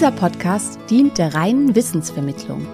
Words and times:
Dieser 0.00 0.12
Podcast 0.12 0.78
dient 0.88 1.18
der 1.18 1.34
reinen 1.34 1.74
Wissensvermittlung. 1.74 2.66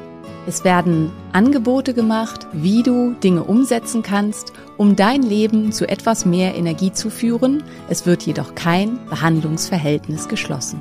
Es 0.46 0.62
werden 0.62 1.10
Angebote 1.32 1.92
gemacht, 1.92 2.46
wie 2.52 2.84
du 2.84 3.14
Dinge 3.14 3.42
umsetzen 3.42 4.04
kannst, 4.04 4.52
um 4.76 4.94
dein 4.94 5.24
Leben 5.24 5.72
zu 5.72 5.88
etwas 5.88 6.24
mehr 6.24 6.54
Energie 6.54 6.92
zu 6.92 7.10
führen. 7.10 7.64
Es 7.88 8.06
wird 8.06 8.22
jedoch 8.22 8.54
kein 8.54 9.04
Behandlungsverhältnis 9.06 10.28
geschlossen. 10.28 10.80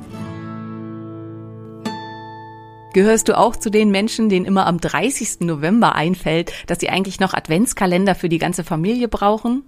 Gehörst 2.92 3.26
du 3.26 3.36
auch 3.36 3.56
zu 3.56 3.68
den 3.68 3.90
Menschen, 3.90 4.28
denen 4.28 4.46
immer 4.46 4.68
am 4.68 4.78
30. 4.78 5.40
November 5.40 5.96
einfällt, 5.96 6.52
dass 6.68 6.78
sie 6.78 6.90
eigentlich 6.90 7.18
noch 7.18 7.34
Adventskalender 7.34 8.14
für 8.14 8.28
die 8.28 8.38
ganze 8.38 8.62
Familie 8.62 9.08
brauchen? 9.08 9.64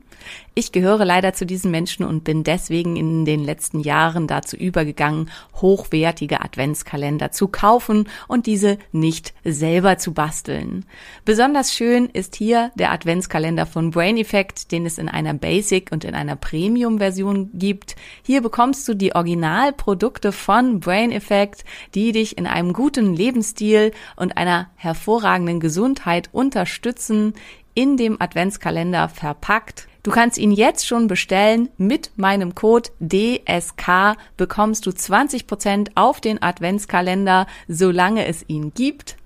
Ich 0.54 0.72
gehöre 0.72 1.04
leider 1.04 1.32
zu 1.34 1.46
diesen 1.46 1.70
Menschen 1.70 2.04
und 2.04 2.24
bin 2.24 2.44
deswegen 2.44 2.96
in 2.96 3.24
den 3.24 3.44
letzten 3.44 3.80
Jahren 3.80 4.26
dazu 4.26 4.56
übergegangen, 4.56 5.30
hochwertige 5.54 6.40
Adventskalender 6.40 7.30
zu 7.30 7.48
kaufen 7.48 8.08
und 8.26 8.46
diese 8.46 8.78
nicht 8.92 9.34
selber 9.44 9.98
zu 9.98 10.12
basteln. 10.14 10.84
Besonders 11.24 11.74
schön 11.74 12.06
ist 12.06 12.36
hier 12.36 12.72
der 12.74 12.92
Adventskalender 12.92 13.66
von 13.66 13.90
Brain 13.90 14.16
Effect, 14.16 14.72
den 14.72 14.86
es 14.86 14.98
in 14.98 15.08
einer 15.08 15.34
Basic 15.34 15.92
und 15.92 16.04
in 16.04 16.14
einer 16.14 16.36
Premium 16.36 16.98
Version 16.98 17.50
gibt. 17.54 17.96
Hier 18.22 18.42
bekommst 18.42 18.86
du 18.88 18.94
die 18.94 19.14
Originalprodukte 19.14 20.32
von 20.32 20.80
Brain 20.80 21.12
Effect, 21.12 21.64
die 21.94 22.12
dich 22.12 22.38
in 22.38 22.46
einem 22.46 22.72
guten 22.72 23.14
Lebensstil 23.14 23.92
und 24.16 24.36
einer 24.36 24.70
hervorragenden 24.76 25.60
Gesundheit 25.60 26.28
unterstützen 26.32 27.34
in 27.74 27.96
dem 27.96 28.20
Adventskalender 28.20 29.08
verpackt. 29.08 29.87
Du 30.02 30.10
kannst 30.10 30.38
ihn 30.38 30.52
jetzt 30.52 30.86
schon 30.86 31.08
bestellen. 31.08 31.68
Mit 31.76 32.10
meinem 32.16 32.54
Code 32.54 32.90
DSK 33.00 34.16
bekommst 34.36 34.86
du 34.86 34.90
20% 34.90 35.90
auf 35.94 36.20
den 36.20 36.40
Adventskalender, 36.40 37.46
solange 37.66 38.26
es 38.26 38.44
ihn 38.48 38.72
gibt. 38.74 39.16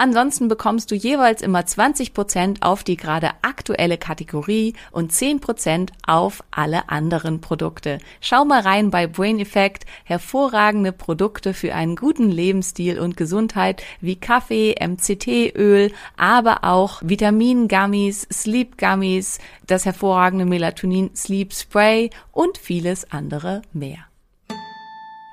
Ansonsten 0.00 0.46
bekommst 0.46 0.92
du 0.92 0.94
jeweils 0.94 1.42
immer 1.42 1.58
20% 1.58 2.62
auf 2.62 2.84
die 2.84 2.96
gerade 2.96 3.32
aktuelle 3.42 3.98
Kategorie 3.98 4.74
und 4.92 5.12
10% 5.12 5.90
auf 6.06 6.44
alle 6.52 6.88
anderen 6.88 7.40
Produkte. 7.40 7.98
Schau 8.20 8.44
mal 8.44 8.60
rein 8.60 8.90
bei 8.90 9.08
Brain 9.08 9.40
Effect. 9.40 9.86
Hervorragende 10.04 10.92
Produkte 10.92 11.52
für 11.52 11.74
einen 11.74 11.96
guten 11.96 12.30
Lebensstil 12.30 13.00
und 13.00 13.16
Gesundheit 13.16 13.82
wie 14.00 14.14
Kaffee, 14.14 14.76
MCT-Öl, 14.80 15.90
aber 16.16 16.62
auch 16.62 17.02
Vitamin-Gummies, 17.02 18.28
Sleep-Gummies, 18.32 19.40
das 19.66 19.84
hervorragende 19.84 20.44
Melatonin 20.44 21.10
Sleep 21.16 21.52
Spray 21.52 22.10
und 22.30 22.56
vieles 22.56 23.10
andere 23.10 23.62
mehr. 23.72 24.07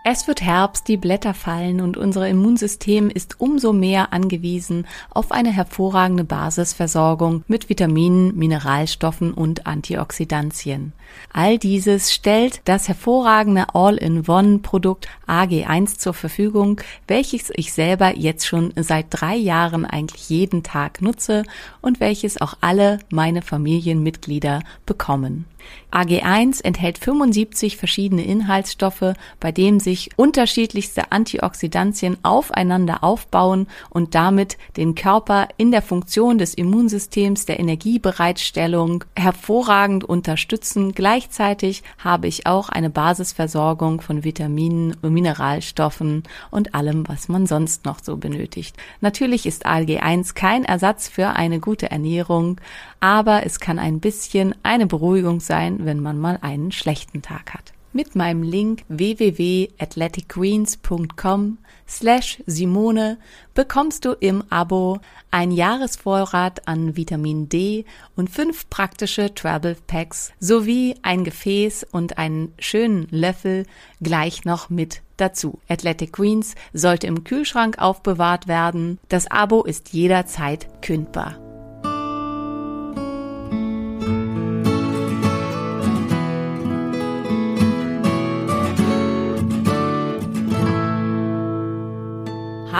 Es 0.07 0.27
wird 0.27 0.43
Herbst, 0.43 0.87
die 0.87 0.97
Blätter 0.97 1.33
fallen 1.33 1.81
und 1.81 1.97
unser 1.97 2.29
Immunsystem 2.29 3.09
ist 3.09 3.41
umso 3.41 3.73
mehr 3.73 4.13
angewiesen 4.13 4.85
auf 5.09 5.31
eine 5.31 5.51
hervorragende 5.51 6.23
Basisversorgung 6.23 7.43
mit 7.47 7.69
Vitaminen, 7.69 8.37
Mineralstoffen 8.37 9.33
und 9.33 9.65
Antioxidantien. 9.65 10.93
All 11.33 11.57
dieses 11.57 12.13
stellt 12.13 12.61
das 12.65 12.87
hervorragende 12.87 13.73
All-in-One-Produkt 13.73 15.07
AG1 15.27 15.97
zur 15.97 16.13
Verfügung, 16.13 16.81
welches 17.07 17.51
ich 17.55 17.73
selber 17.73 18.15
jetzt 18.15 18.45
schon 18.45 18.73
seit 18.75 19.07
drei 19.09 19.35
Jahren 19.35 19.85
eigentlich 19.85 20.29
jeden 20.29 20.61
Tag 20.61 21.01
nutze 21.01 21.41
und 21.81 21.99
welches 21.99 22.39
auch 22.39 22.57
alle 22.61 22.99
meine 23.09 23.41
Familienmitglieder 23.41 24.61
bekommen. 24.85 25.45
AG1 25.91 26.63
enthält 26.63 26.97
75 26.97 27.77
verschiedene 27.77 28.23
Inhaltsstoffe, 28.23 29.13
bei 29.39 29.51
denen 29.53 29.79
sich 29.79 30.09
unterschiedlichste 30.17 31.13
Antioxidantien 31.13 32.17
aufeinander 32.23 33.03
aufbauen 33.03 33.67
und 33.89 34.13
damit 34.13 34.57
den 34.75 34.95
Körper 34.95 35.47
in 35.55 35.71
der 35.71 35.81
Funktion 35.81 36.37
des 36.37 36.53
Immunsystems, 36.53 37.45
der 37.45 37.61
Energiebereitstellung 37.61 39.05
hervorragend 39.15 40.03
unterstützen. 40.03 40.91
Gleichzeitig 40.91 41.83
habe 41.97 42.27
ich 42.27 42.45
auch 42.45 42.67
eine 42.67 42.89
Basisversorgung 42.89 44.01
von 44.01 44.25
Vitaminen, 44.25 44.97
Mineralstoffen 45.01 46.23
und 46.51 46.75
allem, 46.75 47.07
was 47.07 47.29
man 47.29 47.47
sonst 47.47 47.85
noch 47.85 47.99
so 48.03 48.17
benötigt. 48.17 48.75
Natürlich 48.99 49.45
ist 49.45 49.65
AG1 49.65 50.35
kein 50.35 50.65
Ersatz 50.65 51.07
für 51.07 51.29
eine 51.29 51.61
gute 51.61 51.89
Ernährung, 51.89 52.59
aber 52.99 53.45
es 53.45 53.59
kann 53.59 53.79
ein 53.79 53.99
bisschen 53.99 54.55
eine 54.63 54.87
Beruhigung 54.87 55.39
sein, 55.39 55.54
wenn 55.55 56.01
man 56.01 56.19
mal 56.19 56.39
einen 56.41 56.71
schlechten 56.71 57.21
Tag 57.21 57.53
hat. 57.53 57.75
Mit 57.95 58.13
meinem 58.13 58.43
Link 58.43 58.83
www.athleticgreens.com 58.89 61.57
slash 61.87 62.43
Simone 62.45 63.17
bekommst 63.53 64.03
du 64.03 64.11
im 64.19 64.43
Abo 64.49 64.99
ein 65.31 65.51
Jahresvorrat 65.51 66.67
an 66.67 66.97
Vitamin 66.97 67.47
D 67.47 67.85
und 68.17 68.29
fünf 68.29 68.69
praktische 68.69 69.33
Travel 69.33 69.77
Packs 69.87 70.33
sowie 70.41 70.95
ein 71.03 71.23
Gefäß 71.23 71.87
und 71.89 72.17
einen 72.17 72.51
schönen 72.59 73.07
Löffel 73.11 73.65
gleich 74.01 74.43
noch 74.43 74.69
mit 74.69 75.01
dazu. 75.15 75.59
Athletic 75.69 76.11
Greens 76.11 76.55
sollte 76.73 77.07
im 77.07 77.23
Kühlschrank 77.23 77.79
aufbewahrt 77.79 78.49
werden. 78.49 78.99
Das 79.07 79.31
Abo 79.31 79.63
ist 79.63 79.93
jederzeit 79.93 80.67
kündbar. 80.81 81.44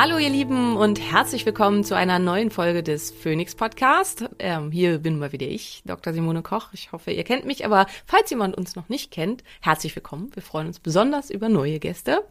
Hallo 0.07 0.19
ihr 0.19 0.29
Lieben 0.29 0.77
und 0.77 1.01
herzlich 1.01 1.47
willkommen 1.47 1.83
zu 1.83 1.95
einer 1.95 2.19
neuen 2.19 2.51
Folge 2.51 2.83
des 2.83 3.09
Phoenix 3.09 3.55
Podcast. 3.55 4.29
Ähm, 4.38 4.69
hier 4.69 4.99
bin 4.99 5.17
mal 5.17 5.31
wieder 5.31 5.47
ich, 5.47 5.81
Dr. 5.83 6.13
Simone 6.13 6.43
Koch. 6.43 6.67
Ich 6.73 6.91
hoffe, 6.91 7.09
ihr 7.09 7.23
kennt 7.23 7.45
mich, 7.45 7.66
aber 7.66 7.88
falls 8.05 8.29
jemand 8.29 8.55
uns 8.55 8.75
noch 8.75 8.88
nicht 8.88 9.09
kennt, 9.09 9.44
herzlich 9.61 9.95
willkommen. 9.95 10.29
Wir 10.35 10.44
freuen 10.44 10.67
uns 10.67 10.79
besonders 10.79 11.31
über 11.31 11.49
neue 11.49 11.79
Gäste. 11.79 12.23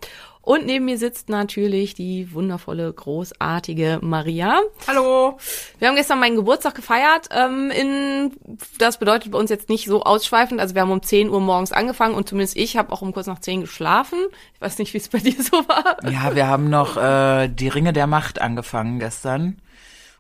Und 0.45 0.67
neben 0.67 0.85
mir 0.85 0.99
sitzt 0.99 1.31
natürlich 1.31 1.95
die 1.95 2.33
wundervolle, 2.35 2.93
großartige 2.93 4.01
Maria. 4.03 4.61
Hallo. 4.87 5.39
Wir 5.79 5.89
haben 5.89 5.97
gestern 5.97 6.21
meinen 6.21 6.37
Geburtstag 6.37 6.75
gefeiert. 6.75 7.29
Ähm, 7.31 7.71
in, 7.71 8.33
das 8.79 8.99
bedeutet 8.99 9.33
bei 9.33 9.39
uns 9.39 9.49
jetzt 9.49 9.71
nicht 9.71 9.87
so 9.87 10.03
ausschweifend. 10.03 10.61
Also 10.61 10.75
wir 10.75 10.83
haben 10.83 10.91
um 10.91 11.03
10 11.03 11.31
Uhr 11.31 11.41
morgens 11.41 11.73
angefangen 11.73 12.15
und 12.15 12.29
zumindest 12.29 12.59
ich 12.59 12.77
habe 12.77 12.93
auch 12.93 13.01
um 13.01 13.15
kurz 13.15 13.27
nach 13.27 13.39
10 13.39 13.63
geschlafen. 13.63 14.19
Ich 14.55 14.61
weiß 14.61 14.77
nicht, 14.79 14.93
wie 14.93 14.99
es 14.99 15.09
bei 15.09 15.19
dir 15.19 15.43
so 15.43 15.67
war. 15.67 15.97
Ja, 16.11 16.35
wir 16.35 16.47
haben 16.47 16.69
noch 16.69 16.99
äh, 16.99 17.49
die 17.49 17.69
Ringe 17.69 17.95
der 17.95 18.07
Macht 18.07 18.39
angefangen 18.41 18.99
gestern. 18.99 19.63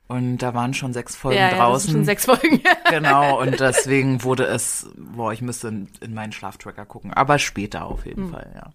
Und 0.06 0.38
da 0.38 0.54
waren 0.54 0.72
schon 0.74 0.92
sechs 0.94 1.16
Folgen 1.16 1.38
ja, 1.38 1.50
ja, 1.50 1.56
draußen. 1.56 1.72
Das 1.72 1.82
sind 1.84 1.92
schon 1.92 2.04
sechs 2.04 2.24
Folgen. 2.24 2.62
genau, 2.90 3.40
und 3.40 3.60
deswegen 3.60 4.22
wurde 4.22 4.44
es, 4.44 4.86
boah, 4.96 5.32
ich 5.32 5.42
müsste 5.42 5.68
in, 5.68 5.88
in 6.00 6.14
meinen 6.14 6.32
Schlaftracker 6.32 6.86
gucken. 6.86 7.12
Aber 7.12 7.38
später 7.38 7.86
auf 7.86 8.06
jeden 8.06 8.24
Hm. 8.24 8.30
Fall, 8.30 8.52
ja. 8.54 8.70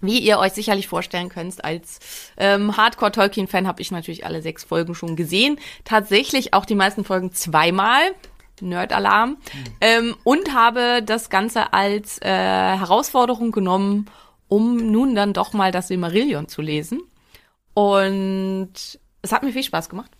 Wie 0.00 0.18
ihr 0.18 0.38
euch 0.38 0.52
sicherlich 0.52 0.88
vorstellen 0.88 1.28
könnt, 1.28 1.62
als 1.64 1.98
ähm, 2.36 2.76
Hardcore-Tolkien-Fan 2.76 3.66
habe 3.66 3.82
ich 3.82 3.90
natürlich 3.90 4.24
alle 4.24 4.42
sechs 4.42 4.64
Folgen 4.64 4.94
schon 4.94 5.16
gesehen. 5.16 5.58
Tatsächlich 5.84 6.54
auch 6.54 6.64
die 6.64 6.74
meisten 6.74 7.04
Folgen 7.04 7.32
zweimal. 7.32 8.00
Nerd-Alarm. 8.60 9.38
Ähm, 9.80 10.16
und 10.24 10.54
habe 10.54 11.02
das 11.02 11.30
Ganze 11.30 11.72
als 11.72 12.20
äh, 12.20 12.28
Herausforderung 12.28 13.52
genommen, 13.52 14.10
um 14.48 14.76
nun 14.76 15.14
dann 15.14 15.32
doch 15.32 15.52
mal 15.52 15.72
das 15.72 15.88
Silmarillion 15.88 16.48
zu 16.48 16.60
lesen. 16.62 17.00
Und 17.74 18.72
es 19.22 19.32
hat 19.32 19.42
mir 19.42 19.52
viel 19.52 19.62
Spaß 19.62 19.88
gemacht. 19.88 20.10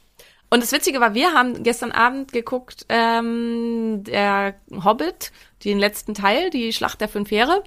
Und 0.51 0.63
das 0.63 0.73
Witzige 0.73 1.01
war, 1.01 1.15
wir 1.15 1.33
haben 1.33 1.63
gestern 1.63 1.93
Abend 1.93 2.33
geguckt, 2.33 2.85
ähm, 2.89 4.03
der 4.05 4.57
Hobbit, 4.85 5.31
den 5.65 5.79
letzten 5.79 6.15
Teil, 6.15 6.51
die 6.51 6.73
Schlacht 6.73 7.01
der 7.01 7.09
fünf 7.09 7.31
Heere. 7.31 7.63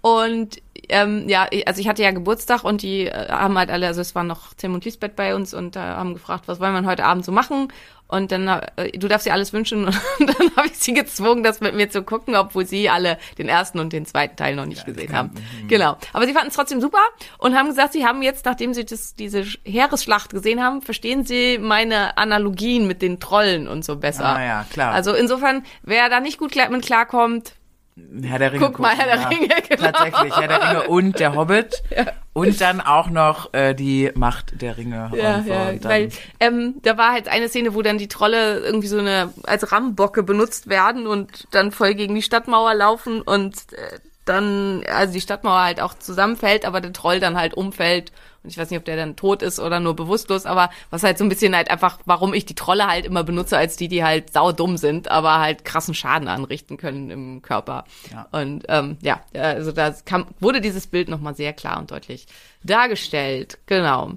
Und 0.00 0.60
ähm, 0.88 1.28
ja, 1.28 1.46
also 1.66 1.80
ich 1.80 1.88
hatte 1.88 2.02
ja 2.02 2.10
Geburtstag 2.10 2.64
und 2.64 2.82
die 2.82 3.06
äh, 3.06 3.28
haben 3.28 3.56
halt 3.58 3.70
alle, 3.70 3.86
also 3.86 4.00
es 4.00 4.14
war 4.14 4.24
noch 4.24 4.54
Tim 4.54 4.74
und 4.74 4.84
Lisbeth 4.84 5.16
bei 5.16 5.34
uns 5.34 5.54
und 5.54 5.76
da 5.76 5.96
haben 5.96 6.14
gefragt, 6.14 6.44
was 6.46 6.60
wollen 6.60 6.72
wir 6.74 6.88
heute 6.88 7.04
Abend 7.04 7.24
so 7.24 7.32
machen? 7.32 7.68
Und 8.06 8.30
dann, 8.32 8.46
äh, 8.76 8.92
du 8.96 9.08
darfst 9.08 9.26
dir 9.26 9.32
alles 9.32 9.52
wünschen 9.54 9.86
und 9.86 9.94
dann 10.20 10.56
habe 10.56 10.66
ich 10.68 10.76
sie 10.76 10.92
gezwungen, 10.92 11.42
das 11.42 11.60
mit 11.60 11.74
mir 11.74 11.88
zu 11.88 12.02
gucken, 12.02 12.36
obwohl 12.36 12.66
sie 12.66 12.90
alle 12.90 13.18
den 13.38 13.48
ersten 13.48 13.78
und 13.78 13.92
den 13.92 14.04
zweiten 14.04 14.36
Teil 14.36 14.54
noch 14.56 14.66
nicht 14.66 14.84
gesehen 14.84 15.12
haben. 15.16 15.30
Genau. 15.68 15.96
Aber 16.12 16.26
sie 16.26 16.32
fanden 16.34 16.48
es 16.48 16.54
trotzdem 16.54 16.80
super 16.82 16.98
und 17.38 17.56
haben 17.56 17.68
gesagt, 17.68 17.94
sie 17.94 18.04
haben 18.06 18.22
jetzt, 18.22 18.44
nachdem 18.44 18.74
sie 18.74 18.84
das, 18.84 19.14
diese 19.14 19.44
Heeresschlacht 19.64 20.30
gesehen 20.32 20.62
haben, 20.62 20.82
verstehen 20.82 21.24
sie 21.24 21.58
meine 21.58 22.16
Analogien 22.18 22.86
mit 22.86 23.00
den 23.00 23.20
Trollen 23.20 23.66
und 23.68 23.84
so 23.84 23.96
besser. 23.96 24.26
Ah 24.36 24.44
ja, 24.44 24.66
klar. 24.70 24.92
Also 24.92 25.14
insofern, 25.14 25.64
wer 25.82 26.08
da 26.10 26.20
nicht 26.20 26.38
gut 26.38 26.52
klar- 26.52 26.68
mit 26.68 26.84
klarkommt, 26.84 27.52
Herr 27.96 28.40
der 28.40 28.52
Ringe. 28.52 28.66
Guck 28.66 28.80
mal, 28.80 28.96
Herr 28.96 29.16
der 29.16 29.30
Ringe, 29.30 29.48
genau. 29.68 29.90
Tatsächlich, 29.92 30.36
Herr 30.36 30.48
der 30.48 30.68
Ringe 30.68 30.88
und 30.88 31.18
der 31.20 31.34
Hobbit. 31.34 31.82
Und 32.36 32.60
dann 32.60 32.80
auch 32.80 33.10
noch 33.10 33.54
äh, 33.54 33.74
die 33.74 34.10
Macht 34.16 34.60
der 34.60 34.76
Ringe. 34.76 35.12
Ja, 35.14 35.38
ja, 35.38 35.70
dann, 35.70 35.84
weil 35.84 36.08
ähm, 36.40 36.74
da 36.82 36.98
war 36.98 37.12
halt 37.12 37.28
eine 37.28 37.48
Szene, 37.48 37.74
wo 37.74 37.82
dann 37.82 37.96
die 37.96 38.08
Trolle 38.08 38.58
irgendwie 38.58 38.88
so 38.88 38.98
eine 38.98 39.32
als 39.44 39.70
Rammbocke 39.70 40.24
benutzt 40.24 40.68
werden 40.68 41.06
und 41.06 41.46
dann 41.52 41.70
voll 41.70 41.94
gegen 41.94 42.16
die 42.16 42.22
Stadtmauer 42.22 42.74
laufen 42.74 43.22
und 43.22 43.54
äh, 43.74 44.00
dann 44.24 44.82
also 44.86 45.12
die 45.12 45.20
Stadtmauer 45.20 45.62
halt 45.62 45.80
auch 45.80 45.94
zusammenfällt, 45.94 46.64
aber 46.64 46.80
der 46.80 46.92
Troll 46.92 47.20
dann 47.20 47.36
halt 47.36 47.54
umfällt 47.54 48.12
und 48.44 48.50
ich 48.50 48.58
weiß 48.58 48.68
nicht, 48.70 48.78
ob 48.78 48.84
der 48.84 48.96
dann 48.96 49.16
tot 49.16 49.42
ist 49.42 49.58
oder 49.58 49.80
nur 49.80 49.96
bewusstlos, 49.96 50.44
aber 50.44 50.68
was 50.90 51.02
halt 51.02 51.16
so 51.16 51.24
ein 51.24 51.30
bisschen 51.30 51.56
halt 51.56 51.70
einfach, 51.70 51.98
warum 52.04 52.34
ich 52.34 52.44
die 52.44 52.54
Trolle 52.54 52.86
halt 52.86 53.06
immer 53.06 53.24
benutze 53.24 53.56
als 53.56 53.76
die, 53.76 53.88
die 53.88 54.04
halt 54.04 54.34
saudumm 54.34 54.76
sind, 54.76 55.10
aber 55.10 55.40
halt 55.40 55.64
krassen 55.64 55.94
Schaden 55.94 56.28
anrichten 56.28 56.76
können 56.76 57.10
im 57.10 57.42
Körper. 57.42 57.84
Ja. 58.12 58.28
Und 58.32 58.64
ähm, 58.68 58.98
ja, 59.00 59.22
also 59.32 59.72
da 59.72 59.94
kam, 60.04 60.26
wurde 60.40 60.60
dieses 60.60 60.86
Bild 60.86 61.08
nochmal 61.08 61.34
sehr 61.34 61.54
klar 61.54 61.78
und 61.78 61.90
deutlich 61.90 62.26
dargestellt. 62.62 63.58
Genau. 63.64 64.12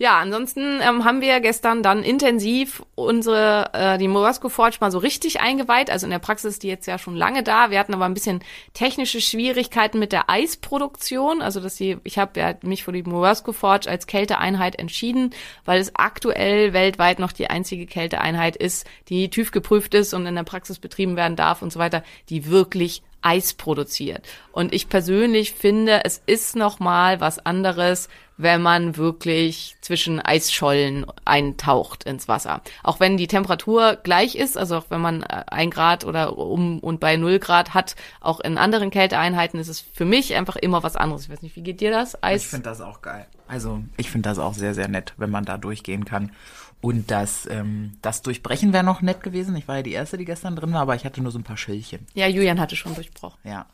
Ja, 0.00 0.18
ansonsten 0.18 0.80
ähm, 0.80 1.04
haben 1.04 1.20
wir 1.20 1.40
gestern 1.40 1.82
dann 1.82 2.02
intensiv 2.02 2.82
unsere 2.94 3.68
äh, 3.74 3.98
die 3.98 4.08
Morasco 4.08 4.48
Forge 4.48 4.78
mal 4.80 4.90
so 4.90 4.96
richtig 4.96 5.42
eingeweiht. 5.42 5.90
Also 5.90 6.06
in 6.06 6.10
der 6.10 6.18
Praxis 6.18 6.52
ist 6.52 6.62
die 6.62 6.68
jetzt 6.68 6.86
ja 6.86 6.96
schon 6.96 7.16
lange 7.16 7.42
da. 7.42 7.70
Wir 7.70 7.78
hatten 7.78 7.92
aber 7.92 8.06
ein 8.06 8.14
bisschen 8.14 8.42
technische 8.72 9.20
Schwierigkeiten 9.20 9.98
mit 9.98 10.12
der 10.12 10.30
Eisproduktion. 10.30 11.42
Also 11.42 11.60
dass 11.60 11.74
die, 11.74 11.98
ich 12.02 12.16
habe 12.16 12.40
ja 12.40 12.54
mich 12.62 12.82
für 12.82 12.92
die 12.92 13.02
Morasco 13.02 13.52
Forge 13.52 13.90
als 13.90 14.06
Kälteeinheit 14.06 14.78
entschieden, 14.78 15.34
weil 15.66 15.78
es 15.78 15.94
aktuell 15.94 16.72
weltweit 16.72 17.18
noch 17.18 17.32
die 17.32 17.50
einzige 17.50 17.84
Kälteeinheit 17.84 18.56
ist, 18.56 18.86
die 19.10 19.28
TÜV 19.28 19.50
geprüft 19.50 19.92
ist 19.92 20.14
und 20.14 20.24
in 20.24 20.34
der 20.34 20.44
Praxis 20.44 20.78
betrieben 20.78 21.16
werden 21.16 21.36
darf 21.36 21.60
und 21.60 21.74
so 21.74 21.78
weiter, 21.78 22.02
die 22.30 22.46
wirklich 22.46 23.02
Eis 23.22 23.52
produziert. 23.52 24.26
Und 24.52 24.72
ich 24.72 24.88
persönlich 24.88 25.52
finde, 25.52 26.04
es 26.04 26.22
ist 26.24 26.56
noch 26.56 26.80
mal 26.80 27.20
was 27.20 27.38
anderes, 27.38 28.08
wenn 28.42 28.62
man 28.62 28.96
wirklich 28.96 29.76
zwischen 29.80 30.20
Eisschollen 30.20 31.06
eintaucht 31.24 32.04
ins 32.04 32.28
Wasser. 32.28 32.62
Auch 32.82 33.00
wenn 33.00 33.16
die 33.16 33.26
Temperatur 33.26 33.98
gleich 34.02 34.34
ist, 34.34 34.56
also 34.56 34.78
auch 34.78 34.86
wenn 34.88 35.00
man 35.00 35.22
äh, 35.22 35.44
ein 35.48 35.70
Grad 35.70 36.04
oder 36.04 36.38
um 36.38 36.78
und 36.80 37.00
bei 37.00 37.16
null 37.16 37.38
Grad 37.38 37.74
hat, 37.74 37.96
auch 38.20 38.40
in 38.40 38.56
anderen 38.56 38.90
Kälteeinheiten 38.90 39.60
ist 39.60 39.68
es 39.68 39.80
für 39.80 40.04
mich 40.04 40.34
einfach 40.34 40.56
immer 40.56 40.82
was 40.82 40.96
anderes. 40.96 41.24
Ich 41.24 41.30
weiß 41.30 41.42
nicht, 41.42 41.56
wie 41.56 41.62
geht 41.62 41.80
dir 41.80 41.90
das? 41.90 42.14
Ich 42.14 42.22
Eis? 42.22 42.44
finde 42.46 42.64
das 42.70 42.80
auch 42.80 43.02
geil. 43.02 43.26
Also 43.46 43.82
ich 43.96 44.10
finde 44.10 44.28
das 44.28 44.38
auch 44.38 44.54
sehr, 44.54 44.74
sehr 44.74 44.88
nett, 44.88 45.14
wenn 45.16 45.30
man 45.30 45.44
da 45.44 45.58
durchgehen 45.58 46.04
kann. 46.04 46.32
Und 46.80 47.10
das, 47.10 47.46
ähm, 47.50 47.92
das 48.00 48.22
Durchbrechen 48.22 48.72
wäre 48.72 48.84
noch 48.84 49.02
nett 49.02 49.22
gewesen. 49.22 49.54
Ich 49.56 49.68
war 49.68 49.76
ja 49.76 49.82
die 49.82 49.92
Erste, 49.92 50.16
die 50.16 50.24
gestern 50.24 50.56
drin 50.56 50.72
war, 50.72 50.80
aber 50.80 50.94
ich 50.94 51.04
hatte 51.04 51.20
nur 51.20 51.30
so 51.30 51.38
ein 51.38 51.44
paar 51.44 51.58
Schildchen. 51.58 52.06
Ja, 52.14 52.26
Julian 52.26 52.58
hatte 52.58 52.74
schon 52.74 52.94
durchbrochen. 52.94 53.38
Ja. 53.44 53.66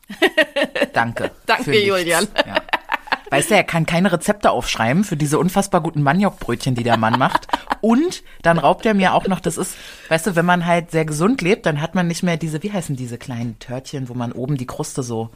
Danke. 0.93 1.31
Danke. 1.45 1.85
Julian. 1.85 2.27
Ja. 2.45 2.55
Weißt 3.29 3.51
du, 3.51 3.55
er 3.55 3.63
kann 3.63 3.85
keine 3.85 4.11
Rezepte 4.11 4.51
aufschreiben 4.51 5.03
für 5.03 5.17
diese 5.17 5.37
unfassbar 5.37 5.81
guten 5.81 6.01
Maniokbrötchen, 6.01 6.75
die 6.75 6.83
der 6.83 6.97
Mann 6.97 7.19
macht. 7.19 7.47
Und 7.81 8.23
dann 8.41 8.57
raubt 8.57 8.85
er 8.85 8.93
mir 8.93 9.13
auch 9.13 9.27
noch, 9.27 9.39
das 9.39 9.57
ist, 9.57 9.75
weißt 10.09 10.27
du, 10.27 10.35
wenn 10.35 10.45
man 10.45 10.65
halt 10.65 10.91
sehr 10.91 11.05
gesund 11.05 11.41
lebt, 11.41 11.65
dann 11.65 11.81
hat 11.81 11.93
man 11.93 12.07
nicht 12.07 12.23
mehr 12.23 12.37
diese, 12.37 12.63
wie 12.63 12.71
heißen 12.71 12.95
diese 12.95 13.17
kleinen 13.17 13.59
Törtchen, 13.59 14.07
wo 14.09 14.13
man 14.13 14.31
oben 14.31 14.57
die 14.57 14.67
Kruste 14.67 15.03
so, 15.03 15.29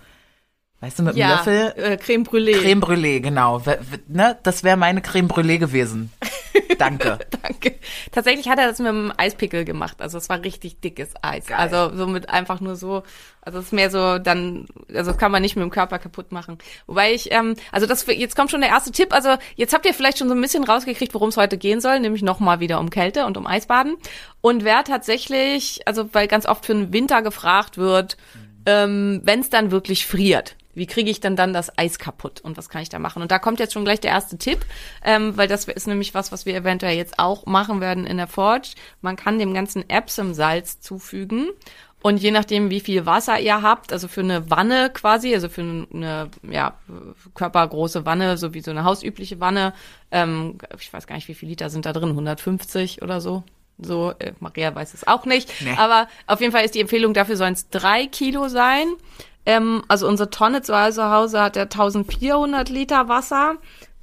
weißt 0.81 0.99
du, 0.99 1.03
mit 1.03 1.13
dem 1.15 1.19
Ja, 1.19 1.35
Löffel. 1.37 1.73
äh, 1.77 1.97
Creme 1.97 2.23
Brûlée. 2.23 2.53
Creme 2.59 2.81
Brûlée, 2.81 3.19
genau. 3.21 3.65
W 3.65 3.77
ne? 4.07 4.37
Das 4.43 4.63
wäre 4.63 4.77
meine 4.77 5.01
Creme 5.01 5.27
Brûlée 5.27 5.57
gewesen. 5.57 6.11
Danke. 6.77 7.19
Danke. 7.43 7.75
Tatsächlich 8.11 8.49
hat 8.49 8.57
er 8.59 8.67
das 8.67 8.79
mit 8.79 8.87
einem 8.87 9.13
Eispickel 9.15 9.63
gemacht. 9.65 10.01
Also 10.01 10.17
es 10.17 10.27
war 10.29 10.43
richtig 10.43 10.79
dickes 10.81 11.13
Eis. 11.21 11.45
Geil. 11.45 11.57
Also 11.59 11.95
so 11.95 12.07
mit 12.07 12.29
einfach 12.29 12.59
nur 12.59 12.75
so, 12.75 13.03
also 13.41 13.59
es 13.59 13.65
ist 13.65 13.71
mehr 13.73 13.91
so 13.91 14.17
dann, 14.17 14.65
also 14.93 15.11
das 15.11 15.17
kann 15.19 15.31
man 15.31 15.41
nicht 15.43 15.55
mit 15.55 15.63
dem 15.63 15.69
Körper 15.69 15.99
kaputt 15.99 16.31
machen. 16.31 16.57
Wobei 16.87 17.13
ich, 17.13 17.31
ähm, 17.31 17.55
also 17.71 17.85
das 17.85 18.05
jetzt 18.07 18.35
kommt 18.35 18.49
schon 18.51 18.61
der 18.61 18.71
erste 18.71 18.91
Tipp. 18.91 19.13
Also 19.13 19.35
jetzt 19.55 19.73
habt 19.73 19.85
ihr 19.85 19.93
vielleicht 19.93 20.17
schon 20.17 20.27
so 20.27 20.33
ein 20.33 20.41
bisschen 20.41 20.63
rausgekriegt, 20.63 21.13
worum 21.13 21.29
es 21.29 21.37
heute 21.37 21.57
gehen 21.57 21.79
soll, 21.81 21.99
nämlich 21.99 22.23
nochmal 22.23 22.59
wieder 22.59 22.79
um 22.79 22.89
Kälte 22.89 23.25
und 23.27 23.37
um 23.37 23.45
Eisbaden. 23.45 23.95
Und 24.41 24.63
wer 24.63 24.83
tatsächlich, 24.83 25.81
also 25.85 26.09
weil 26.13 26.27
ganz 26.27 26.47
oft 26.47 26.65
für 26.65 26.73
den 26.73 26.91
Winter 26.91 27.21
gefragt 27.21 27.77
wird, 27.77 28.17
ähm, 28.65 29.21
wenn 29.23 29.39
es 29.41 29.49
dann 29.49 29.71
wirklich 29.71 30.05
friert. 30.07 30.55
Wie 30.73 30.85
kriege 30.85 31.09
ich 31.09 31.19
dann 31.19 31.35
dann 31.35 31.53
das 31.53 31.77
Eis 31.77 31.99
kaputt 31.99 32.41
und 32.41 32.57
was 32.57 32.69
kann 32.69 32.81
ich 32.81 32.89
da 32.89 32.99
machen? 32.99 33.21
Und 33.21 33.31
da 33.31 33.39
kommt 33.39 33.59
jetzt 33.59 33.73
schon 33.73 33.83
gleich 33.83 33.99
der 33.99 34.11
erste 34.11 34.37
Tipp, 34.37 34.65
ähm, 35.03 35.37
weil 35.37 35.47
das 35.47 35.65
ist 35.65 35.87
nämlich 35.87 36.13
was, 36.13 36.31
was 36.31 36.45
wir 36.45 36.55
eventuell 36.55 36.97
jetzt 36.97 37.19
auch 37.19 37.45
machen 37.45 37.81
werden 37.81 38.05
in 38.05 38.17
der 38.17 38.27
Forge. 38.27 38.73
Man 39.01 39.15
kann 39.15 39.39
dem 39.39 39.53
ganzen 39.53 39.89
Epsom-Salz 39.89 40.79
zufügen 40.79 41.49
und 42.01 42.17
je 42.17 42.31
nachdem, 42.31 42.71
wie 42.71 42.79
viel 42.79 43.05
Wasser 43.05 43.39
ihr 43.39 43.61
habt, 43.61 43.93
also 43.93 44.07
für 44.07 44.21
eine 44.21 44.49
Wanne 44.49 44.89
quasi, 44.91 45.33
also 45.33 45.49
für 45.49 45.61
eine 45.61 46.29
ja, 46.49 46.73
körpergroße 47.35 48.05
Wanne, 48.05 48.37
so 48.37 48.53
wie 48.53 48.61
so 48.61 48.71
eine 48.71 48.83
hausübliche 48.83 49.39
Wanne, 49.39 49.73
ähm, 50.09 50.57
ich 50.79 50.91
weiß 50.91 51.05
gar 51.05 51.15
nicht, 51.15 51.27
wie 51.27 51.35
viele 51.35 51.51
Liter 51.51 51.69
sind 51.69 51.85
da 51.85 51.93
drin, 51.93 52.09
150 52.09 53.01
oder 53.03 53.21
so. 53.21 53.43
So, 53.77 54.13
äh, 54.19 54.33
Maria 54.39 54.73
weiß 54.73 54.93
es 54.93 55.07
auch 55.07 55.25
nicht. 55.25 55.51
Nee. 55.61 55.75
Aber 55.77 56.07
auf 56.27 56.39
jeden 56.41 56.51
Fall 56.51 56.65
ist 56.65 56.75
die 56.75 56.81
Empfehlung, 56.81 57.13
dafür 57.13 57.37
sollen 57.37 57.53
es 57.53 57.69
drei 57.69 58.07
Kilo 58.07 58.47
sein. 58.47 58.87
Ähm, 59.45 59.83
also 59.87 60.07
unsere 60.07 60.29
Tonne 60.29 60.61
zu 60.61 60.75
Hause 60.79 61.41
hat 61.41 61.55
ja 61.55 61.63
1400 61.63 62.69
Liter 62.69 63.07
Wasser. 63.09 63.55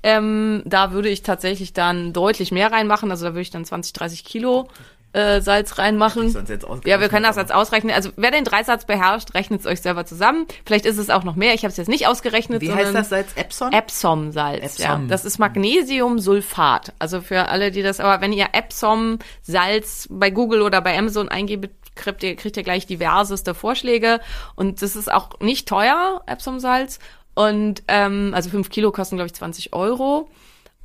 Ähm, 0.03 0.63
da 0.65 0.93
würde 0.93 1.09
ich 1.09 1.23
tatsächlich 1.23 1.73
dann 1.73 2.13
deutlich 2.13 2.53
mehr 2.53 2.73
reinmachen. 2.73 3.11
Also 3.11 3.27
da 3.27 3.33
würde 3.33 3.43
ich 3.43 3.51
dann 3.51 3.65
20, 3.65 3.93
30 3.93 4.25
Kilo 4.25 4.69
äh, 5.13 5.41
Salz 5.41 5.79
reinmachen. 5.79 6.35
Ja, 6.85 7.01
wir 7.01 7.09
können 7.09 7.25
das 7.25 7.37
jetzt 7.37 7.53
ausrechnen. 7.53 7.95
Also 7.95 8.11
wer 8.17 8.31
den 8.31 8.45
Dreisatz 8.45 8.85
beherrscht, 8.85 9.35
rechnet 9.35 9.61
es 9.61 9.67
euch 9.67 9.81
selber 9.81 10.05
zusammen. 10.05 10.47
Vielleicht 10.67 10.87
ist 10.87 10.99
es 10.99 11.11
auch 11.11 11.25
noch 11.25 11.35
mehr. 11.35 11.55
Ich 11.55 11.63
habe 11.63 11.71
es 11.71 11.77
jetzt 11.77 11.89
nicht 11.89 12.07
ausgerechnet. 12.07 12.61
Wie 12.61 12.73
heißt 12.73 12.95
das 12.95 13.09
Salz? 13.09 13.29
Epson? 13.35 13.73
Epsom-Salz, 13.73 14.79
ja. 14.79 14.93
Epsom. 14.95 15.09
Das 15.09 15.25
ist 15.25 15.39
Magnesiumsulfat. 15.39 16.93
Also 16.99 17.21
für 17.21 17.49
alle, 17.49 17.71
die 17.71 17.83
das, 17.83 18.01
aber 18.01 18.21
wenn 18.21 18.33
ihr 18.33 18.49
Epsom-Salz 18.53 20.09
bei 20.11 20.31
Google 20.31 20.63
oder 20.63 20.81
bei 20.81 20.97
Amazon 20.97 21.29
eingebt, 21.29 21.71
kriegt 21.99 22.23
ihr, 22.23 22.37
kriegt 22.37 22.57
ihr 22.57 22.63
gleich 22.63 22.87
diverseste 22.87 23.55
Vorschläge. 23.55 24.21
Und 24.55 24.81
das 24.81 24.97
ist 24.97 25.13
auch 25.13 25.41
nicht 25.41 25.69
teuer, 25.69 26.23
Epsom-Salz. 26.27 26.99
Und 27.35 27.83
ähm, 27.89 28.33
also 28.35 28.51
fünf 28.51 28.71
Kilo 28.71 28.91
kosten, 28.91 29.17
glaube 29.17 29.27
ich, 29.27 29.35
20 29.35 29.75
Euro. 29.75 30.31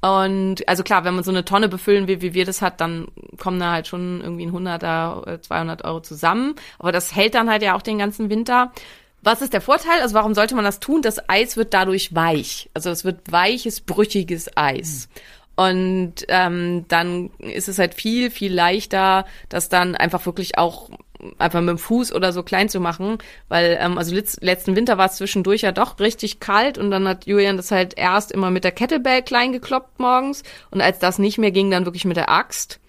Und 0.01 0.67
also 0.67 0.84
klar, 0.84 1.05
wenn 1.05 1.15
man 1.15 1.24
so 1.24 1.32
eine 1.32 1.46
Tonne 1.46 1.70
befüllen 1.70 2.10
will, 2.10 2.22
wie 2.22 2.34
wir 2.34 2.43
das 2.43 2.62
hat, 2.62 2.82
dann 2.82 3.08
kommen 3.39 3.58
da 3.58 3.72
halt 3.72 3.88
schon 3.88 4.20
irgendwie 4.20 4.46
ein 4.46 4.51
100er, 4.51 5.36
äh, 5.36 5.41
200 5.41 5.86
Euro 5.86 6.01
zusammen. 6.01 6.55
Aber 6.77 6.91
das 6.91 7.15
hält 7.15 7.36
dann 7.36 7.50
halt 7.50 7.63
ja 7.63 7.74
auch 7.74 7.82
den 7.82 8.00
ganzen 8.00 8.29
Winter. 8.29 8.74
Was 9.22 9.41
ist 9.41 9.53
der 9.53 9.62
Vorteil? 9.62 10.01
Also 10.01 10.13
warum 10.13 10.34
sollte 10.36 10.55
man 10.55 10.65
das 10.65 10.82
tun? 10.82 11.01
Das 11.01 11.29
Eis 11.29 11.55
wird 11.55 11.74
dadurch 11.74 12.13
weich. 12.13 12.70
Also 12.74 12.89
es 12.89 13.05
wird 13.05 13.32
weiches, 13.32 13.79
brüchiges 13.79 14.58
Eis. 14.58 15.08
Und 15.55 16.15
ähm, 16.29 16.86
dann 16.88 17.29
ist 17.38 17.69
es 17.69 17.77
halt 17.77 17.93
viel, 17.93 18.31
viel 18.31 18.53
leichter, 18.53 19.25
das 19.50 19.69
dann 19.69 19.95
einfach 19.95 20.25
wirklich 20.25 20.57
auch 20.57 20.89
einfach 21.38 21.62
mit 21.62 21.69
dem 21.69 21.77
Fuß 21.77 22.13
oder 22.13 22.33
so 22.33 22.43
klein 22.43 22.69
zu 22.69 22.79
machen, 22.79 23.17
weil 23.48 23.77
ähm, 23.79 23.98
also 23.98 24.13
letz 24.13 24.38
letzten 24.41 24.75
Winter 24.75 24.98
war 24.98 25.05
es 25.05 25.15
zwischendurch 25.15 25.62
ja 25.62 25.72
doch 25.72 26.00
richtig 26.00 26.39
kalt 26.39 26.77
und 26.77 26.91
dann 26.91 27.07
hat 27.07 27.25
Julian 27.25 27.57
das 27.57 27.72
halt 27.72 27.98
erst 27.98 28.31
immer 28.31 28.51
mit 28.51 28.63
der 28.63 28.72
Kettlebell 28.72 29.22
klein 29.22 29.53
gekloppt 29.53 30.00
morgens 30.00 30.43
und 30.72 30.81
als 30.81 31.00
das 31.00 31.19
nicht 31.19 31.38
mehr 31.38 31.51
ging, 31.51 31.72
dann 31.72 31.86
wirklich 31.86 32.05
mit 32.05 32.17
der 32.17 32.29
Axt. 32.29 32.79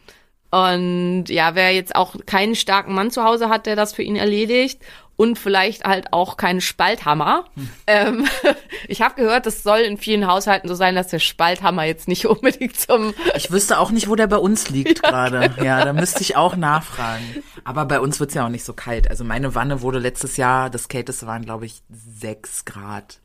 Und 0.51 1.25
ja, 1.31 1.57
wer 1.57 1.73
jetzt 1.73 1.97
auch 1.97 2.15
keinen 2.27 2.55
starken 2.55 2.95
Mann 2.95 3.11
zu 3.11 3.25
Hause 3.25 3.49
hat, 3.49 3.67
der 3.67 3.75
das 3.75 3.93
für 3.93 4.05
ihn 4.05 4.15
erledigt 4.15 4.81
und 5.17 5.39
vielleicht 5.39 5.85
halt 5.85 6.13
auch 6.13 6.37
keinen 6.37 6.61
Spalthammer. 6.61 7.45
Ähm, 7.87 8.27
ich 8.89 9.03
habe 9.03 9.15
gehört, 9.15 9.47
das 9.47 9.63
soll 9.63 9.81
in 9.81 9.99
vielen 9.99 10.27
Haushalten 10.27 10.69
so 10.69 10.75
sein, 10.75 10.95
dass 10.95 11.09
der 11.09 11.19
Spalthammer 11.19 11.85
jetzt 11.85 12.09
nicht 12.09 12.27
unbedingt 12.27 12.79
zum 12.79 13.15
Ich 13.35 13.51
wüsste 13.51 13.79
auch 13.79 13.91
nicht, 13.91 14.09
wo 14.09 14.17
der 14.17 14.27
bei 14.27 14.39
uns 14.39 14.71
liegt 14.71 15.03
gerade. 15.03 15.55
Ja, 15.63 15.85
da 15.85 15.93
müsste 15.93 16.23
ich 16.23 16.37
auch 16.37 16.57
nachfragen. 16.57 17.25
Aber 17.65 17.85
bei 17.85 18.01
uns 18.01 18.21
wird's 18.21 18.35
ja 18.35 18.45
auch 18.45 18.51
nicht 18.51 18.65
so 18.65 18.73
kalt. 18.73 19.09
Also 19.09 19.25
meine 19.25 19.55
Wanne 19.55 19.83
wurde 19.83 19.99
letztes 19.99 20.37
Jahr, 20.37 20.71
das 20.71 20.89
kälteste 20.89 21.27
waren, 21.27 21.45
glaube 21.45 21.67
ich, 21.67 21.83
sechs 21.91 22.65
Grad. 22.65 23.21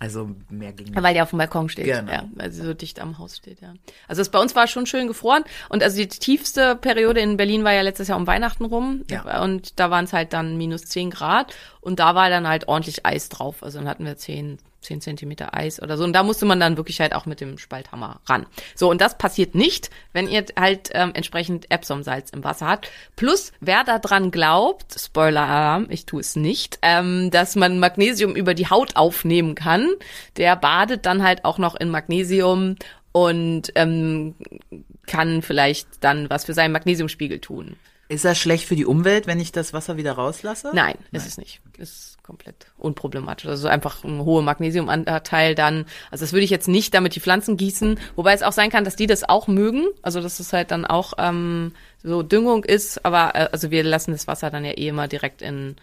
Also 0.00 0.30
mehr 0.50 0.72
ging 0.72 0.86
nicht. 0.88 1.02
Weil 1.02 1.14
der 1.14 1.22
auf 1.22 1.30
dem 1.30 1.38
Balkon 1.38 1.68
steht, 1.68 1.84
Genau. 1.86 2.10
ja, 2.12 2.24
weil 2.34 2.50
sie 2.50 2.62
so 2.62 2.74
dicht 2.74 3.00
am 3.00 3.18
Haus 3.18 3.36
steht, 3.36 3.60
ja. 3.60 3.74
Also 4.08 4.20
es 4.22 4.28
bei 4.28 4.40
uns 4.40 4.54
war 4.56 4.66
schon 4.66 4.86
schön 4.86 5.06
gefroren 5.06 5.44
und 5.68 5.82
also 5.82 5.96
die 5.96 6.08
tiefste 6.08 6.76
Periode 6.76 7.20
in 7.20 7.36
Berlin 7.36 7.62
war 7.64 7.72
ja 7.72 7.82
letztes 7.82 8.08
Jahr 8.08 8.18
um 8.18 8.26
Weihnachten 8.26 8.64
rum 8.64 9.04
Ja. 9.10 9.42
und 9.42 9.78
da 9.78 9.90
waren 9.90 10.04
es 10.06 10.12
halt 10.12 10.32
dann 10.32 10.56
minus 10.56 10.82
10 10.86 11.10
Grad 11.10 11.54
und 11.80 12.00
da 12.00 12.14
war 12.14 12.30
dann 12.30 12.48
halt 12.48 12.66
ordentlich 12.68 13.06
Eis 13.06 13.28
drauf, 13.28 13.62
also 13.62 13.78
dann 13.78 13.88
hatten 13.88 14.04
wir 14.04 14.16
10, 14.16 14.58
10 14.84 15.00
Zentimeter 15.00 15.54
Eis 15.54 15.82
oder 15.82 15.96
so. 15.96 16.04
Und 16.04 16.12
da 16.12 16.22
musste 16.22 16.46
man 16.46 16.60
dann 16.60 16.76
wirklich 16.76 17.00
halt 17.00 17.14
auch 17.14 17.26
mit 17.26 17.40
dem 17.40 17.58
Spalthammer 17.58 18.20
ran. 18.26 18.46
So, 18.74 18.90
und 18.90 19.00
das 19.00 19.18
passiert 19.18 19.54
nicht, 19.54 19.90
wenn 20.12 20.28
ihr 20.28 20.44
halt 20.58 20.90
ähm, 20.92 21.12
entsprechend 21.14 21.70
Epsom-Salz 21.70 22.30
im 22.30 22.44
Wasser 22.44 22.66
habt. 22.66 22.90
Plus, 23.16 23.52
wer 23.60 23.84
daran 23.84 24.30
glaubt, 24.30 24.94
Spoiler-Alarm, 24.98 25.86
ich 25.90 26.06
tue 26.06 26.20
es 26.20 26.36
nicht, 26.36 26.78
ähm, 26.82 27.30
dass 27.30 27.56
man 27.56 27.78
Magnesium 27.78 28.36
über 28.36 28.54
die 28.54 28.68
Haut 28.68 28.96
aufnehmen 28.96 29.54
kann, 29.54 29.90
der 30.36 30.56
badet 30.56 31.06
dann 31.06 31.22
halt 31.22 31.44
auch 31.44 31.58
noch 31.58 31.74
in 31.74 31.90
Magnesium 31.90 32.76
und 33.12 33.72
ähm, 33.76 34.34
kann 35.06 35.42
vielleicht 35.42 35.86
dann 36.00 36.28
was 36.30 36.44
für 36.44 36.54
seinen 36.54 36.72
Magnesiumspiegel 36.72 37.40
tun. 37.40 37.76
Ist 38.08 38.24
das 38.24 38.38
schlecht 38.38 38.66
für 38.66 38.76
die 38.76 38.84
Umwelt, 38.84 39.26
wenn 39.26 39.40
ich 39.40 39.50
das 39.52 39.72
Wasser 39.72 39.96
wieder 39.96 40.12
rauslasse? 40.12 40.70
Nein, 40.74 40.96
ist 41.12 41.26
es 41.26 41.38
nicht. 41.38 41.60
Ist 41.78 42.22
komplett 42.22 42.66
unproblematisch. 42.78 43.46
Also 43.46 43.68
einfach 43.68 44.04
ein 44.04 44.20
hoher 44.24 44.42
Magnesiumanteil 44.42 45.54
dann. 45.54 45.86
Also 46.10 46.24
das 46.24 46.32
würde 46.32 46.44
ich 46.44 46.50
jetzt 46.50 46.68
nicht 46.68 46.94
damit 46.94 47.14
die 47.14 47.20
Pflanzen 47.20 47.56
gießen, 47.56 47.98
wobei 48.16 48.32
es 48.34 48.42
auch 48.42 48.52
sein 48.52 48.70
kann, 48.70 48.84
dass 48.84 48.96
die 48.96 49.06
das 49.06 49.28
auch 49.28 49.46
mögen. 49.48 49.86
Also 50.02 50.20
dass 50.20 50.38
es 50.40 50.52
halt 50.52 50.70
dann 50.70 50.84
auch 50.84 51.14
ähm, 51.18 51.72
so 52.02 52.22
Düngung 52.22 52.64
ist. 52.64 53.04
Aber 53.04 53.34
äh, 53.34 53.48
also 53.52 53.70
wir 53.70 53.82
lassen 53.84 54.12
das 54.12 54.26
Wasser 54.26 54.50
dann 54.50 54.64
ja 54.64 54.72
eh 54.72 54.88
immer 54.88 55.08
direkt 55.08 55.40
in 55.42 55.76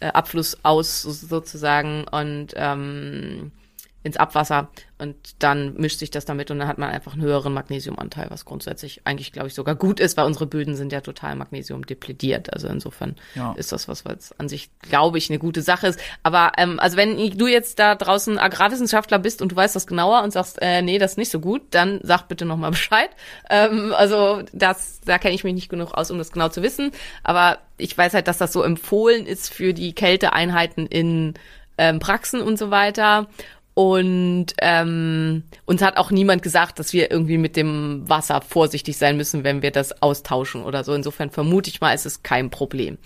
äh, 0.00 0.06
Abfluss 0.08 0.58
aus 0.62 1.02
so- 1.02 1.12
sozusagen 1.12 2.04
und 2.10 2.48
ähm, 2.56 3.50
ins 4.04 4.16
Abwasser 4.16 4.68
und 4.98 5.16
dann 5.40 5.74
mischt 5.74 5.98
sich 5.98 6.10
das 6.10 6.24
damit 6.24 6.50
und 6.50 6.58
dann 6.58 6.68
hat 6.68 6.78
man 6.78 6.90
einfach 6.90 7.12
einen 7.14 7.22
höheren 7.22 7.52
Magnesiumanteil, 7.52 8.26
was 8.30 8.44
grundsätzlich 8.44 9.00
eigentlich, 9.04 9.32
glaube 9.32 9.48
ich, 9.48 9.54
sogar 9.54 9.74
gut 9.74 9.98
ist, 10.00 10.16
weil 10.16 10.26
unsere 10.26 10.46
Böden 10.46 10.76
sind 10.76 10.92
ja 10.92 11.00
total 11.00 11.34
Magnesium 11.36 11.84
deplediert. 11.86 12.52
Also 12.52 12.68
insofern 12.68 13.16
Ja. 13.34 13.52
ist 13.56 13.72
das 13.72 13.88
was, 13.88 14.04
was 14.04 14.32
an 14.38 14.48
sich, 14.48 14.70
glaube 14.80 15.18
ich, 15.18 15.28
eine 15.30 15.38
gute 15.38 15.62
Sache 15.62 15.88
ist. 15.88 16.00
Aber 16.22 16.52
ähm, 16.56 16.78
also 16.80 16.96
wenn 16.96 17.16
du 17.36 17.46
jetzt 17.46 17.78
da 17.78 17.94
draußen 17.94 18.38
Agrarwissenschaftler 18.38 19.18
bist 19.18 19.42
und 19.42 19.52
du 19.52 19.56
weißt 19.56 19.74
das 19.74 19.86
genauer 19.86 20.22
und 20.22 20.32
sagst, 20.32 20.58
äh, 20.60 20.82
nee, 20.82 20.98
das 20.98 21.12
ist 21.12 21.18
nicht 21.18 21.30
so 21.32 21.40
gut, 21.40 21.62
dann 21.70 22.00
sag 22.02 22.28
bitte 22.28 22.44
nochmal 22.44 22.70
Bescheid. 22.72 23.10
Ähm, 23.50 23.92
also 23.96 24.42
das, 24.52 25.00
da 25.04 25.18
kenne 25.18 25.34
ich 25.34 25.44
mich 25.44 25.54
nicht 25.54 25.68
genug 25.68 25.94
aus, 25.94 26.10
um 26.10 26.18
das 26.18 26.32
genau 26.32 26.48
zu 26.48 26.62
wissen. 26.62 26.92
Aber 27.24 27.58
ich 27.76 27.96
weiß 27.96 28.14
halt, 28.14 28.28
dass 28.28 28.38
das 28.38 28.52
so 28.52 28.62
empfohlen 28.62 29.26
ist 29.26 29.52
für 29.52 29.74
die 29.74 29.94
Kälteeinheiten 29.94 30.86
in 30.86 31.34
ähm, 31.78 31.98
Praxen 31.98 32.40
und 32.42 32.58
so 32.58 32.70
weiter. 32.70 33.26
Und 33.74 34.48
ähm, 34.58 35.44
uns 35.64 35.80
hat 35.80 35.96
auch 35.96 36.10
niemand 36.10 36.42
gesagt, 36.42 36.78
dass 36.78 36.92
wir 36.92 37.10
irgendwie 37.10 37.38
mit 37.38 37.56
dem 37.56 38.02
Wasser 38.06 38.42
vorsichtig 38.42 38.98
sein 38.98 39.16
müssen, 39.16 39.44
wenn 39.44 39.62
wir 39.62 39.70
das 39.70 40.02
austauschen 40.02 40.62
oder 40.62 40.84
so. 40.84 40.92
Insofern 40.92 41.30
vermute 41.30 41.70
ich 41.70 41.80
mal, 41.80 41.94
ist 41.94 42.04
es 42.04 42.22
kein 42.22 42.50
Problem. 42.50 42.98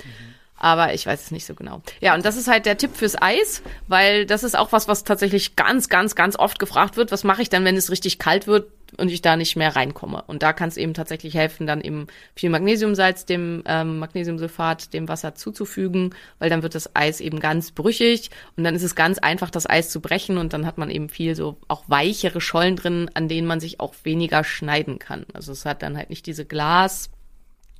Aber 0.59 0.95
ich 0.95 1.07
weiß 1.07 1.23
es 1.23 1.31
nicht 1.31 1.47
so 1.47 1.55
genau. 1.55 1.83
Ja, 2.01 2.15
und 2.15 2.25
das 2.25 2.37
ist 2.37 2.49
halt 2.49 2.67
der 2.67 2.79
Tipp 2.79 2.97
fürs 2.97 3.21
Eis, 3.21 3.63
weil 3.89 4.27
das 4.27 4.43
ist 4.43 4.57
auch 4.57 4.73
was, 4.73 4.89
was 4.89 5.05
tatsächlich 5.05 5.55
ganz, 5.55 5.89
ganz, 5.89 6.15
ganz 6.15 6.37
oft 6.37 6.59
gefragt 6.59 6.97
wird. 6.97 7.13
Was 7.13 7.25
mache 7.25 7.43
ich 7.43 7.51
dann, 7.51 7.65
wenn 7.65 7.77
es 7.77 7.91
richtig 7.91 8.19
kalt 8.19 8.47
wird 8.47 8.67
und 8.97 9.11
ich 9.11 9.23
da 9.23 9.37
nicht 9.37 9.57
mehr 9.57 9.75
reinkomme? 9.75 10.23
Und 10.27 10.43
da 10.43 10.53
kann 10.53 10.69
es 10.69 10.77
eben 10.77 10.95
tatsächlich 10.95 11.35
helfen, 11.35 11.67
dann 11.67 11.81
eben 11.81 12.07
viel 12.35 12.51
Magnesiumsalz, 12.51 13.27
dem 13.27 13.63
ähm, 13.67 13.99
Magnesiumsulfat, 13.99 14.93
dem 14.93 15.09
Wasser 15.09 15.35
zuzufügen, 15.35 16.15
weil 16.39 16.51
dann 16.51 16.63
wird 16.63 16.75
das 16.75 16.95
Eis 16.95 17.21
eben 17.21 17.41
ganz 17.41 17.73
brüchig 17.73 18.31
und 18.57 18.65
dann 18.65 18.75
ist 18.75 18.83
es 18.83 18.95
ganz 18.95 19.19
einfach, 19.19 19.51
das 19.51 19.69
Eis 19.69 19.91
zu 19.91 20.01
brechen 20.01 20.39
und 20.39 20.53
dann 20.53 20.67
hat 20.67 20.79
man 20.79 20.91
eben 20.91 21.09
viel 21.09 21.35
so 21.35 21.57
auch 21.69 21.85
weichere 21.89 22.41
Schollen 22.41 22.77
drin, 22.77 23.11
an 23.15 23.29
denen 23.29 23.47
man 23.47 23.61
sich 23.61 23.81
auch 23.81 23.95
weniger 24.05 24.45
schneiden 24.45 24.99
kann. 24.99 25.27
Also 25.33 25.53
es 25.53 25.65
hat 25.65 25.83
dann 25.83 25.97
halt 25.97 26.11
nicht 26.11 26.27
diese 26.27 26.45
Glas 26.45 27.11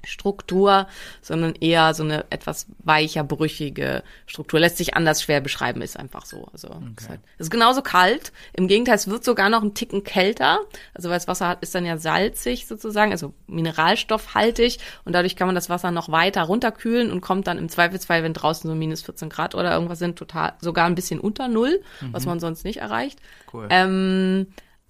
Struktur, 0.07 0.87
sondern 1.21 1.55
eher 1.55 1.95
so 1.95 2.03
eine 2.03 2.25
etwas 2.31 2.67
weicher, 2.79 3.25
brüchige 3.25 4.03
Struktur. 4.27 4.61
Lässt 4.61 4.77
sich 4.77 4.95
anders 4.95 5.23
schwer 5.23 5.41
beschreiben, 5.41 5.83
ist 5.83 5.99
einfach 5.99 6.27
so. 6.27 6.49
Also 6.53 6.69
es 6.97 7.05
ist, 7.05 7.09
halt, 7.11 7.21
ist 7.39 7.51
genauso 7.51 7.83
kalt. 7.83 8.33
Im 8.53 8.69
Gegenteil, 8.69 8.95
es 8.95 9.09
wird 9.09 9.25
sogar 9.25 9.49
noch 9.49 9.63
einen 9.63 9.75
Ticken 9.75 10.05
kälter. 10.05 10.61
Also 10.95 11.09
weil 11.09 11.17
das 11.17 11.29
Wasser 11.29 11.49
hat, 11.49 11.63
ist 11.63 11.75
dann 11.75 11.85
ja 11.85 11.99
salzig 11.99 12.67
sozusagen, 12.67 13.13
also 13.13 13.35
mineralstoffhaltig 13.47 14.79
und 15.05 15.13
dadurch 15.13 15.37
kann 15.37 15.49
man 15.49 15.55
das 15.55 15.69
Wasser 15.69 15.91
noch 15.91 16.11
weiter 16.11 16.43
runterkühlen 16.43 17.11
und 17.11 17.21
kommt 17.21 17.47
dann 17.47 17.59
im 17.59 17.69
Zweifelsfall, 17.69 18.23
wenn 18.23 18.33
draußen 18.33 18.69
so 18.69 18.75
minus 18.75 19.03
14 19.03 19.29
Grad 19.29 19.55
oder 19.55 19.73
irgendwas 19.73 19.99
sind, 19.99 20.19
total 20.19 20.55
sogar 20.61 20.87
ein 20.87 20.95
bisschen 20.95 21.21
unter 21.21 21.49
Null, 21.49 21.83
was 22.13 22.27
man 22.27 22.41
sonst 22.41 22.65
nicht 22.65 22.79
erreicht. 22.79 23.21
Cool. 23.53 23.67
Ähm, 23.71 24.47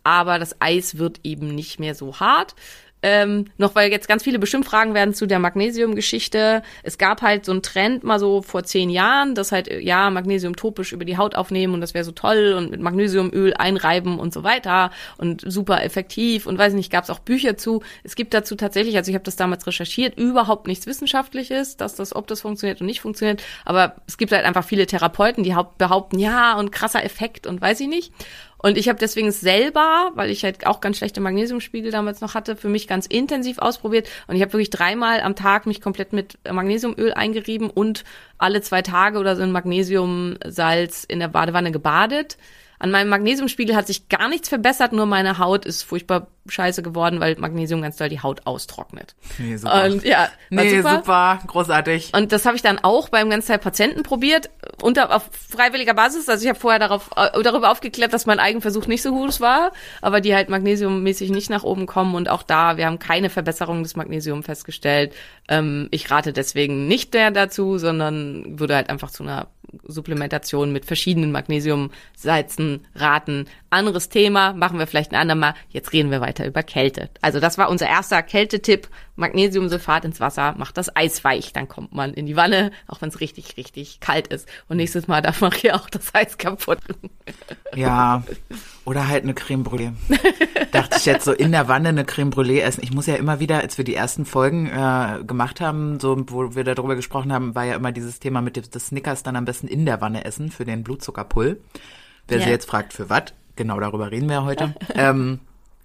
aber 0.06 0.38
das 0.38 0.60
Eis 0.60 0.98
wird 0.98 1.20
eben 1.24 1.54
nicht 1.54 1.80
mehr 1.80 1.96
so 1.96 2.20
hart. 2.20 2.54
Ähm, 3.08 3.44
noch 3.56 3.76
weil 3.76 3.92
jetzt 3.92 4.08
ganz 4.08 4.24
viele 4.24 4.40
bestimmt 4.40 4.66
Fragen 4.66 4.92
werden 4.92 5.14
zu 5.14 5.26
der 5.26 5.38
Magnesium-Geschichte. 5.38 6.62
Es 6.82 6.98
gab 6.98 7.22
halt 7.22 7.44
so 7.44 7.52
einen 7.52 7.62
Trend 7.62 8.02
mal 8.02 8.18
so 8.18 8.42
vor 8.42 8.64
zehn 8.64 8.90
Jahren, 8.90 9.36
dass 9.36 9.52
halt, 9.52 9.68
äh, 9.68 9.78
ja, 9.78 10.10
Magnesium 10.10 10.56
topisch 10.56 10.90
über 10.90 11.04
die 11.04 11.16
Haut 11.16 11.36
aufnehmen 11.36 11.72
und 11.74 11.80
das 11.80 11.94
wäre 11.94 12.02
so 12.02 12.10
toll 12.10 12.56
und 12.58 12.72
mit 12.72 12.80
Magnesiumöl 12.80 13.54
einreiben 13.54 14.18
und 14.18 14.34
so 14.34 14.42
weiter 14.42 14.90
und 15.18 15.40
super 15.46 15.84
effektiv 15.84 16.46
und 16.46 16.58
weiß 16.58 16.72
nicht, 16.72 16.90
gab 16.90 17.04
es 17.04 17.10
auch 17.10 17.20
Bücher 17.20 17.56
zu. 17.56 17.80
Es 18.02 18.16
gibt 18.16 18.34
dazu 18.34 18.56
tatsächlich, 18.56 18.96
also 18.96 19.08
ich 19.10 19.14
habe 19.14 19.24
das 19.24 19.36
damals 19.36 19.64
recherchiert, 19.68 20.18
überhaupt 20.18 20.66
nichts 20.66 20.88
Wissenschaftliches, 20.88 21.76
dass 21.76 21.94
das, 21.94 22.12
ob 22.12 22.26
das 22.26 22.40
funktioniert 22.40 22.80
und 22.80 22.88
nicht 22.88 23.00
funktioniert, 23.00 23.40
aber 23.64 23.94
es 24.08 24.18
gibt 24.18 24.32
halt 24.32 24.44
einfach 24.44 24.64
viele 24.64 24.84
Therapeuten, 24.84 25.44
die 25.44 25.54
haupt- 25.54 25.78
behaupten, 25.78 26.18
ja, 26.18 26.58
und 26.58 26.72
krasser 26.72 27.04
Effekt 27.04 27.46
und 27.46 27.60
weiß 27.60 27.78
ich 27.78 27.88
nicht. 27.88 28.12
Und 28.58 28.78
ich 28.78 28.88
habe 28.88 28.98
deswegen 28.98 29.28
es 29.28 29.40
selber, 29.40 30.10
weil 30.14 30.30
ich 30.30 30.44
halt 30.44 30.66
auch 30.66 30.80
ganz 30.80 30.96
schlechte 30.96 31.20
Magnesiumspiegel 31.20 31.90
damals 31.90 32.20
noch 32.20 32.34
hatte, 32.34 32.56
für 32.56 32.68
mich 32.68 32.88
ganz 32.88 33.06
intensiv 33.06 33.58
ausprobiert. 33.58 34.08
Und 34.26 34.36
ich 34.36 34.42
habe 34.42 34.52
wirklich 34.52 34.70
dreimal 34.70 35.20
am 35.20 35.36
Tag 35.36 35.66
mich 35.66 35.80
komplett 35.80 36.12
mit 36.12 36.38
Magnesiumöl 36.50 37.12
eingerieben 37.12 37.70
und 37.70 38.04
alle 38.38 38.62
zwei 38.62 38.82
Tage 38.82 39.18
oder 39.18 39.36
so 39.36 39.42
in 39.42 39.52
Magnesiumsalz 39.52 41.04
in 41.04 41.20
der 41.20 41.28
Badewanne 41.28 41.70
gebadet. 41.70 42.38
An 42.78 42.90
meinem 42.90 43.08
Magnesiumspiegel 43.08 43.74
hat 43.74 43.86
sich 43.86 44.08
gar 44.08 44.28
nichts 44.28 44.48
verbessert, 44.48 44.92
nur 44.92 45.06
meine 45.06 45.38
Haut 45.38 45.64
ist 45.64 45.82
furchtbar 45.82 46.28
scheiße 46.48 46.82
geworden, 46.82 47.20
weil 47.20 47.36
Magnesium 47.38 47.82
ganz 47.82 47.96
doll 47.96 48.08
die 48.08 48.20
Haut 48.20 48.46
austrocknet. 48.46 49.14
Nee, 49.38 49.56
super. 49.56 49.84
Und 49.84 50.04
ja, 50.04 50.28
nee, 50.50 50.76
super. 50.76 50.96
super. 50.96 51.38
großartig. 51.46 52.12
Und 52.14 52.32
das 52.32 52.46
habe 52.46 52.56
ich 52.56 52.62
dann 52.62 52.78
auch 52.78 53.08
beim 53.08 53.30
ganzen 53.30 53.58
Patienten 53.58 54.02
probiert, 54.02 54.50
unter 54.82 55.14
auf 55.14 55.28
freiwilliger 55.50 55.94
Basis. 55.94 56.28
Also 56.28 56.44
ich 56.44 56.48
habe 56.48 56.58
vorher 56.58 56.78
darauf, 56.78 57.10
äh, 57.16 57.42
darüber 57.42 57.70
aufgeklärt, 57.70 58.12
dass 58.12 58.26
mein 58.26 58.38
Eigenversuch 58.38 58.86
nicht 58.86 59.02
so 59.02 59.12
gut 59.12 59.40
war, 59.40 59.72
aber 60.02 60.20
die 60.20 60.34
halt 60.34 60.48
magnesiummäßig 60.48 61.30
nicht 61.30 61.50
nach 61.50 61.64
oben 61.64 61.86
kommen. 61.86 62.14
Und 62.14 62.28
auch 62.28 62.42
da, 62.42 62.76
wir 62.76 62.86
haben 62.86 62.98
keine 62.98 63.30
Verbesserung 63.30 63.82
des 63.82 63.96
Magnesium 63.96 64.42
festgestellt. 64.42 65.14
Ähm, 65.48 65.88
ich 65.90 66.10
rate 66.10 66.32
deswegen 66.32 66.88
nicht 66.88 67.12
mehr 67.14 67.30
dazu, 67.30 67.78
sondern 67.78 68.58
würde 68.58 68.76
halt 68.76 68.90
einfach 68.90 69.10
zu 69.10 69.22
einer 69.22 69.48
Supplementation 69.84 70.72
mit 70.72 70.84
verschiedenen 70.84 71.32
Magnesiumsalzen 71.32 72.86
raten. 72.94 73.46
Anderes 73.70 74.08
Thema, 74.08 74.52
machen 74.52 74.78
wir 74.78 74.86
vielleicht 74.86 75.12
ein 75.12 75.16
andermal. 75.20 75.54
Jetzt 75.68 75.92
reden 75.92 76.10
wir 76.10 76.20
weiter 76.20 76.46
über 76.46 76.62
Kälte. 76.62 77.10
Also 77.20 77.40
das 77.40 77.58
war 77.58 77.68
unser 77.68 77.88
erster 77.88 78.22
Kältetipp. 78.22 78.88
Magnesiumsulfat 79.16 80.04
ins 80.04 80.20
Wasser 80.20 80.54
macht 80.58 80.76
das 80.76 80.94
Eis 80.94 81.24
weich. 81.24 81.52
Dann 81.52 81.66
kommt 81.68 81.94
man 81.94 82.12
in 82.14 82.26
die 82.26 82.36
Wanne, 82.36 82.70
auch 82.86 83.00
wenn 83.00 83.08
es 83.08 83.20
richtig, 83.20 83.56
richtig 83.56 84.00
kalt 84.00 84.28
ist. 84.28 84.48
Und 84.68 84.76
nächstes 84.76 85.08
Mal 85.08 85.22
darf 85.22 85.40
man 85.40 85.52
hier 85.52 85.74
auch 85.74 85.88
das 85.90 86.14
Eis 86.14 86.38
kaputt. 86.38 86.78
Ja. 87.74 88.22
Oder 88.84 89.08
halt 89.08 89.24
eine 89.24 89.34
Creme 89.34 89.64
Brûlée. 89.64 89.92
Dachte 90.72 90.96
ich 90.98 91.06
jetzt 91.06 91.24
so 91.24 91.32
in 91.32 91.50
der 91.52 91.66
Wanne 91.68 91.88
eine 91.88 92.04
Creme 92.04 92.30
Brûlée 92.30 92.60
essen. 92.60 92.82
Ich 92.84 92.92
muss 92.92 93.06
ja 93.06 93.16
immer 93.16 93.40
wieder, 93.40 93.58
als 93.60 93.78
wir 93.78 93.84
die 93.84 93.94
ersten 93.94 94.24
Folgen 94.26 94.66
äh, 94.66 95.24
gemacht 95.24 95.60
haben, 95.60 95.98
so 95.98 96.16
wo 96.28 96.54
wir 96.54 96.64
darüber 96.64 96.94
gesprochen 96.94 97.32
haben, 97.32 97.54
war 97.54 97.64
ja 97.64 97.74
immer 97.74 97.92
dieses 97.92 98.20
Thema 98.20 98.42
mit 98.42 98.56
dem 98.56 98.64
Snickers 98.64 99.22
dann 99.22 99.34
am 99.36 99.44
besten 99.44 99.66
in 99.66 99.86
der 99.86 100.00
Wanne 100.00 100.24
essen 100.24 100.50
für 100.50 100.64
den 100.64 100.84
Blutzuckerpull. 100.84 101.60
Wer 102.28 102.38
Ja. 102.38 102.44
sich 102.44 102.52
jetzt 102.52 102.68
fragt, 102.68 102.92
für 102.92 103.08
was? 103.10 103.32
Genau 103.56 103.80
darüber 103.80 104.10
reden 104.10 104.28
wir 104.28 104.44
heute. 104.44 104.74
ähm, 104.94 105.40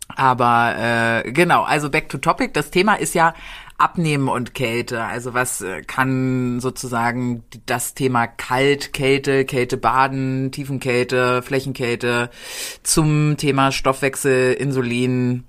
aber 0.07 1.23
äh, 1.25 1.31
genau, 1.31 1.63
also 1.63 1.89
back 1.89 2.09
to 2.09 2.17
topic. 2.17 2.53
Das 2.53 2.69
Thema 2.71 2.95
ist 2.95 3.15
ja 3.15 3.33
Abnehmen 3.77 4.27
und 4.27 4.53
Kälte. 4.53 5.03
Also 5.03 5.33
was 5.33 5.61
äh, 5.61 5.81
kann 5.81 6.59
sozusagen 6.59 7.43
das 7.65 7.93
Thema 7.93 8.27
Kalt, 8.27 8.93
Kälte, 8.93 9.45
Kälte 9.45 9.77
baden, 9.77 10.51
Tiefenkälte, 10.51 11.41
Flächenkälte 11.41 12.29
zum 12.83 13.37
Thema 13.37 13.71
Stoffwechsel, 13.71 14.53
Insulin, 14.53 15.45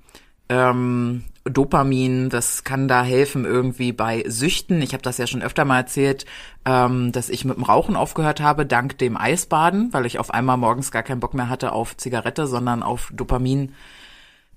ähm, 0.49 1.23
Dopamin, 1.45 2.29
das 2.29 2.63
kann 2.63 2.87
da 2.87 3.03
helfen 3.03 3.43
irgendwie 3.43 3.91
bei 3.91 4.23
Süchten. 4.27 4.81
Ich 4.81 4.93
habe 4.93 5.03
das 5.03 5.17
ja 5.17 5.27
schon 5.27 5.41
öfter 5.41 5.65
mal 5.65 5.79
erzählt, 5.79 6.25
ähm, 6.63 7.11
dass 7.11 7.29
ich 7.29 7.43
mit 7.43 7.57
dem 7.57 7.63
Rauchen 7.63 7.97
aufgehört 7.97 8.39
habe, 8.39 8.65
dank 8.65 8.97
dem 8.97 9.17
Eisbaden, 9.17 9.91
weil 9.91 10.05
ich 10.05 10.19
auf 10.19 10.33
einmal 10.33 10.55
morgens 10.55 10.91
gar 10.91 11.03
keinen 11.03 11.19
Bock 11.19 11.33
mehr 11.33 11.49
hatte 11.49 11.73
auf 11.73 11.97
Zigarette, 11.97 12.47
sondern 12.47 12.81
auf 12.81 13.11
Dopamin 13.13 13.73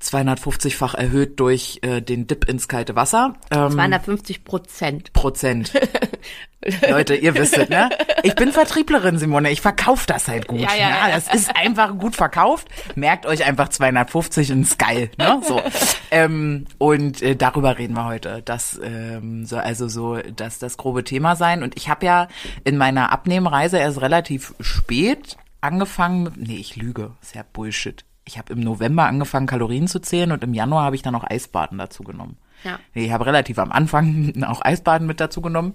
250-fach 0.03 0.95
erhöht 0.95 1.41
durch 1.41 1.81
äh, 1.83 2.01
den 2.01 2.27
Dip 2.27 2.49
ins 2.49 2.69
kalte 2.69 2.97
Wasser. 2.97 3.35
Ähm, 3.51 3.73
250 3.73 4.45
Prozent. 4.45 5.13
Prozent. 5.13 5.73
Leute, 6.89 7.15
ihr 7.15 7.35
wisst 7.35 7.57
es, 7.57 7.69
ne? 7.69 7.91
Ich 8.23 8.35
bin 8.35 8.51
Vertrieblerin, 8.53 9.19
Simone. 9.19 9.51
Ich 9.51 9.61
verkaufe 9.61 10.07
das 10.07 10.29
halt 10.29 10.49
gut. 10.49 10.61
Ja, 10.61 10.75
ja, 10.75 10.89
ne? 10.89 10.95
ja. 10.95 11.09
Das 11.15 11.33
ist 11.33 11.55
einfach 11.55 11.97
gut 11.97 12.17
verkauft. 12.17 12.69
Merkt 12.95 13.27
euch 13.27 13.45
einfach 13.45 13.69
250 13.69 14.53
und 14.53 14.63
ist 14.63 14.79
geil, 14.79 15.11
ne? 15.17 15.41
So. 15.47 15.63
ähm, 16.11 16.67
und 16.79 17.23
äh, 17.23 17.37
darüber 17.37 17.79
reden 17.79 17.95
wir 17.95 18.07
heute. 18.07 18.43
Das 18.45 18.81
ähm, 18.83 19.47
soll 19.47 19.61
also 19.61 19.89
so 19.89 20.17
das, 20.17 20.59
das 20.59 20.77
grobe 20.77 21.05
Thema 21.05 21.37
sein. 21.37 21.63
Und 21.63 21.77
ich 21.77 21.89
habe 21.89 22.07
ja 22.07 22.29
in 22.65 22.77
meiner 22.77 23.13
Abnehmreise 23.13 23.79
erst 23.79 24.01
relativ 24.01 24.55
spät 24.61 25.37
angefangen, 25.61 26.25
mit, 26.25 26.37
nee, 26.37 26.57
ich 26.57 26.77
lüge, 26.77 27.13
ist 27.23 27.35
ja 27.35 27.45
Bullshit. 27.53 28.05
Ich 28.27 28.39
habe 28.39 28.53
im 28.53 28.61
November 28.61 29.07
angefangen, 29.07 29.47
Kalorien 29.47 29.87
zu 29.87 30.01
zählen 30.01 30.33
und 30.33 30.43
im 30.43 30.53
Januar 30.53 30.85
habe 30.85 30.97
ich 30.97 31.03
dann 31.03 31.15
auch 31.15 31.25
Eisbaden 31.25 31.79
dazu 31.79 32.03
genommen. 32.03 32.37
Ja. 32.65 32.79
Ich 32.93 33.13
habe 33.13 33.27
relativ 33.27 33.59
am 33.59 33.73
Anfang 33.73 34.43
auch 34.47 34.65
Eisbaden 34.65 35.07
mit 35.07 35.21
dazu 35.21 35.41
genommen. 35.41 35.75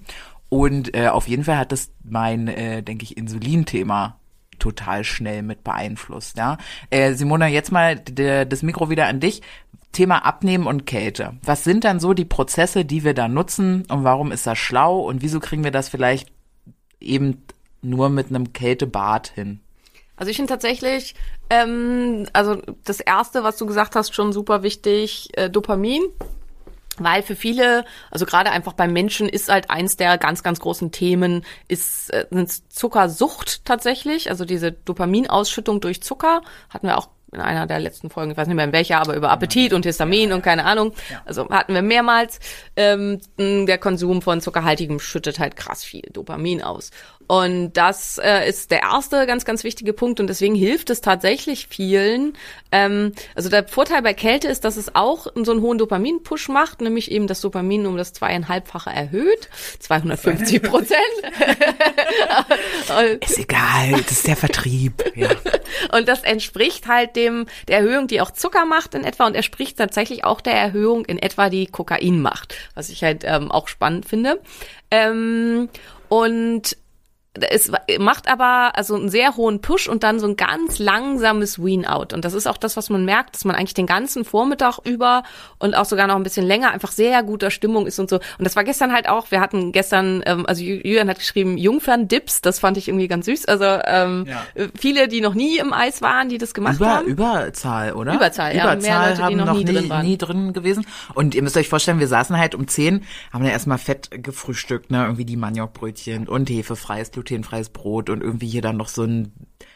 Und 0.50 0.96
äh, 0.96 1.08
auf 1.08 1.30
jeden 1.30 1.46
Fall 1.46 1.58
hat 1.58 1.72
das 1.72 1.92
mein, 2.04 2.50
äh, 2.50 2.84
denke 2.84 3.04
ich, 3.04 3.16
Insulin-Thema 3.16 4.18
total 4.60 5.04
schnell 5.04 5.44
mit 5.44 5.64
beeinflusst. 5.64 6.38
Ja, 6.38 6.58
äh, 6.90 7.14
Simona, 7.14 7.48
jetzt 7.48 7.72
mal 7.72 7.96
das 7.96 8.62
Mikro 8.62 8.90
wieder 8.90 9.08
an 9.08 9.20
dich. 9.20 9.42
Thema 9.92 10.26
Abnehmen 10.26 10.68
und 10.68 10.86
Kälte. 10.86 11.34
Was 11.44 11.64
sind 11.64 11.84
dann 11.84 12.00
so 12.00 12.14
die 12.14 12.26
Prozesse, 12.26 12.86
die 12.86 13.04
wir 13.04 13.14
da 13.14 13.28
nutzen 13.28 13.86
und 13.90 14.04
warum 14.04 14.32
ist 14.32 14.48
das 14.48 14.58
schlau 14.58 15.00
und 15.00 15.22
wieso 15.22 15.40
kriegen 15.40 15.64
wir 15.64 15.72
das 15.72 15.90
vielleicht 15.90 16.32
eben 17.00 17.44
nur 17.82 18.10
mit 18.10 18.30
einem 18.30 18.54
Kältebad 18.54 19.28
hin? 19.28 19.60
Also 20.22 20.30
ich 20.30 20.38
finde 20.38 20.54
tatsächlich, 20.54 21.16
ähm, 21.50 22.28
also 22.32 22.62
das 22.84 23.00
erste, 23.00 23.44
was 23.44 23.58
du 23.58 23.66
gesagt 23.66 23.96
hast, 23.96 24.14
schon 24.14 24.34
super 24.34 24.62
wichtig, 24.62 25.30
äh, 25.34 25.50
Dopamin. 25.50 26.04
Weil 27.00 27.24
für 27.24 27.36
viele, 27.36 27.86
also 28.12 28.28
gerade 28.28 28.52
einfach 28.52 28.74
beim 28.74 28.94
Menschen 28.94 29.28
ist 29.28 29.50
halt 29.50 29.72
eins 29.72 29.98
der 29.98 30.20
ganz, 30.20 30.44
ganz 30.44 30.60
großen 30.60 30.92
Themen, 30.92 31.44
ist 31.68 32.14
äh, 32.14 32.28
Zuckersucht 32.70 33.66
tatsächlich. 33.66 34.30
Also 34.30 34.46
diese 34.46 34.72
Dopaminausschüttung 34.72 35.82
durch 35.82 36.04
Zucker 36.04 36.44
hatten 36.70 36.86
wir 36.86 37.00
auch 37.00 37.10
in 37.34 37.40
einer 37.40 37.66
der 37.66 37.80
letzten 37.80 38.10
Folgen, 38.10 38.32
ich 38.32 38.38
weiß 38.38 38.48
nicht 38.48 38.58
mehr 38.58 38.66
in 38.66 38.74
welcher, 38.74 39.00
aber 39.00 39.16
über 39.16 39.32
Appetit 39.32 39.74
und 39.74 39.86
Histamin 39.86 40.34
und 40.34 40.42
keine 40.42 40.66
Ahnung. 40.66 40.94
Also 41.26 41.50
hatten 41.50 41.74
wir 41.74 41.82
mehrmals. 41.82 42.40
Ähm, 42.76 43.22
der 43.38 43.78
Konsum 43.78 44.22
von 44.22 44.42
Zuckerhaltigem 44.42 45.00
schüttet 45.00 45.40
halt 45.40 45.56
krass 45.56 45.84
viel 45.84 46.04
Dopamin 46.12 46.62
aus. 46.62 46.92
Und 47.32 47.78
das 47.78 48.18
äh, 48.18 48.50
ist 48.50 48.72
der 48.72 48.82
erste 48.82 49.26
ganz, 49.26 49.46
ganz 49.46 49.64
wichtige 49.64 49.94
Punkt 49.94 50.20
und 50.20 50.28
deswegen 50.28 50.54
hilft 50.54 50.90
es 50.90 51.00
tatsächlich 51.00 51.68
vielen. 51.70 52.34
Ähm, 52.74 53.14
also 53.36 53.48
der 53.48 53.66
Vorteil 53.70 54.02
bei 54.02 54.14
Kälte 54.14 54.50
ist, 54.50 54.66
dass 54.66 54.76
es 54.76 54.96
auch 54.96 55.28
so 55.36 55.54
einen 55.54 55.62
hohen 55.62 55.78
Dopamin-Push 55.78 56.50
macht, 56.50 56.82
nämlich 56.82 57.10
eben 57.10 57.28
das 57.28 57.40
Dopamin 57.40 57.86
um 57.86 57.96
das 57.96 58.12
zweieinhalbfache 58.12 58.90
erhöht, 58.90 59.48
250 59.80 60.62
Prozent. 60.62 61.00
Ist 63.22 63.40
egal, 63.40 63.92
das 64.02 64.12
ist 64.12 64.28
der 64.28 64.36
Vertrieb. 64.36 65.02
Ja. 65.16 65.30
Und 65.98 66.10
das 66.10 66.24
entspricht 66.24 66.90
halt 66.90 67.16
dem 67.16 67.46
der 67.70 67.78
Erhöhung, 67.78 68.08
die 68.08 68.20
auch 68.20 68.32
Zucker 68.32 68.66
macht 68.66 68.94
in 68.94 69.06
etwa 69.06 69.26
und 69.26 69.36
entspricht 69.36 69.78
tatsächlich 69.78 70.26
auch 70.26 70.42
der 70.42 70.56
Erhöhung 70.56 71.06
in 71.06 71.18
etwa, 71.18 71.50
die 71.50 71.68
Kokain 71.68 72.22
macht, 72.22 72.56
was 72.76 72.90
ich 72.90 73.06
halt 73.06 73.24
ähm, 73.26 73.50
auch 73.52 73.70
spannend 73.70 74.06
finde. 74.06 74.42
Ähm, 74.92 75.70
und 76.10 76.76
es 77.40 77.72
macht 78.00 78.28
aber 78.30 78.72
also 78.76 78.96
einen 78.96 79.08
sehr 79.10 79.38
hohen 79.38 79.62
Push 79.62 79.88
und 79.88 80.04
dann 80.04 80.20
so 80.20 80.28
ein 80.28 80.36
ganz 80.36 80.80
langsames 80.80 81.64
Wean-out. 81.64 82.12
Und 82.12 82.26
das 82.26 82.34
ist 82.34 82.46
auch 82.46 82.58
das, 82.58 82.76
was 82.76 82.90
man 82.90 83.06
merkt, 83.06 83.36
dass 83.36 83.46
man 83.46 83.56
eigentlich 83.56 83.74
den 83.74 83.86
ganzen 83.86 84.26
Vormittag 84.26 84.80
über 84.84 85.24
und 85.58 85.74
auch 85.76 85.86
sogar 85.86 86.08
noch 86.08 86.16
ein 86.18 86.24
bisschen 86.24 86.46
länger 86.46 86.72
einfach 86.72 86.92
sehr 86.92 87.24
guter 87.24 87.50
Stimmung 87.50 87.88
ist 87.88 88.00
und 88.00 88.10
so. 88.10 88.18
Und 88.18 88.44
das 88.44 88.58
war 88.58 88.66
gestern 88.66 88.92
halt 88.92 89.08
auch, 89.08 89.32
wir 89.32 89.40
hatten 89.40 89.72
gestern, 89.72 90.22
ähm, 90.26 90.46
also 90.46 90.62
Julian 90.62 91.08
hat 91.08 91.20
geschrieben, 91.20 91.58
Jungfern-Dips, 91.58 92.42
das 92.42 92.60
fand 92.60 92.76
ich 92.76 92.90
irgendwie 92.90 93.08
ganz 93.08 93.26
süß. 93.28 93.46
Also 93.46 93.66
ähm, 93.86 94.26
Ja. 94.28 94.44
viele, 94.78 95.08
die 95.08 95.22
noch 95.22 95.34
nie 95.34 95.58
im 95.58 95.72
Eis 95.72 96.02
waren, 96.02 96.28
die 96.28 96.38
das 96.38 96.54
gemacht 96.54 96.76
Über, 96.78 96.96
haben. 96.98 97.08
Überzahl, 97.08 97.94
oder? 97.94 98.14
Überzahl, 98.14 98.54
ja. 98.56 98.64
Überzahl 98.74 98.82
Mehr 98.82 99.02
Leute, 99.10 99.16
die 99.18 99.24
haben 99.24 99.38
noch 99.38 99.46
noch 99.46 99.54
nie 99.58 99.64
drin 99.66 99.90
waren. 99.90 100.06
nie 100.06 100.18
drin 100.18 100.52
gewesen. 100.54 100.86
Und 101.14 101.34
ihr 101.34 101.44
müsst 101.44 101.56
euch 101.56 101.70
vorstellen, 101.70 102.00
wir 102.00 102.08
saßen 102.10 102.38
halt 102.38 102.56
um 102.56 102.68
10, 102.68 103.06
haben 103.32 103.44
dann 103.44 103.54
erstmal 103.54 103.78
fett 103.78 104.10
gefrühstückt, 104.12 104.92
ne? 104.92 105.04
Irgendwie 105.04 105.24
die 105.26 105.38
Maniokbrötchen 105.38 106.28
und 106.28 106.50
hefefreies, 106.50 107.12
glutenfreies 107.22 107.70
Brot 107.70 108.10
und 108.10 108.22
irgendwie 108.22 108.48
hier 108.48 108.62
dann 108.62 108.78
noch 108.78 108.88
so 108.88 109.04
ein 109.04 109.32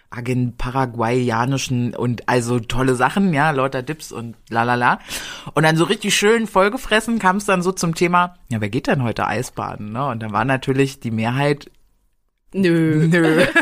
Argen 0.09 0.55
paraguayanischen 0.57 1.95
und 1.95 2.27
also 2.29 2.59
tolle 2.59 2.95
Sachen, 2.95 3.33
ja, 3.33 3.51
lauter 3.51 3.83
Dips 3.83 4.11
und 4.11 4.35
lalala. 4.49 4.99
Und 5.53 5.63
dann 5.63 5.77
so 5.77 5.83
richtig 5.83 6.15
schön 6.15 6.47
vollgefressen 6.47 7.19
kam 7.19 7.37
es 7.37 7.45
dann 7.45 7.61
so 7.61 7.71
zum 7.71 7.95
Thema, 7.95 8.35
ja, 8.49 8.61
wer 8.61 8.69
geht 8.69 8.87
denn 8.87 9.03
heute 9.03 9.27
Eisbaden, 9.27 9.91
ne? 9.91 10.07
Und 10.07 10.21
da 10.21 10.31
war 10.31 10.45
natürlich 10.45 10.99
die 10.99 11.11
Mehrheit 11.11 11.69
Nö. 12.53 13.07
Nö. 13.11 13.45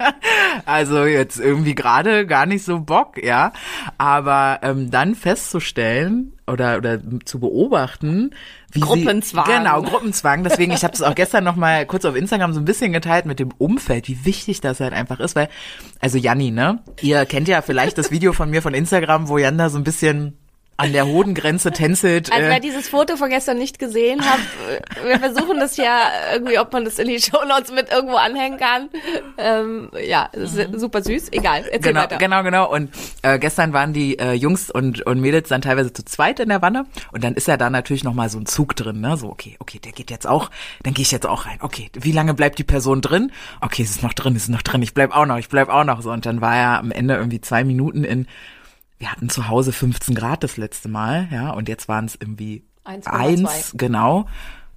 also 0.66 1.04
jetzt 1.04 1.38
irgendwie 1.38 1.74
gerade 1.74 2.26
gar 2.26 2.46
nicht 2.46 2.64
so 2.64 2.80
Bock, 2.80 3.22
ja. 3.22 3.52
Aber 3.98 4.60
ähm, 4.62 4.90
dann 4.90 5.14
festzustellen 5.14 6.32
oder 6.46 6.78
oder 6.78 6.98
zu 7.24 7.40
beobachten, 7.40 8.30
wie 8.72 8.80
Gruppenzwang. 8.80 9.46
Sie, 9.46 9.52
genau, 9.52 9.82
Gruppenzwang. 9.82 10.44
Deswegen, 10.44 10.72
ich 10.72 10.82
habe 10.84 10.92
das 10.92 11.02
auch 11.02 11.14
gestern 11.14 11.44
noch 11.44 11.56
mal 11.56 11.86
kurz 11.86 12.04
auf 12.04 12.16
Instagram 12.16 12.52
so 12.52 12.60
ein 12.60 12.64
bisschen 12.64 12.92
geteilt 12.92 13.26
mit 13.26 13.38
dem 13.38 13.50
Umfeld, 13.58 14.08
wie 14.08 14.24
wichtig 14.24 14.60
das 14.60 14.80
halt 14.80 14.92
einfach 14.92 15.20
ist, 15.20 15.36
weil 15.36 15.48
also 16.00 16.18
Janni, 16.18 16.50
ne? 16.50 16.80
Ihr 17.00 17.24
kennt 17.26 17.48
ja 17.48 17.62
vielleicht 17.62 17.98
das 17.98 18.10
Video 18.10 18.32
von 18.32 18.50
mir 18.50 18.62
von 18.62 18.74
Instagram, 18.74 19.28
wo 19.28 19.38
Jan 19.38 19.58
da 19.58 19.70
so 19.70 19.78
ein 19.78 19.84
bisschen 19.84 20.39
an 20.80 20.92
der 20.92 21.06
Hodengrenze 21.06 21.70
tänzelt. 21.72 22.32
Also 22.32 22.46
äh, 22.46 22.48
wer 22.48 22.60
dieses 22.60 22.88
Foto 22.88 23.16
von 23.16 23.28
gestern 23.28 23.58
nicht 23.58 23.78
gesehen 23.78 24.22
hat, 24.24 24.38
äh, 24.68 25.08
wir 25.08 25.18
versuchen 25.18 25.60
das 25.60 25.76
ja 25.76 26.10
irgendwie, 26.32 26.58
ob 26.58 26.72
man 26.72 26.84
das 26.84 26.98
in 26.98 27.08
die 27.08 27.20
Shownotes 27.20 27.72
mit 27.72 27.92
irgendwo 27.92 28.16
anhängen 28.16 28.58
kann. 28.58 28.88
Ähm, 29.36 29.90
ja, 30.02 30.24
ist 30.32 30.56
super 30.74 31.02
süß. 31.02 31.32
Egal, 31.32 31.64
erzähl 31.70 31.92
genau, 31.92 32.00
weiter. 32.02 32.16
genau, 32.16 32.42
genau. 32.42 32.72
Und 32.72 32.90
äh, 33.22 33.38
gestern 33.38 33.72
waren 33.72 33.92
die 33.92 34.18
äh, 34.18 34.32
Jungs 34.32 34.70
und, 34.70 35.06
und 35.06 35.20
Mädels 35.20 35.48
dann 35.48 35.62
teilweise 35.62 35.92
zu 35.92 36.04
zweit 36.04 36.40
in 36.40 36.48
der 36.48 36.62
Wanne. 36.62 36.86
Und 37.12 37.24
dann 37.24 37.34
ist 37.34 37.48
ja 37.48 37.56
da 37.56 37.68
natürlich 37.68 38.04
noch 38.04 38.14
mal 38.14 38.28
so 38.28 38.38
ein 38.38 38.46
Zug 38.46 38.74
drin, 38.74 39.00
ne? 39.00 39.16
So, 39.16 39.28
okay, 39.28 39.56
okay, 39.58 39.78
der 39.78 39.92
geht 39.92 40.10
jetzt 40.10 40.26
auch, 40.26 40.50
dann 40.82 40.94
gehe 40.94 41.02
ich 41.02 41.12
jetzt 41.12 41.26
auch 41.26 41.46
rein. 41.46 41.58
Okay, 41.60 41.90
wie 41.94 42.12
lange 42.12 42.34
bleibt 42.34 42.58
die 42.58 42.64
Person 42.64 43.00
drin? 43.00 43.32
Okay, 43.60 43.82
es 43.82 43.90
ist 43.90 44.02
noch 44.02 44.14
drin, 44.14 44.34
es 44.36 44.44
ist 44.44 44.48
noch 44.48 44.62
drin. 44.62 44.82
Ich 44.82 44.94
bleib 44.94 45.14
auch 45.14 45.26
noch, 45.26 45.36
ich 45.36 45.48
bleib 45.48 45.68
auch 45.68 45.84
noch. 45.84 46.00
So, 46.02 46.10
und 46.10 46.24
dann 46.24 46.40
war 46.40 46.56
ja 46.56 46.78
am 46.78 46.90
Ende 46.90 47.14
irgendwie 47.14 47.40
zwei 47.40 47.64
Minuten 47.64 48.04
in, 48.04 48.26
wir 49.00 49.10
hatten 49.10 49.30
zu 49.30 49.48
Hause 49.48 49.72
15 49.72 50.14
Grad 50.14 50.44
das 50.44 50.56
letzte 50.58 50.88
Mal, 50.88 51.28
ja, 51.32 51.50
und 51.50 51.68
jetzt 51.68 51.88
waren 51.88 52.04
es 52.04 52.16
irgendwie 52.20 52.64
1,2. 52.84 53.06
eins, 53.06 53.74
genau. 53.76 54.26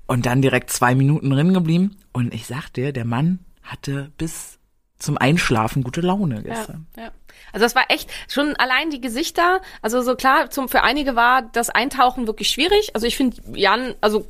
Und 0.07 0.25
dann 0.25 0.41
direkt 0.41 0.69
zwei 0.69 0.95
Minuten 0.95 1.29
drin 1.29 1.53
geblieben. 1.53 1.97
Und 2.13 2.33
ich 2.33 2.47
sag 2.47 2.69
dir, 2.69 2.93
der 2.93 3.05
Mann 3.05 3.39
hatte 3.61 4.11
bis 4.17 4.59
zum 4.97 5.17
Einschlafen 5.17 5.83
gute 5.83 6.01
Laune 6.01 6.41
gestern. 6.43 6.87
Ja, 6.95 7.03
ja. 7.03 7.11
Also 7.53 7.65
das 7.65 7.75
war 7.75 7.85
echt 7.89 8.09
schon 8.27 8.55
allein 8.55 8.89
die 8.89 9.01
Gesichter. 9.01 9.61
Also 9.81 10.01
so 10.01 10.15
klar, 10.15 10.49
zum 10.49 10.69
für 10.69 10.81
einige 10.83 11.15
war 11.15 11.43
das 11.43 11.69
Eintauchen 11.69 12.27
wirklich 12.27 12.49
schwierig. 12.49 12.91
Also 12.93 13.05
ich 13.05 13.15
finde 13.15 13.37
Jan, 13.53 13.95
also 14.01 14.27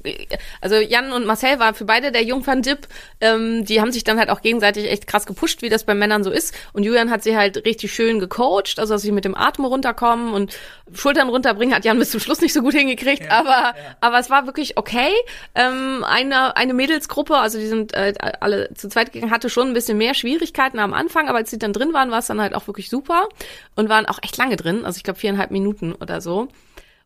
also 0.62 0.76
Jan 0.76 1.12
und 1.12 1.26
Marcel 1.26 1.60
war 1.60 1.74
für 1.74 1.86
beide 1.86 2.12
der 2.12 2.24
Jungfern-Dip. 2.24 2.88
Ähm, 3.22 3.66
die 3.66 3.82
haben 3.82 3.92
sich 3.92 4.04
dann 4.04 4.20
halt 4.20 4.30
auch 4.30 4.42
gegenseitig 4.42 4.92
echt 4.92 5.08
krass 5.08 5.26
gepusht, 5.26 5.62
wie 5.62 5.70
das 5.70 5.86
bei 5.86 5.94
Männern 5.94 6.24
so 6.24 6.32
ist. 6.32 6.54
Und 6.74 6.84
Julian 6.84 7.12
hat 7.12 7.24
sie 7.24 7.38
halt 7.38 7.66
richtig 7.66 7.94
schön 7.94 8.20
gecoacht, 8.20 8.78
also 8.78 8.94
dass 8.94 9.02
sie 9.02 9.12
mit 9.12 9.26
dem 9.26 9.36
Atmen 9.36 9.66
runterkommen 9.66 10.34
und 10.34 10.58
Schultern 10.94 11.30
runterbringen 11.30 11.74
hat 11.74 11.86
Jan 11.86 11.98
bis 11.98 12.12
zum 12.12 12.20
Schluss 12.20 12.42
nicht 12.42 12.54
so 12.54 12.62
gut 12.62 12.74
hingekriegt. 12.74 13.32
aber 13.32 13.74
aber 14.02 14.20
es 14.20 14.30
war 14.30 14.46
wirklich 14.46 14.78
okay. 14.78 15.12
Ähm, 15.56 16.04
eine 16.04 16.56
eine 16.58 16.74
Mädelsgruppe, 16.74 17.38
also 17.38 17.58
die 17.58 17.68
sind 17.68 17.94
äh, 17.94 18.14
alle 18.40 18.74
zu 18.74 18.90
zweit 18.90 19.14
gegangen, 19.14 19.32
hatte 19.32 19.50
schon 19.50 19.68
ein 19.68 19.74
bisschen 19.74 19.98
mehr 19.98 20.14
Schwierigkeiten 20.14 20.80
am 20.80 20.94
Anfang, 20.94 21.30
aber 21.30 21.40
als 21.40 21.52
sie 21.52 21.58
dann 21.58 21.74
drin 21.74 21.94
waren, 21.94 22.12
war 22.12 22.20
es 22.20 22.28
dann 22.28 22.42
halt 22.42 22.54
auch 22.54 22.68
wirklich 22.68 22.90
super 22.94 23.28
und 23.76 23.90
waren 23.90 24.06
auch 24.06 24.20
echt 24.22 24.38
lange 24.38 24.56
drin, 24.56 24.86
also 24.86 24.98
ich 24.98 25.04
glaube 25.04 25.20
viereinhalb 25.20 25.50
Minuten 25.52 25.94
oder 25.94 26.22
so. 26.22 26.48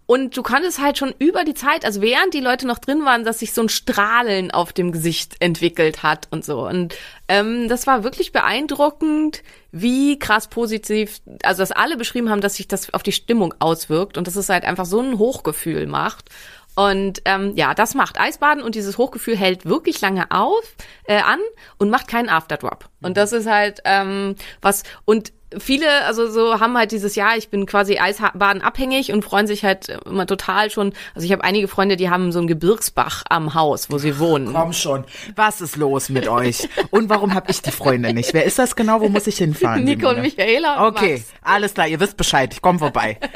Und 0.09 0.37
du 0.37 0.41
konntest 0.41 0.81
halt 0.81 0.97
schon 0.97 1.13
über 1.19 1.43
die 1.43 1.53
Zeit, 1.53 1.83
also 1.83 2.01
während 2.01 2.33
die 2.33 2.39
Leute 2.39 2.65
noch 2.65 2.79
drin 2.79 3.03
waren, 3.03 3.25
dass 3.25 3.39
sich 3.39 3.53
so 3.53 3.61
ein 3.61 3.67
Strahlen 3.67 4.51
auf 4.51 4.71
dem 4.71 4.93
Gesicht 4.93 5.35
entwickelt 5.41 6.01
hat 6.01 6.29
und 6.31 6.45
so. 6.45 6.65
Und 6.65 6.95
ähm, 7.27 7.67
das 7.67 7.87
war 7.87 8.05
wirklich 8.05 8.31
beeindruckend, 8.31 9.43
wie 9.73 10.17
krass 10.17 10.47
positiv, 10.47 11.19
also 11.43 11.61
dass 11.61 11.73
alle 11.73 11.97
beschrieben 11.97 12.29
haben, 12.29 12.39
dass 12.39 12.55
sich 12.55 12.69
das 12.69 12.93
auf 12.93 13.03
die 13.03 13.11
Stimmung 13.11 13.53
auswirkt 13.59 14.17
und 14.17 14.27
dass 14.27 14.37
es 14.37 14.47
halt 14.47 14.63
einfach 14.63 14.85
so 14.85 15.01
ein 15.01 15.19
Hochgefühl 15.19 15.87
macht. 15.87 16.29
Und 16.77 17.23
ähm, 17.25 17.53
ja, 17.55 17.73
das 17.73 17.93
macht 17.93 18.17
Eisbaden 18.17 18.63
und 18.63 18.75
dieses 18.75 18.97
Hochgefühl 18.97 19.35
hält 19.35 19.65
wirklich 19.65 19.99
lange 19.99 20.31
auf 20.31 20.75
äh, 21.05 21.17
an 21.17 21.39
und 21.79 21.89
macht 21.89 22.07
keinen 22.07 22.29
Afterdrop. 22.29 22.87
Und 23.01 23.17
das 23.17 23.33
ist 23.33 23.47
halt 23.47 23.81
ähm, 23.83 24.35
was 24.61 24.83
und 25.03 25.33
viele, 25.57 26.03
also 26.05 26.29
so 26.29 26.59
haben 26.59 26.77
halt 26.77 26.91
dieses 26.91 27.15
Jahr, 27.15 27.37
ich 27.37 27.49
bin 27.49 27.65
quasi 27.65 27.97
Eisbaden 27.97 28.61
abhängig 28.61 29.11
und 29.13 29.23
freuen 29.23 29.47
sich 29.47 29.63
halt 29.63 29.89
immer 30.05 30.25
total 30.25 30.69
schon. 30.69 30.93
Also 31.15 31.25
ich 31.25 31.31
habe 31.31 31.43
einige 31.43 31.67
Freunde, 31.67 31.95
die 31.95 32.09
haben 32.09 32.31
so 32.31 32.39
einen 32.39 32.47
Gebirgsbach 32.47 33.23
am 33.29 33.53
Haus, 33.53 33.89
wo 33.89 33.97
sie 33.97 34.19
wohnen. 34.19 34.53
Komm 34.53 34.73
schon, 34.73 35.05
was 35.35 35.61
ist 35.61 35.75
los 35.77 36.09
mit 36.09 36.27
euch? 36.27 36.67
Und 36.91 37.09
warum 37.09 37.33
habe 37.33 37.49
ich 37.51 37.61
die 37.61 37.71
Freunde 37.71 38.13
nicht? 38.13 38.33
Wer 38.33 38.45
ist 38.45 38.59
das 38.59 38.75
genau? 38.75 39.01
Wo 39.01 39.09
muss 39.09 39.27
ich 39.27 39.37
hinfahren? 39.37 39.83
Nico 39.85 40.09
und? 40.09 40.21
Michaela 40.21 40.85
und 40.85 40.95
Okay, 40.97 41.13
Max. 41.17 41.33
alles 41.41 41.73
klar, 41.73 41.87
ihr 41.87 41.99
wisst 41.99 42.17
Bescheid, 42.17 42.53
ich 42.53 42.61
komm 42.61 42.79
vorbei. 42.79 43.17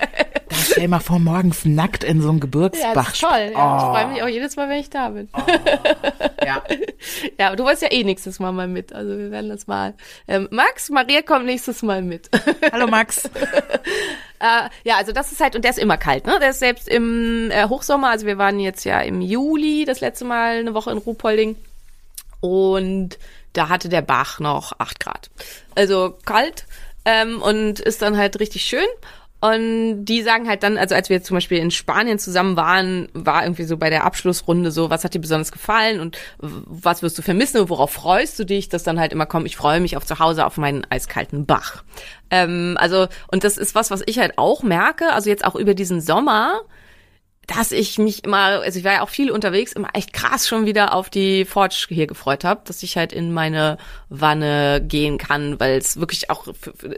Da 0.51 0.57
stell 0.57 0.89
mal 0.89 0.99
vor, 0.99 1.17
morgens 1.17 1.63
nackt 1.63 2.03
in 2.03 2.21
so 2.21 2.27
einem 2.27 2.39
Ja, 2.39 2.41
Gebirgsbach. 2.41 2.93
das 2.93 3.13
ist 3.13 3.21
toll. 3.21 3.51
Ja, 3.53 3.77
Ich 3.77 3.83
Oh. 3.83 3.93
freue 3.93 4.07
mich 4.07 4.21
auch 4.21 4.27
jedes 4.27 4.57
Mal, 4.57 4.67
wenn 4.67 4.79
ich 4.81 4.89
da 4.89 5.07
bin. 5.07 5.29
Ja. 6.45 6.61
Ja, 7.39 7.47
aber 7.47 7.55
du 7.55 7.63
wolltest 7.63 7.81
ja 7.83 7.91
eh 7.91 8.03
nächstes 8.03 8.39
Mal 8.39 8.51
mal 8.51 8.67
mit. 8.67 8.93
Also 8.93 9.17
wir 9.17 9.31
werden 9.31 9.49
das 9.49 9.65
mal. 9.67 9.95
Ähm, 10.27 10.47
Max, 10.51 10.89
Maria 10.89 11.21
kommt 11.23 11.45
nächstes 11.45 11.81
Mal 11.81 12.00
mit. 12.07 12.29
Hallo 12.71 12.87
Max. 12.87 13.29
Äh, 14.43 14.69
ja, 14.83 14.95
also 14.97 15.11
das 15.11 15.31
ist 15.31 15.39
halt, 15.39 15.55
und 15.55 15.63
der 15.63 15.69
ist 15.69 15.77
immer 15.77 15.97
kalt, 15.97 16.25
ne? 16.25 16.39
Der 16.39 16.49
ist 16.49 16.57
selbst 16.57 16.87
im 16.89 17.51
äh, 17.51 17.67
Hochsommer, 17.67 18.09
also 18.09 18.25
wir 18.25 18.39
waren 18.39 18.59
jetzt 18.59 18.85
ja 18.85 18.99
im 18.99 19.21
Juli 19.21 19.85
das 19.85 19.99
letzte 19.99 20.25
Mal 20.25 20.57
eine 20.57 20.73
Woche 20.73 20.89
in 20.89 20.97
Ruhpolding. 20.97 21.55
Und 22.39 23.19
da 23.53 23.69
hatte 23.69 23.87
der 23.87 24.01
Bach 24.01 24.39
noch 24.39 24.73
acht 24.79 24.99
Grad. 24.99 25.29
Also 25.75 26.17
kalt 26.25 26.65
ähm, 27.05 27.39
und 27.39 27.79
ist 27.79 28.01
dann 28.01 28.17
halt 28.17 28.39
richtig 28.39 28.63
schön. 28.63 28.87
Und 29.41 30.05
die 30.05 30.21
sagen 30.21 30.47
halt 30.47 30.61
dann, 30.61 30.77
also 30.77 30.93
als 30.93 31.09
wir 31.09 31.23
zum 31.23 31.35
Beispiel 31.35 31.57
in 31.57 31.71
Spanien 31.71 32.19
zusammen 32.19 32.55
waren, 32.55 33.09
war 33.13 33.43
irgendwie 33.43 33.63
so 33.63 33.75
bei 33.75 33.89
der 33.89 34.05
Abschlussrunde 34.05 34.69
so, 34.69 34.91
was 34.91 35.03
hat 35.03 35.15
dir 35.15 35.19
besonders 35.19 35.51
gefallen 35.51 35.99
und 35.99 36.15
was 36.37 37.01
wirst 37.01 37.17
du 37.17 37.23
vermissen 37.23 37.59
und 37.59 37.69
worauf 37.69 37.91
freust 37.91 38.37
du 38.37 38.45
dich, 38.45 38.69
dass 38.69 38.83
dann 38.83 38.99
halt 38.99 39.11
immer 39.11 39.25
kommt, 39.25 39.47
ich 39.47 39.57
freue 39.57 39.79
mich 39.79 39.97
auf 39.97 40.05
zu 40.05 40.19
Hause 40.19 40.45
auf 40.45 40.57
meinen 40.57 40.85
eiskalten 40.91 41.47
Bach. 41.47 41.83
Ähm, 42.29 42.77
also, 42.79 43.07
und 43.31 43.43
das 43.43 43.57
ist 43.57 43.73
was, 43.73 43.89
was 43.89 44.03
ich 44.05 44.19
halt 44.19 44.37
auch 44.37 44.61
merke, 44.61 45.11
also 45.11 45.29
jetzt 45.31 45.43
auch 45.43 45.55
über 45.55 45.73
diesen 45.73 46.01
Sommer, 46.01 46.61
dass 47.47 47.71
ich 47.71 47.97
mich 47.97 48.23
immer, 48.23 48.61
also 48.61 48.79
ich 48.79 48.85
war 48.85 48.93
ja 48.93 49.01
auch 49.01 49.09
viel 49.09 49.31
unterwegs, 49.31 49.73
immer 49.73 49.89
echt 49.93 50.13
krass 50.13 50.47
schon 50.47 50.65
wieder 50.65 50.93
auf 50.93 51.09
die 51.09 51.45
Forge 51.45 51.87
hier 51.89 52.07
gefreut 52.07 52.43
habe, 52.43 52.61
dass 52.65 52.83
ich 52.83 52.97
halt 52.97 53.11
in 53.11 53.33
meine 53.33 53.77
Wanne 54.09 54.81
gehen 54.81 55.17
kann, 55.17 55.59
weil 55.59 55.77
es 55.77 55.99
wirklich 55.99 56.29
auch, 56.29 56.47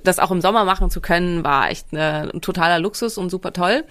das 0.04 0.20
auch 0.20 0.32
im 0.32 0.42
Sommer 0.42 0.66
machen 0.66 0.90
zu 0.90 1.02
können, 1.02 1.44
war 1.44 1.72
echt 1.72 1.88
eine, 1.92 2.32
ein 2.34 2.42
totaler 2.42 2.80
Luxus 2.80 3.18
und 3.18 3.30
super 3.30 3.54
toll. 3.54 3.86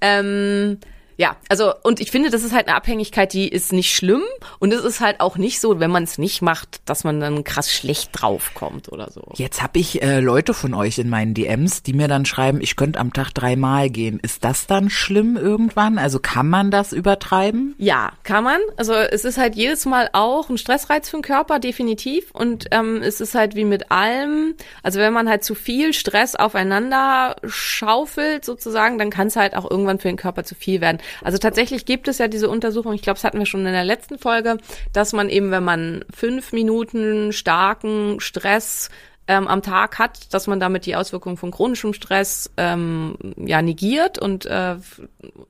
Ähm, 0.00 0.78
ja, 1.18 1.36
also 1.48 1.74
und 1.82 1.98
ich 1.98 2.12
finde, 2.12 2.30
das 2.30 2.44
ist 2.44 2.54
halt 2.54 2.68
eine 2.68 2.76
Abhängigkeit, 2.76 3.32
die 3.32 3.48
ist 3.48 3.72
nicht 3.72 3.92
schlimm 3.92 4.22
und 4.60 4.72
es 4.72 4.84
ist 4.84 5.00
halt 5.00 5.18
auch 5.18 5.36
nicht 5.36 5.60
so, 5.60 5.80
wenn 5.80 5.90
man 5.90 6.04
es 6.04 6.16
nicht 6.16 6.42
macht, 6.42 6.80
dass 6.84 7.02
man 7.02 7.18
dann 7.18 7.42
krass 7.42 7.72
schlecht 7.72 8.10
draufkommt 8.12 8.92
oder 8.92 9.10
so. 9.10 9.24
Jetzt 9.34 9.60
habe 9.60 9.80
ich 9.80 10.00
äh, 10.00 10.20
Leute 10.20 10.54
von 10.54 10.74
euch 10.74 10.96
in 10.98 11.08
meinen 11.10 11.34
DMs, 11.34 11.82
die 11.82 11.92
mir 11.92 12.06
dann 12.06 12.24
schreiben, 12.24 12.60
ich 12.60 12.76
könnte 12.76 13.00
am 13.00 13.12
Tag 13.12 13.32
dreimal 13.32 13.90
gehen. 13.90 14.20
Ist 14.22 14.44
das 14.44 14.68
dann 14.68 14.90
schlimm 14.90 15.36
irgendwann? 15.36 15.98
Also 15.98 16.20
kann 16.20 16.48
man 16.48 16.70
das 16.70 16.92
übertreiben? 16.92 17.74
Ja, 17.78 18.12
kann 18.22 18.44
man. 18.44 18.60
Also 18.76 18.94
es 18.94 19.24
ist 19.24 19.38
halt 19.38 19.56
jedes 19.56 19.86
Mal 19.86 20.10
auch 20.12 20.48
ein 20.48 20.56
Stressreiz 20.56 21.10
für 21.10 21.16
den 21.16 21.22
Körper, 21.22 21.58
definitiv. 21.58 22.30
Und 22.30 22.66
ähm, 22.70 23.02
es 23.02 23.20
ist 23.20 23.34
halt 23.34 23.56
wie 23.56 23.64
mit 23.64 23.90
allem, 23.90 24.54
also 24.84 25.00
wenn 25.00 25.12
man 25.12 25.28
halt 25.28 25.42
zu 25.42 25.56
viel 25.56 25.92
Stress 25.94 26.36
aufeinander 26.36 27.34
schaufelt 27.44 28.44
sozusagen, 28.44 28.98
dann 28.98 29.10
kann 29.10 29.26
es 29.26 29.34
halt 29.34 29.56
auch 29.56 29.68
irgendwann 29.68 29.98
für 29.98 30.06
den 30.06 30.16
Körper 30.16 30.44
zu 30.44 30.54
viel 30.54 30.80
werden. 30.80 30.98
Also 31.22 31.38
tatsächlich 31.38 31.84
gibt 31.84 32.08
es 32.08 32.18
ja 32.18 32.28
diese 32.28 32.48
Untersuchung, 32.48 32.92
ich 32.94 33.02
glaube, 33.02 33.16
das 33.16 33.24
hatten 33.24 33.38
wir 33.38 33.46
schon 33.46 33.66
in 33.66 33.72
der 33.72 33.84
letzten 33.84 34.18
Folge, 34.18 34.58
dass 34.92 35.12
man 35.12 35.28
eben, 35.28 35.50
wenn 35.50 35.64
man 35.64 36.04
fünf 36.14 36.52
Minuten 36.52 37.32
starken 37.32 38.20
Stress 38.20 38.90
ähm, 39.28 39.46
am 39.46 39.62
Tag 39.62 39.98
hat, 39.98 40.32
dass 40.32 40.46
man 40.46 40.58
damit 40.58 40.86
die 40.86 40.96
Auswirkungen 40.96 41.36
von 41.36 41.50
chronischem 41.50 41.92
Stress 41.92 42.50
ähm, 42.56 43.16
ja 43.36 43.60
negiert 43.62 44.18
und 44.18 44.46
äh, 44.46 44.76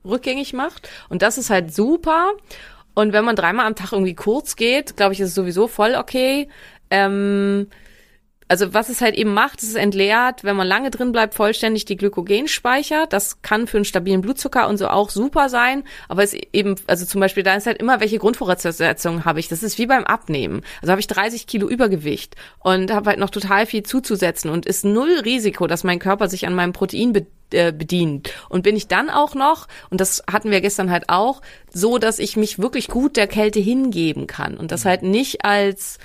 rückgängig 0.05 0.53
macht. 0.53 0.89
Und 1.09 1.23
das 1.23 1.39
ist 1.39 1.49
halt 1.49 1.73
super. 1.73 2.33
Und 2.95 3.13
wenn 3.13 3.25
man 3.25 3.37
dreimal 3.37 3.67
am 3.67 3.77
Tag 3.77 3.93
irgendwie 3.93 4.17
kurz 4.17 4.57
geht, 4.57 4.97
glaube 4.97 5.13
ich, 5.13 5.21
ist 5.21 5.29
es 5.29 5.35
sowieso 5.35 5.69
voll 5.69 5.95
okay. 5.95 6.49
Ähm, 6.91 7.69
also 8.49 8.73
was 8.73 8.89
es 8.89 9.01
halt 9.01 9.15
eben 9.15 9.35
macht, 9.35 9.63
es 9.63 9.75
entleert, 9.75 10.43
wenn 10.43 10.57
man 10.57 10.67
lange 10.67 10.91
drin 10.91 11.13
bleibt, 11.13 11.35
vollständig 11.35 11.85
die 11.85 11.97
Glykogenspeicher. 11.97 13.07
Das 13.07 13.43
kann 13.43 13.67
für 13.67 13.77
einen 13.77 13.85
stabilen 13.85 14.23
Blutzucker 14.23 14.69
und 14.69 14.79
so 14.79 14.89
auch 14.89 15.11
super 15.11 15.51
sein. 15.51 15.85
Aber 16.09 16.23
es 16.23 16.33
eben, 16.35 16.77
also 16.87 17.05
zum 17.05 17.21
Beispiel, 17.21 17.43
da 17.43 17.55
ist 17.55 17.67
halt 17.67 17.79
immer, 17.79 18.01
welche 18.01 18.19
Grundvoraussetzungen 18.19 19.27
habe 19.27 19.41
ich. 19.41 19.49
Das 19.49 19.63
ist 19.63 19.79
wie 19.79 19.87
beim 19.87 20.05
Abnehmen. 20.05 20.63
Also 20.81 20.91
habe 20.91 21.01
ich 21.01 21.07
30 21.07 21.47
Kilo 21.47 21.69
Übergewicht 21.69 22.37
und 22.61 22.93
habe 22.93 23.11
halt 23.11 23.19
noch 23.19 23.31
total 23.31 23.67
viel 23.67 23.83
zuzusetzen 23.83 24.51
und 24.51 24.65
ist 24.65 24.85
null 24.85 25.21
Risiko, 25.25 25.67
dass 25.67 25.85
mein 25.85 25.99
Körper 25.99 26.29
sich 26.29 26.47
an 26.47 26.55
meinem 26.55 26.73
Protein 26.73 27.13
be 27.13 27.27
äh, 27.51 27.73
bedient. 27.73 28.31
Und 28.51 28.63
bin 28.63 28.77
ich 28.77 28.89
dann 28.89 29.09
auch 29.09 29.35
noch, 29.35 29.69
und 29.89 30.03
das 30.03 30.23
hatten 30.31 30.51
wir 30.51 30.61
gestern 30.61 30.91
halt 30.91 31.09
auch, 31.09 31.41
so, 31.73 31.97
dass 31.97 32.19
ich 32.19 32.37
mich 32.37 32.59
wirklich 32.59 32.89
gut 32.89 33.17
der 33.17 33.27
Kälte 33.27 33.59
hingeben 33.59 34.27
kann 34.27 34.59
und 34.59 34.71
das 34.71 34.85
halt 34.85 35.03
nicht 35.03 35.47
als 35.47 35.99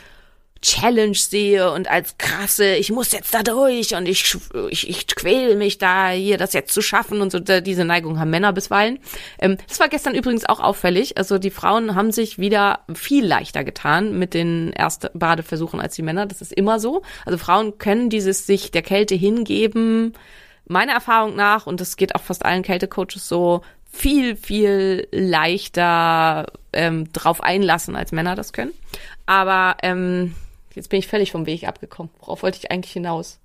Challenge 0.64 1.14
sehe 1.14 1.72
und 1.72 1.90
als 1.90 2.18
krasse, 2.18 2.76
ich 2.76 2.90
muss 2.90 3.12
jetzt 3.12 3.34
da 3.34 3.44
durch 3.44 3.96
und 3.96 4.08
ich, 4.08 4.36
ich, 4.70 4.90
ich 4.90 5.08
quäl 5.08 5.56
mich 5.56 5.78
da, 5.78 6.10
hier 6.10 6.38
das 6.38 6.54
jetzt 6.54 6.74
zu 6.74 6.82
schaffen 6.82 7.22
und 7.22 7.32
so, 7.32 7.40
diese 7.40 7.86
Neigung 7.86 8.20
haben 8.20 8.32
Männer 8.32 8.54
bisweilen. 8.54 9.00
Ähm, 9.40 9.58
das 9.68 9.80
war 9.80 9.90
gestern 9.90 10.16
übrigens 10.16 10.46
auch 10.46 10.60
auffällig. 10.60 11.18
Also 11.18 11.38
die 11.38 11.52
Frauen 11.52 11.96
haben 11.96 12.12
sich 12.12 12.40
wieder 12.40 12.80
viel 12.96 13.26
leichter 13.26 13.64
getan 13.64 14.18
mit 14.18 14.34
den 14.34 14.74
ersten 14.74 15.10
Badeversuchen 15.14 15.80
als 15.80 15.96
die 15.96 16.02
Männer. 16.02 16.26
Das 16.26 16.42
ist 16.42 16.54
immer 16.54 16.80
so. 16.80 17.04
Also 17.26 17.38
Frauen 17.38 17.78
können 17.78 18.10
dieses 18.10 18.48
sich 18.48 18.72
der 18.72 18.82
Kälte 18.82 19.16
hingeben, 19.16 20.14
meiner 20.66 20.94
Erfahrung 20.94 21.36
nach, 21.36 21.68
und 21.68 21.82
das 21.82 21.98
geht 21.98 22.16
auch 22.16 22.22
fast 22.22 22.46
allen 22.46 22.64
Kältecoaches 22.64 23.28
so, 23.28 23.62
viel, 23.94 24.36
viel 24.36 25.08
leichter 25.12 26.48
ähm, 26.74 27.12
drauf 27.14 27.44
einlassen, 27.44 27.96
als 27.96 28.12
Männer 28.12 28.36
das 28.36 28.52
können. 28.52 28.72
Aber 29.28 29.78
ähm, 29.84 30.34
Jetzt 30.74 30.90
bin 30.90 31.00
ich 31.00 31.08
völlig 31.08 31.32
vom 31.32 31.46
Weg 31.46 31.68
abgekommen. 31.68 32.12
Worauf 32.20 32.44
wollte 32.44 32.58
ich 32.58 32.72
eigentlich 32.72 32.94
hinaus? 32.94 33.40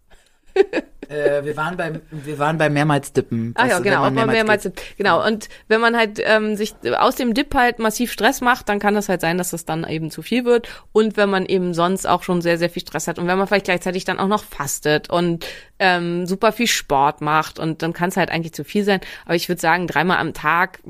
äh, 1.09 1.45
wir 1.45 1.57
waren 1.57 1.77
beim 1.77 2.01
wir 2.11 2.39
waren 2.39 2.59
beim 2.59 2.73
mehrmals 2.73 3.13
dippen. 3.13 3.53
Ah 3.57 3.67
ja, 3.67 3.79
genau, 3.79 4.01
man 4.01 4.15
mehrmals, 4.15 4.37
mehrmals 4.37 4.63
Dip. 4.65 4.81
Genau, 4.97 5.25
und 5.25 5.49
wenn 5.69 5.81
man 5.81 5.97
halt 5.97 6.21
ähm, 6.25 6.57
sich 6.57 6.75
aus 6.99 7.17
dem 7.17 7.35
Dip 7.35 7.55
halt 7.55 7.79
massiv 7.79 8.13
Stress 8.13 8.41
macht, 8.41 8.69
dann 8.69 8.79
kann 8.79 8.95
das 8.95 9.09
halt 9.09 9.21
sein, 9.21 9.39
dass 9.39 9.51
das 9.51 9.65
dann 9.65 9.89
eben 9.89 10.11
zu 10.11 10.23
viel 10.23 10.45
wird 10.45 10.69
und 10.93 11.17
wenn 11.17 11.31
man 11.31 11.47
eben 11.47 11.75
sonst 11.75 12.07
auch 12.07 12.23
schon 12.23 12.41
sehr 12.41 12.59
sehr 12.59 12.71
viel 12.71 12.83
Stress 12.83 13.09
hat 13.09 13.19
und 13.19 13.27
wenn 13.27 13.39
man 13.39 13.47
vielleicht 13.47 13.67
gleichzeitig 13.67 14.05
dann 14.05 14.19
auch 14.19 14.29
noch 14.29 14.45
fastet 14.45 15.11
und 15.11 15.47
ähm, 15.79 16.27
super 16.27 16.53
viel 16.53 16.67
Sport 16.67 17.21
macht 17.21 17.59
und 17.59 17.83
dann 17.83 17.93
kann 17.93 18.09
es 18.09 18.17
halt 18.17 18.31
eigentlich 18.31 18.55
zu 18.55 18.65
viel 18.65 18.85
sein, 18.85 19.01
aber 19.25 19.35
ich 19.35 19.49
würde 19.49 19.61
sagen, 19.61 19.87
dreimal 19.87 20.19
am 20.19 20.35
Tag 20.35 20.81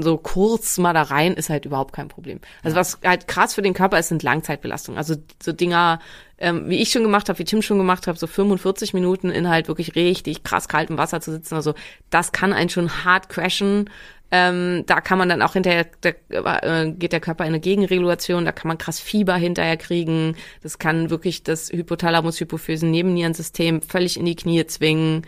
so 0.00 0.16
kurz 0.16 0.78
mal 0.78 0.92
da 0.92 1.02
rein 1.02 1.34
ist 1.34 1.50
halt 1.50 1.64
überhaupt 1.64 1.92
kein 1.92 2.08
Problem. 2.08 2.40
Also 2.62 2.76
was 2.76 2.98
halt 3.04 3.26
krass 3.26 3.54
für 3.54 3.62
den 3.62 3.74
Körper 3.74 3.98
ist, 3.98 4.08
sind 4.08 4.22
Langzeitbelastungen. 4.22 4.96
Also 4.96 5.16
so 5.42 5.52
Dinger 5.52 5.98
ähm, 6.42 6.68
wie 6.68 6.82
ich 6.82 6.90
schon 6.90 7.04
gemacht 7.04 7.28
habe, 7.28 7.38
wie 7.38 7.44
Tim 7.44 7.62
schon 7.62 7.78
gemacht 7.78 8.08
hat, 8.08 8.18
so 8.18 8.26
45 8.26 8.94
Minuten 8.94 9.30
in 9.30 9.48
halt 9.48 9.68
wirklich 9.68 9.94
richtig 9.94 10.42
krass 10.42 10.66
kaltem 10.66 10.98
Wasser 10.98 11.20
zu 11.20 11.30
sitzen. 11.30 11.54
Also 11.54 11.74
das 12.10 12.32
kann 12.32 12.52
einen 12.52 12.68
schon 12.68 13.04
hart 13.04 13.28
crashen. 13.28 13.88
Ähm, 14.32 14.82
da 14.86 15.00
kann 15.00 15.18
man 15.18 15.28
dann 15.28 15.40
auch 15.40 15.52
hinterher, 15.52 15.86
der, 16.02 16.16
äh, 16.30 16.90
geht 16.90 17.12
der 17.12 17.20
Körper 17.20 17.44
in 17.44 17.50
eine 17.50 17.60
Gegenregulation, 17.60 18.44
da 18.44 18.50
kann 18.50 18.66
man 18.66 18.78
krass 18.78 18.98
Fieber 18.98 19.36
hinterher 19.36 19.76
kriegen. 19.76 20.34
Das 20.62 20.78
kann 20.78 21.10
wirklich 21.10 21.44
das 21.44 21.70
Hypothalamus-Hypophysen-Nebennierensystem 21.70 23.80
völlig 23.82 24.18
in 24.18 24.24
die 24.24 24.34
Knie 24.34 24.66
zwingen. 24.66 25.24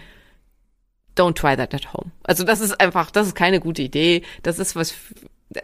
Don't 1.16 1.34
try 1.34 1.56
that 1.56 1.74
at 1.74 1.92
home. 1.92 2.10
Also 2.24 2.44
das 2.44 2.60
ist 2.60 2.80
einfach, 2.80 3.10
das 3.10 3.28
ist 3.28 3.34
keine 3.34 3.60
gute 3.60 3.82
Idee. 3.82 4.22
Das 4.42 4.58
ist 4.58 4.74
was 4.74 4.94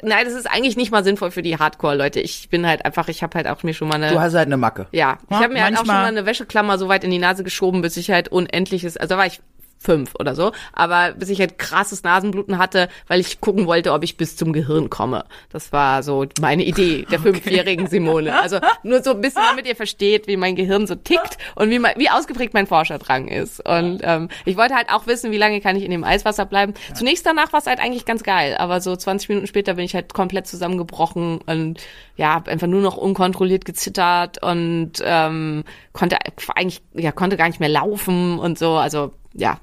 Nein, 0.03 0.25
das 0.25 0.35
ist 0.35 0.47
eigentlich 0.47 0.77
nicht 0.77 0.93
mal 0.93 1.03
sinnvoll 1.03 1.31
für 1.31 1.43
die 1.43 1.57
Hardcore-Leute. 1.59 2.21
Ich 2.21 2.49
bin 2.49 2.67
halt 2.67 2.85
einfach, 2.85 3.09
ich 3.09 3.23
habe 3.23 3.37
halt 3.37 3.49
auch 3.49 3.63
mir 3.63 3.75
schon 3.75 3.89
mal 3.89 3.97
eine. 3.97 4.11
Du 4.11 4.21
hast 4.21 4.35
halt 4.35 4.47
eine 4.47 4.57
Macke. 4.57 4.87
Ja, 4.93 5.19
ich 5.29 5.37
habe 5.37 5.53
mir 5.53 5.65
halt 5.65 5.75
auch 5.75 5.79
schon 5.79 5.89
mal 5.89 6.05
eine 6.05 6.27
Wäscheklammer 6.27 6.79
so 6.79 6.89
weit 6.89 7.03
in 7.03 7.11
die 7.11 7.19
Nase 7.19 7.43
geschoben, 7.43 7.83
bis 7.83 7.97
ich 7.97 8.11
halt 8.11 8.29
unendliches, 8.29 8.97
also 8.97 9.15
da 9.15 9.19
war 9.19 9.27
ich 9.27 9.41
fünf 9.81 10.15
oder 10.19 10.35
so, 10.35 10.53
aber 10.75 11.13
bis 11.13 11.31
ich 11.31 11.41
halt 11.41 11.59
krasses 11.59 12.03
Nasenbluten 12.03 12.59
hatte, 12.59 12.89
weil 13.09 13.19
ich 13.19 13.41
gucken 13.41 13.67
wollte, 13.67 13.93
ob 13.93 14.05
ich 14.05 14.19
bis 14.19 14.37
zum 14.37 14.53
Gehirn 14.53 14.91
komme. 14.91 15.25
Das 15.49 15.73
war 15.73 16.03
so 16.03 16.27
meine 16.41 16.65
Idee 16.65 17.07
der 17.11 17.19
fünfjährigen 17.19 17.87
Simone. 17.89 18.39
Also 18.41 18.61
nur 18.83 19.03
so 19.03 19.13
ein 19.13 19.23
bisschen, 19.23 19.43
damit 19.49 19.67
ihr 19.67 19.77
versteht, 19.77 20.27
wie 20.27 20.37
mein 20.37 20.55
Gehirn 20.55 20.87
so 20.87 20.95
tickt 20.95 21.39
und 21.55 21.71
wie, 21.71 21.79
mein, 21.79 21.95
wie 21.97 22.11
ausgeprägt 22.11 22.53
mein 22.53 22.67
Forscherdrang 22.67 23.29
ist. 23.29 23.67
Und 23.67 24.01
ähm, 24.03 24.29
ich 24.45 24.59
wollte 24.59 24.75
halt 24.75 24.91
auch 24.91 25.07
wissen, 25.07 25.33
wie 25.33 25.39
lange 25.39 25.63
kann 25.63 25.77
ich 25.77 25.85
in 25.85 25.91
dem 25.91 26.05
Eiswasser 26.05 26.45
bleiben. 26.45 26.75
Zunächst 26.95 27.25
danach 27.25 27.53
war 27.55 27.61
es 27.61 27.67
halt 27.67 27.81
eigentlich 27.81 28.05
ganz 28.05 28.23
geil, 28.23 28.57
aber 28.59 28.83
so 28.83 28.95
20 28.95 29.31
Minuten 29.31 29.47
später 29.47 29.75
bin 29.75 29.85
ich 29.87 29.95
halt 29.95 30.13
komplett 30.13 30.47
zusammengebrochen 30.47 31.41
und 31.47 31.81
ja, 32.17 32.35
hab 32.35 32.49
einfach 32.49 32.67
nur 32.67 32.83
noch 32.83 32.99
unkontrolliert 32.99 33.65
gezittert 33.65 34.43
und 34.43 34.93
ähm, 35.03 35.65
konnte 35.95 36.19
eigentlich, 36.55 36.83
ja, 36.93 37.13
konnte 37.13 37.39
gar 37.39 37.49
nicht 37.49 37.61
mehr 37.61 37.71
laufen 37.71 38.39
und 38.39 38.59
so. 38.59 38.73
Also 38.73 39.13
ja, 39.35 39.59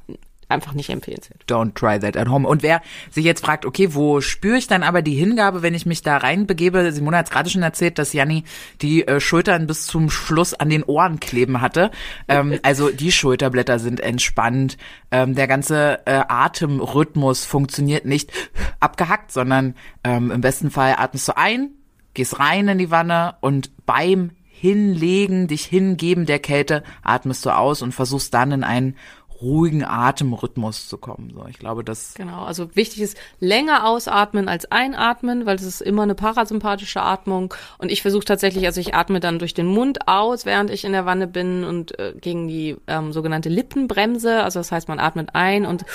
einfach 0.49 0.73
nicht 0.73 0.89
empfehlenswert. 0.89 1.43
Don't 1.47 1.73
try 1.73 1.99
that 1.99 2.15
at 2.15 2.29
home. 2.29 2.47
Und 2.47 2.63
wer 2.63 2.81
sich 3.11 3.25
jetzt 3.25 3.43
fragt, 3.43 3.65
okay, 3.65 3.93
wo 3.93 4.21
spüre 4.21 4.57
ich 4.57 4.67
dann 4.67 4.83
aber 4.83 5.01
die 5.01 5.15
Hingabe, 5.15 5.61
wenn 5.61 5.73
ich 5.73 5.85
mich 5.85 6.01
da 6.01 6.17
reinbegebe? 6.17 6.91
Simone 6.91 7.17
hat 7.17 7.25
es 7.25 7.31
gerade 7.31 7.49
schon 7.49 7.63
erzählt, 7.63 7.99
dass 7.99 8.13
Janni 8.13 8.43
die 8.81 9.07
äh, 9.07 9.19
Schultern 9.19 9.67
bis 9.67 9.85
zum 9.85 10.09
Schluss 10.09 10.53
an 10.53 10.69
den 10.69 10.83
Ohren 10.83 11.19
kleben 11.19 11.61
hatte. 11.61 11.91
Ähm, 12.27 12.59
also 12.63 12.89
die 12.89 13.11
Schulterblätter 13.11 13.79
sind 13.79 13.99
entspannt. 13.99 14.77
Ähm, 15.11 15.35
der 15.35 15.47
ganze 15.47 15.99
äh, 16.05 16.23
Atemrhythmus 16.27 17.45
funktioniert 17.45 18.05
nicht 18.05 18.31
abgehackt, 18.79 19.31
sondern 19.31 19.75
ähm, 20.03 20.31
im 20.31 20.41
besten 20.41 20.71
Fall 20.71 20.95
atmest 20.97 21.27
du 21.27 21.37
ein, 21.37 21.71
gehst 22.13 22.39
rein 22.39 22.67
in 22.67 22.77
die 22.77 22.91
Wanne 22.91 23.35
und 23.41 23.85
beim 23.85 24.31
Hinlegen, 24.59 25.47
dich 25.47 25.65
hingeben 25.65 26.25
der 26.25 26.39
Kälte, 26.39 26.83
atmest 27.03 27.45
du 27.45 27.51
aus 27.51 27.83
und 27.83 27.91
versuchst 27.91 28.33
dann 28.33 28.51
in 28.51 28.63
einen 28.63 28.95
ruhigen 29.41 29.83
Atemrhythmus 29.83 30.87
zu 30.87 30.97
kommen. 30.97 31.31
So, 31.33 31.45
ich 31.47 31.59
glaube, 31.59 31.83
das. 31.83 32.13
Genau, 32.15 32.43
also 32.43 32.75
wichtig 32.75 33.01
ist 33.01 33.17
länger 33.39 33.87
ausatmen 33.87 34.49
als 34.49 34.71
einatmen, 34.71 35.45
weil 35.45 35.55
es 35.55 35.63
ist 35.63 35.81
immer 35.81 36.03
eine 36.03 36.15
parasympathische 36.15 37.01
Atmung. 37.01 37.53
Und 37.77 37.91
ich 37.91 38.01
versuche 38.01 38.25
tatsächlich, 38.25 38.65
also 38.65 38.81
ich 38.81 38.95
atme 38.95 39.19
dann 39.19 39.39
durch 39.39 39.53
den 39.53 39.67
Mund 39.67 40.07
aus, 40.07 40.45
während 40.45 40.69
ich 40.69 40.83
in 40.83 40.91
der 40.91 41.05
Wanne 41.05 41.27
bin 41.27 41.63
und 41.63 41.97
äh, 41.99 42.13
gegen 42.19 42.47
die 42.47 42.77
ähm, 42.87 43.13
sogenannte 43.13 43.49
Lippenbremse. 43.49 44.43
Also 44.43 44.59
das 44.59 44.71
heißt, 44.71 44.87
man 44.87 44.99
atmet 44.99 45.29
ein 45.33 45.65
und 45.65 45.85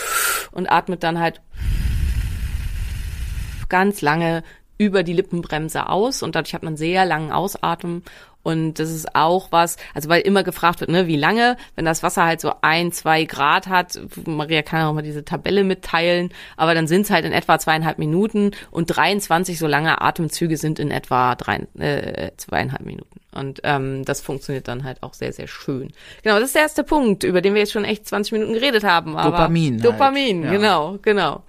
und 0.52 0.70
atmet 0.70 1.02
dann 1.02 1.18
halt 1.18 1.40
ganz 3.68 4.02
lange 4.02 4.42
über 4.78 5.02
die 5.02 5.12
Lippenbremse 5.12 5.88
aus 5.88 6.22
und 6.22 6.34
dadurch 6.34 6.54
hat 6.54 6.62
man 6.62 6.76
sehr 6.76 7.04
langen 7.04 7.30
Ausatmen 7.30 8.02
und 8.42 8.74
das 8.74 8.90
ist 8.90 9.14
auch 9.14 9.48
was, 9.50 9.76
also 9.94 10.08
weil 10.08 10.22
immer 10.22 10.42
gefragt 10.42 10.80
wird, 10.80 10.90
ne, 10.90 11.06
wie 11.06 11.16
lange, 11.16 11.56
wenn 11.76 11.84
das 11.84 12.02
Wasser 12.02 12.24
halt 12.24 12.40
so 12.40 12.52
ein, 12.62 12.92
zwei 12.92 13.24
Grad 13.24 13.68
hat, 13.68 13.98
Maria 14.26 14.62
kann 14.62 14.84
auch 14.84 14.92
mal 14.92 15.02
diese 15.02 15.24
Tabelle 15.24 15.64
mitteilen, 15.64 16.30
aber 16.56 16.74
dann 16.74 16.86
sind 16.86 17.02
es 17.02 17.10
halt 17.10 17.24
in 17.24 17.32
etwa 17.32 17.58
zweieinhalb 17.58 17.98
Minuten 17.98 18.52
und 18.70 18.86
23 18.86 19.58
so 19.58 19.66
lange 19.66 20.00
Atemzüge 20.00 20.56
sind 20.56 20.78
in 20.78 20.90
etwa 20.90 21.34
drei, 21.34 21.66
äh, 21.78 22.32
zweieinhalb 22.36 22.84
Minuten. 22.84 23.20
Und 23.34 23.60
ähm, 23.64 24.04
das 24.04 24.20
funktioniert 24.20 24.68
dann 24.68 24.84
halt 24.84 25.02
auch 25.02 25.14
sehr, 25.14 25.32
sehr 25.32 25.46
schön. 25.46 25.92
Genau, 26.22 26.36
das 26.36 26.48
ist 26.48 26.54
der 26.54 26.62
erste 26.62 26.84
Punkt, 26.84 27.24
über 27.24 27.40
den 27.40 27.54
wir 27.54 27.60
jetzt 27.60 27.72
schon 27.72 27.84
echt 27.84 28.06
20 28.06 28.32
Minuten 28.32 28.52
geredet 28.52 28.84
haben. 28.84 29.16
Aber 29.16 29.38
Dopamin 29.38 29.74
halt, 29.74 29.84
Dopamin, 29.84 30.42
ja. 30.44 30.50
genau, 30.50 30.98
genau. 31.00 31.42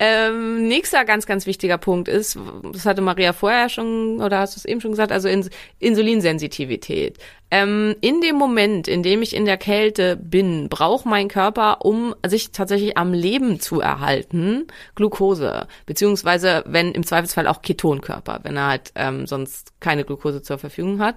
Ähm, 0.00 0.68
nächster 0.68 1.04
ganz, 1.04 1.26
ganz 1.26 1.46
wichtiger 1.46 1.76
Punkt 1.76 2.06
ist, 2.06 2.38
das 2.72 2.86
hatte 2.86 3.02
Maria 3.02 3.32
vorher 3.32 3.68
schon, 3.68 4.20
oder 4.20 4.38
hast 4.38 4.54
du 4.54 4.58
es 4.60 4.64
eben 4.64 4.80
schon 4.80 4.92
gesagt, 4.92 5.10
also 5.10 5.28
Ins 5.28 5.50
Insulinsensitivität. 5.80 7.18
Ähm, 7.50 7.96
in 8.00 8.20
dem 8.20 8.36
Moment, 8.36 8.88
in 8.88 9.02
dem 9.02 9.22
ich 9.22 9.34
in 9.34 9.46
der 9.46 9.56
Kälte 9.56 10.16
bin, 10.16 10.68
braucht 10.68 11.06
mein 11.06 11.28
Körper, 11.28 11.84
um 11.84 12.14
sich 12.26 12.52
tatsächlich 12.52 12.98
am 12.98 13.14
Leben 13.14 13.58
zu 13.58 13.80
erhalten, 13.80 14.66
Glucose, 14.94 15.66
beziehungsweise 15.86 16.62
wenn 16.66 16.92
im 16.92 17.04
Zweifelsfall 17.04 17.46
auch 17.46 17.62
Ketonkörper, 17.62 18.40
wenn 18.42 18.56
er 18.56 18.66
halt 18.68 18.92
ähm, 18.94 19.26
sonst 19.26 19.72
keine 19.80 20.04
Glucose 20.04 20.42
zur 20.42 20.58
Verfügung 20.58 21.00
hat. 21.00 21.16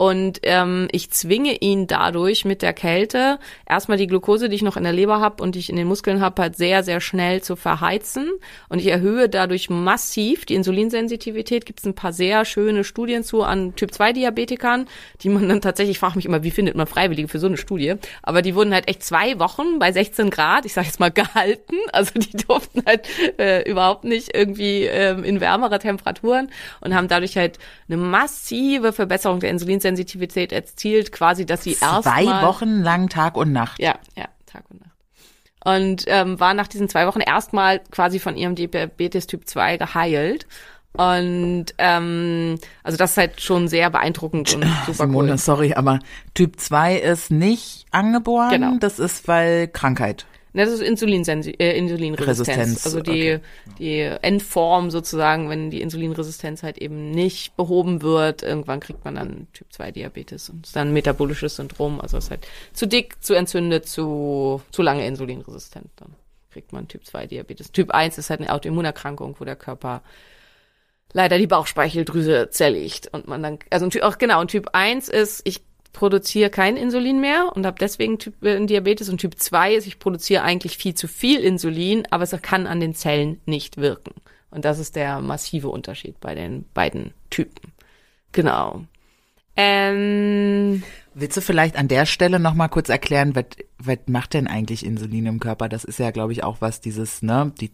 Und 0.00 0.40
ähm, 0.44 0.88
ich 0.92 1.10
zwinge 1.10 1.58
ihn 1.60 1.86
dadurch 1.86 2.46
mit 2.46 2.62
der 2.62 2.72
Kälte 2.72 3.38
erstmal 3.68 3.98
die 3.98 4.06
Glucose, 4.06 4.48
die 4.48 4.56
ich 4.56 4.62
noch 4.62 4.78
in 4.78 4.84
der 4.84 4.94
Leber 4.94 5.20
habe 5.20 5.42
und 5.42 5.54
die 5.54 5.58
ich 5.58 5.68
in 5.68 5.76
den 5.76 5.86
Muskeln 5.86 6.22
habe, 6.22 6.40
halt 6.40 6.56
sehr, 6.56 6.82
sehr 6.82 7.02
schnell 7.02 7.42
zu 7.42 7.54
verheizen. 7.54 8.30
Und 8.70 8.78
ich 8.78 8.86
erhöhe 8.86 9.28
dadurch 9.28 9.68
massiv 9.68 10.46
die 10.46 10.54
Insulinsensitivität. 10.54 11.66
Gibt 11.66 11.80
es 11.80 11.84
ein 11.84 11.94
paar 11.94 12.14
sehr 12.14 12.46
schöne 12.46 12.82
Studien 12.82 13.24
zu 13.24 13.42
an 13.42 13.74
Typ-2-Diabetikern, 13.76 14.86
die 15.20 15.28
man 15.28 15.46
dann 15.50 15.60
tatsächlich, 15.60 15.96
ich 15.96 16.00
frage 16.00 16.16
mich 16.16 16.24
immer, 16.24 16.42
wie 16.42 16.50
findet 16.50 16.76
man 16.76 16.86
Freiwillige 16.86 17.28
für 17.28 17.38
so 17.38 17.48
eine 17.48 17.58
Studie? 17.58 17.96
Aber 18.22 18.40
die 18.40 18.54
wurden 18.54 18.72
halt 18.72 18.88
echt 18.88 19.04
zwei 19.04 19.38
Wochen 19.38 19.78
bei 19.78 19.92
16 19.92 20.30
Grad, 20.30 20.64
ich 20.64 20.72
sage 20.72 20.86
jetzt 20.86 20.98
mal 20.98 21.10
gehalten. 21.10 21.76
Also 21.92 22.12
die 22.18 22.38
durften 22.38 22.84
halt 22.86 23.06
äh, 23.38 23.68
überhaupt 23.70 24.04
nicht 24.04 24.34
irgendwie 24.34 24.84
ähm, 24.84 25.24
in 25.24 25.42
wärmere 25.42 25.78
Temperaturen 25.78 26.48
und 26.80 26.94
haben 26.94 27.08
dadurch 27.08 27.36
halt 27.36 27.58
eine 27.86 27.98
massive 27.98 28.94
Verbesserung 28.94 29.40
der 29.40 29.50
Insulinsensitivität 29.50 29.89
erzielt, 30.52 31.12
quasi, 31.12 31.46
dass 31.46 31.64
sie 31.64 31.76
erst 31.80 32.04
Zwei 32.04 32.42
Wochen 32.42 32.82
lang 32.82 33.08
Tag 33.08 33.36
und 33.36 33.52
Nacht. 33.52 33.80
Ja, 33.80 33.96
ja, 34.16 34.26
Tag 34.46 34.64
und 34.70 34.80
Nacht. 34.80 34.90
Und 35.62 36.04
ähm, 36.06 36.40
war 36.40 36.54
nach 36.54 36.68
diesen 36.68 36.88
zwei 36.88 37.06
Wochen 37.06 37.20
erstmal 37.20 37.80
quasi 37.90 38.18
von 38.18 38.36
ihrem 38.36 38.54
Diabetes 38.54 39.26
Typ 39.26 39.46
2 39.46 39.76
geheilt. 39.76 40.46
Und 40.92 41.66
ähm, 41.78 42.58
also 42.82 42.98
das 42.98 43.12
ist 43.12 43.16
halt 43.16 43.40
schon 43.40 43.68
sehr 43.68 43.90
beeindruckend 43.90 44.54
und 44.54 44.64
super 44.86 45.06
Simone, 45.06 45.32
cool. 45.32 45.38
sorry, 45.38 45.74
aber 45.74 46.00
Typ 46.34 46.58
2 46.58 46.96
ist 46.96 47.30
nicht 47.30 47.86
angeboren. 47.92 48.50
Genau. 48.50 48.76
Das 48.80 48.98
ist 48.98 49.28
weil 49.28 49.68
Krankheit. 49.68 50.26
Ne, 50.52 50.64
das 50.64 50.74
ist 50.74 50.82
Insulinsensi 50.82 51.50
äh, 51.52 51.78
Insulinresistenz. 51.78 52.58
Resistenz, 52.58 52.84
also 52.84 53.00
die, 53.00 53.34
okay. 53.34 53.40
die 53.78 54.00
Endform 54.00 54.90
sozusagen, 54.90 55.48
wenn 55.48 55.70
die 55.70 55.80
Insulinresistenz 55.80 56.64
halt 56.64 56.78
eben 56.78 57.12
nicht 57.12 57.56
behoben 57.56 58.02
wird, 58.02 58.42
irgendwann 58.42 58.80
kriegt 58.80 59.04
man 59.04 59.14
dann 59.14 59.46
Typ 59.52 59.72
2 59.72 59.92
Diabetes 59.92 60.50
und 60.50 60.66
ist 60.66 60.74
dann 60.74 60.92
metabolisches 60.92 61.56
Syndrom. 61.56 62.00
Also 62.00 62.16
es 62.16 62.24
ist 62.24 62.30
halt 62.30 62.46
zu 62.72 62.86
dick, 62.86 63.22
zu 63.22 63.34
entzündet, 63.34 63.88
zu, 63.88 64.60
zu 64.72 64.82
lange 64.82 65.06
insulinresistent. 65.06 65.88
Dann 65.96 66.16
kriegt 66.50 66.72
man 66.72 66.88
Typ 66.88 67.06
2 67.06 67.28
Diabetes. 67.28 67.70
Typ 67.70 67.92
1 67.92 68.18
ist 68.18 68.28
halt 68.30 68.40
eine 68.40 68.52
Autoimmunerkrankung, 68.52 69.36
wo 69.38 69.44
der 69.44 69.56
Körper 69.56 70.02
leider 71.12 71.38
die 71.38 71.46
Bauchspeicheldrüse 71.46 72.50
zerlegt 72.50 73.08
und 73.12 73.28
man 73.28 73.42
dann, 73.42 73.58
also 73.70 73.88
auch 74.02 74.18
genau, 74.18 74.40
und 74.40 74.50
Typ 74.50 74.70
1 74.72 75.08
ist, 75.08 75.42
ich 75.44 75.62
produziere 75.92 76.50
kein 76.50 76.76
Insulin 76.76 77.20
mehr 77.20 77.50
und 77.54 77.66
habe 77.66 77.76
deswegen 77.80 78.18
typ, 78.18 78.42
äh, 78.44 78.64
Diabetes 78.64 79.08
und 79.08 79.18
Typ 79.18 79.38
2 79.38 79.74
ist, 79.74 79.86
ich 79.86 79.98
produziere 79.98 80.42
eigentlich 80.42 80.76
viel 80.76 80.94
zu 80.94 81.08
viel 81.08 81.40
Insulin, 81.40 82.04
aber 82.10 82.24
es 82.24 82.34
kann 82.42 82.66
an 82.66 82.80
den 82.80 82.94
Zellen 82.94 83.40
nicht 83.46 83.76
wirken. 83.76 84.12
Und 84.50 84.64
das 84.64 84.78
ist 84.78 84.96
der 84.96 85.20
massive 85.20 85.68
Unterschied 85.68 86.20
bei 86.20 86.34
den 86.34 86.64
beiden 86.74 87.12
Typen. 87.30 87.72
Genau. 88.32 88.84
Ähm, 89.56 90.82
Willst 91.14 91.36
du 91.36 91.40
vielleicht 91.40 91.76
an 91.76 91.88
der 91.88 92.06
Stelle 92.06 92.38
noch 92.38 92.54
mal 92.54 92.68
kurz 92.68 92.88
erklären, 92.88 93.34
was 93.34 93.98
macht 94.06 94.34
denn 94.34 94.46
eigentlich 94.46 94.84
Insulin 94.84 95.26
im 95.26 95.40
Körper? 95.40 95.68
Das 95.68 95.84
ist 95.84 95.98
ja, 95.98 96.10
glaube 96.12 96.32
ich, 96.32 96.44
auch 96.44 96.60
was 96.60 96.80
dieses, 96.80 97.22
ne, 97.22 97.52
die 97.60 97.72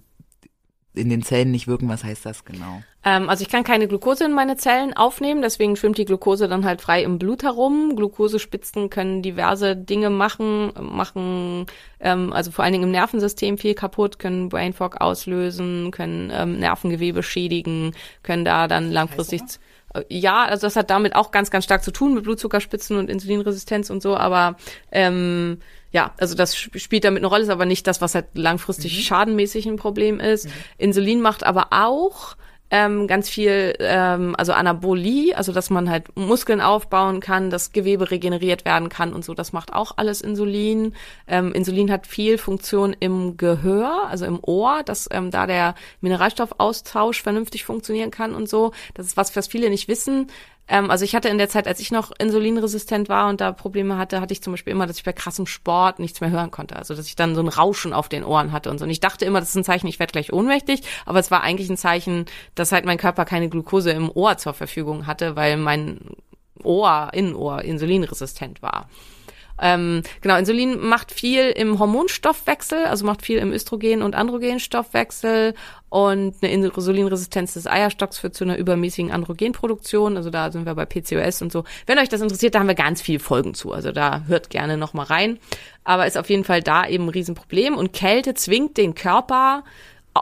in 0.96 1.08
den 1.08 1.22
Zellen 1.22 1.50
nicht 1.50 1.68
wirken. 1.68 1.88
Was 1.88 2.04
heißt 2.04 2.26
das 2.26 2.44
genau? 2.44 2.82
Ähm, 3.04 3.28
also 3.28 3.42
ich 3.42 3.48
kann 3.48 3.62
keine 3.62 3.86
Glucose 3.86 4.24
in 4.24 4.32
meine 4.32 4.56
Zellen 4.56 4.96
aufnehmen, 4.96 5.42
deswegen 5.42 5.76
schwimmt 5.76 5.98
die 5.98 6.04
Glucose 6.04 6.48
dann 6.48 6.64
halt 6.64 6.80
frei 6.80 7.02
im 7.02 7.18
Blut 7.18 7.42
herum. 7.44 7.94
Glucosespitzen 7.94 8.90
können 8.90 9.22
diverse 9.22 9.76
Dinge 9.76 10.10
machen, 10.10 10.72
machen 10.80 11.66
ähm, 12.00 12.32
also 12.32 12.50
vor 12.50 12.64
allen 12.64 12.72
Dingen 12.72 12.84
im 12.84 12.90
Nervensystem 12.90 13.58
viel 13.58 13.74
kaputt, 13.74 14.18
können 14.18 14.48
Brain 14.48 14.72
Fog 14.72 15.00
auslösen, 15.00 15.90
können 15.92 16.32
ähm, 16.34 16.58
Nervengewebe 16.58 17.22
schädigen, 17.22 17.94
können 18.22 18.44
da 18.44 18.66
dann 18.66 18.90
langfristig 18.90 19.42
äh, 19.94 20.02
ja, 20.08 20.44
also 20.44 20.66
das 20.66 20.76
hat 20.76 20.90
damit 20.90 21.14
auch 21.14 21.30
ganz, 21.30 21.50
ganz 21.50 21.64
stark 21.64 21.84
zu 21.84 21.92
tun 21.92 22.14
mit 22.14 22.24
Blutzuckerspitzen 22.24 22.96
und 22.96 23.08
Insulinresistenz 23.08 23.90
und 23.90 24.02
so, 24.02 24.16
aber 24.16 24.56
ähm, 24.90 25.58
ja, 25.96 26.12
also 26.18 26.34
das 26.34 26.52
sp- 26.52 26.76
spielt 26.78 27.04
damit 27.04 27.20
eine 27.20 27.28
Rolle, 27.28 27.44
ist 27.44 27.48
aber 27.48 27.64
nicht 27.64 27.86
das, 27.86 28.02
was 28.02 28.14
halt 28.14 28.26
langfristig 28.34 29.02
schadenmäßig 29.06 29.64
ein 29.66 29.76
Problem 29.76 30.20
ist. 30.20 30.46
Insulin 30.76 31.22
macht 31.22 31.42
aber 31.42 31.68
auch 31.70 32.36
ähm, 32.68 33.06
ganz 33.06 33.30
viel, 33.30 33.74
ähm, 33.78 34.34
also 34.36 34.52
Anabolie, 34.52 35.34
also 35.34 35.52
dass 35.52 35.70
man 35.70 35.88
halt 35.88 36.14
Muskeln 36.16 36.60
aufbauen 36.60 37.20
kann, 37.20 37.48
dass 37.48 37.72
Gewebe 37.72 38.10
regeneriert 38.10 38.66
werden 38.66 38.90
kann 38.90 39.14
und 39.14 39.24
so, 39.24 39.32
das 39.32 39.54
macht 39.54 39.72
auch 39.72 39.92
alles 39.96 40.20
Insulin. 40.20 40.92
Ähm, 41.28 41.52
Insulin 41.52 41.90
hat 41.90 42.06
viel 42.06 42.36
Funktion 42.36 42.94
im 42.98 43.38
Gehör, 43.38 44.08
also 44.10 44.26
im 44.26 44.38
Ohr, 44.42 44.82
dass 44.84 45.08
ähm, 45.12 45.30
da 45.30 45.46
der 45.46 45.76
Mineralstoffaustausch 46.02 47.22
vernünftig 47.22 47.64
funktionieren 47.64 48.10
kann 48.10 48.34
und 48.34 48.50
so. 48.50 48.72
Das 48.92 49.06
ist 49.06 49.16
was, 49.16 49.34
was 49.34 49.46
viele 49.46 49.70
nicht 49.70 49.88
wissen. 49.88 50.26
Ähm, 50.68 50.90
also 50.90 51.04
ich 51.04 51.14
hatte 51.14 51.28
in 51.28 51.38
der 51.38 51.48
Zeit, 51.48 51.66
als 51.68 51.80
ich 51.80 51.90
noch 51.90 52.12
insulinresistent 52.18 53.08
war 53.08 53.28
und 53.28 53.40
da 53.40 53.52
Probleme 53.52 53.96
hatte, 53.98 54.20
hatte 54.20 54.32
ich 54.32 54.42
zum 54.42 54.52
Beispiel 54.52 54.72
immer, 54.72 54.86
dass 54.86 54.98
ich 54.98 55.04
bei 55.04 55.12
krassem 55.12 55.46
Sport 55.46 55.98
nichts 55.98 56.20
mehr 56.20 56.30
hören 56.30 56.50
konnte. 56.50 56.76
Also 56.76 56.94
dass 56.94 57.06
ich 57.06 57.16
dann 57.16 57.34
so 57.34 57.40
ein 57.40 57.48
Rauschen 57.48 57.92
auf 57.92 58.08
den 58.08 58.24
Ohren 58.24 58.52
hatte 58.52 58.70
und 58.70 58.78
so. 58.78 58.84
Und 58.84 58.90
ich 58.90 59.00
dachte 59.00 59.24
immer, 59.24 59.40
das 59.40 59.50
ist 59.50 59.56
ein 59.56 59.64
Zeichen, 59.64 59.86
ich 59.86 59.98
werde 59.98 60.12
gleich 60.12 60.32
ohnmächtig, 60.32 60.82
aber 61.04 61.18
es 61.18 61.30
war 61.30 61.42
eigentlich 61.42 61.70
ein 61.70 61.76
Zeichen, 61.76 62.26
dass 62.54 62.72
halt 62.72 62.84
mein 62.84 62.98
Körper 62.98 63.24
keine 63.24 63.48
Glucose 63.48 63.90
im 63.90 64.10
Ohr 64.10 64.38
zur 64.38 64.54
Verfügung 64.54 65.06
hatte, 65.06 65.36
weil 65.36 65.56
mein 65.56 66.00
Ohr, 66.62 67.10
Innenohr 67.12 67.62
insulinresistent 67.62 68.62
war. 68.62 68.88
Ähm, 69.60 70.02
genau, 70.20 70.36
Insulin 70.36 70.78
macht 70.80 71.12
viel 71.12 71.50
im 71.50 71.78
Hormonstoffwechsel, 71.78 72.84
also 72.84 73.06
macht 73.06 73.22
viel 73.22 73.38
im 73.38 73.52
Östrogen- 73.52 74.02
und 74.02 74.14
Androgenstoffwechsel 74.14 75.54
und 75.88 76.34
eine 76.42 76.52
Insulinresistenz 76.52 77.54
des 77.54 77.66
Eierstocks 77.66 78.18
führt 78.18 78.34
zu 78.34 78.44
einer 78.44 78.58
übermäßigen 78.58 79.12
Androgenproduktion. 79.12 80.16
Also 80.16 80.30
da 80.30 80.50
sind 80.50 80.66
wir 80.66 80.74
bei 80.74 80.84
PCOS 80.84 81.42
und 81.42 81.52
so. 81.52 81.64
Wenn 81.86 81.98
euch 81.98 82.08
das 82.08 82.20
interessiert, 82.20 82.54
da 82.54 82.58
haben 82.58 82.68
wir 82.68 82.74
ganz 82.74 83.00
viele 83.00 83.18
Folgen 83.18 83.54
zu. 83.54 83.72
Also 83.72 83.92
da 83.92 84.22
hört 84.26 84.50
gerne 84.50 84.76
noch 84.76 84.94
mal 84.94 85.04
rein. 85.04 85.38
Aber 85.84 86.06
ist 86.06 86.18
auf 86.18 86.28
jeden 86.28 86.44
Fall 86.44 86.62
da 86.62 86.86
eben 86.86 87.04
ein 87.04 87.10
Riesenproblem 87.10 87.76
und 87.76 87.92
Kälte 87.92 88.34
zwingt 88.34 88.76
den 88.76 88.94
Körper 88.94 89.62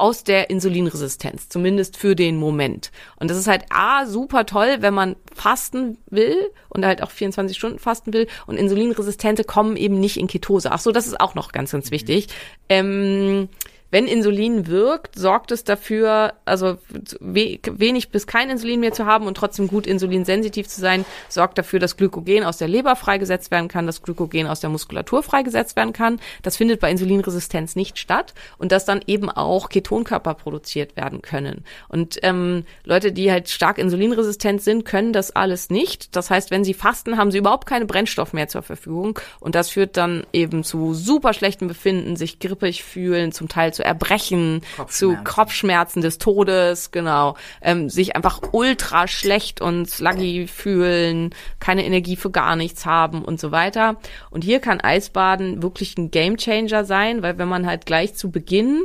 aus 0.01 0.25
der 0.25 0.51
Insulinresistenz, 0.51 1.49
zumindest 1.49 1.97
für 1.97 2.15
den 2.15 2.37
Moment. 2.37 2.91
Und 3.17 3.31
das 3.31 3.39
ist 3.39 3.47
halt 3.47 3.65
A, 3.71 4.07
super 4.07 4.47
toll, 4.47 4.77
wenn 4.81 4.95
man 4.95 5.17
fasten 5.35 5.99
will 6.11 6.37
und 6.69 6.85
halt 6.85 7.03
auch 7.03 7.11
24 7.11 7.57
Stunden 7.57 7.79
fasten 7.79 8.13
will. 8.13 8.27
Und 8.47 8.57
Insulinresistente 8.57 9.45
kommen 9.45 9.77
eben 9.77 10.01
nicht 10.01 10.17
in 10.17 10.27
Ketose. 10.27 10.73
Ach 10.73 10.81
so, 10.81 10.93
das 10.93 11.07
ist 11.07 11.21
auch 11.21 11.35
noch 11.35 11.53
ganz, 11.53 11.73
ganz 11.73 11.91
wichtig. 11.91 12.29
Ähm, 12.69 13.49
wenn 13.95 14.09
Insulin 14.09 14.67
wirkt, 14.67 15.17
sorgt 15.17 15.53
es 15.53 15.63
dafür, 15.63 16.33
also 16.45 16.79
we 17.21 17.61
wenig 17.65 18.09
bis 18.09 18.27
kein 18.27 18.51
Insulin 18.51 18.81
mehr 18.81 18.93
zu 18.93 19.07
haben 19.07 19.29
und 19.29 19.37
trotzdem 19.37 19.69
gut 19.69 19.87
insulinsensitiv 19.87 20.67
zu 20.67 20.81
sein, 20.81 21.05
sorgt 21.29 21.59
dafür, 21.59 21.79
dass 21.79 21.97
Glykogen 21.97 22.43
aus 22.43 22.57
der 22.57 22.67
Leber 22.67 22.97
freigesetzt 22.97 23.53
werden 23.53 23.69
kann, 23.69 23.87
dass 23.87 24.03
Glykogen 24.03 24.49
aus 24.49 24.59
der 24.59 24.71
Muskulatur 24.71 25.23
freigesetzt 25.23 25.77
werden 25.77 25.93
kann. 25.93 26.19
Das 26.43 26.57
findet 26.57 26.81
bei 26.81 26.91
Insulinresistenz 26.91 27.77
nicht 27.77 27.97
statt 27.97 28.35
und 28.59 28.73
dass 28.73 28.85
dann 28.85 29.01
eben 29.07 29.31
auch 29.31 29.69
Ketonkörper 29.69 30.35
produziert 30.35 30.97
werden 30.97 31.23
können. 31.23 31.63
Und 31.89 32.19
ähm, 32.23 32.65
Leute, 32.83 33.13
die 33.13 33.31
halt 33.31 33.49
stark 33.49 33.79
insulinresistent 33.79 34.61
sind, 34.61 34.85
können 34.85 35.13
das 35.13 35.31
alles 35.31 35.71
nicht. 35.71 36.17
Das 36.17 36.31
heißt, 36.31 36.51
wenn 36.51 36.65
sie 36.65 36.75
fasten, 36.75 37.17
haben 37.17 37.31
sie 37.31 37.39
überhaupt 37.39 37.67
keine 37.67 37.87
Brennstoff 37.87 38.33
mehr 38.33 38.49
zur 38.49 38.63
Verfügung 38.63 39.21
und 39.39 39.55
das 39.55 39.71
führt 39.71 39.97
dann 39.97 40.27
eben 40.33 40.65
zu 40.65 40.95
super 40.95 41.33
schlechtem 41.33 41.69
Befinden, 41.69 42.17
sich 42.17 42.41
grippig 42.41 42.83
fühlen, 42.83 43.31
zum 43.31 43.49
Teil 43.49 43.73
zu 43.73 43.84
Erbrechen, 43.85 44.63
zu 44.89 45.09
Kopfschmerzen. 45.09 45.25
Kopfschmerzen 45.25 46.01
des 46.03 46.19
Todes, 46.19 46.91
genau, 46.91 47.37
ähm, 47.63 47.89
sich 47.89 48.17
einfach 48.17 48.41
ultra 48.53 49.07
schlecht 49.07 49.61
und 49.61 49.89
sluggy 49.89 50.47
fühlen, 50.47 51.35
keine 51.61 51.85
Energie 51.85 52.17
für 52.17 52.31
gar 52.31 52.57
nichts 52.57 52.87
haben 52.87 53.25
und 53.25 53.41
so 53.41 53.53
weiter. 53.53 53.97
Und 54.31 54.45
hier 54.45 54.61
kann 54.61 54.81
Eisbaden 54.81 55.63
wirklich 55.63 55.97
ein 55.99 56.11
Gamechanger 56.11 56.85
sein, 56.85 57.23
weil 57.23 57.39
wenn 57.39 57.49
man 57.49 57.67
halt 57.67 57.87
gleich 57.87 58.15
zu 58.15 58.31
Beginn 58.31 58.83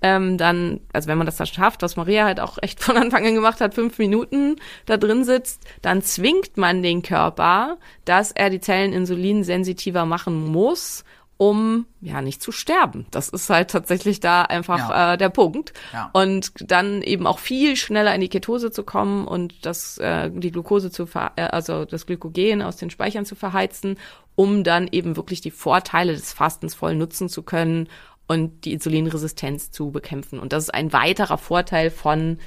ähm, 0.00 0.38
dann, 0.38 0.80
also 0.92 1.08
wenn 1.08 1.18
man 1.18 1.26
das 1.26 1.36
dann 1.36 1.46
schafft, 1.46 1.82
was 1.82 1.96
Maria 1.96 2.24
halt 2.24 2.40
auch 2.40 2.58
echt 2.62 2.80
von 2.82 2.96
Anfang 2.96 3.26
an 3.26 3.34
gemacht 3.34 3.60
hat, 3.60 3.74
fünf 3.74 3.98
Minuten 3.98 4.56
da 4.86 4.96
drin 4.96 5.24
sitzt, 5.24 5.64
dann 5.82 6.02
zwingt 6.02 6.56
man 6.56 6.82
den 6.82 7.02
Körper, 7.02 7.78
dass 8.04 8.32
er 8.32 8.50
die 8.50 8.60
Zellen 8.60 8.92
insulinsensitiver 8.92 10.06
machen 10.06 10.46
muss, 10.46 11.04
um 11.38 11.86
ja 12.00 12.20
nicht 12.20 12.42
zu 12.42 12.52
sterben. 12.52 13.06
Das 13.12 13.28
ist 13.28 13.48
halt 13.48 13.70
tatsächlich 13.70 14.18
da 14.20 14.42
einfach 14.42 14.90
Ja. 14.90 15.14
äh, 15.14 15.16
der 15.16 15.28
Punkt. 15.30 15.72
Ja. 15.92 16.10
Und 16.12 16.52
dann 16.58 17.00
eben 17.00 17.26
auch 17.26 17.38
viel 17.38 17.76
schneller 17.76 18.14
in 18.14 18.20
die 18.20 18.28
Ketose 18.28 18.70
zu 18.72 18.82
kommen 18.82 19.26
und 19.26 19.64
das 19.64 19.98
äh, 19.98 20.30
die 20.30 20.50
Glucose 20.50 20.90
zu 20.90 21.06
ver 21.06 21.32
äh, 21.36 21.42
also 21.42 21.84
das 21.84 22.06
Glykogen 22.06 22.60
aus 22.60 22.76
den 22.76 22.90
Speichern 22.90 23.24
zu 23.24 23.36
verheizen, 23.36 23.98
um 24.34 24.64
dann 24.64 24.88
eben 24.90 25.16
wirklich 25.16 25.40
die 25.40 25.52
Vorteile 25.52 26.12
des 26.12 26.32
Fastens 26.32 26.74
voll 26.74 26.96
nutzen 26.96 27.28
zu 27.28 27.42
können 27.42 27.88
und 28.26 28.64
die 28.64 28.72
Insulinresistenz 28.72 29.70
zu 29.70 29.92
bekämpfen. 29.92 30.40
Und 30.40 30.52
das 30.52 30.64
ist 30.64 30.74
ein 30.74 30.92
weiterer 30.92 31.38
Vorteil 31.38 31.90
von 31.90 32.38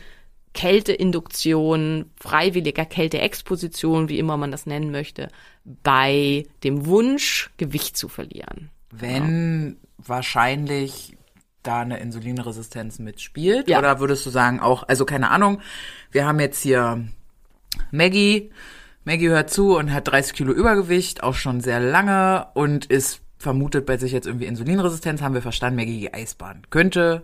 Kälteinduktion, 0.54 2.12
freiwilliger 2.20 2.86
Kälteexposition, 2.86 4.10
wie 4.10 4.20
immer 4.20 4.36
man 4.38 4.52
das 4.52 4.66
nennen 4.66 4.92
möchte, 4.92 5.30
bei 5.64 6.46
dem 6.64 6.86
Wunsch, 6.86 7.52
Gewicht 7.58 7.96
zu 7.96 8.10
verlieren. 8.10 8.70
Wenn 8.92 9.78
wahrscheinlich 9.98 11.18
da 11.64 11.82
eine 11.82 12.00
Insulinresistenz 12.00 13.00
mitspielt? 13.00 13.68
Ja. 13.68 13.80
Oder 13.80 14.00
würdest 14.00 14.26
du 14.26 14.30
sagen 14.30 14.60
auch, 14.60 14.84
also 14.88 15.06
keine 15.06 15.30
Ahnung, 15.30 15.62
wir 16.12 16.26
haben 16.26 16.40
jetzt 16.40 16.62
hier 16.62 17.06
Maggie. 17.92 18.52
Maggie 19.04 19.30
hört 19.30 19.50
zu 19.50 19.78
und 19.78 19.92
hat 19.92 20.08
30 20.08 20.34
Kilo 20.34 20.54
Übergewicht, 20.54 21.24
auch 21.24 21.34
schon 21.34 21.62
sehr 21.62 21.80
lange 21.80 22.48
und 22.54 22.86
ist 22.86 23.22
vermutet 23.38 23.88
bei 23.88 23.98
sich 23.98 24.12
jetzt 24.12 24.28
irgendwie 24.28 24.46
Insulinresistenz, 24.46 25.22
haben 25.22 25.34
wir 25.34 25.42
verstanden, 25.42 25.78
Maggie 25.78 26.14
Eisbahn. 26.14 26.62
Könnte 26.70 27.24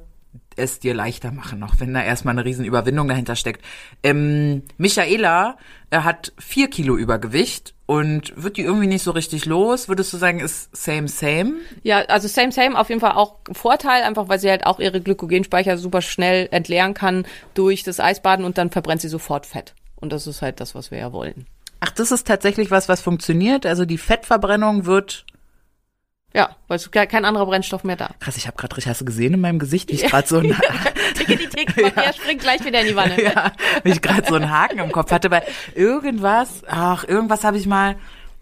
es 0.57 0.79
dir 0.79 0.93
leichter 0.93 1.31
machen, 1.31 1.63
auch 1.63 1.75
wenn 1.79 1.93
da 1.93 2.03
erstmal 2.03 2.33
eine 2.33 2.45
riesen 2.45 2.65
Überwindung 2.65 3.07
dahinter 3.07 3.35
steckt. 3.35 3.63
Ähm, 4.03 4.63
Michaela 4.77 5.57
äh, 5.89 5.99
hat 5.99 6.33
vier 6.37 6.69
Kilo 6.69 6.97
Übergewicht 6.97 7.73
und 7.85 8.33
wird 8.35 8.57
die 8.57 8.63
irgendwie 8.63 8.87
nicht 8.87 9.03
so 9.03 9.11
richtig 9.11 9.45
los. 9.45 9.87
Würdest 9.87 10.11
du 10.11 10.17
sagen, 10.17 10.39
ist 10.39 10.75
same, 10.75 11.07
same? 11.07 11.53
Ja, 11.83 11.99
also 12.01 12.27
same, 12.27 12.51
same, 12.51 12.77
auf 12.77 12.89
jeden 12.89 13.01
Fall 13.01 13.13
auch 13.13 13.35
Vorteil, 13.51 14.03
einfach 14.03 14.27
weil 14.27 14.39
sie 14.39 14.49
halt 14.49 14.65
auch 14.65 14.79
ihre 14.79 15.01
Glykogenspeicher 15.01 15.77
super 15.77 16.01
schnell 16.01 16.49
entleeren 16.51 16.93
kann 16.93 17.25
durch 17.53 17.83
das 17.83 17.99
Eisbaden 17.99 18.45
und 18.45 18.57
dann 18.57 18.69
verbrennt 18.69 19.01
sie 19.01 19.07
sofort 19.07 19.45
Fett. 19.45 19.73
Und 19.95 20.11
das 20.11 20.27
ist 20.27 20.41
halt 20.41 20.59
das, 20.59 20.75
was 20.75 20.91
wir 20.91 20.97
ja 20.97 21.13
wollen. 21.13 21.47
Ach, 21.79 21.91
das 21.91 22.11
ist 22.11 22.27
tatsächlich 22.27 22.71
was, 22.71 22.89
was 22.89 23.01
funktioniert. 23.01 23.65
Also 23.65 23.85
die 23.85 23.97
Fettverbrennung 23.97 24.85
wird. 24.85 25.25
Ja, 26.33 26.49
weil 26.67 26.75
es 26.75 26.91
ke- 26.91 27.07
kein 27.07 27.25
anderer 27.25 27.45
Brennstoff 27.45 27.83
mehr 27.83 27.95
da. 27.95 28.09
Krass, 28.19 28.35
ich 28.37 28.47
habe 28.47 28.57
gerade 28.57 28.75
richtig, 28.75 28.89
hast 28.89 29.01
du 29.01 29.05
gesehen 29.05 29.33
in 29.33 29.41
meinem 29.41 29.59
Gesicht, 29.59 29.89
wie 29.89 29.93
ich 29.95 30.03
gerade 30.07 30.27
so 30.27 30.39
ein, 30.39 30.55
Tickety 31.15 31.47
tick, 31.47 31.75
Maria 31.95 32.11
springt 32.13 32.41
gleich 32.41 32.63
wieder 32.65 32.81
in 32.81 32.87
die 32.87 32.95
Wanne. 32.95 33.21
ja, 33.23 33.53
wie 33.83 33.91
ich 33.91 34.01
gerade 34.01 34.27
so 34.27 34.35
einen 34.35 34.51
Haken 34.51 34.79
im 34.79 34.91
Kopf 34.91 35.11
hatte, 35.11 35.31
weil 35.31 35.43
irgendwas, 35.73 36.63
ach, 36.67 37.05
irgendwas 37.05 37.43
habe 37.43 37.57
ich 37.57 37.65
mal, 37.65 37.95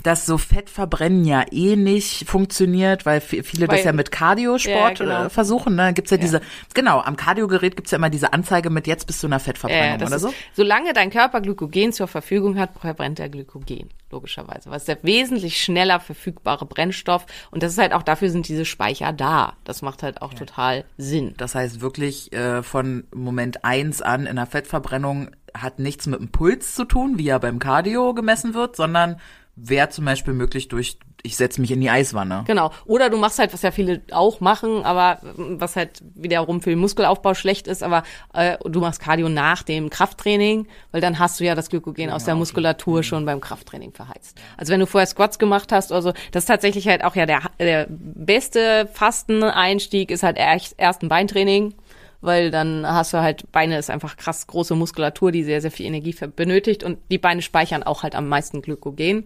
dass 0.06 0.26
so 0.26 0.38
Fettverbrennen 0.38 1.26
ja 1.26 1.44
eh 1.52 1.76
nicht 1.76 2.28
funktioniert, 2.30 3.06
weil 3.06 3.20
vi- 3.20 3.44
viele 3.44 3.68
das 3.68 3.80
Weil- 3.80 3.86
ja 3.86 3.94
mit 3.94 4.12
Cardiosport 4.12 5.00
Ja, 5.00 5.06
genau. 5.06 5.24
äh, 5.26 5.30
versuchen. 5.30 5.76
Ne? 5.76 5.94
Gibt's 5.94 6.12
ja, 6.12 6.18
diese, 6.18 6.42
genau, 6.74 7.00
am 7.02 7.16
Cardiogerät 7.16 7.76
gibt's 7.76 7.92
ja 7.92 7.98
immer 7.98 8.10
diese 8.10 8.34
Anzeige 8.34 8.70
mit 8.70 8.88
jetzt 8.88 9.08
bist 9.08 9.24
du 9.24 9.28
in 9.28 9.34
einer 9.34 9.40
Fettverbrennung 9.40 9.98
das 10.00 10.08
oder 10.10 10.16
ist, 10.18 10.22
so. 10.22 10.34
Solange 10.54 10.94
dein 10.94 11.10
Körper 11.10 11.42
Glykogen 11.42 11.92
zur 11.94 12.08
Verfügung 12.08 12.60
hat, 12.60 12.72
verbrennt 12.80 13.20
er 13.20 13.30
Glykogen, 13.30 13.90
logischerweise. 14.12 14.70
Was 14.70 14.84
ist 14.84 14.88
der 14.88 15.00
wesentlich 15.04 15.62
schneller 15.62 16.00
verfügbare 16.00 16.66
Brennstoff. 16.66 17.26
Und 17.52 17.64
das 17.64 17.72
ist 17.74 17.78
halt 17.80 17.94
auch, 17.94 18.04
dafür 18.04 18.30
sind 18.30 18.48
diese 18.48 18.66
Speicher 18.66 19.14
da. 19.14 19.54
Das 19.64 19.82
macht 19.82 20.04
halt 20.04 20.22
auch 20.22 20.34
total 20.34 20.86
Sinn. 20.98 21.34
Das 21.38 21.56
heißt 21.56 21.82
wirklich 21.82 22.32
äh, 22.34 22.62
von 22.64 23.06
Moment 23.14 23.64
eins 23.66 24.02
an 24.02 24.26
in 24.26 24.36
der 24.36 24.46
Fettverbrennung 24.46 25.32
hat 25.54 25.80
nichts 25.80 26.06
mit 26.06 26.20
dem 26.20 26.30
Puls 26.30 26.76
zu 26.76 26.84
tun, 26.86 27.18
wie 27.18 27.30
er 27.30 27.40
beim 27.40 27.60
Cardio 27.60 28.14
gemessen 28.14 28.54
wird, 28.54 28.76
sondern 28.76 29.20
wäre 29.56 29.90
zum 29.90 30.06
Beispiel 30.06 30.34
möglich 30.34 30.68
durch, 30.68 30.98
ich 31.24 31.38
setze 31.38 31.60
mich 31.62 31.72
in 31.72 31.82
die 31.82 31.90
Eiswanne. 31.90 32.44
Genau. 32.46 32.72
Oder 32.86 33.10
du 33.10 33.18
machst 33.18 33.40
halt, 33.40 33.54
was 33.54 33.62
ja 33.62 33.72
viele 33.72 34.02
auch 34.12 34.42
machen, 34.42 34.84
aber 34.84 35.20
was 35.24 35.76
halt 35.76 36.04
wiederum 36.14 36.62
für 36.62 36.70
den 36.70 36.80
Muskelaufbau 36.80 37.34
schlecht 37.34 37.68
ist, 37.68 37.82
aber 37.82 38.04
äh, 38.34 38.58
du 38.66 38.80
machst 38.80 39.02
Cardio 39.02 39.30
nach 39.30 39.64
dem 39.64 39.90
Krafttraining, 39.90 40.68
weil 40.92 41.02
dann 41.02 41.18
hast 41.18 41.40
du 41.40 41.46
ja 41.46 41.56
das 41.56 41.70
Glykogen 41.70 42.12
aus 42.12 42.26
der 42.26 42.36
Muskulatur 42.36 43.02
schon 43.02 43.26
beim 43.26 43.42
Krafttraining 43.42 43.94
verheizt. 43.94 44.38
Also 44.58 44.72
wenn 44.72 44.80
du 44.80 44.88
vorher 44.88 45.08
Squats 45.08 45.40
gemacht 45.40 45.72
hast 45.72 45.92
oder 45.92 46.02
so, 46.02 46.14
das 46.32 46.44
ist 46.44 46.48
tatsächlich 46.48 46.88
halt 46.88 47.04
auch 47.04 47.16
ja 47.16 47.26
der, 47.26 47.42
der 47.60 47.88
beste 47.90 48.88
Fasteneinstieg 48.94 50.12
ist 50.12 50.24
halt 50.24 50.38
erst 50.38 51.02
ein 51.02 51.10
Beintraining. 51.10 51.74
Weil 52.26 52.52
dann 52.52 52.88
hast 52.88 53.14
du 53.14 53.20
halt, 53.20 53.52
Beine 53.52 53.78
ist 53.78 53.90
einfach 53.90 54.18
krass 54.18 54.48
große 54.48 54.76
Muskulatur, 54.76 55.32
die 55.32 55.44
sehr, 55.44 55.62
sehr 55.62 55.72
viel 55.72 55.86
Energie 55.86 56.16
benötigt 56.36 56.84
und 56.84 56.98
die 57.12 57.18
Beine 57.18 57.42
speichern 57.42 57.84
auch 57.84 58.04
halt 58.04 58.16
am 58.16 58.28
meisten 58.28 58.62
Glykogen. 58.62 59.26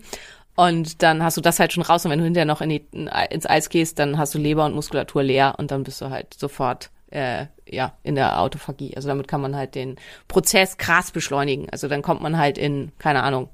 Und 0.56 1.02
dann 1.04 1.24
hast 1.24 1.38
du 1.38 1.42
das 1.42 1.60
halt 1.60 1.72
schon 1.72 1.84
raus 1.84 2.04
und 2.04 2.12
wenn 2.12 2.20
du 2.20 2.26
hinterher 2.26 2.46
noch 2.46 2.60
in 2.60 2.70
die, 2.70 2.86
ins 3.30 3.46
Eis 3.46 3.70
gehst, 3.70 3.98
dann 3.98 4.18
hast 4.18 4.36
du 4.36 4.38
Leber 4.40 4.66
und 4.66 4.76
Muskulatur 4.76 5.24
leer 5.24 5.56
und 5.58 5.72
dann 5.72 5.84
bist 5.84 6.02
du 6.02 6.10
halt 6.10 6.34
sofort 6.34 6.90
äh, 7.12 7.46
ja 7.66 7.94
in 8.04 8.16
der 8.16 8.42
Autophagie. 8.42 8.94
Also 8.96 9.08
damit 9.08 9.30
kann 9.30 9.40
man 9.40 9.56
halt 9.56 9.76
den 9.76 9.96
Prozess 10.28 10.78
krass 10.78 11.12
beschleunigen. 11.12 11.70
Also 11.70 11.88
dann 11.88 12.02
kommt 12.02 12.22
man 12.22 12.38
halt 12.38 12.58
in, 12.58 12.92
keine 13.00 13.24
Ahnung, 13.24 13.48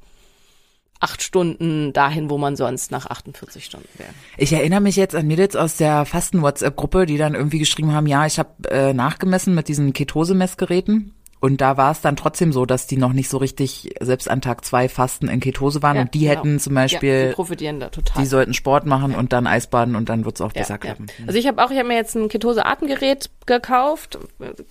acht 0.99 1.21
Stunden 1.21 1.93
dahin, 1.93 2.29
wo 2.29 2.37
man 2.37 2.55
sonst 2.55 2.91
nach 2.91 3.05
48 3.05 3.65
Stunden 3.65 3.89
wäre. 3.97 4.09
Ich 4.37 4.53
erinnere 4.53 4.81
mich 4.81 4.95
jetzt 4.95 5.15
an 5.15 5.27
Mädels 5.27 5.55
aus 5.55 5.77
der 5.77 6.05
Fasten-WhatsApp-Gruppe, 6.05 7.05
die 7.05 7.17
dann 7.17 7.35
irgendwie 7.35 7.59
geschrieben 7.59 7.93
haben, 7.93 8.07
ja, 8.07 8.25
ich 8.25 8.39
habe 8.39 8.49
äh, 8.69 8.93
nachgemessen 8.93 9.55
mit 9.55 9.67
diesen 9.67 9.93
Ketose-Messgeräten. 9.93 11.13
Und 11.41 11.61
da 11.61 11.77
war 11.77 11.91
es 11.91 12.01
dann 12.01 12.15
trotzdem 12.15 12.51
so, 12.53 12.65
dass 12.65 12.87
die 12.87 12.97
noch 12.97 13.13
nicht 13.13 13.29
so 13.29 13.37
richtig, 13.37 13.93
selbst 13.99 14.29
an 14.29 14.41
Tag 14.41 14.65
zwei 14.65 14.89
Fasten 14.89 15.27
in 15.27 15.39
Ketose 15.39 15.83
waren. 15.83 15.95
Ja, 15.97 16.01
und 16.03 16.13
die 16.13 16.21
genau. 16.21 16.31
hätten 16.31 16.59
zum 16.59 16.75
Ja, 16.75 16.83
Beispiel, 16.83 17.27
die 17.27 17.33
profitieren 17.33 17.79
da 17.79 17.89
total. 17.89 18.23
die 18.23 18.27
sollten 18.27 18.53
Sport 18.53 18.85
machen 18.85 19.13
und 19.13 19.33
dann 19.33 19.45
Eisbaden 19.45 19.95
und 19.95 20.09
dann 20.09 20.25
wird's 20.25 20.41
auch 20.41 20.53
besser 20.53 20.75
ja. 20.75 20.77
klappen. 20.77 21.07
Also 21.27 21.37
ich 21.37 21.45
habe 21.45 21.63
auch, 21.63 21.71
ich 21.71 21.77
habe 21.77 21.87
mir 21.87 21.95
jetzt 21.95 22.15
ein 22.15 22.29
Ketose-Atemgerät 22.29 23.29
gekauft. 23.45 24.17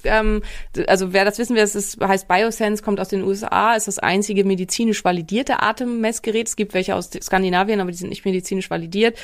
Ähm, 0.04 0.42
also 0.88 1.12
wer 1.12 1.24
das 1.24 1.38
wissen 1.38 1.54
will, 1.54 1.62
es 1.62 1.76
ist, 1.76 2.00
heißt 2.00 2.26
Biosense, 2.26 2.82
kommt 2.82 2.98
aus 2.98 3.08
den 3.08 3.22
USA, 3.22 3.74
ist 3.74 3.86
das 3.86 3.98
einzige 3.98 4.44
medizinisch 4.44 5.04
validierte 5.04 5.62
Atemmessgerät. 5.62 6.48
Es 6.48 6.56
gibt 6.56 6.74
welche 6.74 6.94
aus 6.96 7.10
Skandinavien, 7.20 7.80
aber 7.80 7.90
die 7.90 7.96
sind 7.96 8.08
nicht 8.08 8.24
medizinisch 8.24 8.70
validiert. 8.70 9.16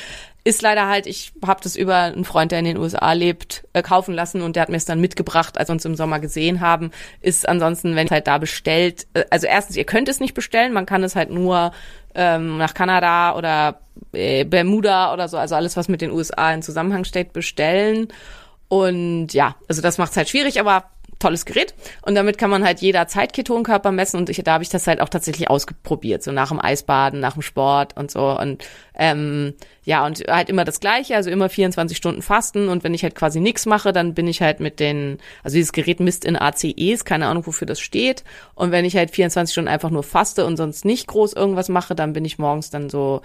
Ist 0.42 0.62
leider 0.62 0.88
halt, 0.88 1.06
ich 1.06 1.32
habe 1.46 1.60
das 1.62 1.76
über 1.76 1.96
einen 1.96 2.24
Freund, 2.24 2.50
der 2.52 2.60
in 2.60 2.64
den 2.64 2.78
USA 2.78 3.12
lebt, 3.12 3.66
äh, 3.72 3.82
kaufen 3.82 4.14
lassen 4.14 4.40
und 4.40 4.56
der 4.56 4.62
hat 4.62 4.68
mir 4.70 4.76
es 4.76 4.86
dann 4.86 5.00
mitgebracht, 5.00 5.58
als 5.58 5.68
wir 5.68 5.74
uns 5.74 5.84
im 5.84 5.96
Sommer 5.96 6.18
gesehen 6.18 6.60
haben. 6.60 6.90
Ist 7.20 7.48
ansonsten, 7.48 7.94
wenn 7.94 8.06
ihr 8.06 8.10
halt 8.10 8.26
da 8.26 8.38
bestellt, 8.38 9.06
äh, 9.14 9.24
also 9.30 9.46
erstens, 9.46 9.76
ihr 9.76 9.84
könnt 9.84 10.08
es 10.08 10.20
nicht 10.20 10.34
bestellen, 10.34 10.72
man 10.72 10.86
kann 10.86 11.02
es 11.02 11.14
halt 11.14 11.30
nur 11.30 11.72
ähm, 12.14 12.56
nach 12.56 12.74
Kanada 12.74 13.36
oder 13.36 13.80
äh, 14.12 14.44
Bermuda 14.44 15.12
oder 15.12 15.28
so, 15.28 15.36
also 15.36 15.54
alles, 15.54 15.76
was 15.76 15.88
mit 15.88 16.00
den 16.00 16.10
USA 16.10 16.52
in 16.52 16.62
Zusammenhang 16.62 17.04
steht, 17.04 17.32
bestellen. 17.32 18.08
Und 18.68 19.34
ja, 19.34 19.56
also 19.68 19.82
das 19.82 19.98
macht 19.98 20.12
es 20.12 20.16
halt 20.16 20.28
schwierig, 20.28 20.60
aber 20.60 20.84
tolles 21.20 21.44
Gerät. 21.44 21.74
Und 22.02 22.16
damit 22.16 22.38
kann 22.38 22.50
man 22.50 22.64
halt 22.64 22.80
jederzeit 22.80 23.32
Ketonkörper 23.32 23.92
messen. 23.92 24.16
Und 24.16 24.28
ich, 24.28 24.42
da 24.42 24.54
habe 24.54 24.64
ich 24.64 24.70
das 24.70 24.86
halt 24.86 25.00
auch 25.00 25.08
tatsächlich 25.08 25.48
ausprobiert, 25.48 26.24
so 26.24 26.32
nach 26.32 26.48
dem 26.48 26.58
Eisbaden, 26.58 27.20
nach 27.20 27.34
dem 27.34 27.42
Sport 27.42 27.96
und 27.96 28.10
so. 28.10 28.36
Und 28.38 28.64
ähm, 28.94 29.54
ja, 29.84 30.04
und 30.04 30.22
halt 30.28 30.48
immer 30.48 30.64
das 30.64 30.80
Gleiche, 30.80 31.16
also 31.16 31.30
immer 31.30 31.48
24 31.48 31.96
Stunden 31.96 32.22
fasten. 32.22 32.68
Und 32.68 32.82
wenn 32.82 32.94
ich 32.94 33.02
halt 33.02 33.14
quasi 33.14 33.38
nichts 33.40 33.66
mache, 33.66 33.92
dann 33.92 34.14
bin 34.14 34.26
ich 34.26 34.42
halt 34.42 34.60
mit 34.60 34.80
den, 34.80 35.18
also 35.44 35.54
dieses 35.54 35.72
Gerät 35.72 36.00
misst 36.00 36.24
in 36.24 36.36
ACEs, 36.36 37.04
keine 37.04 37.26
Ahnung, 37.26 37.46
wofür 37.46 37.66
das 37.66 37.80
steht. 37.80 38.24
Und 38.54 38.72
wenn 38.72 38.84
ich 38.84 38.96
halt 38.96 39.10
24 39.10 39.52
Stunden 39.52 39.68
einfach 39.68 39.90
nur 39.90 40.02
faste 40.02 40.44
und 40.44 40.56
sonst 40.56 40.84
nicht 40.84 41.06
groß 41.06 41.34
irgendwas 41.34 41.68
mache, 41.68 41.94
dann 41.94 42.12
bin 42.12 42.24
ich 42.24 42.38
morgens 42.38 42.70
dann 42.70 42.90
so 42.90 43.22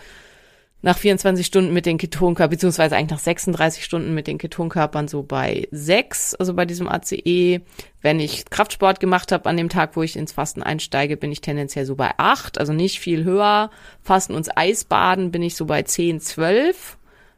nach 0.86 1.00
24 1.00 1.48
Stunden 1.48 1.74
mit 1.74 1.88
den 1.88 1.98
Ketonkörpern, 1.98 2.52
beziehungsweise 2.52 2.96
eigentlich 2.96 3.10
nach 3.10 3.20
36 3.20 3.84
Stunden 3.84 4.14
mit 4.14 4.28
den 4.28 4.38
Ketonkörpern 4.38 5.08
so 5.08 5.24
bei 5.24 5.68
6, 5.72 6.36
also 6.36 6.54
bei 6.54 6.66
diesem 6.66 6.88
ACE. 6.88 7.62
Wenn 8.04 8.20
ich 8.20 8.46
Kraftsport 8.52 9.00
gemacht 9.00 9.32
habe 9.32 9.50
an 9.50 9.58
dem 9.58 9.70
Tag, 9.70 9.96
wo 9.96 10.04
ich 10.04 10.16
ins 10.16 10.34
Fasten 10.34 10.62
einsteige, 10.62 11.18
bin 11.18 11.32
ich 11.32 11.42
tendenziell 11.42 11.88
so 11.88 11.96
bei 11.96 12.12
8, 12.18 12.60
also 12.60 12.72
nicht 12.72 13.00
viel 13.00 13.24
höher. 13.24 13.72
Fasten 14.04 14.36
und 14.36 14.56
Eisbaden 14.56 15.32
bin 15.32 15.42
ich 15.42 15.56
so 15.56 15.66
bei 15.66 15.82
10, 15.82 16.20
12. 16.20 16.98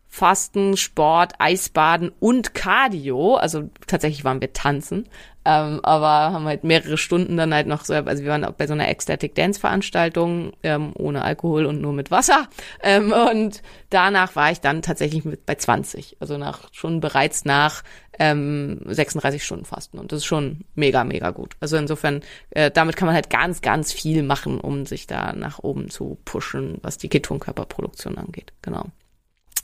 Fasten, 0.09 0.75
Sport, 0.75 1.35
Eisbaden 1.37 2.11
und 2.19 2.53
Cardio, 2.53 3.35
also 3.35 3.69
tatsächlich 3.87 4.25
waren 4.25 4.41
wir 4.41 4.51
tanzen, 4.51 5.07
ähm, 5.47 5.79
aber 5.81 6.33
haben 6.33 6.45
halt 6.45 6.65
mehrere 6.65 6.97
Stunden 6.97 7.37
dann 7.37 7.53
halt 7.53 7.67
noch 7.67 7.85
so, 7.85 7.93
also 7.93 8.23
wir 8.23 8.31
waren 8.31 8.43
auch 8.43 8.51
bei 8.51 8.67
so 8.67 8.73
einer 8.73 8.89
Ecstatic 8.89 9.33
Dance 9.33 9.61
Veranstaltung 9.61 10.51
ähm, 10.61 10.91
ohne 10.95 11.23
Alkohol 11.23 11.65
und 11.65 11.79
nur 11.79 11.93
mit 11.93 12.11
Wasser 12.11 12.49
ähm, 12.83 13.13
und 13.13 13.61
danach 13.89 14.35
war 14.35 14.51
ich 14.51 14.59
dann 14.59 14.81
tatsächlich 14.81 15.23
mit 15.23 15.45
bei 15.45 15.55
20, 15.55 16.17
also 16.19 16.37
nach 16.37 16.67
schon 16.73 16.99
bereits 16.99 17.45
nach 17.45 17.83
ähm, 18.19 18.81
36 18.87 19.41
Stunden 19.41 19.63
Fasten 19.63 19.99
und 19.99 20.11
das 20.11 20.17
ist 20.17 20.25
schon 20.25 20.65
mega 20.75 21.05
mega 21.05 21.29
gut. 21.29 21.55
Also 21.61 21.77
insofern 21.77 22.23
äh, 22.49 22.69
damit 22.69 22.97
kann 22.97 23.05
man 23.05 23.15
halt 23.15 23.29
ganz 23.29 23.61
ganz 23.61 23.93
viel 23.93 24.23
machen, 24.23 24.59
um 24.59 24.85
sich 24.85 25.07
da 25.07 25.31
nach 25.31 25.59
oben 25.59 25.89
zu 25.89 26.17
pushen, 26.25 26.79
was 26.81 26.97
die 26.97 27.07
Ketonkörperproduktion 27.07 28.17
angeht. 28.17 28.51
Genau. 28.61 28.87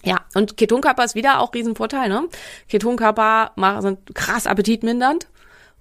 Ja, 0.06 0.22
und 0.34 0.58
Ketonkörper 0.58 1.06
ist 1.06 1.16
wieder 1.16 1.40
auch 1.40 1.54
Riesenvorteil, 1.54 2.10
ne? 2.10 2.28
Ketonkörper 2.68 3.52
sind 3.82 4.14
krass 4.14 4.48
appetitmindernd. 4.48 5.28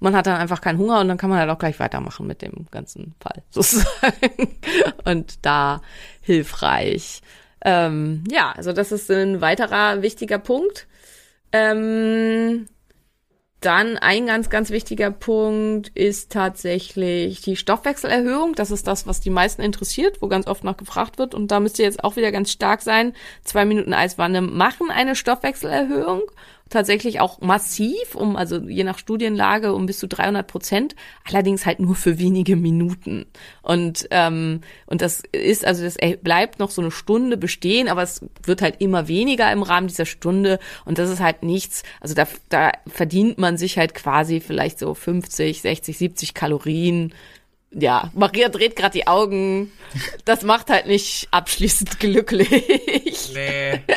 Man 0.03 0.17
hat 0.17 0.27
dann 0.27 0.37
einfach 0.37 0.61
keinen 0.61 0.79
Hunger 0.79 1.01
und 1.01 1.09
dann 1.09 1.17
kann 1.17 1.31
man 1.31 1.39
halt 1.39 1.51
auch 1.51 1.59
gleich 1.59 1.79
weitermachen 1.81 2.27
mit 2.27 2.43
dem 2.43 2.67
ganzen 2.71 3.15
Fall, 3.21 3.43
sozusagen. 3.51 4.59
Und 5.05 5.45
da 5.45 5.81
hilfreich. 6.21 7.23
Ähm, 7.65 8.25
ja, 8.31 8.53
also 8.53 8.73
das 8.73 8.93
ist 8.93 9.11
ein 9.11 9.41
weiterer 9.41 10.03
wichtiger 10.03 10.39
Punkt. 10.39 10.87
Ähm, 11.53 12.67
dann 13.65 13.97
ein 13.97 14.27
ganz, 14.27 14.51
ganz 14.51 14.71
wichtiger 14.71 15.13
Punkt 15.13 15.89
ist 15.95 16.33
tatsächlich 16.33 17.43
die 17.43 17.55
Stoffwechselerhöhung. 17.55 18.55
Das 18.55 18.73
ist 18.73 18.89
das, 18.89 19.07
was 19.07 19.21
die 19.21 19.31
meisten 19.31 19.63
interessiert, 19.63 20.21
wo 20.21 20.29
ganz 20.29 20.49
oft 20.49 20.65
noch 20.65 20.77
gefragt 20.77 21.19
wird. 21.19 21.35
Und 21.35 21.53
da 21.53 21.61
müsst 21.61 21.79
ihr 21.79 21.85
jetzt 21.85 22.03
auch 22.03 22.17
wieder 22.17 22.33
ganz 22.33 22.51
stark 22.51 22.83
sein. 22.83 23.15
Zwei 23.45 23.65
Minuten 23.65 23.95
Eiswanne 23.95 24.41
machen 24.41 24.91
eine 24.91 25.15
Stoffwechselerhöhung. 25.15 26.23
Tatsächlich 26.71 27.21
auch 27.21 27.41
massiv, 27.41 28.15
um, 28.15 28.37
also 28.37 28.57
je 28.57 28.85
nach 28.85 28.99
Studienlage, 28.99 29.75
um 29.75 29.87
bis 29.87 29.99
zu 29.99 30.09
300 30.09 30.47
Prozent. 30.47 30.97
Allerdings 31.25 31.67
halt 31.67 31.81
nur 31.81 31.95
für 31.95 32.19
wenige 32.19 32.57
Minuten. 32.57 33.27
Und, 33.61 34.09
ähm, 34.11 34.63
und 34.87 35.03
das 35.03 35.23
ist, 35.33 35.65
also 35.67 35.85
das 35.85 35.97
bleibt 36.23 36.59
noch 36.59 36.71
so 36.71 36.81
eine 36.81 36.91
Stunde 36.91 37.37
bestehen, 37.37 37.89
aber 37.89 38.03
es 38.03 38.25
wird 38.43 38.63
halt 38.63 38.81
immer 38.81 39.09
weniger 39.09 39.53
im 39.53 39.63
Rahmen 39.63 39.89
dieser 39.89 40.07
Stunde. 40.07 40.59
Und 40.85 40.99
das 40.99 41.11
ist 41.11 41.21
halt 41.21 41.43
nichts, 41.43 41.83
also 42.01 42.15
da, 42.15 42.27
da 42.49 42.73
verdient 42.87 43.39
man 43.39 43.59
sich 43.59 43.77
halt 43.77 43.95
quasi 43.95 44.41
vielleicht 44.41 44.79
so 44.79 44.95
50, 44.95 45.61
60, 45.61 45.99
70 45.99 46.35
Kalorien 46.35 47.13
ja, 47.75 48.11
Maria 48.15 48.49
dreht 48.49 48.77
gerade 48.77 48.93
die 48.93 49.07
Augen. 49.07 49.73
Das 50.25 50.43
macht 50.43 50.71
halt 50.71 50.87
nicht 50.87 51.29
abschließend 51.31 51.99
glücklich. 52.01 53.31
Nee. 53.35 53.81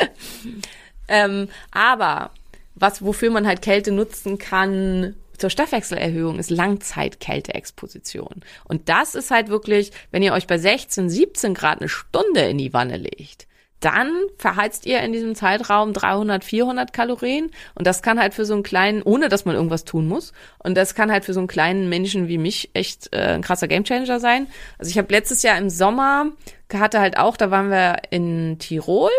Ähm, 1.08 1.50
aber 1.70 2.32
was, 2.76 3.04
wofür 3.04 3.32
man 3.32 3.48
halt 3.48 3.62
Kälte 3.62 3.92
nutzen 3.92 4.38
kann 4.38 5.16
zur 5.38 5.50
Stoffwechselerhöhung, 5.50 6.40
ist 6.40 6.50
Langzeitkälteexposition. 6.50 8.42
Und 8.64 8.90
das 8.90 9.16
ist 9.16 9.32
halt 9.32 9.50
wirklich, 9.50 9.92
wenn 10.12 10.24
ihr 10.24 10.34
euch 10.34 10.48
bei 10.48 10.58
16, 10.58 11.10
17 11.10 11.54
Grad 11.54 11.80
eine 11.80 11.90
Stunde 11.90 12.42
in 12.42 12.58
die 12.58 12.74
Wanne 12.74 12.98
legt, 12.98 13.48
dann 13.82 14.10
verheizt 14.38 14.86
ihr 14.86 15.02
in 15.02 15.14
diesem 15.14 15.36
Zeitraum 15.36 15.94
300, 15.94 16.44
400 16.44 16.94
Kalorien. 16.94 17.52
Und 17.76 17.86
das 17.86 18.02
kann 18.02 18.20
halt 18.20 18.34
für 18.34 18.46
so 18.46 18.54
einen 18.54 18.64
kleinen, 18.64 19.04
ohne 19.04 19.30
dass 19.30 19.46
man 19.46 19.56
irgendwas 19.56 19.86
tun 19.86 20.08
muss, 20.08 20.34
und 20.58 20.76
das 20.76 20.96
kann 20.96 21.12
halt 21.12 21.26
für 21.26 21.34
so 21.34 21.40
einen 21.40 21.48
kleinen 21.48 21.90
Menschen 21.90 22.28
wie 22.28 22.38
mich 22.38 22.72
echt 22.74 23.14
äh, 23.14 23.36
ein 23.36 23.42
krasser 23.42 23.68
Gamechanger 23.68 24.20
sein. 24.20 24.48
Also 24.80 24.90
ich 24.90 24.98
habe 24.98 25.14
letztes 25.14 25.44
Jahr 25.44 25.58
im 25.58 25.70
Sommer, 25.70 26.32
hatte 26.74 27.00
halt 27.00 27.18
auch, 27.18 27.38
da 27.38 27.52
waren 27.52 27.70
wir 27.70 27.98
in 28.10 28.58
Tirol 28.60 29.12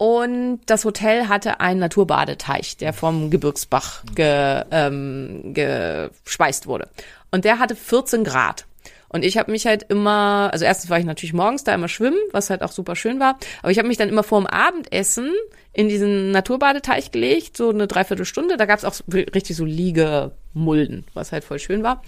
und 0.00 0.60
das 0.64 0.86
Hotel 0.86 1.28
hatte 1.28 1.60
einen 1.60 1.78
Naturbadeteich, 1.78 2.78
der 2.78 2.94
vom 2.94 3.28
Gebirgsbach 3.28 4.02
ge, 4.14 4.64
ähm, 4.70 5.52
gespeist 5.52 6.66
wurde. 6.66 6.88
Und 7.30 7.44
der 7.44 7.58
hatte 7.58 7.76
14 7.76 8.24
Grad. 8.24 8.64
Und 9.10 9.26
ich 9.26 9.36
habe 9.36 9.50
mich 9.50 9.66
halt 9.66 9.82
immer, 9.90 10.48
also 10.54 10.64
erstens 10.64 10.88
war 10.88 10.98
ich 10.98 11.04
natürlich 11.04 11.34
morgens 11.34 11.64
da 11.64 11.74
immer 11.74 11.88
schwimmen, 11.88 12.16
was 12.32 12.48
halt 12.48 12.62
auch 12.62 12.72
super 12.72 12.96
schön 12.96 13.20
war. 13.20 13.38
Aber 13.60 13.72
ich 13.72 13.76
habe 13.76 13.88
mich 13.88 13.98
dann 13.98 14.08
immer 14.08 14.22
vor 14.22 14.40
dem 14.40 14.46
Abendessen 14.46 15.34
in 15.72 15.88
diesen 15.88 16.32
Naturbadeteich 16.32 17.12
gelegt, 17.12 17.56
so 17.56 17.70
eine 17.70 17.86
Dreiviertelstunde. 17.86 18.56
Da 18.56 18.66
gab's 18.66 18.84
auch 18.84 18.94
richtig 19.12 19.56
so 19.56 19.64
Liegemulden, 19.64 21.04
was 21.14 21.30
halt 21.30 21.44
voll 21.44 21.60
schön 21.60 21.84
war. 21.84 22.02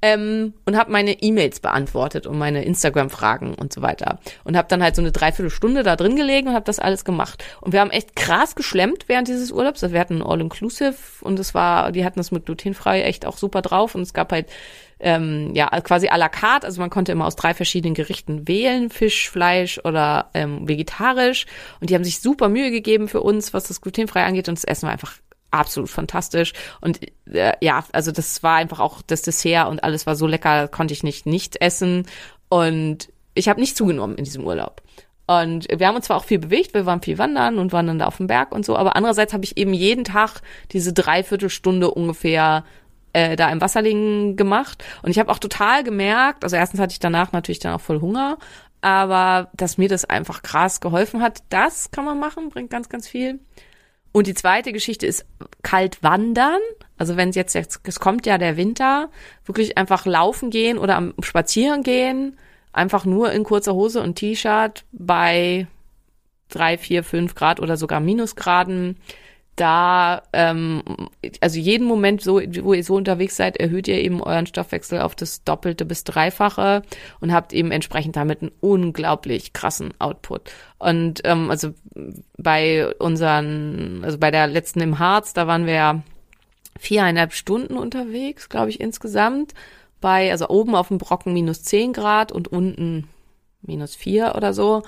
Ähm, 0.00 0.54
und 0.64 0.76
habe 0.76 0.92
meine 0.92 1.20
E-Mails 1.20 1.58
beantwortet 1.58 2.28
und 2.28 2.38
meine 2.38 2.64
Instagram-Fragen 2.64 3.54
und 3.54 3.72
so 3.72 3.82
weiter. 3.82 4.20
Und 4.44 4.56
habe 4.56 4.68
dann 4.68 4.84
halt 4.84 4.94
so 4.94 5.02
eine 5.02 5.10
Dreiviertelstunde 5.10 5.82
da 5.82 5.96
drin 5.96 6.14
gelegen 6.14 6.48
und 6.48 6.54
habe 6.54 6.64
das 6.64 6.78
alles 6.78 7.04
gemacht. 7.04 7.44
Und 7.60 7.72
wir 7.72 7.80
haben 7.80 7.90
echt 7.90 8.14
krass 8.14 8.54
geschlemmt 8.54 9.04
während 9.08 9.26
dieses 9.26 9.50
Urlaubs. 9.50 9.82
Also 9.82 9.92
wir 9.92 10.00
hatten 10.00 10.22
All-Inclusive 10.22 10.94
und 11.22 11.40
es 11.40 11.54
war, 11.54 11.90
die 11.90 12.04
hatten 12.04 12.20
das 12.20 12.30
mit 12.30 12.46
glutenfrei 12.46 13.02
echt 13.02 13.26
auch 13.26 13.36
super 13.36 13.62
drauf. 13.62 13.96
Und 13.96 14.02
es 14.02 14.14
gab 14.14 14.30
halt 14.30 14.46
ähm, 15.00 15.54
ja, 15.54 15.68
quasi 15.80 16.08
à 16.08 16.16
la 16.16 16.28
carte. 16.28 16.66
Also 16.66 16.80
man 16.80 16.90
konnte 16.90 17.12
immer 17.12 17.26
aus 17.26 17.36
drei 17.36 17.54
verschiedenen 17.54 17.94
Gerichten 17.94 18.48
wählen, 18.48 18.90
Fisch, 18.90 19.30
Fleisch 19.30 19.78
oder 19.84 20.30
ähm, 20.34 20.68
vegetarisch. 20.68 21.46
Und 21.80 21.90
die 21.90 21.94
haben 21.94 22.04
sich 22.04 22.20
super 22.20 22.48
Mühe 22.48 22.70
gegeben 22.70 23.08
für 23.08 23.20
uns, 23.20 23.54
was 23.54 23.68
das 23.68 23.80
glutenfrei 23.80 24.24
angeht. 24.24 24.48
Und 24.48 24.58
das 24.58 24.64
Essen 24.64 24.86
war 24.86 24.92
einfach 24.92 25.14
absolut 25.50 25.88
fantastisch. 25.88 26.52
Und 26.80 27.00
äh, 27.32 27.52
ja, 27.60 27.84
also 27.92 28.12
das 28.12 28.42
war 28.42 28.56
einfach 28.56 28.80
auch 28.80 29.02
das 29.02 29.22
Dessert 29.22 29.68
und 29.68 29.82
alles 29.84 30.06
war 30.06 30.16
so 30.16 30.26
lecker, 30.26 30.68
konnte 30.68 30.94
ich 30.94 31.02
nicht 31.02 31.26
nicht 31.26 31.60
essen. 31.60 32.06
Und 32.48 33.08
ich 33.34 33.48
habe 33.48 33.60
nicht 33.60 33.76
zugenommen 33.76 34.16
in 34.16 34.24
diesem 34.24 34.44
Urlaub. 34.44 34.82
Und 35.26 35.68
wir 35.68 35.86
haben 35.86 35.96
uns 35.96 36.06
zwar 36.06 36.16
auch 36.16 36.24
viel 36.24 36.38
bewegt, 36.38 36.72
wir 36.72 36.86
waren 36.86 37.02
viel 37.02 37.18
wandern 37.18 37.58
und 37.58 37.70
waren 37.70 37.86
dann 37.86 37.98
da 37.98 38.06
auf 38.06 38.16
dem 38.16 38.28
Berg 38.28 38.50
und 38.50 38.64
so, 38.64 38.76
aber 38.76 38.96
andererseits 38.96 39.34
habe 39.34 39.44
ich 39.44 39.58
eben 39.58 39.74
jeden 39.74 40.04
Tag 40.04 40.40
diese 40.72 40.94
Dreiviertelstunde 40.94 41.90
ungefähr 41.90 42.64
äh, 43.18 43.36
da 43.36 43.50
im 43.50 43.60
Wasser 43.60 43.82
liegen 43.82 44.36
gemacht. 44.36 44.84
Und 45.02 45.10
ich 45.10 45.18
habe 45.18 45.30
auch 45.30 45.38
total 45.38 45.82
gemerkt, 45.82 46.44
also 46.44 46.56
erstens 46.56 46.80
hatte 46.80 46.92
ich 46.92 47.00
danach 47.00 47.32
natürlich 47.32 47.58
dann 47.58 47.74
auch 47.74 47.80
voll 47.80 48.00
Hunger, 48.00 48.38
aber 48.80 49.50
dass 49.54 49.78
mir 49.78 49.88
das 49.88 50.04
einfach 50.04 50.42
krass 50.42 50.80
geholfen 50.80 51.20
hat, 51.20 51.42
das 51.48 51.90
kann 51.90 52.04
man 52.04 52.20
machen, 52.20 52.48
bringt 52.48 52.70
ganz, 52.70 52.88
ganz 52.88 53.08
viel. 53.08 53.40
Und 54.12 54.26
die 54.26 54.34
zweite 54.34 54.72
Geschichte 54.72 55.06
ist 55.06 55.26
kalt 55.62 56.02
wandern. 56.02 56.60
Also 56.96 57.16
wenn 57.16 57.30
es 57.30 57.36
jetzt, 57.36 57.54
jetzt, 57.54 57.80
es 57.84 58.00
kommt 58.00 58.26
ja 58.26 58.38
der 58.38 58.56
Winter, 58.56 59.10
wirklich 59.44 59.76
einfach 59.76 60.06
laufen 60.06 60.50
gehen 60.50 60.78
oder 60.78 60.96
am 60.96 61.14
Spazieren 61.22 61.82
gehen, 61.82 62.38
einfach 62.72 63.04
nur 63.04 63.32
in 63.32 63.44
kurzer 63.44 63.74
Hose 63.74 64.00
und 64.00 64.14
T-Shirt 64.14 64.84
bei 64.92 65.66
drei, 66.48 66.78
vier, 66.78 67.04
fünf 67.04 67.34
Grad 67.34 67.60
oder 67.60 67.76
sogar 67.76 68.00
Minusgraden 68.00 68.96
da, 69.60 70.22
ähm, 70.32 70.82
also 71.40 71.58
jeden 71.58 71.86
Moment, 71.86 72.22
so, 72.22 72.40
wo 72.62 72.72
ihr 72.72 72.84
so 72.84 72.94
unterwegs 72.94 73.36
seid, 73.36 73.56
erhöht 73.56 73.88
ihr 73.88 74.00
eben 74.00 74.22
euren 74.22 74.46
Stoffwechsel 74.46 75.00
auf 75.00 75.14
das 75.14 75.44
Doppelte 75.44 75.84
bis 75.84 76.04
Dreifache 76.04 76.82
und 77.20 77.32
habt 77.32 77.52
eben 77.52 77.70
entsprechend 77.70 78.16
damit 78.16 78.42
einen 78.42 78.52
unglaublich 78.60 79.52
krassen 79.52 79.92
Output. 79.98 80.50
Und 80.78 81.20
ähm, 81.24 81.50
also 81.50 81.74
bei 82.36 82.94
unseren, 82.98 84.02
also 84.04 84.18
bei 84.18 84.30
der 84.30 84.46
letzten 84.46 84.80
im 84.80 84.98
Harz, 84.98 85.34
da 85.34 85.46
waren 85.46 85.66
wir 85.66 85.74
ja 85.74 86.02
viereinhalb 86.78 87.32
Stunden 87.32 87.76
unterwegs, 87.76 88.48
glaube 88.48 88.70
ich, 88.70 88.80
insgesamt. 88.80 89.54
Bei, 90.00 90.30
also 90.30 90.48
oben 90.48 90.76
auf 90.76 90.88
dem 90.88 90.98
Brocken 90.98 91.32
minus 91.32 91.62
zehn 91.64 91.92
Grad 91.92 92.30
und 92.30 92.48
unten 92.48 93.08
minus 93.62 93.96
vier 93.96 94.34
oder 94.36 94.54
so. 94.54 94.84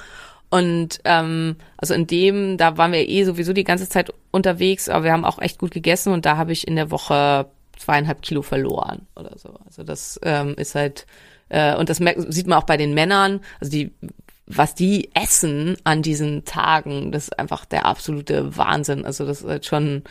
Und 0.51 1.01
ähm, 1.05 1.57
also 1.77 1.95
in 1.95 2.07
dem, 2.07 2.57
da 2.57 2.77
waren 2.77 2.93
wir 2.93 3.09
eh 3.09 3.25
sowieso 3.25 3.53
die 3.53 3.65
ganze 3.65 3.89
Zeit 3.89 4.13
unterwegs, 4.33 4.89
aber 4.89 5.05
wir 5.05 5.13
haben 5.13 5.25
auch 5.25 5.39
echt 5.41 5.59
gut 5.59 5.71
gegessen 5.71 6.13
und 6.13 6.27
da 6.27 6.37
habe 6.37 6.53
ich 6.53 6.67
in 6.67 6.77
der 6.77 6.91
Woche 6.91 7.47
zweieinhalb 7.79 8.21
Kilo 8.21 8.43
verloren 8.43 9.07
oder 9.15 9.39
so. 9.39 9.55
Also 9.65 9.85
das 9.85 10.19
ähm, 10.25 10.55
ist 10.57 10.75
halt, 10.75 11.07
äh, 11.49 11.77
und 11.77 11.89
das 11.89 12.01
merkt, 12.01 12.33
sieht 12.33 12.49
man 12.49 12.59
auch 12.59 12.67
bei 12.67 12.77
den 12.77 12.95
Männern, 12.95 13.41
also 13.61 13.71
die, 13.71 13.93
was 14.47 14.75
die 14.75 15.11
essen 15.15 15.77
an 15.85 16.03
diesen 16.03 16.45
Tagen, 16.45 17.13
das 17.13 17.25
ist 17.25 17.39
einfach 17.39 17.65
der 17.65 17.87
absolute 17.87 18.57
Wahnsinn. 18.57 19.05
Also 19.05 19.25
das 19.25 19.43
ist 19.43 19.49
halt 19.49 19.67
schon, 19.67 20.03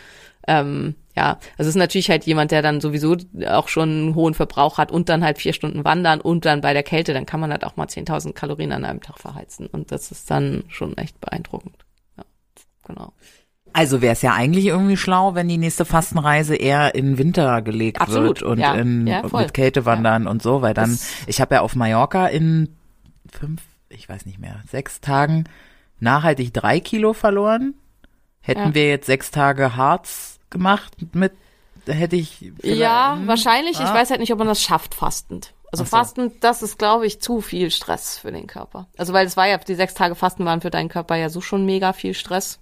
ähm, 0.47 0.95
ja, 1.19 1.37
also 1.57 1.67
es 1.67 1.67
ist 1.67 1.75
natürlich 1.75 2.09
halt 2.09 2.23
jemand, 2.25 2.51
der 2.51 2.61
dann 2.61 2.79
sowieso 2.79 3.17
auch 3.47 3.67
schon 3.67 3.89
einen 3.89 4.15
hohen 4.15 4.33
Verbrauch 4.33 4.77
hat 4.77 4.89
und 4.89 5.09
dann 5.09 5.21
halt 5.23 5.37
vier 5.37 5.51
Stunden 5.51 5.83
wandern 5.83 6.21
und 6.21 6.45
dann 6.45 6.61
bei 6.61 6.71
der 6.73 6.83
Kälte, 6.83 7.13
dann 7.13 7.25
kann 7.25 7.41
man 7.41 7.51
halt 7.51 7.65
auch 7.65 7.75
mal 7.75 7.87
10.000 7.87 8.31
Kalorien 8.33 8.71
an 8.71 8.85
einem 8.85 9.01
Tag 9.01 9.19
verheizen 9.19 9.67
und 9.67 9.91
das 9.91 10.11
ist 10.11 10.31
dann 10.31 10.63
schon 10.69 10.95
echt 10.97 11.19
beeindruckend. 11.19 11.75
Ja, 12.17 12.23
genau. 12.87 13.11
Also 13.73 14.01
wäre 14.01 14.13
es 14.13 14.21
ja 14.21 14.33
eigentlich 14.33 14.65
irgendwie 14.65 14.97
schlau, 14.97 15.35
wenn 15.35 15.47
die 15.49 15.57
nächste 15.57 15.83
Fastenreise 15.85 16.55
eher 16.55 16.95
in 16.95 17.17
Winter 17.17 17.61
gelegt 17.61 17.99
Absolut, 18.01 18.41
wird 18.41 18.43
und 18.43 18.59
ja. 18.59 18.73
in, 18.75 19.05
Ja, 19.05 19.21
mit 19.31 19.53
Kälte 19.53 19.85
wandern 19.85 20.25
und 20.25 20.41
so, 20.41 20.61
weil 20.61 20.73
dann, 20.73 20.91
Das- 20.91 21.07
ich 21.27 21.41
habe 21.41 21.55
ja 21.55 21.61
auf 21.61 21.75
Mallorca 21.75 22.27
in 22.27 22.75
fünf, 23.31 23.61
ich 23.89 24.07
weiß 24.07 24.25
nicht 24.25 24.39
mehr, 24.39 24.55
sechs 24.71 25.01
Tagen 25.01 25.43
nachhaltig 25.99 26.53
drei 26.53 26.79
Kilo 26.79 27.13
verloren. 27.13 27.75
Hätten 28.41 28.69
Ja. 28.69 28.73
wir 28.73 28.87
jetzt 28.89 29.05
sechs 29.05 29.31
Tage 29.31 29.75
Harz 29.75 30.38
gemacht 30.49 30.95
mit, 31.13 31.33
hätte 31.85 32.15
ich 32.15 32.51
Ja, 32.63 33.15
hm, 33.15 33.27
wahrscheinlich. 33.27 33.79
Ich 33.79 33.85
ah. 33.85 33.93
weiß 33.93 34.09
halt 34.09 34.19
nicht, 34.19 34.31
ob 34.31 34.39
man 34.39 34.47
das 34.47 34.61
schafft, 34.61 34.95
fastend. 34.95 35.53
Also 35.71 35.83
so. 35.83 35.89
fastend, 35.89 36.43
das 36.43 36.63
ist, 36.63 36.79
glaube 36.79 37.05
ich, 37.05 37.21
zu 37.21 37.41
viel 37.41 37.69
Stress 37.69 38.17
für 38.17 38.31
den 38.31 38.47
Körper. 38.47 38.87
Also 38.97 39.13
weil 39.13 39.27
es 39.27 39.37
war 39.37 39.47
ja, 39.47 39.57
die 39.57 39.75
sechs 39.75 39.93
Tage 39.93 40.15
Fasten 40.15 40.45
waren 40.45 40.61
für 40.61 40.71
deinen 40.71 40.89
Körper 40.89 41.15
ja 41.15 41.29
so 41.29 41.41
schon 41.41 41.65
mega 41.65 41.93
viel 41.93 42.13
Stress. 42.13 42.59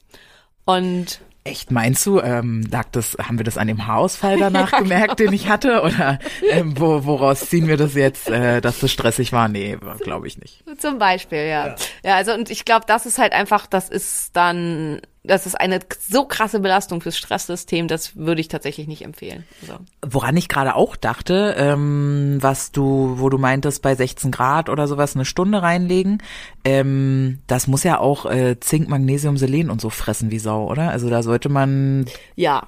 Und 0.65 1.21
Echt, 1.47 1.71
meinst 1.71 2.05
du, 2.05 2.19
ähm, 2.19 2.67
lag 2.69 2.87
das, 2.91 3.15
haben 3.23 3.37
wir 3.37 3.45
das 3.45 3.57
an 3.57 3.67
dem 3.67 3.87
Haarausfall 3.87 4.37
danach 4.39 4.71
gemerkt, 4.77 5.19
den 5.19 5.31
ich 5.31 5.47
hatte? 5.47 5.81
Oder 5.81 6.19
ähm, 6.49 6.77
wo, 6.77 7.05
woraus 7.05 7.49
ziehen 7.49 7.67
wir 7.67 7.77
das 7.77 7.93
jetzt, 7.93 8.29
äh, 8.29 8.59
dass 8.59 8.79
das 8.79 8.91
stressig 8.91 9.31
war? 9.31 9.47
Nee, 9.47 9.77
glaube 10.01 10.27
ich 10.27 10.37
nicht. 10.37 10.65
Zum 10.77 10.97
Beispiel, 10.97 11.47
ja. 11.47 11.75
Ja, 12.03 12.15
also 12.15 12.33
und 12.33 12.49
ich 12.49 12.65
glaube, 12.65 12.85
das 12.85 13.05
ist 13.05 13.17
halt 13.17 13.31
einfach, 13.31 13.65
das 13.65 13.87
ist 13.87 14.35
dann 14.35 14.99
das 15.27 15.45
ist 15.45 15.55
eine 15.55 15.79
so 15.99 16.25
krasse 16.25 16.59
Belastung 16.59 17.01
fürs 17.01 17.17
Stresssystem, 17.17 17.87
das 17.87 18.15
würde 18.15 18.41
ich 18.41 18.47
tatsächlich 18.47 18.87
nicht 18.87 19.03
empfehlen. 19.03 19.43
Also. 19.61 19.79
Woran 20.01 20.35
ich 20.37 20.47
gerade 20.47 20.75
auch 20.75 20.95
dachte, 20.95 21.55
ähm, 21.57 22.37
was 22.39 22.71
du, 22.71 23.15
wo 23.17 23.29
du 23.29 23.37
meintest, 23.37 23.81
bei 23.81 23.95
16 23.95 24.31
Grad 24.31 24.69
oder 24.69 24.87
sowas 24.87 25.15
eine 25.15 25.25
Stunde 25.25 25.61
reinlegen, 25.61 26.23
ähm, 26.63 27.39
das 27.47 27.67
muss 27.67 27.83
ja 27.83 27.99
auch 27.99 28.25
äh, 28.25 28.59
Zink, 28.59 28.89
Magnesium, 28.89 29.37
Selen 29.37 29.69
und 29.69 29.81
so 29.81 29.89
fressen 29.89 30.31
wie 30.31 30.39
Sau, 30.39 30.69
oder? 30.69 30.89
Also 30.89 31.09
da 31.09 31.21
sollte 31.23 31.49
man 31.49 32.05
Ja, 32.35 32.67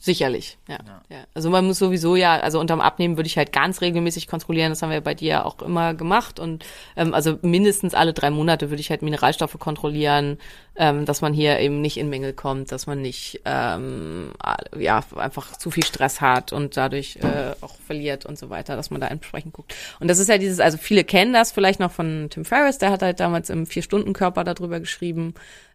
sicherlich. 0.00 0.56
Ja, 0.66 0.78
ja. 1.10 1.24
Also 1.34 1.50
man 1.50 1.66
muss 1.66 1.78
sowieso 1.78 2.16
ja, 2.16 2.40
also 2.40 2.58
unterm 2.58 2.80
Abnehmen 2.80 3.18
würde 3.18 3.26
ich 3.26 3.36
halt 3.36 3.52
ganz 3.52 3.82
regelmäßig 3.82 4.26
kontrollieren. 4.26 4.70
Das 4.70 4.80
haben 4.80 4.90
wir 4.90 5.02
bei 5.02 5.14
dir 5.14 5.28
ja 5.28 5.44
auch 5.44 5.60
immer 5.60 5.92
gemacht. 5.92 6.40
Und 6.40 6.64
ähm, 6.96 7.12
also 7.12 7.38
mindestens 7.42 7.92
alle 7.94 8.14
drei 8.14 8.30
Monate 8.30 8.70
würde 8.70 8.80
ich 8.80 8.88
halt 8.88 9.02
Mineralstoffe 9.02 9.58
kontrollieren, 9.58 10.38
ähm, 10.74 11.04
dass 11.04 11.20
man 11.20 11.34
hier 11.34 11.58
eben 11.60 11.82
nicht 11.82 11.98
in 11.98 12.08
Mängel 12.08 12.32
kommt, 12.32 12.72
dass 12.72 12.86
man 12.86 13.02
nicht 13.02 13.42
ähm, 13.44 14.32
ja 14.78 15.04
einfach 15.16 15.58
zu 15.58 15.70
viel 15.70 15.84
Stress 15.84 16.22
hat 16.22 16.54
und 16.54 16.78
dadurch 16.78 17.16
äh, 17.16 17.54
auch 17.60 17.74
verliert 17.86 18.24
und 18.24 18.38
so 18.38 18.48
weiter, 18.48 18.76
dass 18.76 18.90
man 18.90 19.02
da 19.02 19.08
entsprechend 19.08 19.52
guckt. 19.52 19.74
Und 20.00 20.08
das 20.08 20.18
ist 20.18 20.28
ja 20.28 20.38
dieses, 20.38 20.60
also 20.60 20.78
viele 20.78 21.04
kennen 21.04 21.34
das 21.34 21.52
vielleicht 21.52 21.78
noch 21.78 21.92
von 21.92 22.28
Tim 22.30 22.46
Ferriss, 22.46 22.78
der 22.78 22.90
hat 22.90 23.02
halt 23.02 23.20
damals 23.20 23.50
im 23.50 23.66
Vier-Stunden-Körper 23.66 24.44
darüber 24.44 24.80
geschrieben 24.80 25.34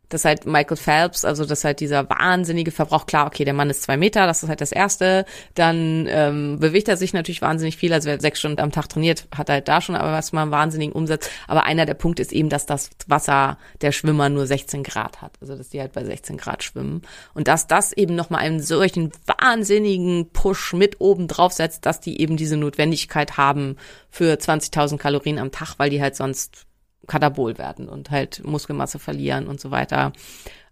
dass 0.10 0.26
halt 0.26 0.46
Michael 0.46 0.78
Phelps, 0.78 1.26
also 1.26 1.46
das 1.46 1.64
halt 1.64 1.80
dieser 1.80 2.10
wahnsinnige 2.10 2.72
Verbrauch, 2.72 3.06
klar, 3.06 3.28
okay, 3.28 3.46
der 3.46 3.54
Mann 3.54 3.70
ist 3.70 3.84
zwei 3.84 3.98
Meter, 3.98 4.26
das 4.26 4.44
ist 4.44 4.50
halt 4.50 4.62
das 4.62 4.72
Erste, 4.72 5.26
dann 5.54 6.08
ähm, 6.10 6.60
bewegt 6.60 6.88
er 6.88 6.98
sich 6.98 7.14
natürlich 7.14 7.42
wahnsinnig 7.42 7.78
viel, 7.78 7.94
also 7.94 8.08
wer 8.08 8.20
sechs 8.20 8.40
Stunden 8.40 8.62
am 8.62 8.72
Tag 8.72 8.90
trainiert, 8.90 9.28
hat 9.36 9.50
halt 9.50 9.68
da 9.68 9.82
schon 9.82 9.96
aber 9.96 10.12
erstmal 10.12 10.44
einen 10.44 10.52
wahnsinnigen 10.52 10.94
Umsatz, 10.94 11.30
aber 11.48 11.64
einer 11.64 11.86
der 11.86 11.94
Punkte 11.94 12.22
ist 12.22 12.34
eben, 12.34 12.50
dass 12.50 12.66
das 12.66 12.90
Wasser 13.08 13.58
der 13.82 13.92
Schwimmer 13.92 14.30
nur 14.30 14.46
16 14.46 14.84
Grad 14.84 15.22
hat, 15.22 15.34
also 15.42 15.56
dass 15.56 15.70
die 15.70 15.80
halt 15.80 15.94
bei 15.94 16.04
16 16.04 16.38
Grad 16.38 16.64
schwimmen. 16.64 17.02
Und 17.34 17.48
dass 17.48 17.68
das 17.68 17.94
eben 17.94 18.16
nochmal 18.16 18.42
einen 18.42 18.62
solchen 18.62 19.12
wahnsinnigen 19.26 20.30
Push 20.32 20.74
mit 20.74 21.02
oben 21.02 21.28
drauf 21.28 21.54
setzt, 21.54 21.86
dass 21.86 22.00
die 22.00 22.22
eben 22.22 22.38
diese 22.38 22.58
Notwendigkeit 22.58 23.38
haben 23.38 23.78
für 24.10 24.34
20.000 24.34 24.98
Kalorien 24.98 25.40
am 25.40 25.52
Tag, 25.52 25.76
weil 25.78 25.90
die 25.90 26.02
halt 26.02 26.16
sonst 26.16 26.65
katabol 27.08 27.58
werden 27.58 27.90
und 27.90 28.12
halt 28.12 28.44
Muskelmasse 28.46 29.00
verlieren 29.00 29.48
und 29.48 29.60
so 29.60 29.72
weiter. 29.72 30.14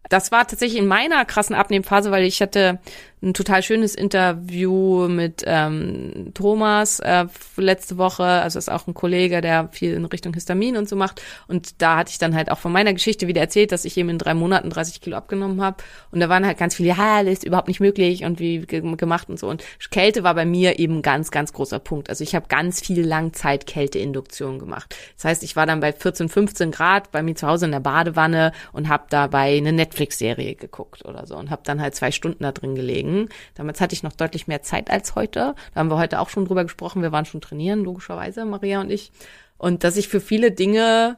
Das 0.10 0.32
war 0.32 0.46
tatsächlich 0.48 0.80
in 0.80 0.88
meiner 0.88 1.24
krassen 1.26 1.56
Abnehmphase, 1.56 2.12
weil 2.12 2.26
ich 2.26 2.42
hatte 2.42 2.80
ein 3.24 3.34
total 3.34 3.64
schönes 3.64 3.96
Interview 3.96 5.08
mit 5.08 5.44
ähm, 5.48 6.32
Thomas 6.34 7.00
äh, 7.00 7.26
letzte 7.56 7.98
Woche. 7.98 8.24
Also 8.24 8.60
ist 8.60 8.70
auch 8.70 8.86
ein 8.86 8.94
Kollege, 8.94 9.40
der 9.40 9.70
viel 9.72 9.94
in 9.94 10.04
Richtung 10.06 10.34
Histamin 10.34 10.76
und 10.76 10.90
so 10.90 10.98
macht. 10.98 11.22
Und 11.48 11.82
da 11.82 11.98
hatte 11.98 12.12
ich 12.12 12.20
dann 12.20 12.36
halt 12.36 12.52
auch 12.52 12.60
von 12.60 12.74
meiner 12.74 12.94
Geschichte 12.94 13.28
wieder 13.28 13.40
erzählt, 13.40 13.72
dass 13.72 13.86
ich 13.86 13.98
eben 13.98 14.10
in 14.10 14.18
drei 14.18 14.34
Monaten 14.34 14.70
30 14.70 15.00
Kilo 15.00 15.16
abgenommen 15.16 15.62
habe. 15.62 15.78
Und 16.12 16.20
da 16.20 16.28
waren 16.28 16.46
halt 16.46 16.58
ganz 16.58 16.76
viele, 16.76 16.90
ja, 16.90 17.24
das 17.24 17.34
ist 17.34 17.44
überhaupt 17.46 17.70
nicht 17.70 17.80
möglich 17.80 18.26
und 18.26 18.40
wie 18.40 18.60
gemacht 18.60 19.30
und 19.30 19.40
so. 19.40 19.48
Und 19.48 19.64
Kälte 19.90 20.24
war 20.24 20.36
bei 20.36 20.46
mir 20.46 20.80
eben 20.80 21.02
ganz, 21.02 21.32
ganz 21.32 21.54
großer 21.54 21.80
Punkt. 21.80 22.10
Also 22.10 22.24
ich 22.24 22.36
habe 22.36 22.48
ganz 22.50 22.82
viel 22.82 23.06
Langzeit-Kälteinduktion 23.06 24.60
gemacht. 24.60 24.98
Das 25.16 25.26
heißt, 25.26 25.44
ich 25.44 25.56
war 25.56 25.66
dann 25.66 25.80
bei 25.80 25.94
14, 25.94 26.28
15 26.28 26.72
Grad 26.72 27.12
bei 27.12 27.24
mir 27.24 27.36
zu 27.36 27.48
Hause 27.48 27.66
in 27.66 27.72
der 27.72 27.80
Badewanne 27.80 28.52
und 28.74 28.90
habe 28.90 29.06
dabei 29.10 29.56
eine 29.56 29.72
Netflix-Serie 29.72 30.56
geguckt 30.56 31.06
oder 31.06 31.26
so 31.26 31.38
und 31.38 31.50
habe 31.50 31.62
dann 31.64 31.82
halt 31.82 31.96
zwei 31.96 32.12
Stunden 32.12 32.44
da 32.44 32.52
drin 32.52 32.76
gelegen 32.76 33.13
Übungen. 33.14 33.30
Damals 33.56 33.82
hatte 33.82 33.94
ich 33.94 34.04
noch 34.04 34.14
deutlich 34.14 34.48
mehr 34.48 34.62
Zeit 34.62 34.90
als 34.90 35.16
heute. 35.16 35.56
Da 35.74 35.80
haben 35.80 35.90
wir 35.90 35.98
heute 35.98 36.20
auch 36.20 36.30
schon 36.30 36.46
drüber 36.46 36.64
gesprochen. 36.64 37.02
Wir 37.02 37.12
waren 37.12 37.26
schon 37.26 37.42
trainieren, 37.42 37.84
logischerweise, 37.84 38.46
Maria 38.46 38.82
und 38.82 38.92
ich. 38.92 39.12
Und 39.58 39.84
dass 39.84 39.98
ich 39.98 40.08
für 40.08 40.20
viele 40.20 40.52
Dinge 40.52 41.18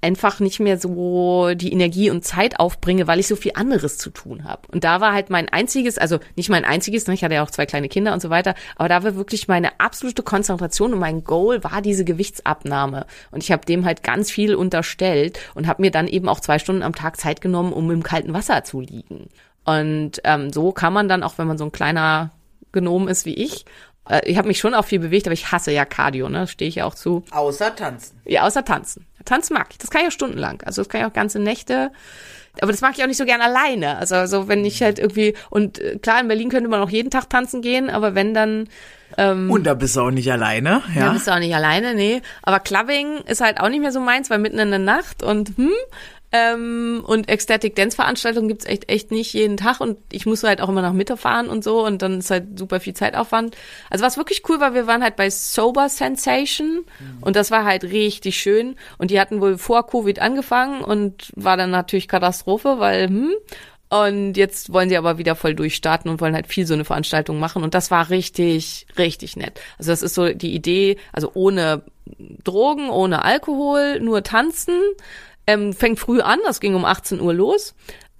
einfach 0.00 0.38
nicht 0.38 0.60
mehr 0.60 0.78
so 0.78 1.54
die 1.54 1.72
Energie 1.72 2.10
und 2.10 2.26
Zeit 2.26 2.60
aufbringe, 2.60 3.06
weil 3.06 3.20
ich 3.20 3.26
so 3.26 3.36
viel 3.36 3.52
anderes 3.54 3.96
zu 3.96 4.10
tun 4.10 4.44
habe. 4.44 4.68
Und 4.70 4.84
da 4.84 5.00
war 5.00 5.14
halt 5.14 5.30
mein 5.30 5.48
einziges, 5.48 5.96
also 5.96 6.18
nicht 6.36 6.50
mein 6.50 6.66
einziges, 6.66 7.06
ne, 7.06 7.14
ich 7.14 7.24
hatte 7.24 7.36
ja 7.36 7.42
auch 7.42 7.50
zwei 7.50 7.64
kleine 7.64 7.88
Kinder 7.88 8.12
und 8.12 8.20
so 8.20 8.28
weiter, 8.28 8.54
aber 8.76 8.90
da 8.90 9.02
war 9.02 9.16
wirklich 9.16 9.48
meine 9.48 9.80
absolute 9.80 10.22
Konzentration 10.22 10.92
und 10.92 10.98
mein 10.98 11.24
Goal 11.24 11.64
war 11.64 11.80
diese 11.80 12.04
Gewichtsabnahme. 12.04 13.06
Und 13.30 13.42
ich 13.42 13.50
habe 13.50 13.64
dem 13.64 13.86
halt 13.86 14.02
ganz 14.02 14.30
viel 14.30 14.54
unterstellt 14.54 15.38
und 15.54 15.66
habe 15.66 15.80
mir 15.80 15.90
dann 15.90 16.06
eben 16.06 16.28
auch 16.28 16.40
zwei 16.40 16.58
Stunden 16.58 16.82
am 16.82 16.94
Tag 16.94 17.18
Zeit 17.18 17.40
genommen, 17.40 17.72
um 17.72 17.90
im 17.90 18.02
kalten 18.02 18.34
Wasser 18.34 18.62
zu 18.62 18.80
liegen. 18.80 19.30
Und 19.64 20.20
ähm, 20.24 20.52
so 20.52 20.72
kann 20.72 20.92
man 20.92 21.08
dann, 21.08 21.22
auch 21.22 21.38
wenn 21.38 21.46
man 21.46 21.58
so 21.58 21.64
ein 21.64 21.72
kleiner 21.72 22.30
Genom 22.72 23.08
ist 23.08 23.24
wie 23.24 23.34
ich, 23.34 23.64
äh, 24.08 24.20
ich 24.28 24.36
habe 24.38 24.48
mich 24.48 24.58
schon 24.58 24.74
auch 24.74 24.84
viel 24.84 24.98
bewegt, 24.98 25.26
aber 25.26 25.32
ich 25.34 25.52
hasse 25.52 25.72
ja 25.72 25.84
Cardio, 25.84 26.28
ne? 26.28 26.46
Stehe 26.46 26.68
ich 26.68 26.76
ja 26.76 26.84
auch 26.84 26.94
zu. 26.94 27.24
Außer 27.30 27.74
tanzen. 27.74 28.20
Ja, 28.24 28.42
außer 28.42 28.64
tanzen. 28.64 29.06
Tanzen 29.24 29.54
mag 29.54 29.68
ich. 29.70 29.78
Das 29.78 29.90
kann 29.90 30.02
ich 30.02 30.08
auch 30.08 30.12
stundenlang. 30.12 30.62
Also 30.64 30.82
das 30.82 30.88
kann 30.88 31.00
ich 31.00 31.06
auch 31.06 31.12
ganze 31.12 31.38
Nächte. 31.38 31.90
Aber 32.60 32.70
das 32.70 32.82
mag 32.82 32.92
ich 32.96 33.02
auch 33.02 33.08
nicht 33.08 33.16
so 33.16 33.24
gern 33.24 33.40
alleine. 33.40 33.96
Also, 33.98 34.14
also 34.14 34.46
wenn 34.46 34.64
ich 34.64 34.80
halt 34.82 34.98
irgendwie, 34.98 35.34
und 35.50 35.80
äh, 35.80 35.98
klar, 35.98 36.20
in 36.20 36.28
Berlin 36.28 36.50
könnte 36.50 36.68
man 36.68 36.80
auch 36.80 36.90
jeden 36.90 37.10
Tag 37.10 37.28
tanzen 37.28 37.62
gehen, 37.62 37.90
aber 37.90 38.14
wenn 38.14 38.32
dann. 38.32 38.68
Ähm, 39.16 39.50
Und 39.50 39.64
da 39.64 39.74
bist 39.74 39.96
du 39.96 40.02
auch 40.02 40.10
nicht 40.10 40.30
alleine, 40.30 40.82
ja. 40.94 41.06
Da 41.06 41.12
bist 41.12 41.26
du 41.26 41.32
auch 41.32 41.38
nicht 41.38 41.54
alleine, 41.54 41.94
nee. 41.94 42.22
Aber 42.42 42.60
Clubbing 42.60 43.18
ist 43.26 43.40
halt 43.40 43.60
auch 43.60 43.68
nicht 43.68 43.80
mehr 43.80 43.92
so 43.92 44.00
meins, 44.00 44.30
weil 44.30 44.38
mitten 44.38 44.58
in 44.58 44.70
der 44.70 44.78
Nacht 44.78 45.22
und 45.22 45.56
hm, 45.56 45.70
ähm, 46.34 47.04
und 47.06 47.28
Ecstatic 47.28 47.76
Dance 47.76 47.94
Veranstaltungen 47.94 48.48
gibt's 48.48 48.66
echt 48.66 48.90
echt 48.90 49.12
nicht 49.12 49.32
jeden 49.34 49.56
Tag 49.56 49.80
und 49.80 49.98
ich 50.10 50.26
muss 50.26 50.42
halt 50.42 50.60
auch 50.60 50.68
immer 50.68 50.82
nach 50.82 50.92
Mitte 50.92 51.16
fahren 51.16 51.48
und 51.48 51.62
so 51.62 51.86
und 51.86 52.02
dann 52.02 52.18
ist 52.18 52.30
halt 52.30 52.58
super 52.58 52.80
viel 52.80 52.92
Zeitaufwand. 52.92 53.56
Also 53.88 54.04
was 54.04 54.16
wirklich 54.16 54.42
cool 54.48 54.58
war, 54.58 54.74
wir 54.74 54.88
waren 54.88 55.04
halt 55.04 55.14
bei 55.14 55.30
Sober 55.30 55.88
Sensation 55.88 56.84
mhm. 56.98 57.22
und 57.22 57.36
das 57.36 57.52
war 57.52 57.64
halt 57.64 57.84
richtig 57.84 58.36
schön 58.36 58.74
und 58.98 59.12
die 59.12 59.20
hatten 59.20 59.40
wohl 59.40 59.58
vor 59.58 59.86
Covid 59.86 60.18
angefangen 60.18 60.82
und 60.82 61.30
war 61.36 61.56
dann 61.56 61.70
natürlich 61.70 62.08
Katastrophe, 62.08 62.80
weil 62.80 63.06
hm, 63.06 63.30
und 63.90 64.36
jetzt 64.36 64.72
wollen 64.72 64.88
sie 64.88 64.96
aber 64.96 65.18
wieder 65.18 65.36
voll 65.36 65.54
durchstarten 65.54 66.10
und 66.10 66.20
wollen 66.20 66.34
halt 66.34 66.48
viel 66.48 66.66
so 66.66 66.74
eine 66.74 66.84
Veranstaltung 66.84 67.38
machen. 67.38 67.62
Und 67.62 67.74
das 67.74 67.92
war 67.92 68.10
richtig, 68.10 68.88
richtig 68.98 69.36
nett. 69.36 69.60
Also 69.78 69.92
das 69.92 70.02
ist 70.02 70.14
so 70.14 70.30
die 70.30 70.52
Idee, 70.52 70.96
also 71.12 71.30
ohne 71.34 71.82
Drogen, 72.42 72.90
ohne 72.90 73.24
Alkohol, 73.24 74.00
nur 74.00 74.24
tanzen. 74.24 74.80
Ähm, 75.46 75.72
fängt 75.72 75.98
früh 75.98 76.20
an, 76.20 76.38
das 76.44 76.60
ging 76.60 76.74
um 76.74 76.84
18 76.84 77.20
Uhr 77.20 77.34
los. 77.34 77.74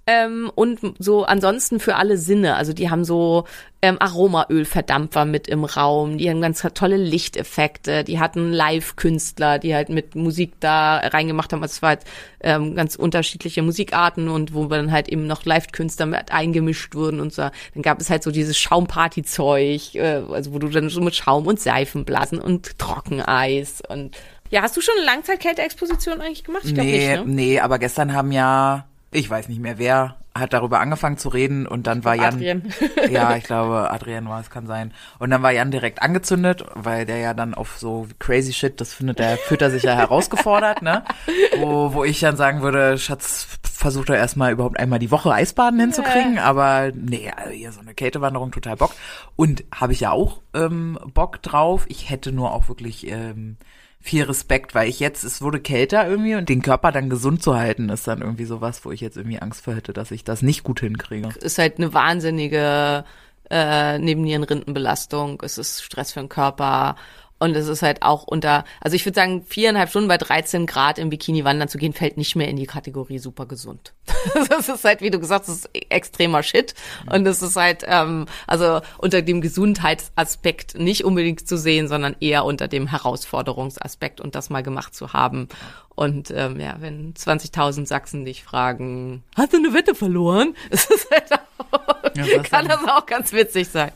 Ähm, 0.07 0.51
und 0.53 0.79
so 0.99 1.23
ansonsten 1.25 1.79
für 1.79 1.95
alle 1.95 2.17
Sinne. 2.17 2.55
Also 2.55 2.73
die 2.73 2.91
haben 2.91 3.03
so 3.03 3.45
ähm, 3.81 3.97
Aromaölverdampfer 3.99 5.25
mit 5.25 5.47
im 5.47 5.63
Raum, 5.63 6.19
die 6.19 6.29
haben 6.29 6.41
ganz 6.41 6.61
tolle 6.75 6.97
Lichteffekte, 6.97 8.03
die 8.03 8.19
hatten 8.19 8.51
Live-Künstler, 8.51 9.57
die 9.57 9.73
halt 9.73 9.89
mit 9.89 10.13
Musik 10.13 10.53
da 10.59 10.97
reingemacht 10.97 11.51
haben. 11.51 11.63
Also 11.63 11.73
es 11.73 11.81
war 11.81 11.89
halt 11.89 12.03
ähm, 12.41 12.75
ganz 12.75 12.95
unterschiedliche 12.95 13.63
Musikarten 13.63 14.29
und 14.29 14.53
wo 14.53 14.65
dann 14.65 14.91
halt 14.91 15.09
eben 15.09 15.25
noch 15.25 15.43
Live-Künstler 15.43 16.05
mit 16.05 16.31
eingemischt 16.31 16.93
wurden 16.93 17.19
und 17.19 17.33
so. 17.33 17.49
Dann 17.73 17.81
gab 17.81 17.99
es 17.99 18.11
halt 18.11 18.21
so 18.21 18.29
dieses 18.29 18.59
Schaumparty-Zeug, 18.59 19.95
äh, 19.95 20.21
also 20.29 20.53
wo 20.53 20.59
du 20.59 20.67
dann 20.69 20.89
so 20.89 21.01
mit 21.01 21.15
Schaum 21.15 21.47
und 21.47 21.59
Seifenblasen 21.59 22.39
und 22.39 22.77
Trockeneis 22.77 23.81
und 23.89 24.15
ja, 24.49 24.61
hast 24.61 24.77
du 24.77 24.81
schon 24.81 24.95
eine 24.97 25.05
Langzeitkälteexposition 25.05 26.21
eigentlich 26.21 26.43
gemacht? 26.43 26.63
Ich 26.65 26.73
nee, 26.73 27.15
nicht, 27.15 27.25
ne? 27.25 27.33
Nee, 27.33 27.59
aber 27.59 27.79
gestern 27.79 28.13
haben 28.13 28.31
ja, 28.31 28.85
ich 29.11 29.29
weiß 29.29 29.49
nicht 29.49 29.59
mehr 29.59 29.77
wer, 29.77 30.17
hat 30.37 30.51
darüber 30.51 30.81
angefangen 30.81 31.17
zu 31.17 31.29
reden 31.29 31.65
und 31.65 31.87
dann 31.87 32.03
war 32.03 32.13
Jan. 32.13 32.35
Adrian. 32.35 32.73
ja, 33.09 33.37
ich 33.37 33.45
glaube, 33.45 33.89
Adrian 33.89 34.27
war 34.27 34.41
es, 34.41 34.49
kann 34.49 34.67
sein. 34.67 34.93
Und 35.17 35.29
dann 35.29 35.41
war 35.41 35.51
Jan 35.51 35.71
direkt 35.71 36.01
angezündet, 36.01 36.65
weil 36.73 37.05
der 37.05 37.19
ja 37.19 37.33
dann 37.33 37.53
auf 37.53 37.77
so 37.77 38.07
crazy 38.19 38.51
shit, 38.51 38.81
das 38.81 38.93
findet 38.93 39.19
der, 39.19 39.37
fühlt 39.37 39.61
er 39.61 39.71
sich 39.71 39.83
ja 39.83 39.95
herausgefordert, 39.95 40.81
ne? 40.81 41.05
Wo, 41.57 41.93
wo 41.93 42.03
ich 42.03 42.19
dann 42.19 42.35
sagen 42.35 42.61
würde, 42.61 42.97
Schatz, 42.97 43.47
versucht 43.63 44.09
er 44.09 44.17
erstmal 44.17 44.51
überhaupt 44.51 44.77
einmal 44.77 44.99
die 44.99 45.11
Woche 45.11 45.31
Eisbaden 45.33 45.79
hinzukriegen, 45.79 46.37
aber 46.37 46.91
nee, 46.93 47.31
also 47.33 47.51
hier 47.51 47.71
so 47.71 47.79
eine 47.79 47.93
Kältewanderung 47.93 48.51
total 48.51 48.75
Bock. 48.75 48.91
Und 49.37 49.63
habe 49.73 49.93
ich 49.93 50.01
ja 50.01 50.11
auch 50.11 50.41
ähm, 50.53 50.99
Bock 51.13 51.41
drauf. 51.41 51.85
Ich 51.87 52.09
hätte 52.09 52.33
nur 52.33 52.51
auch 52.51 52.67
wirklich 52.67 53.09
ähm, 53.09 53.55
viel 54.05 54.23
Respekt, 54.23 54.75
weil 54.75 54.87
ich 54.87 54.99
jetzt, 54.99 55.23
es 55.23 55.41
wurde 55.41 55.59
kälter 55.59 56.07
irgendwie 56.07 56.35
und 56.35 56.47
den 56.47 56.61
Körper 56.61 56.91
dann 56.91 57.09
gesund 57.09 57.41
zu 57.41 57.55
halten, 57.55 57.89
ist 57.89 58.07
dann 58.07 58.21
irgendwie 58.21 58.45
sowas, 58.45 58.85
wo 58.85 58.91
ich 58.91 59.01
jetzt 59.01 59.17
irgendwie 59.17 59.41
Angst 59.41 59.63
vor 59.63 59.73
hätte, 59.73 59.93
dass 59.93 60.11
ich 60.11 60.23
das 60.23 60.43
nicht 60.43 60.63
gut 60.63 60.79
hinkriege. 60.79 61.29
Ist 61.39 61.57
halt 61.57 61.79
eine 61.79 61.91
wahnsinnige 61.91 63.03
äh, 63.49 63.97
Nebennierenrindenbelastung, 63.97 65.41
es 65.43 65.57
ist 65.57 65.81
Stress 65.81 66.13
für 66.13 66.19
den 66.19 66.29
Körper 66.29 66.97
und 67.37 67.55
es 67.55 67.67
ist 67.67 67.81
halt 67.81 68.01
auch 68.01 68.23
unter, 68.23 68.63
also 68.79 68.95
ich 68.95 69.05
würde 69.05 69.15
sagen, 69.15 69.43
viereinhalb 69.45 69.89
Stunden 69.89 70.07
bei 70.07 70.17
13 70.17 70.65
Grad 70.65 70.97
im 70.97 71.09
Bikini 71.09 71.43
wandern 71.43 71.67
zu 71.67 71.77
gehen, 71.77 71.91
fällt 71.91 72.15
nicht 72.15 72.35
mehr 72.37 72.47
in 72.47 72.55
die 72.55 72.65
Kategorie 72.65 73.19
super 73.19 73.45
gesund. 73.45 73.93
das 74.49 74.69
ist 74.69 74.85
halt, 74.85 75.01
wie 75.01 75.09
du 75.09 75.19
gesagt 75.19 75.49
hast, 75.49 75.69
extremer 75.89 76.43
Shit. 76.43 76.75
Und 77.11 77.27
es 77.27 77.41
ist 77.41 77.57
halt, 77.57 77.83
ähm, 77.87 78.25
also 78.47 78.79
unter 78.99 79.21
dem 79.21 79.41
Gesundheitsaspekt 79.41 80.77
nicht 80.77 81.03
unbedingt 81.03 81.45
zu 81.45 81.57
sehen, 81.57 81.89
sondern 81.89 82.15
eher 82.21 82.45
unter 82.45 82.69
dem 82.69 82.87
Herausforderungsaspekt 82.87 84.21
und 84.21 84.35
das 84.35 84.49
mal 84.49 84.63
gemacht 84.63 84.95
zu 84.95 85.11
haben. 85.11 85.49
Und 85.95 86.31
ähm, 86.31 86.59
ja, 86.59 86.75
wenn 86.79 87.13
20.000 87.13 87.85
Sachsen 87.85 88.23
dich 88.23 88.43
fragen, 88.43 89.23
hast 89.35 89.51
du 89.51 89.57
eine 89.57 89.73
Wette 89.73 89.95
verloren? 89.95 90.55
Es 90.69 90.89
ist 90.89 91.09
halt 91.11 91.31
Ja, 92.15 92.25
das 92.37 92.49
Kann 92.49 92.67
dann, 92.67 92.79
das 92.83 92.91
auch 92.91 93.05
ganz 93.05 93.33
witzig 93.33 93.69
sein. 93.69 93.91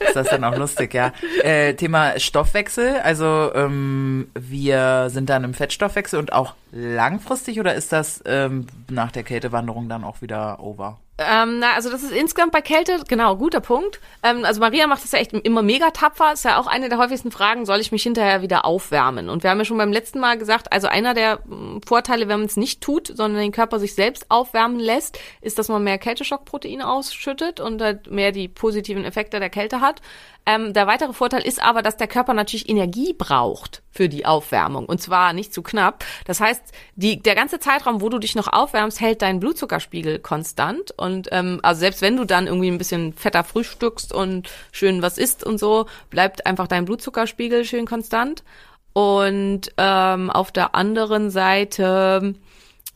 ist 0.00 0.16
das 0.16 0.28
dann 0.28 0.44
auch 0.44 0.56
lustig, 0.56 0.94
ja. 0.94 1.12
Äh, 1.42 1.74
Thema 1.74 2.18
Stoffwechsel, 2.18 3.00
also 3.00 3.52
ähm, 3.54 4.30
wir 4.34 5.08
sind 5.10 5.28
dann 5.30 5.44
im 5.44 5.54
Fettstoffwechsel 5.54 6.18
und 6.18 6.32
auch 6.32 6.54
langfristig 6.72 7.60
oder 7.60 7.74
ist 7.74 7.92
das 7.92 8.22
ähm, 8.26 8.66
nach 8.90 9.12
der 9.12 9.22
Kältewanderung 9.22 9.88
dann 9.88 10.04
auch 10.04 10.22
wieder 10.22 10.60
over? 10.60 10.98
Ähm, 11.20 11.58
na, 11.58 11.72
also 11.74 11.90
das 11.90 12.04
ist 12.04 12.12
insgesamt 12.12 12.52
bei 12.52 12.60
Kälte, 12.60 13.02
genau, 13.08 13.36
guter 13.36 13.60
Punkt. 13.60 14.00
Ähm, 14.22 14.44
also 14.44 14.60
Maria 14.60 14.86
macht 14.86 15.02
das 15.02 15.10
ja 15.10 15.18
echt 15.18 15.32
immer 15.32 15.62
mega 15.62 15.90
tapfer. 15.90 16.32
Ist 16.32 16.44
ja 16.44 16.60
auch 16.60 16.68
eine 16.68 16.88
der 16.88 16.98
häufigsten 16.98 17.32
Fragen, 17.32 17.66
soll 17.66 17.80
ich 17.80 17.90
mich 17.90 18.04
hinterher 18.04 18.40
wieder 18.40 18.64
aufwärmen? 18.64 19.28
Und 19.28 19.42
wir 19.42 19.50
haben 19.50 19.58
ja 19.58 19.64
schon 19.64 19.78
beim 19.78 19.92
letzten 19.92 20.20
Mal 20.20 20.38
gesagt, 20.38 20.72
also 20.72 20.86
einer 20.86 21.14
der 21.14 21.40
mm, 21.44 21.80
Vorteile, 21.84 22.28
wenn 22.28 22.38
man 22.38 22.46
es 22.46 22.56
nicht 22.56 22.80
tut, 22.80 23.08
sondern 23.08 23.40
den 23.40 23.50
Körper 23.50 23.80
sich 23.80 23.96
selbst 23.96 24.26
aufwärmen 24.30 24.78
lässt, 24.78 25.18
ist, 25.40 25.58
dass 25.58 25.68
man 25.68 25.82
mehr 25.82 25.98
Kälteschockproteine 25.98 26.88
ausschüttet 26.88 27.58
und 27.58 27.82
halt 27.82 28.08
mehr 28.08 28.30
die 28.30 28.46
positiven 28.46 29.04
Effekte 29.04 29.40
der 29.40 29.50
Kälte 29.50 29.80
hat. 29.80 30.00
Ähm, 30.46 30.72
der 30.72 30.86
weitere 30.86 31.12
Vorteil 31.12 31.42
ist 31.42 31.62
aber, 31.62 31.82
dass 31.82 31.96
der 31.96 32.06
Körper 32.06 32.32
natürlich 32.32 32.68
Energie 32.68 33.12
braucht 33.12 33.82
für 33.90 34.08
die 34.08 34.24
Aufwärmung 34.24 34.86
und 34.86 35.00
zwar 35.00 35.32
nicht 35.32 35.52
zu 35.52 35.62
knapp. 35.62 36.04
Das 36.24 36.40
heißt, 36.40 36.62
die, 36.96 37.20
der 37.20 37.34
ganze 37.34 37.58
Zeitraum, 37.60 38.00
wo 38.00 38.08
du 38.08 38.18
dich 38.18 38.34
noch 38.34 38.50
aufwärmst, 38.50 39.00
hält 39.00 39.22
dein 39.22 39.40
Blutzuckerspiegel 39.40 40.20
konstant 40.20 40.92
und 40.96 41.28
ähm, 41.32 41.60
also 41.62 41.80
selbst 41.80 42.00
wenn 42.00 42.16
du 42.16 42.24
dann 42.24 42.46
irgendwie 42.46 42.70
ein 42.70 42.78
bisschen 42.78 43.12
fetter 43.12 43.44
frühstückst 43.44 44.12
und 44.12 44.48
schön 44.72 45.02
was 45.02 45.18
isst 45.18 45.44
und 45.44 45.58
so, 45.58 45.86
bleibt 46.10 46.46
einfach 46.46 46.66
dein 46.66 46.86
Blutzuckerspiegel 46.86 47.64
schön 47.64 47.86
konstant. 47.86 48.42
Und 48.94 49.72
ähm, 49.76 50.30
auf 50.30 50.50
der 50.50 50.74
anderen 50.74 51.30
Seite 51.30 52.34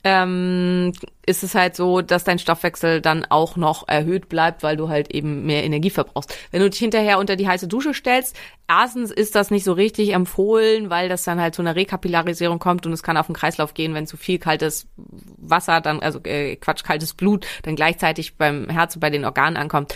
ähm, 0.04 0.92
ist 1.24 1.44
es 1.44 1.54
halt 1.54 1.76
so, 1.76 2.00
dass 2.00 2.24
dein 2.24 2.40
Stoffwechsel 2.40 3.00
dann 3.00 3.24
auch 3.28 3.56
noch 3.56 3.86
erhöht 3.86 4.28
bleibt, 4.28 4.62
weil 4.62 4.76
du 4.76 4.88
halt 4.88 5.14
eben 5.14 5.46
mehr 5.46 5.62
Energie 5.62 5.90
verbrauchst. 5.90 6.34
Wenn 6.50 6.60
du 6.60 6.70
dich 6.70 6.80
hinterher 6.80 7.18
unter 7.18 7.36
die 7.36 7.46
heiße 7.46 7.68
Dusche 7.68 7.94
stellst, 7.94 8.36
erstens 8.68 9.12
ist 9.12 9.36
das 9.36 9.50
nicht 9.50 9.62
so 9.62 9.72
richtig 9.72 10.12
empfohlen, 10.12 10.90
weil 10.90 11.08
das 11.08 11.22
dann 11.22 11.40
halt 11.40 11.54
zu 11.54 11.62
einer 11.62 11.76
Rekapillarisierung 11.76 12.58
kommt 12.58 12.84
und 12.86 12.92
es 12.92 13.04
kann 13.04 13.16
auf 13.16 13.26
den 13.26 13.36
Kreislauf 13.36 13.74
gehen, 13.74 13.94
wenn 13.94 14.06
zu 14.06 14.16
viel 14.16 14.38
kaltes 14.38 14.88
Wasser, 14.96 15.80
dann 15.80 16.00
also 16.00 16.18
äh, 16.24 16.56
Quatsch, 16.56 16.82
kaltes 16.82 17.14
Blut 17.14 17.46
dann 17.62 17.76
gleichzeitig 17.76 18.36
beim 18.36 18.68
Herz 18.68 18.96
und 18.96 19.00
bei 19.00 19.10
den 19.10 19.24
Organen 19.24 19.56
ankommt. 19.56 19.94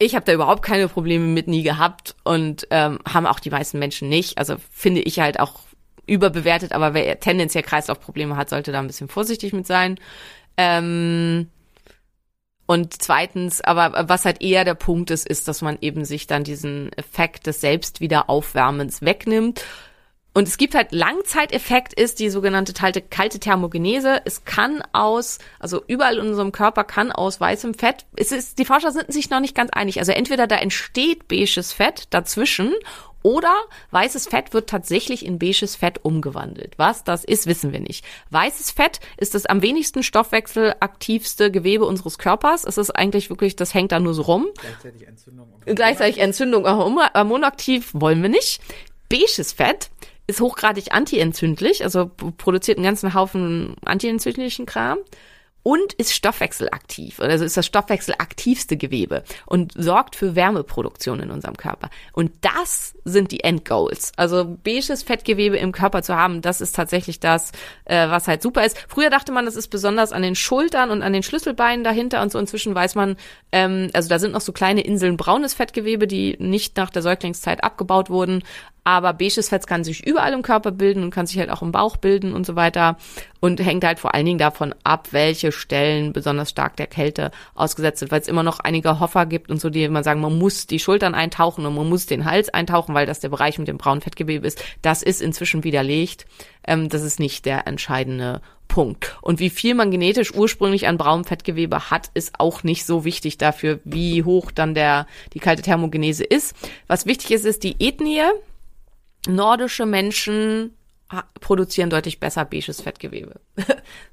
Ich 0.00 0.14
habe 0.14 0.24
da 0.24 0.32
überhaupt 0.32 0.62
keine 0.62 0.88
Probleme 0.88 1.26
mit 1.26 1.48
nie 1.48 1.62
gehabt 1.62 2.14
und 2.24 2.66
ähm, 2.70 2.98
haben 3.06 3.26
auch 3.26 3.40
die 3.40 3.50
meisten 3.50 3.78
Menschen 3.78 4.08
nicht. 4.08 4.38
Also 4.38 4.56
finde 4.70 5.00
ich 5.00 5.18
halt 5.18 5.40
auch 5.40 5.67
überbewertet, 6.08 6.72
aber 6.72 6.94
wer 6.94 7.20
tendenziell 7.20 7.62
Kreislaufprobleme 7.62 8.36
hat, 8.36 8.50
sollte 8.50 8.72
da 8.72 8.80
ein 8.80 8.86
bisschen 8.86 9.08
vorsichtig 9.08 9.52
mit 9.52 9.66
sein. 9.66 9.98
Ähm, 10.56 11.48
und 12.66 13.02
zweitens, 13.02 13.62
aber 13.62 14.08
was 14.08 14.24
halt 14.24 14.42
eher 14.42 14.64
der 14.64 14.74
Punkt 14.74 15.10
ist, 15.10 15.26
ist, 15.26 15.48
dass 15.48 15.62
man 15.62 15.78
eben 15.80 16.04
sich 16.04 16.26
dann 16.26 16.44
diesen 16.44 16.92
Effekt 16.92 17.46
des 17.46 17.62
Selbstwiederaufwärmens 17.62 19.00
wegnimmt. 19.00 19.64
Und 20.38 20.46
es 20.46 20.56
gibt 20.56 20.76
halt 20.76 20.92
Langzeiteffekt 20.92 21.94
ist 21.94 22.20
die 22.20 22.30
sogenannte 22.30 22.72
kalte, 22.72 23.02
kalte 23.02 23.40
Thermogenese. 23.40 24.22
Es 24.24 24.44
kann 24.44 24.84
aus, 24.92 25.40
also 25.58 25.82
überall 25.88 26.18
in 26.18 26.28
unserem 26.28 26.52
Körper 26.52 26.84
kann 26.84 27.10
aus 27.10 27.40
weißem 27.40 27.74
Fett, 27.74 28.06
es 28.14 28.30
ist, 28.30 28.60
die 28.60 28.64
Forscher 28.64 28.92
sind 28.92 29.12
sich 29.12 29.30
noch 29.30 29.40
nicht 29.40 29.56
ganz 29.56 29.70
einig. 29.72 29.98
Also 29.98 30.12
entweder 30.12 30.46
da 30.46 30.54
entsteht 30.54 31.26
beiges 31.26 31.72
Fett 31.72 32.04
dazwischen 32.10 32.72
oder 33.24 33.52
weißes 33.90 34.28
Fett 34.28 34.54
wird 34.54 34.70
tatsächlich 34.70 35.26
in 35.26 35.40
beiges 35.40 35.74
Fett 35.74 36.04
umgewandelt. 36.04 36.74
Was 36.76 37.02
das 37.02 37.24
ist, 37.24 37.48
wissen 37.48 37.72
wir 37.72 37.80
nicht. 37.80 38.04
Weißes 38.30 38.70
Fett 38.70 39.00
ist 39.16 39.34
das 39.34 39.44
am 39.44 39.60
wenigsten 39.60 40.04
stoffwechselaktivste 40.04 41.50
Gewebe 41.50 41.84
unseres 41.84 42.16
Körpers. 42.16 42.62
Es 42.62 42.78
ist 42.78 42.92
eigentlich 42.92 43.28
wirklich, 43.28 43.56
das 43.56 43.74
hängt 43.74 43.90
da 43.90 43.98
nur 43.98 44.14
so 44.14 44.22
rum. 44.22 44.46
Gleichzeitig 44.60 45.08
Entzündung. 45.08 45.48
Gleichzeitig 45.64 46.18
Entzündung 46.18 46.64
hormonaktiv 46.64 47.90
wollen 47.92 48.22
wir 48.22 48.28
nicht. 48.28 48.60
Beiges 49.08 49.52
Fett 49.52 49.90
ist 50.28 50.40
hochgradig 50.40 50.92
antientzündlich, 50.92 51.82
also 51.82 52.06
produziert 52.06 52.78
einen 52.78 52.84
ganzen 52.84 53.14
Haufen 53.14 53.74
antientzündlichen 53.84 54.66
Kram 54.66 54.98
und 55.62 55.92
ist 55.94 56.14
stoffwechselaktiv, 56.14 57.20
also 57.20 57.44
ist 57.44 57.56
das 57.56 57.66
stoffwechselaktivste 57.66 58.76
Gewebe 58.76 59.22
und 59.44 59.72
sorgt 59.76 60.16
für 60.16 60.34
Wärmeproduktion 60.34 61.20
in 61.20 61.30
unserem 61.30 61.56
Körper. 61.56 61.90
Und 62.12 62.32
das 62.42 62.94
sind 63.04 63.32
die 63.32 63.40
Endgoals. 63.40 64.12
Also 64.16 64.56
beiges 64.62 65.02
Fettgewebe 65.02 65.56
im 65.56 65.72
Körper 65.72 66.02
zu 66.02 66.16
haben, 66.16 66.42
das 66.42 66.60
ist 66.60 66.74
tatsächlich 66.74 67.20
das, 67.20 67.52
äh, 67.84 68.08
was 68.08 68.28
halt 68.28 68.40
super 68.40 68.64
ist. 68.64 68.78
Früher 68.88 69.10
dachte 69.10 69.32
man, 69.32 69.44
das 69.44 69.56
ist 69.56 69.68
besonders 69.68 70.12
an 70.12 70.22
den 70.22 70.36
Schultern 70.36 70.90
und 70.90 71.02
an 71.02 71.12
den 71.12 71.22
Schlüsselbeinen 71.22 71.84
dahinter 71.84 72.22
und 72.22 72.32
so. 72.32 72.38
Inzwischen 72.38 72.74
weiß 72.74 72.94
man, 72.94 73.16
ähm, 73.52 73.90
also 73.92 74.08
da 74.08 74.18
sind 74.18 74.32
noch 74.32 74.40
so 74.40 74.52
kleine 74.52 74.82
Inseln 74.82 75.16
braunes 75.16 75.54
Fettgewebe, 75.54 76.06
die 76.06 76.36
nicht 76.38 76.76
nach 76.76 76.90
der 76.90 77.02
Säuglingszeit 77.02 77.64
abgebaut 77.64 78.08
wurden. 78.10 78.42
Aber 78.88 79.12
beiges 79.12 79.50
Fett 79.50 79.66
kann 79.66 79.84
sich 79.84 80.06
überall 80.06 80.32
im 80.32 80.40
Körper 80.40 80.70
bilden 80.70 81.02
und 81.02 81.10
kann 81.10 81.26
sich 81.26 81.38
halt 81.38 81.50
auch 81.50 81.60
im 81.60 81.72
Bauch 81.72 81.98
bilden 81.98 82.32
und 82.32 82.46
so 82.46 82.56
weiter. 82.56 82.96
Und 83.38 83.60
hängt 83.60 83.84
halt 83.84 83.98
vor 83.98 84.14
allen 84.14 84.24
Dingen 84.24 84.38
davon 84.38 84.74
ab, 84.82 85.08
welche 85.10 85.52
Stellen 85.52 86.14
besonders 86.14 86.48
stark 86.48 86.76
der 86.76 86.86
Kälte 86.86 87.30
ausgesetzt 87.54 87.98
sind. 87.98 88.10
Weil 88.10 88.22
es 88.22 88.28
immer 88.28 88.42
noch 88.42 88.60
einige 88.60 88.98
Hoffer 88.98 89.26
gibt 89.26 89.50
und 89.50 89.60
so, 89.60 89.68
die 89.68 89.84
immer 89.84 90.02
sagen, 90.02 90.22
man 90.22 90.38
muss 90.38 90.66
die 90.66 90.78
Schultern 90.78 91.14
eintauchen 91.14 91.66
und 91.66 91.74
man 91.74 91.86
muss 91.86 92.06
den 92.06 92.24
Hals 92.24 92.48
eintauchen, 92.48 92.94
weil 92.94 93.04
das 93.04 93.20
der 93.20 93.28
Bereich 93.28 93.58
mit 93.58 93.68
dem 93.68 93.76
braunen 93.76 94.00
Fettgewebe 94.00 94.46
ist. 94.46 94.64
Das 94.80 95.02
ist 95.02 95.20
inzwischen 95.20 95.64
widerlegt. 95.64 96.24
Ähm, 96.66 96.88
das 96.88 97.02
ist 97.02 97.20
nicht 97.20 97.44
der 97.44 97.66
entscheidende 97.66 98.40
Punkt. 98.68 99.18
Und 99.20 99.38
wie 99.38 99.50
viel 99.50 99.74
man 99.74 99.90
genetisch 99.90 100.32
ursprünglich 100.32 100.88
an 100.88 100.96
braunem 100.96 101.26
Fettgewebe 101.26 101.90
hat, 101.90 102.10
ist 102.14 102.40
auch 102.40 102.62
nicht 102.62 102.86
so 102.86 103.04
wichtig 103.04 103.36
dafür, 103.36 103.80
wie 103.84 104.24
hoch 104.24 104.50
dann 104.50 104.74
der, 104.74 105.06
die 105.34 105.40
kalte 105.40 105.60
Thermogenese 105.60 106.24
ist. 106.24 106.56
Was 106.86 107.04
wichtig 107.04 107.32
ist, 107.32 107.44
ist 107.44 107.64
die 107.64 107.76
Ethnie 107.78 108.22
nordische 109.28 109.86
Menschen 109.86 110.74
produzieren 111.40 111.88
deutlich 111.88 112.20
besser 112.20 112.44
beiges 112.44 112.82
Fettgewebe. 112.82 113.40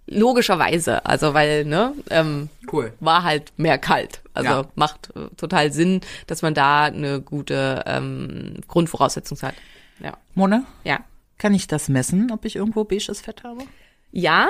Logischerweise, 0.07 1.05
also 1.05 1.34
weil, 1.34 1.66
ne, 1.66 1.91
ähm, 2.09 2.47
Cool. 2.72 2.93
war 3.01 3.24
halt 3.24 3.51
mehr 3.57 3.78
kalt. 3.78 4.22
Also 4.34 4.49
Ja. 4.49 4.66
macht 4.76 5.09
äh, 5.16 5.28
total 5.36 5.74
Sinn, 5.74 5.99
dass 6.28 6.41
man 6.41 6.53
da 6.53 6.86
eine 6.86 7.20
gute 7.22 7.84
ähm, 7.86 8.61
Grundvoraussetzung 8.70 9.41
hat. 9.41 9.55
Ja. 9.99 10.16
Mone, 10.36 10.63
Ja. 10.86 10.99
kann 11.38 11.53
ich 11.53 11.68
das 11.68 11.89
messen, 11.89 12.32
ob 12.32 12.45
ich 12.45 12.55
irgendwo 12.55 12.86
beiges 12.86 13.20
Fett 13.20 13.43
habe? 13.43 13.63
Ja, 14.13 14.47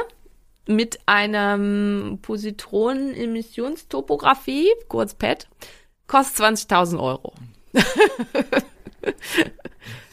mit 0.68 1.00
einem 1.08 2.20
Positronen-Emissionstopographie, 2.22 4.68
kurz 4.88 5.16
PET, 5.16 5.48
kostet 6.06 6.46
20.000 6.46 7.00
Euro. 7.02 7.34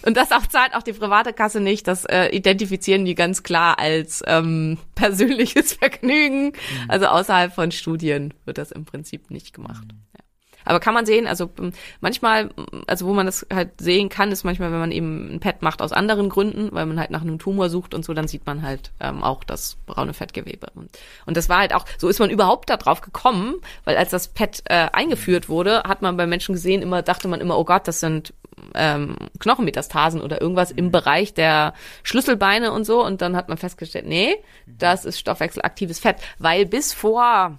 Und 0.05 0.17
das 0.17 0.33
auch 0.33 0.47
zahlt 0.47 0.75
auch 0.75 0.83
die 0.83 0.93
private 0.93 1.33
Kasse 1.33 1.61
nicht. 1.61 1.87
Das 1.89 2.05
äh, 2.05 2.29
identifizieren 2.29 3.05
die 3.05 3.15
ganz 3.15 3.43
klar 3.43 3.79
als 3.79 4.23
ähm, 4.27 4.79
persönliches 4.95 5.75
Vergnügen. 5.75 6.53
Also 6.89 7.07
außerhalb 7.07 7.55
von 7.55 7.71
Studien 7.73 8.35
wird 8.45 8.59
das 8.59 8.73
im 8.73 8.85
Prinzip 8.85 9.31
nicht 9.31 9.53
gemacht. 9.55 9.85
Ja. 10.17 10.23
Aber 10.65 10.81
kann 10.81 10.95
man 10.95 11.07
sehen, 11.07 11.27
also 11.27 11.51
ähm, 11.59 11.73
manchmal, 12.01 12.51
also 12.87 13.07
wo 13.07 13.15
man 13.15 13.27
das 13.27 13.47
halt 13.53 13.81
sehen 13.81 14.09
kann, 14.09 14.33
ist 14.33 14.45
manchmal, 14.45 14.73
wenn 14.73 14.79
man 14.79 14.93
eben 14.93 15.35
ein 15.35 15.41
Pad 15.41 15.63
macht 15.63 15.83
aus 15.83 15.93
anderen 15.93 16.29
Gründen, 16.29 16.69
weil 16.73 16.87
man 16.87 16.99
halt 16.99 17.11
nach 17.11 17.23
einem 17.23 17.39
Tumor 17.39 17.69
sucht 17.69 17.95
und 17.95 18.05
so, 18.05 18.15
dann 18.15 18.29
sieht 18.29 18.47
man 18.47 18.63
halt 18.63 18.93
ähm, 19.01 19.23
auch 19.23 19.45
das 19.45 19.77
braune 19.87 20.15
Fettgewebe. 20.15 20.69
Und, 20.75 20.91
und 21.27 21.37
das 21.37 21.49
war 21.49 21.59
halt 21.59 21.75
auch, 21.75 21.85
so 21.99 22.09
ist 22.09 22.21
man 22.21 22.31
überhaupt 22.31 22.71
da 22.71 22.77
drauf 22.77 23.01
gekommen, 23.01 23.57
weil 23.85 23.97
als 23.97 24.11
das 24.11 24.29
Pad 24.29 24.63
äh, 24.67 24.89
eingeführt 24.93 25.49
wurde, 25.49 25.83
hat 25.85 26.03
man 26.03 26.17
bei 26.17 26.27
Menschen 26.27 26.55
gesehen, 26.55 26.83
immer 26.83 27.03
dachte 27.03 27.29
man 27.29 27.41
immer, 27.41 27.59
oh 27.59 27.65
Gott, 27.65 27.89
das 27.89 28.01
sind 28.01 28.33
ähm, 28.75 29.17
Knochenmetastasen 29.39 30.21
oder 30.21 30.41
irgendwas 30.41 30.71
im 30.71 30.91
Bereich 30.91 31.35
der 31.35 31.75
Schlüsselbeine 32.03 32.73
und 32.73 32.85
so. 32.85 33.05
Und 33.05 33.23
dann 33.23 33.37
hat 33.37 33.49
man 33.49 33.59
festgestellt, 33.59 34.07
nee, 34.07 34.37
das 34.67 35.05
ist 35.05 35.19
stoffwechselaktives 35.19 35.99
Fett, 35.99 36.17
weil 36.39 36.67
bis 36.67 36.93
vor 36.93 37.59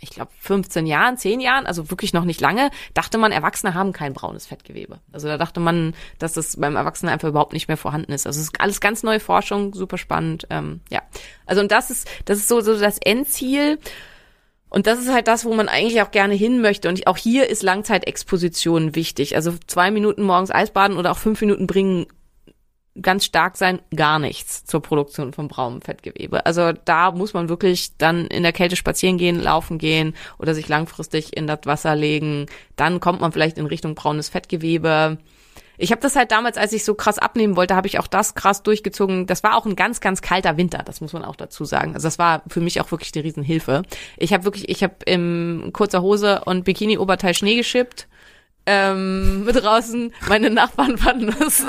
ich 0.00 0.10
glaube, 0.10 0.30
15 0.40 0.86
Jahren, 0.86 1.16
10 1.16 1.40
Jahren, 1.40 1.66
also 1.66 1.90
wirklich 1.90 2.12
noch 2.12 2.24
nicht 2.24 2.40
lange, 2.40 2.70
dachte 2.94 3.18
man, 3.18 3.32
Erwachsene 3.32 3.74
haben 3.74 3.92
kein 3.92 4.14
braunes 4.14 4.46
Fettgewebe. 4.46 4.98
Also 5.12 5.28
da 5.28 5.36
dachte 5.36 5.60
man, 5.60 5.94
dass 6.18 6.32
das 6.32 6.56
beim 6.56 6.76
Erwachsenen 6.76 7.12
einfach 7.12 7.28
überhaupt 7.28 7.52
nicht 7.52 7.68
mehr 7.68 7.76
vorhanden 7.76 8.12
ist. 8.12 8.26
Also 8.26 8.38
es 8.40 8.46
ist 8.46 8.60
alles 8.60 8.80
ganz 8.80 9.02
neue 9.02 9.20
Forschung, 9.20 9.74
super 9.74 9.98
spannend. 9.98 10.46
Ähm, 10.50 10.80
ja, 10.90 11.02
also 11.46 11.60
und 11.60 11.70
das 11.70 11.90
ist, 11.90 12.08
das 12.24 12.38
ist 12.38 12.48
so, 12.48 12.60
so 12.60 12.78
das 12.78 12.98
Endziel. 12.98 13.78
Und 14.70 14.86
das 14.86 15.00
ist 15.00 15.12
halt 15.12 15.26
das, 15.26 15.44
wo 15.44 15.52
man 15.52 15.68
eigentlich 15.68 16.00
auch 16.00 16.12
gerne 16.12 16.34
hin 16.34 16.60
möchte. 16.60 16.88
Und 16.88 17.06
auch 17.06 17.16
hier 17.16 17.48
ist 17.48 17.62
Langzeitexposition 17.62 18.94
wichtig. 18.94 19.34
Also 19.34 19.52
zwei 19.66 19.90
Minuten 19.90 20.22
morgens 20.22 20.50
Eisbaden 20.50 20.96
oder 20.96 21.10
auch 21.10 21.18
fünf 21.18 21.40
Minuten 21.40 21.66
bringen 21.66 22.06
ganz 23.00 23.24
stark 23.24 23.56
sein, 23.56 23.80
gar 23.94 24.18
nichts 24.18 24.64
zur 24.64 24.82
Produktion 24.82 25.32
von 25.32 25.48
braunem 25.48 25.80
Fettgewebe. 25.80 26.44
Also 26.46 26.72
da 26.72 27.12
muss 27.12 27.34
man 27.34 27.48
wirklich 27.48 27.96
dann 27.98 28.26
in 28.26 28.42
der 28.42 28.52
Kälte 28.52 28.76
spazieren 28.76 29.18
gehen, 29.18 29.40
laufen 29.40 29.78
gehen 29.78 30.14
oder 30.38 30.54
sich 30.54 30.68
langfristig 30.68 31.36
in 31.36 31.46
das 31.46 31.60
Wasser 31.64 31.94
legen. 31.94 32.46
Dann 32.76 33.00
kommt 33.00 33.20
man 33.20 33.32
vielleicht 33.32 33.58
in 33.58 33.66
Richtung 33.66 33.94
braunes 33.94 34.28
Fettgewebe. 34.28 35.18
Ich 35.80 35.92
habe 35.92 36.02
das 36.02 36.14
halt 36.14 36.30
damals, 36.30 36.58
als 36.58 36.72
ich 36.74 36.84
so 36.84 36.94
krass 36.94 37.18
abnehmen 37.18 37.56
wollte, 37.56 37.74
habe 37.74 37.86
ich 37.86 37.98
auch 37.98 38.06
das 38.06 38.34
krass 38.34 38.62
durchgezogen. 38.62 39.26
Das 39.26 39.42
war 39.42 39.56
auch 39.56 39.64
ein 39.64 39.76
ganz, 39.76 40.00
ganz 40.00 40.20
kalter 40.20 40.58
Winter, 40.58 40.82
das 40.84 41.00
muss 41.00 41.14
man 41.14 41.24
auch 41.24 41.36
dazu 41.36 41.64
sagen. 41.64 41.94
Also 41.94 42.06
das 42.06 42.18
war 42.18 42.42
für 42.48 42.60
mich 42.60 42.80
auch 42.80 42.90
wirklich 42.90 43.12
eine 43.14 43.24
Riesenhilfe. 43.24 43.82
Ich 44.18 44.34
habe 44.34 44.44
wirklich, 44.44 44.68
ich 44.68 44.82
habe 44.82 44.96
im 45.06 45.70
kurzer 45.72 46.02
Hose 46.02 46.42
und 46.44 46.64
Bikini-Oberteil 46.64 47.32
Schnee 47.32 47.56
geschippt. 47.56 48.08
Ähm, 48.66 49.44
mit 49.44 49.56
draußen, 49.56 50.12
meine 50.28 50.50
Nachbarn 50.50 50.98
fanden 50.98 51.34
das. 51.38 51.64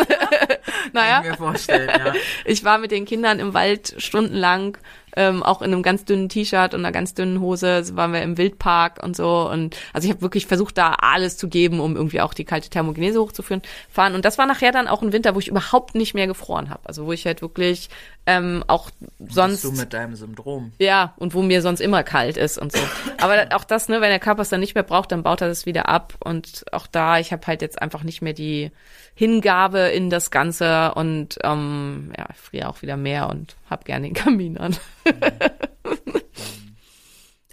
naja. 0.94 1.22
Kann 1.22 1.24
ich 1.24 1.32
mir 1.32 1.38
vorstellen, 1.38 1.90
ja. 1.90 2.14
Ich 2.46 2.66
war 2.66 2.80
mit 2.80 2.92
den 2.92 3.06
Kindern 3.06 3.40
im 3.40 3.54
Wald 3.54 3.96
stundenlang, 3.98 4.78
ähm, 5.16 5.44
auch 5.44 5.62
in 5.62 5.74
einem 5.74 5.84
ganz 5.84 6.06
dünnen 6.06 6.30
T-Shirt 6.30 6.74
und 6.74 6.82
einer 6.82 6.92
ganz 6.92 7.14
dünnen 7.14 7.40
Hose. 7.40 7.84
So 7.84 7.96
waren 7.96 8.14
wir 8.14 8.22
im 8.22 8.38
Wildpark 8.38 9.04
und 9.04 9.16
so. 9.16 9.50
Und 9.50 9.76
also 9.94 10.06
ich 10.06 10.12
habe 10.12 10.22
wirklich 10.22 10.46
versucht, 10.46 10.78
da 10.78 10.94
alles 10.94 11.38
zu 11.38 11.48
geben, 11.48 11.80
um 11.80 11.96
irgendwie 11.96 12.22
auch 12.22 12.34
die 12.34 12.46
kalte 12.46 12.70
Thermogenese 12.70 13.20
hochzuführen. 13.22 13.62
Fahren. 13.90 14.16
Und 14.16 14.26
das 14.26 14.38
war 14.38 14.46
nachher 14.46 14.72
dann 14.72 14.88
auch 14.88 15.02
ein 15.02 15.14
Winter, 15.14 15.36
wo 15.36 15.40
ich 15.40 15.48
überhaupt 15.48 15.96
nicht 15.96 16.14
mehr 16.14 16.28
gefroren 16.28 16.70
habe. 16.70 16.82
Also 16.86 17.06
wo 17.06 17.12
ich 17.12 17.26
halt 17.26 17.42
wirklich 17.42 17.90
ähm, 18.26 18.64
auch 18.68 18.92
sonst. 19.20 19.64
Bist 19.64 19.74
du 19.74 19.80
mit 19.80 19.94
deinem 19.94 20.16
Syndrom. 20.16 20.72
Ja, 20.80 21.14
und 21.18 21.34
wo 21.34 21.42
mir 21.42 21.62
sonst 21.62 21.80
immer 21.80 22.04
kalt 22.04 22.38
ist 22.38 22.58
und 22.58 22.72
so. 22.72 22.80
Aber 23.20 23.48
auch 23.56 23.64
das, 23.64 23.90
ne, 23.90 24.02
wenn 24.02 24.10
der 24.10 24.20
Körper 24.20 24.44
es 24.44 24.50
dann 24.50 24.60
nicht 24.60 24.76
mehr 24.76 24.84
braucht, 24.84 25.12
dann 25.12 25.24
baut 25.24 25.42
er 25.42 25.48
das 25.48 25.66
wieder 25.66 25.90
ab. 25.90 26.14
Und 26.20 26.66
auch 26.72 26.88
da, 26.88 27.18
ich 27.18 27.32
habe 27.32 27.48
halt 27.48 27.62
jetzt 27.62 27.82
einfach 27.82 28.04
nicht 28.04 28.22
mehr 28.22 28.34
die 28.34 28.72
Hingabe 29.16 29.80
in 29.80 30.10
das 30.10 30.32
Ganze 30.32 30.94
und 30.94 31.40
ähm, 31.44 32.14
ja, 32.18 32.28
ich 32.32 32.38
friere 32.38 32.70
auch 32.70 32.82
wieder 32.82 32.98
mehr 32.98 33.30
und 33.30 33.56
hab 33.70 33.86
gerne 33.86 34.08
den 34.08 34.14
Kamin 34.14 34.58
an. 34.58 34.78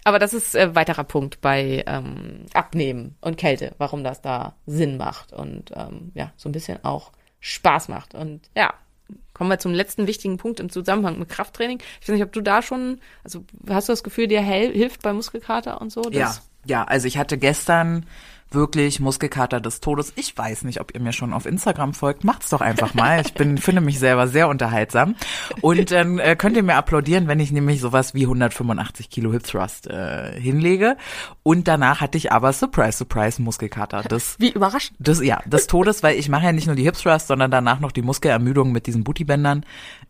Aber 0.04 0.18
das 0.18 0.32
ist 0.32 0.54
äh, 0.54 0.74
weiterer 0.74 1.04
Punkt 1.04 1.42
bei 1.42 1.84
ähm, 1.86 2.46
Abnehmen 2.54 3.16
und 3.20 3.36
Kälte, 3.36 3.74
warum 3.76 4.04
das 4.04 4.22
da 4.22 4.54
Sinn 4.64 4.96
macht 4.96 5.34
und 5.34 5.70
ähm, 5.74 6.12
ja, 6.14 6.32
so 6.36 6.48
ein 6.48 6.52
bisschen 6.52 6.82
auch 6.82 7.12
Spaß 7.40 7.88
macht. 7.88 8.14
Und 8.14 8.48
ja, 8.56 8.72
kommen 9.38 9.50
wir 9.50 9.58
zum 9.60 9.72
letzten 9.72 10.08
wichtigen 10.08 10.36
Punkt 10.36 10.58
im 10.58 10.68
Zusammenhang 10.68 11.18
mit 11.18 11.28
Krafttraining. 11.28 11.78
Ich 12.00 12.08
weiß 12.08 12.14
nicht, 12.14 12.24
ob 12.24 12.32
du 12.32 12.40
da 12.40 12.60
schon, 12.60 13.00
also 13.22 13.44
hast 13.68 13.88
du 13.88 13.92
das 13.92 14.02
Gefühl, 14.02 14.26
dir 14.26 14.42
hilft 14.42 15.02
bei 15.02 15.12
Muskelkater 15.12 15.80
und 15.80 15.92
so? 15.92 16.02
Ja, 16.10 16.36
ja, 16.66 16.84
also 16.84 17.06
ich 17.06 17.16
hatte 17.16 17.38
gestern 17.38 18.04
wirklich 18.50 19.00
Muskelkater 19.00 19.60
des 19.60 19.80
Todes. 19.80 20.12
Ich 20.16 20.36
weiß 20.36 20.64
nicht, 20.64 20.80
ob 20.80 20.94
ihr 20.94 21.00
mir 21.00 21.12
schon 21.12 21.32
auf 21.32 21.46
Instagram 21.46 21.94
folgt. 21.94 22.24
Macht's 22.24 22.50
doch 22.50 22.60
einfach 22.60 22.94
mal. 22.94 23.20
Ich 23.20 23.34
bin, 23.34 23.58
finde 23.58 23.80
mich 23.80 23.98
selber 23.98 24.28
sehr 24.28 24.48
unterhaltsam. 24.48 25.14
Und 25.60 25.90
dann 25.90 26.18
äh, 26.18 26.36
könnt 26.36 26.56
ihr 26.56 26.62
mir 26.62 26.76
applaudieren, 26.76 27.28
wenn 27.28 27.40
ich 27.40 27.52
nämlich 27.52 27.80
sowas 27.80 28.14
wie 28.14 28.22
185 28.22 29.10
Kilo 29.10 29.32
Hip 29.32 29.44
Thrust 29.44 29.86
äh, 29.86 30.38
hinlege. 30.40 30.96
Und 31.42 31.68
danach 31.68 32.00
hatte 32.00 32.18
ich 32.18 32.32
aber 32.32 32.52
Surprise, 32.52 32.98
Surprise 32.98 33.40
Muskelkater. 33.40 34.02
Das 34.02 34.36
Wie 34.38 34.50
überraschend. 34.50 34.96
des, 34.98 35.22
ja, 35.22 35.40
des 35.46 35.66
Todes, 35.66 36.02
weil 36.02 36.18
ich 36.18 36.28
mache 36.28 36.46
ja 36.46 36.52
nicht 36.52 36.66
nur 36.66 36.76
die 36.76 36.84
Hip 36.84 36.96
Thrust, 36.96 37.28
sondern 37.28 37.50
danach 37.50 37.80
noch 37.80 37.92
die 37.92 38.02
Muskelermüdung 38.02 38.72
mit 38.72 38.86
diesen 38.86 39.04
Bootybändern. 39.04 39.64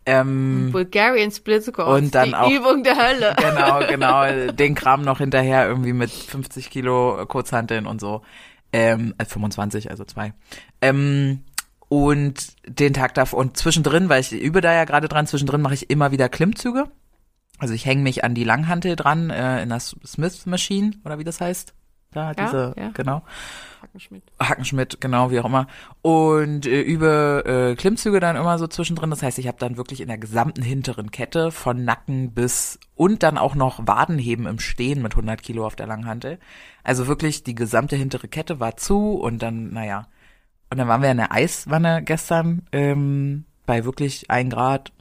Ähm, 0.05 0.69
Bulgarian 0.71 1.31
Split 1.31 1.63
Squats, 1.63 1.89
Und 2.01 2.15
dann 2.15 2.29
die 2.29 2.35
auch- 2.35 2.49
Übung 2.49 2.83
der 2.83 2.95
Hölle. 2.95 3.35
genau, 3.41 3.79
genau, 3.89 4.51
den 4.53 4.75
Kram 4.75 5.01
noch 5.03 5.19
hinterher 5.19 5.67
irgendwie 5.67 5.93
mit 5.93 6.09
50 6.09 6.69
Kilo 6.69 7.25
Kurzhanteln 7.27 7.85
und 7.85 8.01
so. 8.01 8.21
Ähm, 8.71 9.13
äh, 9.17 9.25
25, 9.25 9.89
also 9.91 10.03
zwei. 10.05 10.33
Ähm, 10.81 11.41
und 11.89 12.35
den 12.67 12.93
Tag 12.93 13.15
davor 13.15 13.39
und 13.39 13.57
zwischendrin, 13.57 14.09
weil 14.09 14.21
ich 14.21 14.31
übe 14.31 14.61
da 14.61 14.73
ja 14.73 14.85
gerade 14.85 15.07
dran, 15.07 15.25
zwischendrin 15.27 15.61
mache 15.61 15.73
ich 15.73 15.89
immer 15.89 16.11
wieder 16.11 16.29
Klimmzüge. 16.29 16.85
Also 17.57 17.73
ich 17.73 17.85
hänge 17.85 18.03
mich 18.03 18.23
an 18.23 18.35
die 18.35 18.43
Langhantel 18.43 18.95
dran, 18.95 19.31
äh, 19.31 19.61
in 19.63 19.69
der 19.69 19.79
Smith 19.79 20.45
Machine 20.45 20.91
oder 21.03 21.19
wie 21.19 21.23
das 21.23 21.41
heißt. 21.41 21.73
Da, 22.11 22.31
Ja, 22.31 22.33
diese, 22.33 22.73
ja. 22.77 22.89
genau. 22.93 23.21
Hackenschmidt. 23.81 24.23
Hackenschmidt, 24.39 24.99
genau, 24.99 25.31
wie 25.31 25.39
auch 25.39 25.45
immer. 25.45 25.67
Und 26.01 26.65
äh, 26.65 26.81
übe 26.81 27.43
äh, 27.45 27.75
Klimmzüge 27.75 28.19
dann 28.19 28.35
immer 28.35 28.57
so 28.57 28.67
zwischendrin. 28.67 29.09
Das 29.09 29.23
heißt, 29.23 29.39
ich 29.39 29.47
habe 29.47 29.57
dann 29.59 29.77
wirklich 29.77 30.01
in 30.01 30.07
der 30.07 30.17
gesamten 30.17 30.61
hinteren 30.61 31.11
Kette 31.11 31.51
von 31.51 31.85
Nacken 31.85 32.31
bis 32.31 32.79
und 32.95 33.23
dann 33.23 33.37
auch 33.37 33.55
noch 33.55 33.87
Wadenheben 33.87 34.47
im 34.47 34.59
Stehen 34.59 35.01
mit 35.01 35.13
100 35.13 35.41
Kilo 35.41 35.65
auf 35.65 35.75
der 35.75 35.87
Langhantel. 35.87 36.39
Also 36.83 37.07
wirklich 37.07 37.43
die 37.43 37.55
gesamte 37.55 37.95
hintere 37.95 38.27
Kette 38.27 38.59
war 38.59 38.75
zu 38.75 39.13
und 39.13 39.41
dann, 39.41 39.71
naja. 39.71 40.07
Und 40.69 40.77
dann 40.77 40.87
waren 40.87 41.01
wir 41.01 41.11
in 41.11 41.17
der 41.17 41.31
Eiswanne 41.31 42.03
gestern 42.03 42.63
ähm, 42.71 43.45
bei 43.65 43.85
wirklich 43.85 44.29
ein 44.29 44.49
Grad 44.49 44.91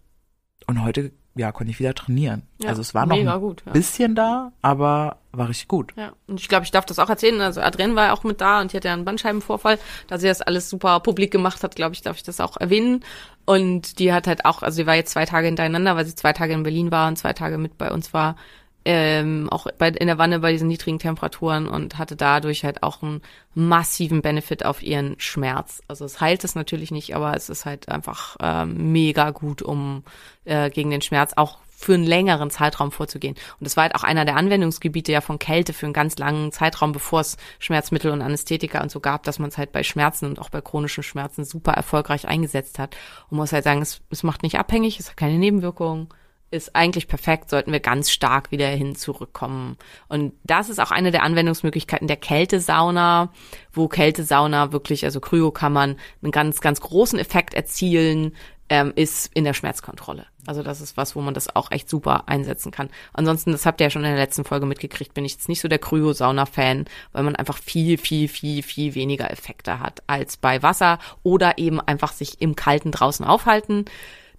und 0.67 0.85
heute, 0.85 1.13
ja, 1.35 1.53
konnte 1.53 1.71
ich 1.71 1.81
wieder 1.81 1.95
trainieren. 1.95 2.43
Ja, 2.61 2.71
also 2.71 2.83
es 2.83 2.95
war 2.95 3.07
noch 3.07 3.17
ein 3.17 3.41
gut, 3.41 3.65
bisschen 3.73 4.15
da, 4.15 4.53
aber 4.61 5.19
war 5.39 5.49
richtig 5.49 5.69
gut. 5.69 5.93
Ja, 5.97 6.13
und 6.27 6.41
ich 6.41 6.49
glaube, 6.49 6.65
ich 6.65 6.71
darf 6.71 6.85
das 6.85 6.99
auch 6.99 7.09
erzählen. 7.09 7.41
Also 7.41 7.61
Adrienne 7.61 7.95
war 7.95 8.07
ja 8.07 8.13
auch 8.13 8.25
mit 8.25 8.41
da 8.41 8.61
und 8.61 8.73
die 8.73 8.77
hatte 8.77 8.89
ja 8.89 8.95
einen 8.95 9.05
Bandscheibenvorfall. 9.05 9.79
Da 10.07 10.19
sie 10.19 10.29
das 10.29 10.43
alles 10.43 10.69
super 10.69 11.01
publik 11.01 11.31
gemacht 11.31 11.63
hat, 11.63 11.77
glaube 11.77 11.95
ich, 11.95 12.03
darf 12.03 12.17
ich 12.17 12.23
das 12.23 12.41
auch 12.41 12.57
erwähnen. 12.57 13.05
Und 13.45 13.99
die 13.99 14.13
hat 14.13 14.27
halt 14.27 14.45
auch, 14.45 14.63
also 14.63 14.77
sie 14.77 14.87
war 14.87 14.95
jetzt 14.95 15.13
zwei 15.13 15.25
Tage 15.25 15.47
hintereinander, 15.47 15.97
weil 15.97 16.05
sie 16.05 16.15
zwei 16.15 16.33
Tage 16.33 16.53
in 16.53 16.63
Berlin 16.63 16.91
war 16.91 17.09
und 17.09 17.17
zwei 17.17 17.33
Tage 17.33 17.57
mit 17.59 17.79
bei 17.79 17.91
uns 17.91 18.13
war, 18.13 18.37
ähm, 18.85 19.49
auch 19.51 19.67
bei, 19.77 19.89
in 19.89 20.07
der 20.07 20.19
Wanne 20.19 20.39
bei 20.39 20.53
diesen 20.53 20.69
niedrigen 20.69 20.99
Temperaturen 20.99 21.69
und 21.69 21.99
hatte 21.99 22.17
dadurch 22.17 22.65
halt 22.65 22.83
auch 22.83 23.03
einen 23.03 23.21
massiven 23.55 24.23
Benefit 24.23 24.65
auf 24.65 24.83
ihren 24.83 25.15
Schmerz. 25.19 25.83
Also 25.89 26.07
es 26.07 26.23
heilt 26.23 26.43
es 26.45 26.55
natürlich 26.55 26.91
nicht, 26.91 27.15
aber 27.15 27.37
es 27.37 27.51
ist 27.51 27.67
halt 27.67 27.91
einfach 27.91 28.37
ähm, 28.41 28.93
mega 28.93 29.31
gut, 29.31 29.61
um 29.61 30.05
äh, 30.47 30.71
gegen 30.71 30.91
den 30.91 31.03
Schmerz 31.03 31.33
auch 31.37 31.59
für 31.81 31.95
einen 31.95 32.05
längeren 32.05 32.51
Zeitraum 32.51 32.91
vorzugehen. 32.91 33.37
Und 33.61 33.65
das 33.65 33.77
war 33.77 33.85
halt 33.85 33.95
auch 33.95 34.03
einer 34.03 34.25
der 34.25 34.35
Anwendungsgebiete 34.35 35.13
ja 35.13 35.21
von 35.21 35.39
Kälte 35.39 35.73
für 35.73 35.87
einen 35.87 35.93
ganz 35.93 36.19
langen 36.19 36.51
Zeitraum, 36.51 36.91
bevor 36.91 37.21
es 37.21 37.37
Schmerzmittel 37.61 38.11
und 38.11 38.21
Anästhetika 38.21 38.83
und 38.83 38.91
so 38.91 38.99
gab, 38.99 39.23
dass 39.23 39.39
man 39.39 39.49
es 39.49 39.59
halt 39.59 39.71
bei 39.71 39.85
Schmerzen 39.85 40.25
und 40.27 40.41
auch 40.41 40.51
bei 40.51 40.61
chronischen 40.61 41.05
Schmerzen 41.05 41.45
super 41.45 41.73
erfolgreich 41.73 42.27
eingesetzt 42.27 42.81
hat. 42.81 42.97
Und 43.31 43.37
muss 43.37 43.53
halt 43.53 43.63
sagen, 43.63 43.81
es, 43.81 44.01
es 44.11 44.25
macht 44.25 44.43
nicht 44.43 44.59
abhängig, 44.59 44.99
es 44.99 45.09
hat 45.09 45.17
keine 45.17 45.39
Nebenwirkungen, 45.39 46.09
ist 46.51 46.75
eigentlich 46.75 47.07
perfekt, 47.07 47.49
sollten 47.49 47.71
wir 47.71 47.79
ganz 47.81 48.11
stark 48.11 48.51
wieder 48.51 48.67
hin 48.67 48.97
zurückkommen. 48.97 49.77
Und 50.09 50.33
das 50.43 50.71
ist 50.71 50.81
auch 50.81 50.91
eine 50.91 51.13
der 51.13 51.23
Anwendungsmöglichkeiten 51.23 52.09
der 52.09 52.17
Kältesauna, 52.17 53.33
wo 53.73 53.87
Kältesauna 53.87 54.73
wirklich, 54.73 55.05
also 55.05 55.21
Kryokammern, 55.21 55.97
einen 56.23 56.33
ganz, 56.33 56.61
ganz 56.61 56.81
großen 56.81 57.21
Effekt 57.21 57.55
erzielen, 57.55 58.35
ähm, 58.69 58.93
ist 58.95 59.31
in 59.35 59.45
der 59.45 59.55
Schmerzkontrolle. 59.55 60.27
Also 60.47 60.63
das 60.63 60.81
ist 60.81 60.97
was, 60.97 61.17
wo 61.17 61.21
man 61.21 61.35
das 61.35 61.55
auch 61.55 61.71
echt 61.71 61.89
super 61.89 62.25
einsetzen 62.27 62.71
kann. 62.73 62.91
Ansonsten, 63.13 63.53
das 63.53 63.67
habt 63.67 63.81
ihr 63.81 63.87
ja 63.87 63.91
schon 63.91 64.05
in 64.05 64.11
der 64.11 64.19
letzten 64.19 64.45
Folge 64.45 64.67
mitgekriegt, 64.67 65.15
bin 65.15 65.25
ich 65.25 65.33
jetzt 65.33 65.49
nicht 65.49 65.61
so 65.61 65.69
der 65.69 65.79
Kryosauna-Fan, 65.79 66.87
weil 67.13 67.23
man 67.23 67.37
einfach 67.37 67.59
viel, 67.59 67.99
viel, 67.99 68.29
viel, 68.29 68.63
viel 68.63 68.95
weniger 68.95 69.31
Effekte 69.31 69.81
hat 69.81 70.03
als 70.07 70.37
bei 70.37 70.63
Wasser 70.63 70.99
oder 71.23 71.59
eben 71.59 71.81
einfach 71.81 72.13
sich 72.13 72.41
im 72.41 72.57
Kalten 72.57 72.93
draußen 72.93 73.25
aufhalten. 73.25 73.85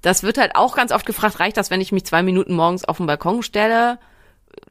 Das 0.01 0.23
wird 0.23 0.38
halt 0.38 0.55
auch 0.55 0.75
ganz 0.75 0.91
oft 0.91 1.05
gefragt, 1.05 1.39
reicht 1.39 1.57
das, 1.57 1.71
wenn 1.71 1.82
ich 1.82 1.91
mich 1.91 2.05
zwei 2.05 2.23
Minuten 2.23 2.55
morgens 2.55 2.86
auf 2.86 2.97
den 2.97 3.07
Balkon 3.07 3.43
stelle? 3.43 3.99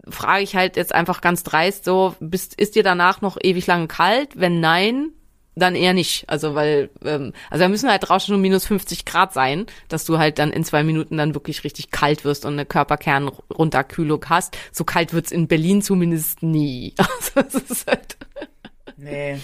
Frage 0.08 0.42
ich 0.42 0.56
halt 0.56 0.76
jetzt 0.76 0.94
einfach 0.94 1.20
ganz 1.20 1.42
dreist 1.42 1.84
so, 1.84 2.14
bist, 2.20 2.54
ist 2.54 2.74
dir 2.74 2.82
danach 2.82 3.20
noch 3.20 3.36
ewig 3.40 3.66
lange 3.66 3.88
kalt? 3.88 4.40
Wenn 4.40 4.60
nein, 4.60 5.10
dann 5.58 5.74
eher 5.74 5.94
nicht. 5.94 6.28
Also 6.28 6.54
weil, 6.54 6.90
ähm, 7.04 7.32
also 7.50 7.64
da 7.64 7.68
müssen 7.68 7.90
halt 7.90 8.08
draußen 8.08 8.32
schon 8.32 8.40
minus 8.40 8.66
50 8.66 9.04
Grad 9.04 9.32
sein, 9.32 9.66
dass 9.88 10.04
du 10.04 10.18
halt 10.18 10.38
dann 10.38 10.52
in 10.52 10.64
zwei 10.64 10.82
Minuten 10.82 11.16
dann 11.16 11.34
wirklich 11.34 11.64
richtig 11.64 11.90
kalt 11.90 12.24
wirst 12.24 12.44
und 12.44 12.54
eine 12.54 12.66
Körperkernrunterkühlung 12.66 14.24
hast. 14.28 14.56
So 14.72 14.84
kalt 14.84 15.12
wird's 15.12 15.32
in 15.32 15.48
Berlin 15.48 15.82
zumindest 15.82 16.42
nie. 16.42 16.94
Also 17.38 17.60
das 17.60 17.70
ist 17.70 17.86
halt 17.86 18.16
Nee, 18.96 19.38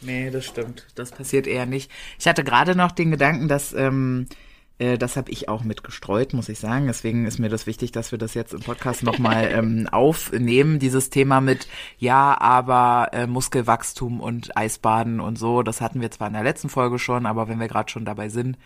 nee, 0.00 0.30
das 0.30 0.46
stimmt. 0.46 0.86
Das 0.94 1.10
passiert 1.10 1.46
eher 1.46 1.66
nicht. 1.66 1.90
Ich 2.18 2.26
hatte 2.26 2.44
gerade 2.44 2.74
noch 2.74 2.92
den 2.92 3.10
Gedanken, 3.10 3.48
dass 3.48 3.72
ähm, 3.72 4.26
äh, 4.30 4.34
das 4.78 5.16
habe 5.16 5.30
ich 5.30 5.48
auch 5.48 5.62
mitgestreut, 5.62 6.32
muss 6.32 6.48
ich 6.48 6.58
sagen. 6.58 6.86
Deswegen 6.86 7.26
ist 7.26 7.38
mir 7.38 7.48
das 7.48 7.66
wichtig, 7.66 7.92
dass 7.92 8.10
wir 8.10 8.18
das 8.18 8.34
jetzt 8.34 8.52
im 8.52 8.60
Podcast 8.60 9.02
nochmal 9.02 9.48
ähm, 9.52 9.88
aufnehmen, 9.90 10.78
dieses 10.78 11.10
Thema 11.10 11.40
mit, 11.40 11.68
ja, 11.98 12.40
aber 12.40 13.10
äh, 13.12 13.26
Muskelwachstum 13.26 14.20
und 14.20 14.56
Eisbaden 14.56 15.20
und 15.20 15.38
so. 15.38 15.62
Das 15.62 15.80
hatten 15.80 16.00
wir 16.00 16.10
zwar 16.10 16.26
in 16.26 16.34
der 16.34 16.42
letzten 16.42 16.68
Folge 16.68 16.98
schon, 16.98 17.26
aber 17.26 17.48
wenn 17.48 17.60
wir 17.60 17.68
gerade 17.68 17.90
schon 17.90 18.04
dabei 18.04 18.28
sind, 18.28 18.58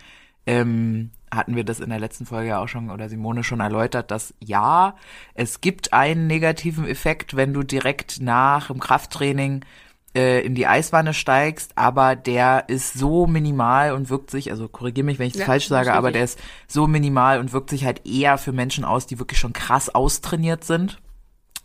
ähm, 0.47 1.11
hatten 1.31 1.57
wir 1.57 1.65
das 1.65 1.81
in 1.81 1.91
der 1.91 1.99
letzten 1.99 2.25
Folge 2.25 2.49
ja 2.49 2.63
auch 2.63 2.69
schon 2.69 2.91
oder 2.91 3.11
Simone 3.11 3.45
schon 3.45 3.61
erläutert, 3.61 4.11
dass 4.11 4.33
ja, 4.41 4.97
es 5.35 5.61
gibt 5.61 5.93
einen 5.93 6.27
negativen 6.27 6.87
Effekt, 6.87 7.37
wenn 7.37 7.53
du 7.53 7.63
direkt 7.63 8.23
nach 8.23 8.69
dem 8.69 8.81
Krafttraining 8.81 9.63
äh, 10.15 10.41
in 10.41 10.55
die 10.55 10.67
Eiswanne 10.67 11.15
steigst, 11.15 11.73
aber 11.77 12.17
der 12.17 12.69
ist 12.69 12.95
so 12.95 13.27
minimal 13.27 13.93
und 13.93 14.11
wirkt 14.11 14.31
sich, 14.31 14.51
also 14.51 14.69
korrigier 14.69 15.05
mich, 15.05 15.19
wenn 15.19 15.27
ich 15.27 15.35
das 15.35 15.41
Ja, 15.41 15.47
falsch 15.47 15.69
sage, 15.69 15.93
aber 15.93 16.13
der 16.13 16.25
ist 16.25 16.39
so 16.67 16.87
minimal 16.87 17.41
und 17.41 17.53
wirkt 17.53 17.71
sich 17.71 17.85
halt 17.85 18.07
eher 18.07 18.39
für 18.39 18.53
Menschen 18.53 18.85
aus, 18.85 19.07
die 19.07 19.19
wirklich 19.19 19.39
schon 19.39 19.53
krass 19.53 19.95
austrainiert 19.95 20.65
sind 20.65 21.01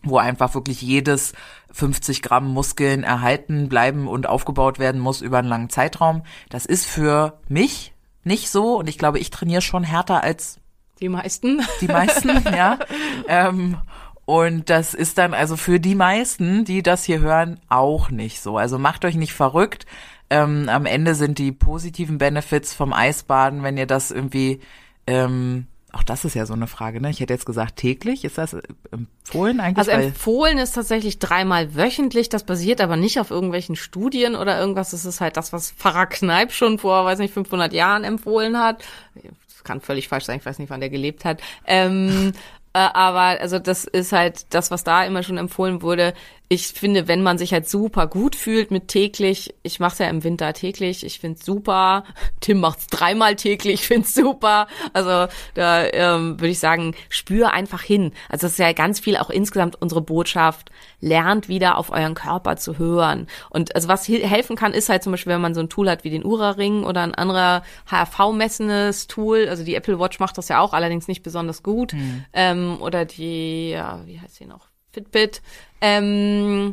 wo 0.05 0.17
einfach 0.17 0.53
wirklich 0.53 0.81
jedes 0.81 1.33
50 1.71 2.21
Gramm 2.21 2.45
Muskeln 2.51 3.03
erhalten 3.03 3.69
bleiben 3.69 4.07
und 4.07 4.27
aufgebaut 4.27 4.77
werden 4.77 4.99
muss 4.99 5.21
über 5.21 5.39
einen 5.39 5.47
langen 5.47 5.69
Zeitraum. 5.69 6.23
Das 6.49 6.65
ist 6.65 6.85
für 6.85 7.39
mich 7.47 7.93
nicht 8.23 8.49
so 8.49 8.77
und 8.77 8.89
ich 8.89 8.97
glaube, 8.97 9.19
ich 9.19 9.29
trainiere 9.29 9.61
schon 9.61 9.83
härter 9.83 10.21
als 10.21 10.59
die 10.99 11.09
meisten. 11.09 11.61
die 11.81 11.87
meisten, 11.87 12.29
ja. 12.53 12.77
Ähm, 13.27 13.77
und 14.25 14.69
das 14.69 14.93
ist 14.93 15.17
dann 15.17 15.33
also 15.33 15.57
für 15.57 15.79
die 15.79 15.95
meisten, 15.95 16.65
die 16.65 16.81
das 16.81 17.03
hier 17.03 17.19
hören, 17.19 17.59
auch 17.69 18.09
nicht 18.09 18.41
so. 18.41 18.57
Also 18.57 18.77
macht 18.79 19.05
euch 19.05 19.15
nicht 19.15 19.33
verrückt. 19.33 19.85
Ähm, 20.29 20.69
am 20.69 20.85
Ende 20.85 21.15
sind 21.15 21.37
die 21.37 21.51
positiven 21.51 22.17
Benefits 22.17 22.73
vom 22.73 22.93
Eisbaden, 22.93 23.63
wenn 23.63 23.77
ihr 23.77 23.87
das 23.87 24.11
irgendwie 24.11 24.61
ähm, 25.05 25.67
auch 25.93 26.01
das 26.01 26.25
ist 26.25 26.33
ja 26.33 26.47
so 26.47 26.53
eine 26.53 26.65
Frage, 26.65 26.99
ne? 26.99 27.11
Ich 27.11 27.19
hätte 27.19 27.33
jetzt 27.33 27.45
gesagt 27.45 27.75
täglich. 27.75 28.25
Ist 28.25 28.39
das 28.39 28.57
empfohlen 28.91 29.59
eigentlich? 29.59 29.77
Also 29.77 29.91
empfohlen 29.91 30.57
ist 30.57 30.71
tatsächlich 30.71 31.19
dreimal 31.19 31.75
wöchentlich. 31.75 32.29
Das 32.29 32.43
basiert 32.43 32.81
aber 32.81 32.97
nicht 32.97 33.19
auf 33.19 33.29
irgendwelchen 33.29 33.75
Studien 33.75 34.35
oder 34.35 34.59
irgendwas. 34.59 34.89
Das 34.89 35.05
ist 35.05 35.21
halt 35.21 35.37
das, 35.37 35.53
was 35.53 35.71
Pfarrer 35.71 36.07
Kneip 36.07 36.51
schon 36.51 36.79
vor, 36.79 37.05
weiß 37.05 37.19
nicht, 37.19 37.31
500 37.31 37.73
Jahren 37.73 38.03
empfohlen 38.03 38.57
hat. 38.57 38.83
Das 39.13 39.63
kann 39.63 39.81
völlig 39.81 40.07
falsch 40.07 40.25
sein. 40.25 40.39
Ich 40.39 40.45
weiß 40.47 40.57
nicht, 40.57 40.71
wann 40.71 40.79
der 40.79 40.89
gelebt 40.89 41.25
hat. 41.25 41.41
Ähm, 41.67 42.33
äh, 42.33 42.39
aber 42.73 43.39
also 43.39 43.59
das 43.59 43.85
ist 43.85 44.11
halt 44.11 44.53
das, 44.53 44.71
was 44.71 44.83
da 44.83 45.03
immer 45.05 45.23
schon 45.23 45.37
empfohlen 45.37 45.81
wurde. 45.81 46.13
Ich 46.53 46.67
finde, 46.67 47.07
wenn 47.07 47.23
man 47.23 47.39
sich 47.39 47.51
halt 47.51 47.67
super 47.67 48.05
gut 48.05 48.35
fühlt 48.35 48.69
mit 48.69 48.87
täglich, 48.87 49.55
ich 49.63 49.79
mache 49.79 49.93
es 49.93 49.97
ja 49.97 50.07
im 50.07 50.23
Winter 50.23 50.53
täglich, 50.53 51.03
ich 51.03 51.17
find's 51.17 51.43
super. 51.43 52.03
Tim 52.41 52.59
macht's 52.59 52.85
dreimal 52.85 53.35
täglich, 53.35 53.81
ich 53.81 53.87
find's 53.87 54.13
super. 54.13 54.67
Also 54.93 55.33
da 55.55 55.83
ähm, 55.87 56.39
würde 56.39 56.49
ich 56.51 56.59
sagen, 56.59 56.93
spür 57.09 57.53
einfach 57.53 57.81
hin. 57.81 58.11
Also 58.29 58.45
das 58.45 58.51
ist 58.51 58.59
ja 58.59 58.71
ganz 58.73 58.99
viel 58.99 59.17
auch 59.17 59.31
insgesamt 59.31 59.81
unsere 59.81 60.01
Botschaft. 60.01 60.69
Lernt 60.99 61.49
wieder 61.49 61.79
auf 61.79 61.89
euren 61.89 62.13
Körper 62.13 62.55
zu 62.55 62.77
hören. 62.77 63.25
Und 63.49 63.73
also 63.73 63.87
was 63.87 64.07
helfen 64.07 64.55
kann, 64.55 64.73
ist 64.73 64.89
halt 64.89 65.01
zum 65.01 65.11
Beispiel, 65.13 65.33
wenn 65.33 65.41
man 65.41 65.55
so 65.55 65.61
ein 65.61 65.69
Tool 65.69 65.89
hat 65.89 66.03
wie 66.03 66.11
den 66.11 66.23
Ura-Ring 66.23 66.83
oder 66.83 67.01
ein 67.01 67.15
anderer 67.15 67.63
HRV-messendes 67.89 69.07
Tool. 69.07 69.47
Also 69.49 69.63
die 69.63 69.73
Apple 69.73 69.99
Watch 69.99 70.19
macht 70.19 70.37
das 70.37 70.49
ja 70.49 70.59
auch, 70.59 70.73
allerdings 70.73 71.07
nicht 71.07 71.23
besonders 71.23 71.63
gut. 71.63 71.93
Ähm, 72.31 72.77
oder 72.79 73.05
die, 73.05 73.71
ja, 73.71 74.01
wie 74.05 74.19
heißt 74.19 74.35
sie 74.35 74.45
noch? 74.45 74.67
Fitbit. 74.93 75.41
Ähm, 75.83 76.71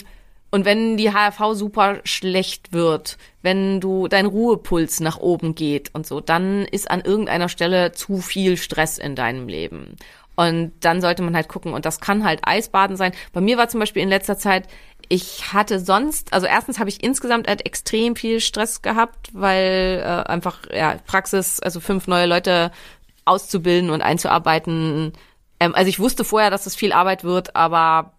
und 0.52 0.64
wenn 0.64 0.96
die 0.96 1.12
HRV 1.12 1.54
super 1.54 1.98
schlecht 2.04 2.72
wird, 2.72 3.18
wenn 3.42 3.80
du 3.80 4.08
dein 4.08 4.26
Ruhepuls 4.26 5.00
nach 5.00 5.18
oben 5.18 5.54
geht 5.54 5.94
und 5.94 6.06
so, 6.06 6.20
dann 6.20 6.64
ist 6.64 6.90
an 6.90 7.00
irgendeiner 7.02 7.48
Stelle 7.48 7.92
zu 7.92 8.18
viel 8.18 8.56
Stress 8.56 8.98
in 8.98 9.16
deinem 9.16 9.48
Leben. 9.48 9.96
Und 10.36 10.72
dann 10.80 11.00
sollte 11.00 11.22
man 11.22 11.34
halt 11.34 11.48
gucken, 11.48 11.72
und 11.72 11.84
das 11.84 12.00
kann 12.00 12.24
halt 12.24 12.40
Eisbaden 12.44 12.96
sein. 12.96 13.12
Bei 13.32 13.40
mir 13.40 13.58
war 13.58 13.68
zum 13.68 13.80
Beispiel 13.80 14.02
in 14.02 14.08
letzter 14.08 14.38
Zeit, 14.38 14.68
ich 15.08 15.52
hatte 15.52 15.80
sonst, 15.80 16.32
also 16.32 16.46
erstens 16.46 16.78
habe 16.78 16.88
ich 16.88 17.02
insgesamt 17.02 17.48
halt 17.48 17.66
extrem 17.66 18.14
viel 18.14 18.40
Stress 18.40 18.80
gehabt, 18.80 19.30
weil 19.32 20.00
äh, 20.02 20.28
einfach 20.30 20.60
ja 20.72 20.96
Praxis, 21.06 21.60
also 21.60 21.80
fünf 21.80 22.06
neue 22.06 22.26
Leute 22.26 22.70
auszubilden 23.24 23.90
und 23.90 24.02
einzuarbeiten. 24.02 25.12
Ähm, 25.58 25.74
also 25.74 25.88
ich 25.88 25.98
wusste 25.98 26.24
vorher, 26.24 26.50
dass 26.50 26.66
es 26.66 26.76
viel 26.76 26.92
Arbeit 26.92 27.24
wird, 27.24 27.56
aber 27.56 28.12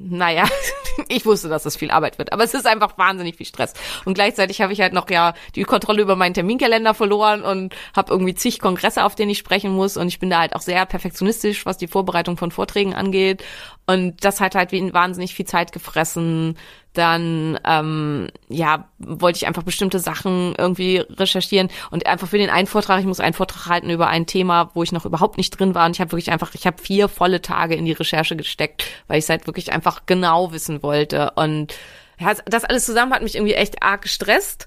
naja, 0.00 0.44
ich 1.08 1.26
wusste, 1.26 1.48
dass 1.48 1.66
es 1.66 1.76
viel 1.76 1.90
Arbeit 1.90 2.18
wird, 2.18 2.32
aber 2.32 2.44
es 2.44 2.54
ist 2.54 2.66
einfach 2.66 2.98
wahnsinnig 2.98 3.36
viel 3.36 3.46
Stress. 3.46 3.74
Und 4.04 4.14
gleichzeitig 4.14 4.60
habe 4.60 4.72
ich 4.72 4.80
halt 4.80 4.92
noch 4.92 5.10
ja 5.10 5.34
die 5.54 5.64
Kontrolle 5.64 6.02
über 6.02 6.16
meinen 6.16 6.34
Terminkalender 6.34 6.94
verloren 6.94 7.42
und 7.42 7.74
habe 7.94 8.12
irgendwie 8.12 8.34
zig 8.34 8.60
Kongresse, 8.60 9.04
auf 9.04 9.14
denen 9.14 9.30
ich 9.30 9.38
sprechen 9.38 9.72
muss. 9.72 9.96
Und 9.96 10.08
ich 10.08 10.18
bin 10.18 10.30
da 10.30 10.40
halt 10.40 10.54
auch 10.54 10.60
sehr 10.60 10.86
perfektionistisch, 10.86 11.66
was 11.66 11.78
die 11.78 11.88
Vorbereitung 11.88 12.36
von 12.36 12.50
Vorträgen 12.50 12.94
angeht. 12.94 13.44
Und 13.86 14.24
das 14.24 14.40
hat 14.40 14.54
halt 14.54 14.72
wahnsinnig 14.72 15.34
viel 15.34 15.46
Zeit 15.46 15.72
gefressen. 15.72 16.56
Dann 16.98 17.60
ähm, 17.64 18.26
ja 18.48 18.88
wollte 18.98 19.36
ich 19.36 19.46
einfach 19.46 19.62
bestimmte 19.62 20.00
Sachen 20.00 20.56
irgendwie 20.58 20.98
recherchieren 20.98 21.68
und 21.92 22.06
einfach 22.08 22.26
für 22.26 22.38
den 22.38 22.50
einen 22.50 22.66
Vortrag, 22.66 22.98
ich 22.98 23.06
muss 23.06 23.20
einen 23.20 23.34
Vortrag 23.34 23.66
halten 23.66 23.88
über 23.88 24.08
ein 24.08 24.26
Thema, 24.26 24.72
wo 24.74 24.82
ich 24.82 24.90
noch 24.90 25.06
überhaupt 25.06 25.36
nicht 25.36 25.50
drin 25.50 25.76
war 25.76 25.86
und 25.86 25.92
ich 25.92 26.00
habe 26.00 26.10
wirklich 26.10 26.32
einfach, 26.32 26.52
ich 26.54 26.66
habe 26.66 26.82
vier 26.82 27.08
volle 27.08 27.40
Tage 27.40 27.76
in 27.76 27.84
die 27.84 27.92
Recherche 27.92 28.34
gesteckt, 28.34 28.84
weil 29.06 29.20
ich 29.20 29.26
es 29.26 29.30
halt 29.30 29.46
wirklich 29.46 29.72
einfach 29.72 30.06
genau 30.06 30.50
wissen 30.50 30.82
wollte 30.82 31.30
und 31.36 31.72
ja, 32.18 32.34
das 32.46 32.64
alles 32.64 32.84
zusammen 32.84 33.12
hat 33.12 33.22
mich 33.22 33.36
irgendwie 33.36 33.54
echt 33.54 33.80
arg 33.84 34.02
gestresst. 34.02 34.66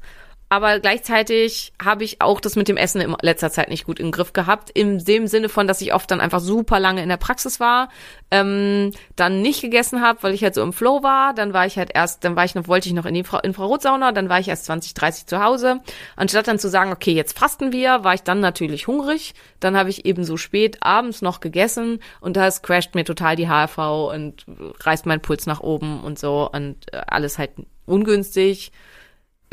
Aber 0.52 0.82
gleichzeitig 0.82 1.72
habe 1.82 2.04
ich 2.04 2.20
auch 2.20 2.42
das 2.42 2.58
mit 2.58 2.68
dem 2.68 2.76
Essen 2.76 3.00
in 3.00 3.16
letzter 3.22 3.52
Zeit 3.52 3.70
nicht 3.70 3.86
gut 3.86 4.02
im 4.02 4.12
Griff 4.12 4.34
gehabt. 4.34 4.70
In 4.70 5.02
dem 5.02 5.28
Sinne 5.28 5.48
von, 5.48 5.66
dass 5.66 5.80
ich 5.80 5.94
oft 5.94 6.12
dann 6.12 6.20
einfach 6.20 6.42
super 6.42 6.78
lange 6.78 7.02
in 7.02 7.08
der 7.08 7.16
Praxis 7.16 7.62
war, 7.62 7.88
ähm, 8.32 8.92
dann 9.16 9.42
nicht 9.42 9.62
gegessen 9.62 10.02
habe, 10.02 10.24
weil 10.24 10.34
ich 10.34 10.44
halt 10.44 10.54
so 10.54 10.62
im 10.62 10.74
Flow 10.74 11.04
war. 11.04 11.34
Dann 11.34 11.54
war 11.54 11.66
ich 11.68 11.78
halt 11.78 11.92
erst, 11.94 12.26
dann 12.26 12.36
war 12.36 12.44
ich 12.44 12.54
noch, 12.54 12.68
wollte 12.68 12.90
ich 12.90 12.94
noch 12.94 13.06
in 13.06 13.14
die 13.14 13.22
Infra 13.22 13.40
Infrarotsauna, 13.40 14.12
dann 14.12 14.28
war 14.28 14.42
ich 14.42 14.50
erst 14.50 14.66
20, 14.66 14.94
30 14.94 15.26
zu 15.26 15.42
Hause. 15.42 15.80
Anstatt 16.18 16.50
dann 16.50 16.60
zu 16.60 16.68
sagen, 16.68 16.92
okay, 16.92 17.14
jetzt 17.14 17.40
fasten 17.40 17.72
wir, 17.72 18.04
war 18.04 18.14
ich 18.14 18.24
dann 18.24 18.42
natürlich 18.42 18.88
hungrig. 18.88 19.36
Dann 19.62 19.78
habe 19.78 19.90
ich 19.90 20.06
eben 20.06 20.26
so 20.26 20.36
spät 20.36 20.80
abends 20.82 21.22
noch 21.22 21.40
gegessen 21.40 22.00
und 22.20 22.36
das 22.36 22.62
crasht 22.62 22.94
mir 22.94 23.06
total 23.06 23.38
die 23.38 23.48
HRV 23.48 23.78
und 24.12 24.46
reißt 24.82 25.06
mein 25.06 25.22
Puls 25.22 25.46
nach 25.46 25.62
oben 25.62 26.02
und 26.02 26.20
so 26.20 26.50
und 26.52 26.94
äh, 26.94 27.04
alles 27.08 27.38
halt 27.38 27.52
ungünstig. 27.86 28.74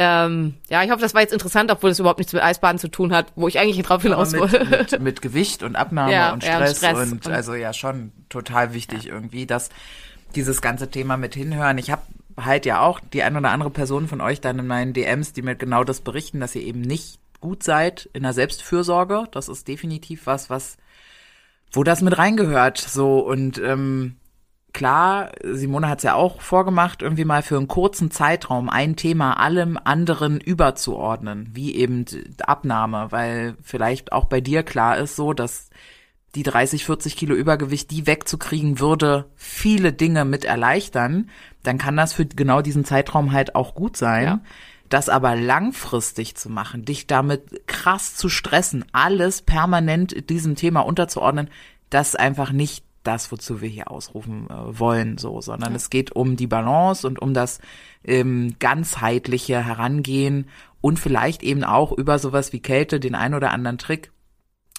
Ähm, 0.00 0.54
ja, 0.70 0.84
ich 0.84 0.90
hoffe, 0.90 1.00
das 1.00 1.12
war 1.12 1.22
jetzt 1.22 1.32
interessant, 1.32 1.72
obwohl 1.72 1.90
es 1.90 1.98
überhaupt 1.98 2.20
nichts 2.20 2.32
mit 2.32 2.40
Eisbaden 2.40 2.78
zu 2.78 2.88
tun 2.88 3.12
hat, 3.12 3.32
wo 3.34 3.48
ich 3.48 3.58
eigentlich 3.58 3.84
drauf 3.84 4.02
hinaus 4.02 4.32
wollte. 4.32 4.60
mit, 4.60 4.70
mit, 4.70 5.00
mit 5.00 5.22
Gewicht 5.22 5.64
und 5.64 5.74
Abnahme 5.74 6.12
Ja, 6.12 6.32
und 6.32 6.44
ja, 6.44 6.58
und 6.58 6.68
Stress, 6.68 6.76
Stress 6.78 7.12
und, 7.12 7.26
also 7.26 7.54
ja 7.54 7.72
schon 7.72 8.12
total 8.28 8.74
wichtig 8.74 9.08
irgendwie, 9.08 9.44
dass 9.44 9.70
dieses 10.36 10.62
ganze 10.62 10.88
Thema 10.88 11.16
mit 11.16 11.34
hinhören. 11.34 11.78
Ich 11.78 11.90
habe 11.90 12.02
halt 12.36 12.64
ja 12.64 12.80
auch 12.80 13.00
die 13.00 13.24
ein 13.24 13.36
oder 13.36 13.50
andere 13.50 13.70
Person 13.70 14.06
von 14.06 14.20
euch 14.20 14.40
dann 14.40 14.60
in 14.60 14.68
meinen 14.68 14.92
DMs, 14.92 15.32
die 15.32 15.42
mir 15.42 15.56
genau 15.56 15.82
das 15.82 16.00
berichten, 16.00 16.38
dass 16.38 16.54
ihr 16.54 16.62
eben 16.62 16.80
nicht 16.80 17.18
gut 17.40 17.64
seid 17.64 18.08
in 18.12 18.22
der 18.22 18.32
Selbstfürsorge. 18.32 19.24
Das 19.32 19.48
ist 19.48 19.66
definitiv 19.66 20.26
was, 20.26 20.48
was 20.48 20.76
wo 21.72 21.82
das 21.82 22.02
mit 22.02 22.16
reingehört. 22.16 22.78
So 22.78 23.18
und 23.18 23.58
ähm, 23.58 24.16
klar, 24.72 25.32
Simone 25.42 25.88
hat 25.88 25.98
es 25.98 26.04
ja 26.04 26.14
auch 26.14 26.40
vorgemacht, 26.40 27.02
irgendwie 27.02 27.24
mal 27.24 27.42
für 27.42 27.56
einen 27.56 27.68
kurzen 27.68 28.10
Zeitraum 28.10 28.68
ein 28.68 28.96
Thema 28.96 29.34
allem 29.34 29.78
anderen 29.82 30.40
überzuordnen, 30.40 31.50
wie 31.52 31.74
eben 31.74 32.04
Abnahme, 32.40 33.06
weil 33.10 33.56
vielleicht 33.62 34.12
auch 34.12 34.26
bei 34.26 34.40
dir 34.40 34.62
klar 34.62 34.98
ist 34.98 35.16
so, 35.16 35.32
dass 35.32 35.70
die 36.34 36.42
30, 36.42 36.84
40 36.84 37.16
Kilo 37.16 37.34
Übergewicht, 37.34 37.90
die 37.90 38.06
wegzukriegen, 38.06 38.80
würde 38.80 39.30
viele 39.34 39.92
Dinge 39.92 40.24
mit 40.24 40.44
erleichtern, 40.44 41.30
dann 41.62 41.78
kann 41.78 41.96
das 41.96 42.12
für 42.12 42.26
genau 42.26 42.60
diesen 42.60 42.84
Zeitraum 42.84 43.32
halt 43.32 43.54
auch 43.54 43.74
gut 43.74 43.96
sein. 43.96 44.24
Ja. 44.24 44.40
Das 44.88 45.08
aber 45.08 45.36
langfristig 45.36 46.34
zu 46.34 46.48
machen, 46.48 46.84
dich 46.84 47.06
damit 47.06 47.66
krass 47.66 48.14
zu 48.14 48.28
stressen, 48.30 48.86
alles 48.92 49.42
permanent 49.42 50.30
diesem 50.30 50.54
Thema 50.54 50.80
unterzuordnen, 50.80 51.50
das 51.90 52.10
ist 52.10 52.20
einfach 52.20 52.52
nicht 52.52 52.84
das, 53.08 53.32
wozu 53.32 53.62
wir 53.62 53.68
hier 53.68 53.90
ausrufen 53.90 54.48
äh, 54.50 54.78
wollen, 54.78 55.16
so, 55.16 55.40
sondern 55.40 55.74
es 55.74 55.88
geht 55.88 56.12
um 56.14 56.36
die 56.36 56.46
Balance 56.46 57.06
und 57.06 57.18
um 57.20 57.32
das 57.32 57.60
ähm, 58.04 58.54
ganzheitliche 58.58 59.64
Herangehen 59.64 60.46
und 60.82 60.98
vielleicht 60.98 61.42
eben 61.42 61.64
auch 61.64 61.90
über 61.90 62.18
sowas 62.18 62.52
wie 62.52 62.60
Kälte 62.60 63.00
den 63.00 63.14
ein 63.14 63.32
oder 63.32 63.50
anderen 63.50 63.78
Trick, 63.78 64.12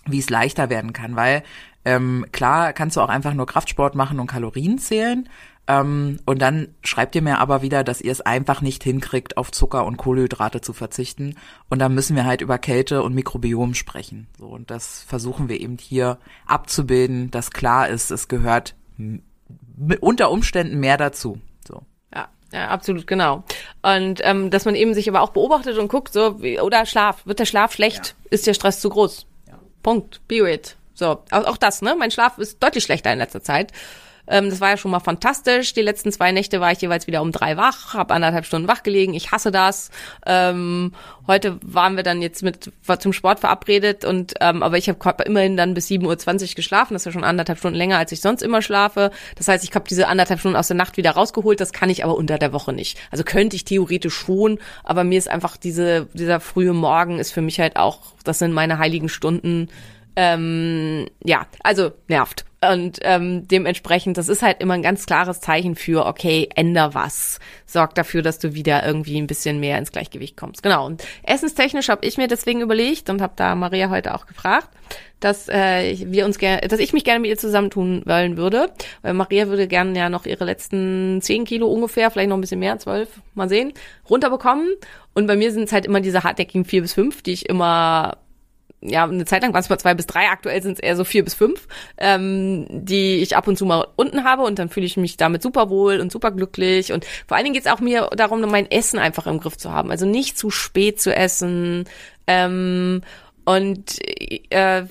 wie 0.05 0.19
es 0.19 0.29
leichter 0.29 0.69
werden 0.69 0.93
kann, 0.93 1.15
weil 1.15 1.43
ähm, 1.85 2.25
klar 2.31 2.73
kannst 2.73 2.97
du 2.97 3.01
auch 3.01 3.09
einfach 3.09 3.33
nur 3.33 3.47
Kraftsport 3.47 3.95
machen 3.95 4.19
und 4.19 4.27
Kalorien 4.27 4.77
zählen. 4.77 5.27
Ähm, 5.69 6.19
und 6.25 6.41
dann 6.41 6.73
schreibt 6.83 7.15
ihr 7.15 7.21
mir 7.21 7.37
aber 7.37 7.61
wieder, 7.61 7.83
dass 7.83 8.01
ihr 8.01 8.11
es 8.11 8.21
einfach 8.21 8.61
nicht 8.61 8.83
hinkriegt, 8.83 9.37
auf 9.37 9.51
Zucker 9.51 9.85
und 9.85 9.97
Kohlenhydrate 9.97 10.61
zu 10.61 10.73
verzichten. 10.73 11.35
Und 11.69 11.77
dann 11.77 11.93
müssen 11.93 12.15
wir 12.15 12.25
halt 12.25 12.41
über 12.41 12.57
Kälte 12.57 13.03
und 13.03 13.13
Mikrobiom 13.13 13.75
sprechen. 13.75 14.27
So, 14.39 14.47
und 14.47 14.71
das 14.71 15.03
versuchen 15.03 15.47
wir 15.47 15.61
eben 15.61 15.77
hier 15.77 16.17
abzubilden, 16.47 17.29
dass 17.29 17.51
klar 17.51 17.87
ist, 17.87 18.09
es 18.09 18.27
gehört 18.27 18.75
unter 20.01 20.31
Umständen 20.31 20.79
mehr 20.79 20.97
dazu. 20.97 21.39
So. 21.67 21.83
Ja, 22.15 22.29
ja, 22.51 22.69
absolut, 22.69 23.05
genau. 23.05 23.43
Und 23.83 24.21
ähm, 24.23 24.49
dass 24.49 24.65
man 24.65 24.73
eben 24.73 24.95
sich 24.95 25.07
aber 25.07 25.21
auch 25.21 25.29
beobachtet 25.29 25.77
und 25.77 25.87
guckt, 25.87 26.11
so, 26.11 26.41
wie, 26.41 26.59
oder 26.59 26.87
Schlaf, 26.87 27.27
wird 27.27 27.37
der 27.37 27.45
Schlaf 27.45 27.73
schlecht? 27.73 28.15
Ist 28.31 28.47
der 28.47 28.55
Stress 28.55 28.81
zu 28.81 28.89
groß? 28.89 29.27
Punkt. 29.83 30.19
Period. 30.27 30.77
So, 30.95 31.23
auch, 31.29 31.45
auch 31.45 31.57
das, 31.57 31.83
ne? 31.83 31.95
Mein 31.97 32.11
Schlaf 32.11 32.39
ist 32.39 32.61
deutlich 32.61 32.83
schlechter 32.83 33.13
in 33.13 33.19
letzter 33.19 33.43
Zeit. 33.43 33.71
Ähm, 34.29 34.49
das 34.49 34.61
war 34.61 34.69
ja 34.69 34.77
schon 34.77 34.91
mal 34.91 34.99
fantastisch. 34.99 35.73
Die 35.73 35.81
letzten 35.81 36.11
zwei 36.11 36.31
Nächte 36.31 36.59
war 36.61 36.71
ich 36.71 36.81
jeweils 36.81 37.07
wieder 37.07 37.21
um 37.21 37.31
drei 37.31 37.57
wach, 37.57 37.93
habe 37.93 38.13
anderthalb 38.13 38.45
Stunden 38.45 38.67
wach 38.67 38.83
gelegen. 38.83 39.13
Ich 39.13 39.31
hasse 39.31 39.51
das. 39.51 39.89
Ähm, 40.25 40.93
heute 41.27 41.57
waren 41.63 41.95
wir 41.95 42.03
dann 42.03 42.21
jetzt 42.21 42.43
mit 42.43 42.71
war 42.85 42.99
zum 42.99 43.13
Sport 43.13 43.39
verabredet 43.39 44.05
und 44.05 44.35
ähm, 44.39 44.63
aber 44.63 44.77
ich 44.77 44.89
habe 44.89 45.23
immerhin 45.23 45.57
dann 45.57 45.73
bis 45.73 45.87
7.20 45.87 46.49
Uhr 46.49 46.55
geschlafen. 46.55 46.93
Das 46.93 47.01
ist 47.01 47.05
ja 47.07 47.11
schon 47.11 47.23
anderthalb 47.23 47.59
Stunden 47.59 47.77
länger, 47.77 47.97
als 47.97 48.11
ich 48.11 48.21
sonst 48.21 48.41
immer 48.41 48.61
schlafe. 48.61 49.11
Das 49.35 49.47
heißt, 49.47 49.63
ich 49.63 49.73
habe 49.73 49.87
diese 49.89 50.07
anderthalb 50.07 50.39
Stunden 50.39 50.57
aus 50.57 50.67
der 50.67 50.77
Nacht 50.77 50.97
wieder 50.97 51.11
rausgeholt. 51.11 51.59
Das 51.59 51.73
kann 51.73 51.89
ich 51.89 52.03
aber 52.03 52.15
unter 52.15 52.37
der 52.37 52.53
Woche 52.53 52.73
nicht. 52.73 52.97
Also 53.11 53.23
könnte 53.23 53.55
ich 53.55 53.65
theoretisch 53.65 54.13
schon, 54.13 54.59
aber 54.83 55.03
mir 55.03 55.17
ist 55.17 55.27
einfach 55.27 55.57
diese 55.57 56.07
dieser 56.13 56.39
frühe 56.39 56.73
Morgen 56.73 57.19
ist 57.19 57.31
für 57.31 57.41
mich 57.41 57.59
halt 57.59 57.75
auch, 57.77 58.13
das 58.23 58.39
sind 58.39 58.53
meine 58.53 58.77
heiligen 58.77 59.09
Stunden 59.09 59.69
ähm, 60.15 61.07
ja, 61.23 61.47
also 61.63 61.91
nervt. 62.07 62.45
Und 62.61 62.99
ähm, 63.03 63.47
dementsprechend, 63.47 64.17
das 64.17 64.27
ist 64.27 64.41
halt 64.41 64.59
immer 64.59 64.73
ein 64.73 64.81
ganz 64.81 65.05
klares 65.05 65.39
Zeichen 65.39 65.75
für, 65.75 66.05
okay, 66.05 66.49
änder 66.55 66.93
was. 66.93 67.39
Sorg 67.65 67.95
dafür, 67.95 68.21
dass 68.21 68.37
du 68.37 68.53
wieder 68.53 68.85
irgendwie 68.85 69.17
ein 69.17 69.27
bisschen 69.27 69.61
mehr 69.61 69.77
ins 69.77 69.93
Gleichgewicht 69.93 70.35
kommst. 70.35 70.61
Genau. 70.61 70.85
Und 70.85 71.03
essenstechnisch 71.23 71.87
habe 71.87 72.05
ich 72.05 72.17
mir 72.17 72.27
deswegen 72.27 72.59
überlegt 72.59 73.09
und 73.09 73.21
habe 73.21 73.33
da 73.37 73.55
Maria 73.55 73.89
heute 73.89 74.13
auch 74.13 74.25
gefragt, 74.25 74.67
dass 75.21 75.47
äh, 75.47 75.95
wir 76.05 76.25
uns 76.25 76.37
gerne, 76.37 76.67
dass 76.67 76.79
ich 76.79 76.91
mich 76.91 77.05
gerne 77.05 77.21
mit 77.21 77.29
ihr 77.29 77.37
zusammentun 77.37 78.03
wollen 78.05 78.35
würde. 78.35 78.71
Weil 79.03 79.13
Maria 79.13 79.47
würde 79.47 79.67
gerne 79.67 79.97
ja 79.97 80.09
noch 80.09 80.25
ihre 80.25 80.43
letzten 80.43 81.21
zehn 81.21 81.45
Kilo 81.45 81.67
ungefähr, 81.67 82.11
vielleicht 82.11 82.29
noch 82.29 82.37
ein 82.37 82.41
bisschen 82.41 82.59
mehr, 82.59 82.77
zwölf, 82.77 83.09
mal 83.35 83.47
sehen, 83.47 83.71
runterbekommen. 84.09 84.67
Und 85.13 85.27
bei 85.27 85.37
mir 85.37 85.53
sind 85.53 85.63
es 85.63 85.71
halt 85.71 85.85
immer 85.85 86.01
diese 86.01 86.23
hartnäckigen 86.23 86.65
vier 86.65 86.81
bis 86.81 86.93
fünf, 86.93 87.21
die 87.21 87.31
ich 87.31 87.47
immer 87.47 88.17
ja, 88.81 89.03
eine 89.03 89.25
Zeit 89.25 89.41
lang 89.41 89.53
waren 89.53 89.61
es 89.61 89.69
mal 89.69 89.77
zwei 89.77 89.93
bis 89.93 90.07
drei, 90.07 90.29
aktuell 90.29 90.61
sind 90.61 90.73
es 90.73 90.79
eher 90.79 90.95
so 90.95 91.03
vier 91.03 91.23
bis 91.23 91.33
fünf, 91.33 91.67
ähm, 91.97 92.65
die 92.69 93.17
ich 93.17 93.35
ab 93.35 93.47
und 93.47 93.57
zu 93.57 93.65
mal 93.65 93.87
unten 93.95 94.23
habe 94.23 94.43
und 94.43 94.57
dann 94.57 94.69
fühle 94.69 94.85
ich 94.85 94.97
mich 94.97 95.17
damit 95.17 95.41
super 95.41 95.69
wohl 95.69 95.99
und 95.99 96.11
super 96.11 96.31
glücklich. 96.31 96.93
Und 96.93 97.05
vor 97.27 97.35
allen 97.35 97.43
Dingen 97.43 97.53
geht 97.53 97.65
es 97.65 97.71
auch 97.71 97.79
mir 97.79 98.09
darum, 98.15 98.41
mein 98.41 98.71
Essen 98.71 98.99
einfach 98.99 99.27
im 99.27 99.39
Griff 99.39 99.57
zu 99.57 99.71
haben. 99.71 99.91
Also 99.91 100.05
nicht 100.05 100.37
zu 100.37 100.49
spät 100.49 101.01
zu 101.01 101.13
essen. 101.13 101.85
Ähm, 102.27 103.01
und 103.45 103.97
äh, 104.51 104.83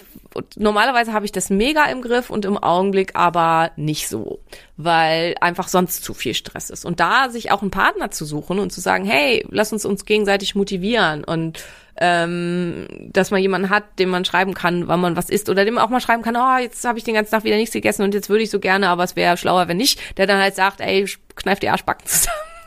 normalerweise 0.57 1.12
habe 1.12 1.24
ich 1.24 1.33
das 1.33 1.51
mega 1.51 1.85
im 1.87 2.03
Griff 2.03 2.31
und 2.31 2.45
im 2.45 2.59
Augenblick 2.59 3.14
aber 3.14 3.70
nicht 3.76 4.09
so, 4.09 4.41
weil 4.76 5.35
einfach 5.41 5.68
sonst 5.68 6.05
zu 6.05 6.14
viel 6.14 6.35
Stress 6.35 6.70
ist. 6.70 6.85
Und 6.85 7.01
da 7.01 7.31
sich 7.31 7.51
auch 7.51 7.62
einen 7.62 7.70
Partner 7.70 8.11
zu 8.11 8.24
suchen 8.24 8.59
und 8.59 8.72
zu 8.72 8.81
sagen, 8.81 9.05
hey, 9.05 9.45
lass 9.51 9.72
uns 9.72 9.85
uns 9.85 10.05
gegenseitig 10.05 10.55
motivieren 10.55 11.24
und 11.24 11.62
ähm, 12.01 12.87
dass 13.12 13.31
man 13.31 13.43
jemanden 13.43 13.70
hat, 13.70 13.99
dem 13.99 14.11
man 14.11 14.24
schreiben 14.24 14.55
kann, 14.55 14.87
wann 14.87 15.01
man 15.01 15.16
was 15.16 15.31
isst 15.31 15.49
oder 15.49 15.64
dem 15.64 15.74
man 15.74 15.85
auch 15.85 15.89
mal 15.89 16.01
schreiben 16.01 16.22
kann, 16.22 16.37
oh, 16.37 16.59
jetzt 16.62 16.85
habe 16.85 16.99
ich 16.99 17.05
den 17.05 17.14
ganzen 17.14 17.33
Tag 17.33 17.45
wieder 17.45 17.57
nichts 17.57 17.72
gegessen 17.72 18.03
und 18.03 18.14
jetzt 18.14 18.29
würde 18.29 18.45
ich 18.45 18.51
so 18.51 18.61
gerne, 18.61 18.89
aber 18.89 19.03
es 19.05 19.16
wäre 19.16 19.37
schlauer, 19.37 19.66
wenn 19.66 19.76
nicht, 19.79 20.16
der 20.16 20.26
dann 20.26 20.41
halt 20.41 20.55
sagt, 20.55 20.81
ey, 20.81 21.07
kneif 21.35 21.59
die 21.59 21.68
Arschbacken 21.68 22.07
zusammen. 22.07 22.57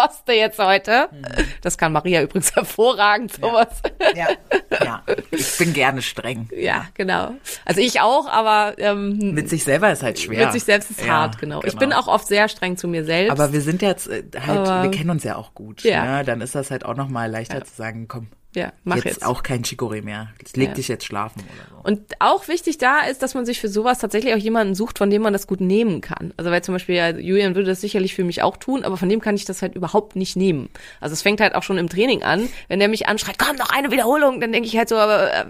Was 0.00 0.24
du 0.24 0.32
jetzt 0.32 0.60
heute? 0.60 1.08
Das 1.60 1.76
kann 1.76 1.92
Maria 1.92 2.22
übrigens 2.22 2.54
hervorragend, 2.54 3.32
sowas. 3.32 3.82
Ja, 4.14 4.28
ja. 4.84 5.02
Ich 5.32 5.58
bin 5.58 5.72
gerne 5.72 6.02
streng. 6.02 6.48
Ja, 6.56 6.86
genau. 6.94 7.32
Also 7.64 7.80
ich 7.80 8.00
auch, 8.00 8.28
aber 8.28 8.74
ähm, 8.78 9.18
Mit 9.34 9.48
sich 9.48 9.64
selber 9.64 9.90
ist 9.90 10.04
halt 10.04 10.20
schwer. 10.20 10.44
mit 10.44 10.52
sich 10.52 10.62
selbst 10.62 10.92
ist 10.92 11.00
Ja, 11.04 11.08
hart, 11.14 11.38
genau. 11.40 11.62
Ich 11.64 11.76
bin 11.76 11.92
auch 11.92 12.06
oft 12.06 12.28
sehr 12.28 12.48
streng 12.48 12.76
zu 12.76 12.86
mir 12.86 13.04
selbst. 13.04 13.32
Aber 13.32 13.52
wir 13.52 13.60
sind 13.60 13.82
jetzt 13.82 14.06
äh, 14.06 14.22
halt, 14.46 14.68
Aber- 14.68 14.84
wir 14.84 14.90
kennen 14.92 15.10
uns 15.10 15.24
ja 15.24 15.34
auch 15.34 15.52
gut. 15.54 15.82
Ja. 15.82 16.18
Ne? 16.18 16.24
Dann 16.24 16.40
ist 16.42 16.54
das 16.54 16.70
halt 16.70 16.84
auch 16.84 16.94
noch 16.94 17.08
mal 17.08 17.28
leichter 17.28 17.64
zu 17.64 17.74
sagen, 17.74 18.06
komm, 18.06 18.28
ja, 18.58 18.72
mach 18.84 18.96
jetzt, 18.96 19.04
jetzt. 19.06 19.24
auch 19.26 19.42
kein 19.42 19.62
Chicorée 19.62 20.02
mehr. 20.02 20.28
Jetzt 20.40 20.56
leg 20.56 20.68
Ja. 20.68 20.74
dich 20.74 20.88
jetzt 20.88 21.04
schlafen 21.04 21.40
oder 21.42 21.68
so. 21.70 21.88
Und 21.88 22.00
auch 22.20 22.48
wichtig 22.48 22.78
da 22.78 23.00
ist, 23.00 23.22
dass 23.22 23.34
man 23.34 23.46
sich 23.46 23.60
für 23.60 23.68
sowas 23.68 23.98
tatsächlich 23.98 24.34
auch 24.34 24.38
jemanden 24.38 24.74
sucht, 24.74 24.98
von 24.98 25.08
dem 25.10 25.22
man 25.22 25.32
das 25.32 25.46
gut 25.46 25.60
nehmen 25.60 26.00
kann. 26.00 26.34
Also 26.36 26.50
weil 26.50 26.62
zum 26.62 26.74
Beispiel 26.74 26.96
ja, 26.96 27.10
Julian 27.10 27.54
würde 27.54 27.68
das 27.68 27.80
sicherlich 27.80 28.14
für 28.14 28.24
mich 28.24 28.42
auch 28.42 28.56
tun, 28.56 28.84
aber 28.84 28.96
von 28.96 29.08
dem 29.08 29.20
kann 29.20 29.34
ich 29.36 29.44
das 29.44 29.62
halt 29.62 29.74
überhaupt 29.74 30.16
nicht 30.16 30.36
nehmen. 30.36 30.68
Also 31.00 31.12
es 31.14 31.22
fängt 31.22 31.40
halt 31.40 31.54
auch 31.54 31.62
schon 31.62 31.78
im 31.78 31.88
Training 31.88 32.22
an, 32.22 32.48
wenn 32.68 32.78
der 32.78 32.88
mich 32.88 33.08
anschreit, 33.08 33.38
komm 33.38 33.56
noch 33.56 33.70
eine 33.70 33.90
Wiederholung, 33.90 34.40
dann 34.40 34.52
denke 34.52 34.68
ich 34.68 34.76
halt 34.76 34.88
so, 34.88 34.96
aber 34.96 35.32
äh, 35.32 35.44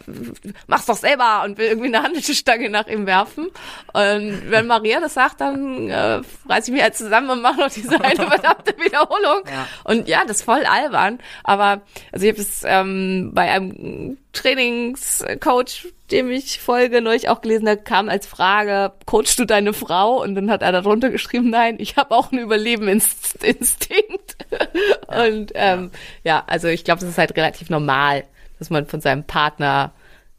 mach's 0.66 0.86
doch 0.86 0.96
selber 0.96 1.42
und 1.44 1.58
will 1.58 1.66
irgendwie 1.66 1.88
eine 1.88 2.02
Handelstange 2.02 2.70
nach 2.70 2.86
ihm 2.86 3.06
werfen. 3.06 3.46
Und 3.92 4.50
wenn 4.50 4.66
Maria 4.66 5.00
das 5.00 5.14
sagt, 5.14 5.40
dann 5.40 5.88
äh, 5.88 6.20
reiß 6.48 6.68
ich 6.68 6.72
mich 6.72 6.82
halt 6.82 6.96
zusammen 6.96 7.30
und 7.30 7.42
mache 7.42 7.60
noch 7.60 7.70
diese 7.70 8.00
eine 8.00 8.26
verdammte 8.28 8.74
Wiederholung. 8.78 9.42
Ja. 9.46 9.66
Und 9.84 10.08
ja, 10.08 10.22
das 10.26 10.38
ist 10.38 10.42
voll 10.44 10.64
albern. 10.64 11.18
Aber 11.44 11.80
also 12.12 12.26
ich 12.26 12.32
habe 12.32 12.40
es 12.42 12.62
ähm, 12.64 12.97
bei 13.34 13.50
einem 13.50 14.18
Trainingscoach, 14.32 15.88
dem 16.10 16.30
ich 16.30 16.60
folge, 16.60 17.00
neulich 17.00 17.28
auch 17.28 17.40
gelesen, 17.40 17.66
da 17.66 17.76
kam 17.76 18.08
als 18.08 18.26
Frage, 18.26 18.92
coachst 19.06 19.38
du 19.38 19.44
deine 19.44 19.72
Frau? 19.72 20.22
Und 20.22 20.34
dann 20.34 20.50
hat 20.50 20.62
er 20.62 20.72
darunter 20.72 21.10
geschrieben, 21.10 21.50
nein, 21.50 21.76
ich 21.78 21.96
habe 21.96 22.14
auch 22.14 22.32
einen 22.32 22.42
Überlebensinstinkt. 22.42 24.36
Und 25.08 25.52
ähm, 25.54 25.90
ja, 26.24 26.44
also 26.46 26.68
ich 26.68 26.84
glaube, 26.84 27.02
es 27.02 27.10
ist 27.10 27.18
halt 27.18 27.36
relativ 27.36 27.70
normal, 27.70 28.24
dass 28.58 28.70
man 28.70 28.86
von 28.86 29.00
seinem 29.00 29.24
Partner 29.24 29.92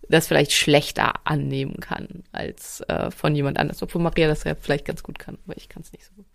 das 0.09 0.27
vielleicht 0.27 0.51
schlechter 0.51 1.13
annehmen 1.23 1.79
kann 1.79 2.23
als 2.31 2.81
äh, 2.87 3.11
von 3.11 3.35
jemand 3.35 3.59
anders. 3.59 3.81
Obwohl 3.83 4.01
Maria 4.01 4.27
das 4.27 4.43
ja 4.43 4.55
vielleicht 4.55 4.85
ganz 4.85 5.03
gut 5.03 5.19
kann, 5.19 5.37
aber 5.45 5.55
ich 5.55 5.69
kann 5.69 5.83
es 5.83 5.91
nicht 5.93 6.05
so 6.05 6.11
gut. 6.15 6.25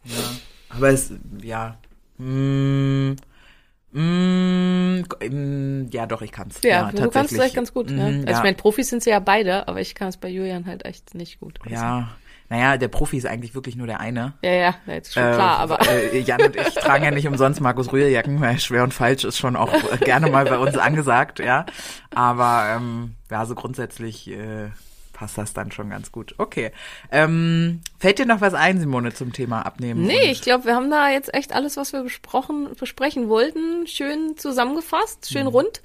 Aber 0.70 0.90
es, 0.90 1.12
ja. 1.42 1.76
Mm, 2.18 3.10
mm, 3.10 3.16
mm, 4.00 5.88
ja, 5.92 6.06
doch, 6.06 6.22
ich 6.22 6.32
kann's. 6.32 6.60
Ja, 6.62 6.90
du 6.90 6.96
kannst 6.96 6.98
es 6.98 7.00
tatsächlich. 7.12 7.30
vielleicht 7.38 7.54
ganz 7.56 7.72
gut. 7.72 7.90
ja. 7.90 7.96
Mhm, 7.96 8.02
Also 8.02 8.26
ja. 8.26 8.36
ich 8.38 8.42
meine, 8.42 8.56
Profis 8.56 8.88
sind 8.90 9.02
sie 9.02 9.10
ja 9.10 9.20
beide, 9.20 9.68
aber 9.68 9.80
ich 9.80 9.94
kann 9.94 10.08
es 10.08 10.16
bei 10.16 10.28
Julian 10.28 10.66
halt 10.66 10.84
echt 10.84 11.14
nicht 11.14 11.40
gut. 11.40 11.58
Also, 11.62 11.74
Ja, 11.74 12.08
naja, 12.50 12.76
der 12.76 12.88
Profi 12.88 13.16
ist 13.16 13.26
eigentlich 13.26 13.54
wirklich 13.54 13.74
nur 13.74 13.86
der 13.86 14.00
eine. 14.00 14.34
Ja, 14.42 14.50
ja, 14.50 14.74
ja, 14.86 14.92
jetzt 14.94 15.14
schon 15.14 15.22
klar, 15.22 15.58
aber 15.58 15.78
Äh, 15.88 16.18
Jan 16.20 16.42
und 16.42 16.56
ich 16.56 16.74
tragen 16.74 17.04
ja 17.04 17.10
nicht 17.10 17.26
umsonst 17.26 17.60
Markus 17.60 17.90
Rührjacken, 17.92 18.40
weil 18.40 18.58
schwer 18.60 18.82
und 18.84 18.92
falsch 18.92 19.24
ist 19.24 19.38
schon 19.38 19.56
auch 19.56 19.72
äh, 19.72 19.96
gerne 19.98 20.28
mal 20.30 20.44
bei 20.44 20.58
uns 20.58 20.76
angesagt, 20.76 21.38
ja. 21.38 21.64
Aber 22.14 22.74
ähm, 22.76 23.14
ja, 23.30 23.46
so 23.46 23.54
grundsätzlich 23.54 24.30
äh, 24.30 24.68
passt 25.14 25.38
das 25.38 25.54
dann 25.54 25.72
schon 25.72 25.88
ganz 25.88 26.12
gut. 26.12 26.34
Okay. 26.36 26.72
Ähm, 27.10 27.80
fällt 27.98 28.18
dir 28.18 28.26
noch 28.26 28.42
was 28.42 28.52
ein, 28.52 28.78
Simone, 28.78 29.14
zum 29.14 29.32
Thema 29.32 29.62
Abnehmen? 29.62 30.04
nee, 30.04 30.30
ich 30.30 30.42
glaube, 30.42 30.66
wir 30.66 30.74
haben 30.74 30.90
da 30.90 31.08
jetzt 31.08 31.32
echt 31.32 31.54
alles, 31.54 31.78
was 31.78 31.94
wir 31.94 32.02
besprochen, 32.02 32.68
besprechen 32.78 33.30
wollten, 33.30 33.86
schön 33.86 34.36
zusammengefasst, 34.36 35.30
schön 35.30 35.46
rund. 35.46 35.80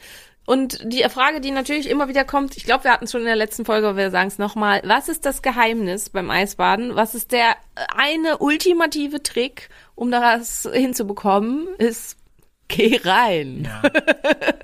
Und 0.45 0.79
die 0.91 1.03
Frage, 1.09 1.41
die 1.41 1.51
natürlich 1.51 1.87
immer 1.87 2.07
wieder 2.07 2.25
kommt, 2.25 2.57
ich 2.57 2.63
glaube, 2.63 2.85
wir 2.85 2.91
hatten 2.91 3.05
es 3.05 3.11
schon 3.11 3.21
in 3.21 3.27
der 3.27 3.35
letzten 3.35 3.65
Folge, 3.65 3.87
aber 3.87 3.97
wir 3.97 4.09
sagen 4.09 4.29
es 4.29 4.39
nochmal, 4.39 4.81
was 4.83 5.07
ist 5.07 5.23
das 5.25 5.43
Geheimnis 5.43 6.09
beim 6.09 6.31
Eisbaden? 6.31 6.95
Was 6.95 7.13
ist 7.13 7.31
der 7.31 7.55
eine 7.95 8.39
ultimative 8.39 9.21
Trick, 9.21 9.69
um 9.93 10.09
das 10.09 10.67
hinzubekommen, 10.73 11.67
ist, 11.77 12.17
geh 12.67 12.99
rein. 13.03 13.69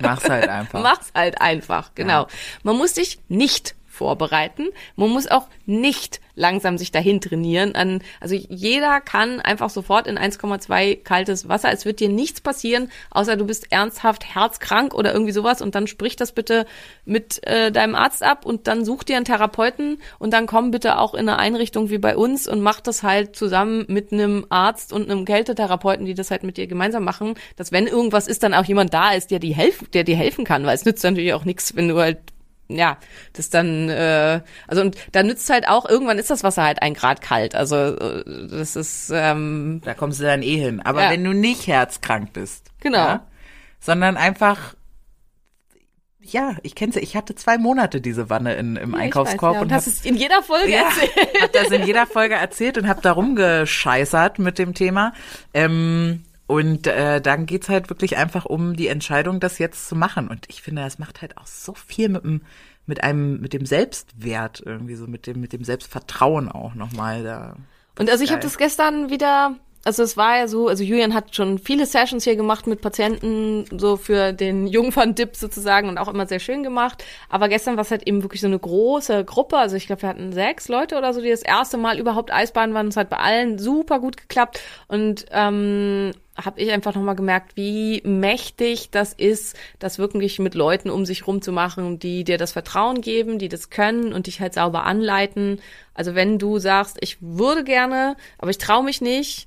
Mach's 0.00 0.28
halt 0.28 0.48
einfach. 0.48 0.82
Mach's 0.82 1.12
halt 1.14 1.40
einfach, 1.40 1.94
genau. 1.94 2.26
Man 2.64 2.76
muss 2.76 2.94
sich 2.96 3.20
nicht 3.28 3.76
vorbereiten. 3.96 4.68
Man 4.94 5.10
muss 5.10 5.26
auch 5.26 5.48
nicht 5.64 6.20
langsam 6.36 6.78
sich 6.78 6.92
dahin 6.92 7.20
trainieren. 7.20 7.74
An, 7.74 8.02
also 8.20 8.34
jeder 8.34 9.00
kann 9.00 9.40
einfach 9.40 9.70
sofort 9.70 10.06
in 10.06 10.18
1,2 10.18 11.02
kaltes 11.02 11.48
Wasser. 11.48 11.72
Es 11.72 11.84
wird 11.84 11.98
dir 11.98 12.08
nichts 12.08 12.40
passieren, 12.40 12.90
außer 13.10 13.36
du 13.36 13.46
bist 13.46 13.72
ernsthaft 13.72 14.34
herzkrank 14.34 14.94
oder 14.94 15.12
irgendwie 15.12 15.32
sowas. 15.32 15.62
Und 15.62 15.74
dann 15.74 15.86
sprich 15.86 16.14
das 16.14 16.32
bitte 16.32 16.66
mit 17.04 17.44
äh, 17.46 17.72
deinem 17.72 17.94
Arzt 17.94 18.22
ab 18.22 18.44
und 18.44 18.66
dann 18.68 18.84
such 18.84 19.02
dir 19.02 19.16
einen 19.16 19.24
Therapeuten 19.24 19.98
und 20.18 20.32
dann 20.32 20.46
komm 20.46 20.70
bitte 20.70 20.98
auch 20.98 21.14
in 21.14 21.28
eine 21.28 21.38
Einrichtung 21.38 21.90
wie 21.90 21.98
bei 21.98 22.16
uns 22.16 22.46
und 22.46 22.60
mach 22.60 22.80
das 22.80 23.02
halt 23.02 23.34
zusammen 23.34 23.86
mit 23.88 24.12
einem 24.12 24.46
Arzt 24.50 24.92
und 24.92 25.10
einem 25.10 25.24
Kältetherapeuten, 25.24 26.04
die 26.04 26.14
das 26.14 26.30
halt 26.30 26.42
mit 26.42 26.58
dir 26.58 26.66
gemeinsam 26.66 27.04
machen, 27.04 27.34
dass 27.56 27.72
wenn 27.72 27.86
irgendwas 27.86 28.28
ist, 28.28 28.42
dann 28.42 28.54
auch 28.54 28.64
jemand 28.64 28.92
da 28.92 29.12
ist, 29.12 29.30
der 29.30 29.38
dir 29.38 29.54
helfen, 29.54 29.88
der 29.94 30.04
dir 30.04 30.16
helfen 30.16 30.44
kann, 30.44 30.66
weil 30.66 30.74
es 30.74 30.84
nützt 30.84 31.02
natürlich 31.02 31.32
auch 31.32 31.44
nichts, 31.44 31.74
wenn 31.74 31.88
du 31.88 31.98
halt 31.98 32.18
ja, 32.68 32.98
das 33.32 33.50
dann, 33.50 33.88
äh, 33.88 34.40
also 34.66 34.82
und 34.82 34.96
da 35.12 35.22
nützt 35.22 35.48
halt 35.50 35.68
auch, 35.68 35.88
irgendwann 35.88 36.18
ist 36.18 36.30
das 36.30 36.42
Wasser 36.42 36.64
halt 36.64 36.82
ein 36.82 36.94
Grad 36.94 37.20
kalt. 37.20 37.54
Also 37.54 37.76
äh, 37.76 38.24
das 38.50 38.76
ist, 38.76 39.10
ähm, 39.14 39.80
Da 39.84 39.94
kommst 39.94 40.20
du 40.20 40.24
dann 40.24 40.42
eh 40.42 40.56
hin. 40.56 40.80
Aber 40.80 41.04
Ja. 41.04 41.10
wenn 41.10 41.22
du 41.24 41.32
nicht 41.32 41.66
herzkrank 41.66 42.32
bist. 42.32 42.70
Genau. 42.80 42.98
Ja, 42.98 43.26
sondern 43.80 44.16
einfach, 44.16 44.74
ja, 46.20 46.56
ich 46.62 46.74
kenn's 46.74 46.96
ja, 46.96 47.02
ich 47.02 47.14
hatte 47.16 47.36
zwei 47.36 47.56
Monate 47.56 48.00
diese 48.00 48.28
Wanne 48.30 48.54
in, 48.54 48.74
im 48.76 48.94
Einkaufskorb 48.96 49.54
ja, 49.54 49.60
und 49.60 49.66
und 49.66 49.72
hab, 49.72 49.78
hast 49.78 49.86
es 49.86 50.04
in 50.04 50.16
jeder 50.16 50.42
Folge 50.42 50.72
ja, 50.72 50.88
erzählt. 50.88 51.42
hab 51.42 51.52
das 51.52 51.70
in 51.70 51.84
jeder 51.84 52.06
Folge 52.06 52.34
erzählt 52.34 52.78
und 52.78 52.88
hab 52.88 53.00
da 53.02 53.12
rumgescheißert 53.12 54.40
mit 54.40 54.58
dem 54.58 54.74
Thema. 54.74 55.12
Ähm, 55.54 56.24
und 56.46 56.86
äh, 56.86 57.20
dann 57.20 57.46
geht's 57.46 57.68
halt 57.68 57.88
wirklich 57.88 58.16
einfach 58.16 58.44
um 58.44 58.76
die 58.76 58.88
Entscheidung, 58.88 59.40
das 59.40 59.58
jetzt 59.58 59.88
zu 59.88 59.96
machen. 59.96 60.28
Und 60.28 60.46
ich 60.48 60.62
finde, 60.62 60.82
das 60.82 60.98
macht 60.98 61.20
halt 61.20 61.36
auch 61.38 61.46
so 61.46 61.74
viel 61.74 62.08
mit 62.08 62.22
dem, 62.24 62.42
mit 62.86 63.02
einem, 63.02 63.40
mit 63.40 63.52
dem 63.52 63.66
Selbstwert 63.66 64.62
irgendwie 64.64 64.94
so, 64.94 65.06
mit 65.08 65.26
dem, 65.26 65.40
mit 65.40 65.52
dem 65.52 65.64
Selbstvertrauen 65.64 66.48
auch 66.48 66.74
nochmal 66.74 67.24
da. 67.24 67.56
Und 67.98 68.10
also 68.10 68.22
ich 68.22 68.30
habe 68.30 68.42
das 68.42 68.58
gestern 68.58 69.10
wieder, 69.10 69.56
also 69.86 70.02
es 70.02 70.16
war 70.16 70.36
ja 70.36 70.48
so, 70.48 70.66
also 70.66 70.82
Julian 70.82 71.14
hat 71.14 71.36
schon 71.36 71.58
viele 71.58 71.86
Sessions 71.86 72.24
hier 72.24 72.34
gemacht 72.34 72.66
mit 72.66 72.80
Patienten, 72.80 73.66
so 73.78 73.96
für 73.96 74.32
den 74.32 74.66
Jungfern-Dip 74.66 75.36
sozusagen 75.36 75.88
und 75.88 75.96
auch 75.96 76.08
immer 76.08 76.26
sehr 76.26 76.40
schön 76.40 76.64
gemacht. 76.64 77.04
Aber 77.28 77.48
gestern 77.48 77.76
war 77.76 77.82
es 77.82 77.92
halt 77.92 78.04
eben 78.04 78.22
wirklich 78.22 78.40
so 78.40 78.48
eine 78.48 78.58
große 78.58 79.24
Gruppe, 79.24 79.56
also 79.56 79.76
ich 79.76 79.86
glaube, 79.86 80.02
wir 80.02 80.08
hatten 80.08 80.32
sechs 80.32 80.66
Leute 80.66 80.98
oder 80.98 81.14
so, 81.14 81.20
die 81.20 81.30
das 81.30 81.42
erste 81.42 81.76
Mal 81.76 82.00
überhaupt 82.00 82.32
Eisbaden 82.32 82.74
waren. 82.74 82.88
Es 82.88 82.96
hat 82.96 83.10
bei 83.10 83.18
allen 83.18 83.60
super 83.60 84.00
gut 84.00 84.16
geklappt 84.16 84.58
und 84.88 85.26
ähm, 85.30 86.10
habe 86.36 86.60
ich 86.60 86.72
einfach 86.72 86.96
nochmal 86.96 87.14
gemerkt, 87.14 87.56
wie 87.56 88.02
mächtig 88.04 88.90
das 88.90 89.12
ist, 89.12 89.56
das 89.78 90.00
wirklich 90.00 90.40
mit 90.40 90.56
Leuten 90.56 90.90
um 90.90 91.06
sich 91.06 91.28
rum 91.28 91.42
zu 91.42 91.52
machen, 91.52 92.00
die 92.00 92.24
dir 92.24 92.38
das 92.38 92.50
Vertrauen 92.50 93.02
geben, 93.02 93.38
die 93.38 93.48
das 93.48 93.70
können 93.70 94.12
und 94.12 94.26
dich 94.26 94.40
halt 94.40 94.54
sauber 94.54 94.82
anleiten. 94.82 95.60
Also 95.94 96.16
wenn 96.16 96.40
du 96.40 96.58
sagst, 96.58 96.96
ich 97.00 97.18
würde 97.20 97.62
gerne, 97.62 98.16
aber 98.38 98.50
ich 98.50 98.58
traue 98.58 98.82
mich 98.82 99.00
nicht 99.00 99.46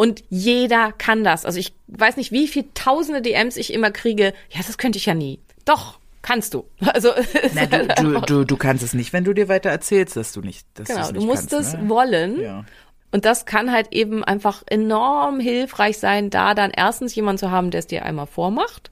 und 0.00 0.24
jeder 0.30 0.92
kann 0.92 1.24
das. 1.24 1.44
Also 1.44 1.58
ich 1.58 1.74
weiß 1.88 2.16
nicht, 2.16 2.32
wie 2.32 2.48
viele 2.48 2.72
tausende 2.72 3.20
DMs 3.20 3.58
ich 3.58 3.70
immer 3.70 3.90
kriege. 3.90 4.32
Ja, 4.48 4.62
das 4.66 4.78
könnte 4.78 4.96
ich 4.96 5.04
ja 5.04 5.12
nie. 5.12 5.40
Doch, 5.66 5.98
kannst 6.22 6.54
du. 6.54 6.64
Also 6.94 7.10
Na, 7.52 7.66
du, 7.66 7.86
du, 7.86 8.20
du, 8.20 8.44
du 8.44 8.56
kannst 8.56 8.82
es 8.82 8.94
nicht, 8.94 9.12
wenn 9.12 9.24
du 9.24 9.34
dir 9.34 9.48
weiter 9.48 9.68
erzählst, 9.68 10.16
dass 10.16 10.32
du 10.32 10.40
nicht, 10.40 10.66
dass 10.72 10.88
genau, 10.88 11.00
du's 11.00 11.08
du 11.08 11.18
nicht 11.18 11.26
musst 11.26 11.50
kannst, 11.50 11.74
es 11.74 11.78
ne? 11.78 11.90
wollen. 11.90 12.40
Ja. 12.40 12.64
Und 13.12 13.26
das 13.26 13.44
kann 13.44 13.70
halt 13.70 13.92
eben 13.92 14.24
einfach 14.24 14.62
enorm 14.70 15.38
hilfreich 15.38 15.98
sein, 15.98 16.30
da 16.30 16.54
dann 16.54 16.70
erstens 16.70 17.14
jemand 17.14 17.38
zu 17.38 17.50
haben, 17.50 17.70
der 17.70 17.80
es 17.80 17.86
dir 17.86 18.06
einmal 18.06 18.26
vormacht 18.26 18.90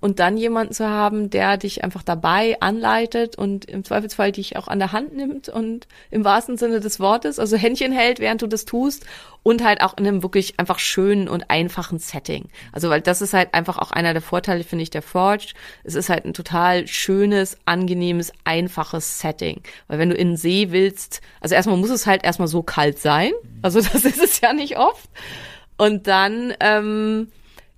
und 0.00 0.18
dann 0.18 0.36
jemanden 0.36 0.72
zu 0.72 0.88
haben, 0.88 1.30
der 1.30 1.56
dich 1.56 1.84
einfach 1.84 2.02
dabei 2.02 2.56
anleitet 2.60 3.36
und 3.36 3.66
im 3.66 3.84
Zweifelsfall 3.84 4.32
dich 4.32 4.56
auch 4.56 4.68
an 4.68 4.78
der 4.78 4.92
Hand 4.92 5.14
nimmt 5.14 5.48
und 5.48 5.86
im 6.10 6.24
wahrsten 6.24 6.56
Sinne 6.56 6.80
des 6.80 7.00
Wortes, 7.00 7.38
also 7.38 7.56
Händchen 7.56 7.92
hält, 7.92 8.18
während 8.18 8.42
du 8.42 8.46
das 8.46 8.64
tust 8.64 9.04
und 9.42 9.64
halt 9.64 9.82
auch 9.82 9.96
in 9.96 10.06
einem 10.06 10.22
wirklich 10.22 10.58
einfach 10.58 10.78
schönen 10.78 11.28
und 11.28 11.50
einfachen 11.50 11.98
Setting. 11.98 12.48
Also 12.72 12.90
weil 12.90 13.00
das 13.00 13.22
ist 13.22 13.34
halt 13.34 13.54
einfach 13.54 13.78
auch 13.78 13.90
einer 13.90 14.12
der 14.12 14.22
Vorteile, 14.22 14.64
finde 14.64 14.82
ich, 14.82 14.90
der 14.90 15.02
Forged. 15.02 15.54
Es 15.84 15.94
ist 15.94 16.08
halt 16.08 16.24
ein 16.24 16.34
total 16.34 16.86
schönes, 16.86 17.58
angenehmes, 17.64 18.32
einfaches 18.44 19.20
Setting. 19.20 19.62
Weil 19.88 19.98
wenn 19.98 20.10
du 20.10 20.16
in 20.16 20.28
den 20.28 20.36
See 20.36 20.70
willst, 20.70 21.20
also 21.40 21.54
erstmal 21.54 21.76
muss 21.76 21.90
es 21.90 22.06
halt 22.06 22.24
erstmal 22.24 22.48
so 22.48 22.62
kalt 22.62 22.98
sein. 22.98 23.32
Also 23.62 23.80
das 23.92 24.04
ist 24.04 24.22
es 24.22 24.40
ja 24.40 24.52
nicht 24.52 24.78
oft. 24.78 25.08
Und 25.76 26.06
dann 26.06 26.52
ähm, 26.60 27.28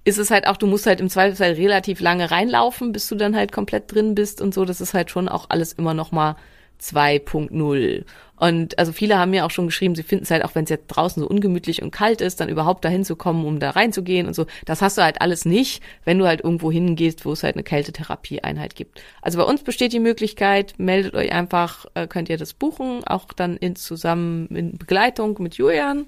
ist 0.05 0.19
es 0.19 0.31
halt 0.31 0.47
auch, 0.47 0.57
du 0.57 0.67
musst 0.67 0.87
halt 0.87 1.01
im 1.01 1.09
Zweifelsfall 1.09 1.53
relativ 1.53 2.01
lange 2.01 2.31
reinlaufen, 2.31 2.93
bis 2.93 3.09
du 3.09 3.15
dann 3.15 3.37
halt 3.37 3.53
komplett 3.53 3.93
drin 3.93 4.15
bist 4.15 4.41
und 4.41 4.53
so. 4.53 4.65
Das 4.65 4.81
ist 4.81 4.95
halt 4.95 5.11
schon 5.11 5.29
auch 5.29 5.47
alles 5.49 5.73
immer 5.73 5.95
noch 5.95 6.13
mal 6.13 6.37
2.0. 6.81 8.05
Und 8.37 8.77
also 8.77 8.91
viele 8.91 9.19
haben 9.19 9.31
mir 9.31 9.47
auch 9.47 9.53
schon 9.53 9.67
geschrieben, 9.67 9.95
sie 9.95 10.03
finden 10.03 10.25
es 10.25 10.33
halt 10.33 10.45
auch, 10.45 10.57
wenn 10.57 10.65
es 10.65 10.71
jetzt 10.71 10.89
draußen 10.89 11.23
so 11.23 11.29
ungemütlich 11.29 11.81
und 11.81 11.93
kalt 11.93 12.21
ist, 12.21 12.41
dann 12.41 12.49
überhaupt 12.49 12.85
dahin 12.85 13.05
zu 13.05 13.15
kommen, 13.15 13.45
um 13.45 13.61
da 13.61 13.71
reinzugehen 13.71 14.27
und 14.27 14.35
so. 14.35 14.47
Das 14.65 14.83
hast 14.83 14.99
du 14.99 15.03
halt 15.03 15.21
alles 15.21 15.45
nicht, 15.45 15.81
wenn 16.05 16.19
du 16.19 16.27
halt 16.27 16.41
irgendwo 16.41 16.73
hingehst, 16.73 17.25
wo 17.25 17.33
es 17.33 17.45
halt 17.45 17.55
eine 17.55 17.63
Kältetherapieeinheit 17.63 18.75
gibt. 18.75 19.01
Also 19.21 19.39
bei 19.39 19.45
uns 19.45 19.63
besteht 19.63 19.93
die 19.93 20.01
Möglichkeit, 20.01 20.75
meldet 20.79 21.15
euch 21.15 21.31
einfach, 21.31 21.87
äh, 21.95 22.09
könnt 22.09 22.29
ihr 22.29 22.37
das 22.37 22.53
buchen, 22.53 23.05
auch 23.05 23.33
dann 23.33 23.57
in 23.57 23.77
zusammen 23.77 24.49
in 24.49 24.77
Begleitung 24.77 25.37
mit 25.41 25.55
Julian. 25.55 26.07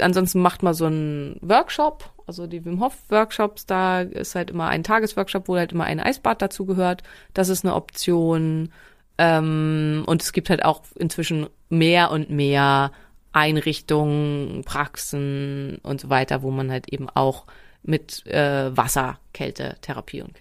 Ansonsten 0.00 0.40
macht 0.40 0.62
mal 0.62 0.74
so 0.74 0.86
einen 0.86 1.38
Workshop, 1.40 2.10
also 2.26 2.46
die 2.46 2.64
Wim 2.64 2.80
Hof 2.80 2.96
Workshops, 3.08 3.66
da 3.66 4.00
ist 4.00 4.34
halt 4.34 4.50
immer 4.50 4.68
ein 4.68 4.82
Tagesworkshop, 4.82 5.48
wo 5.48 5.56
halt 5.56 5.72
immer 5.72 5.84
ein 5.84 6.00
Eisbad 6.00 6.40
dazu 6.42 6.64
gehört. 6.64 7.02
Das 7.34 7.48
ist 7.48 7.64
eine 7.64 7.74
Option. 7.74 8.70
Ähm, 9.18 10.04
und 10.06 10.22
es 10.22 10.32
gibt 10.32 10.50
halt 10.50 10.64
auch 10.64 10.82
inzwischen 10.96 11.48
mehr 11.68 12.10
und 12.10 12.30
mehr 12.30 12.92
Einrichtungen, 13.32 14.62
Praxen 14.64 15.78
und 15.82 16.00
so 16.00 16.08
weiter, 16.08 16.42
wo 16.42 16.50
man 16.50 16.70
halt 16.70 16.92
eben 16.92 17.08
auch 17.10 17.44
mit 17.82 18.26
äh, 18.26 18.76
Wasser 18.76 19.18
Kältetherapie 19.32 20.22
und 20.22 20.34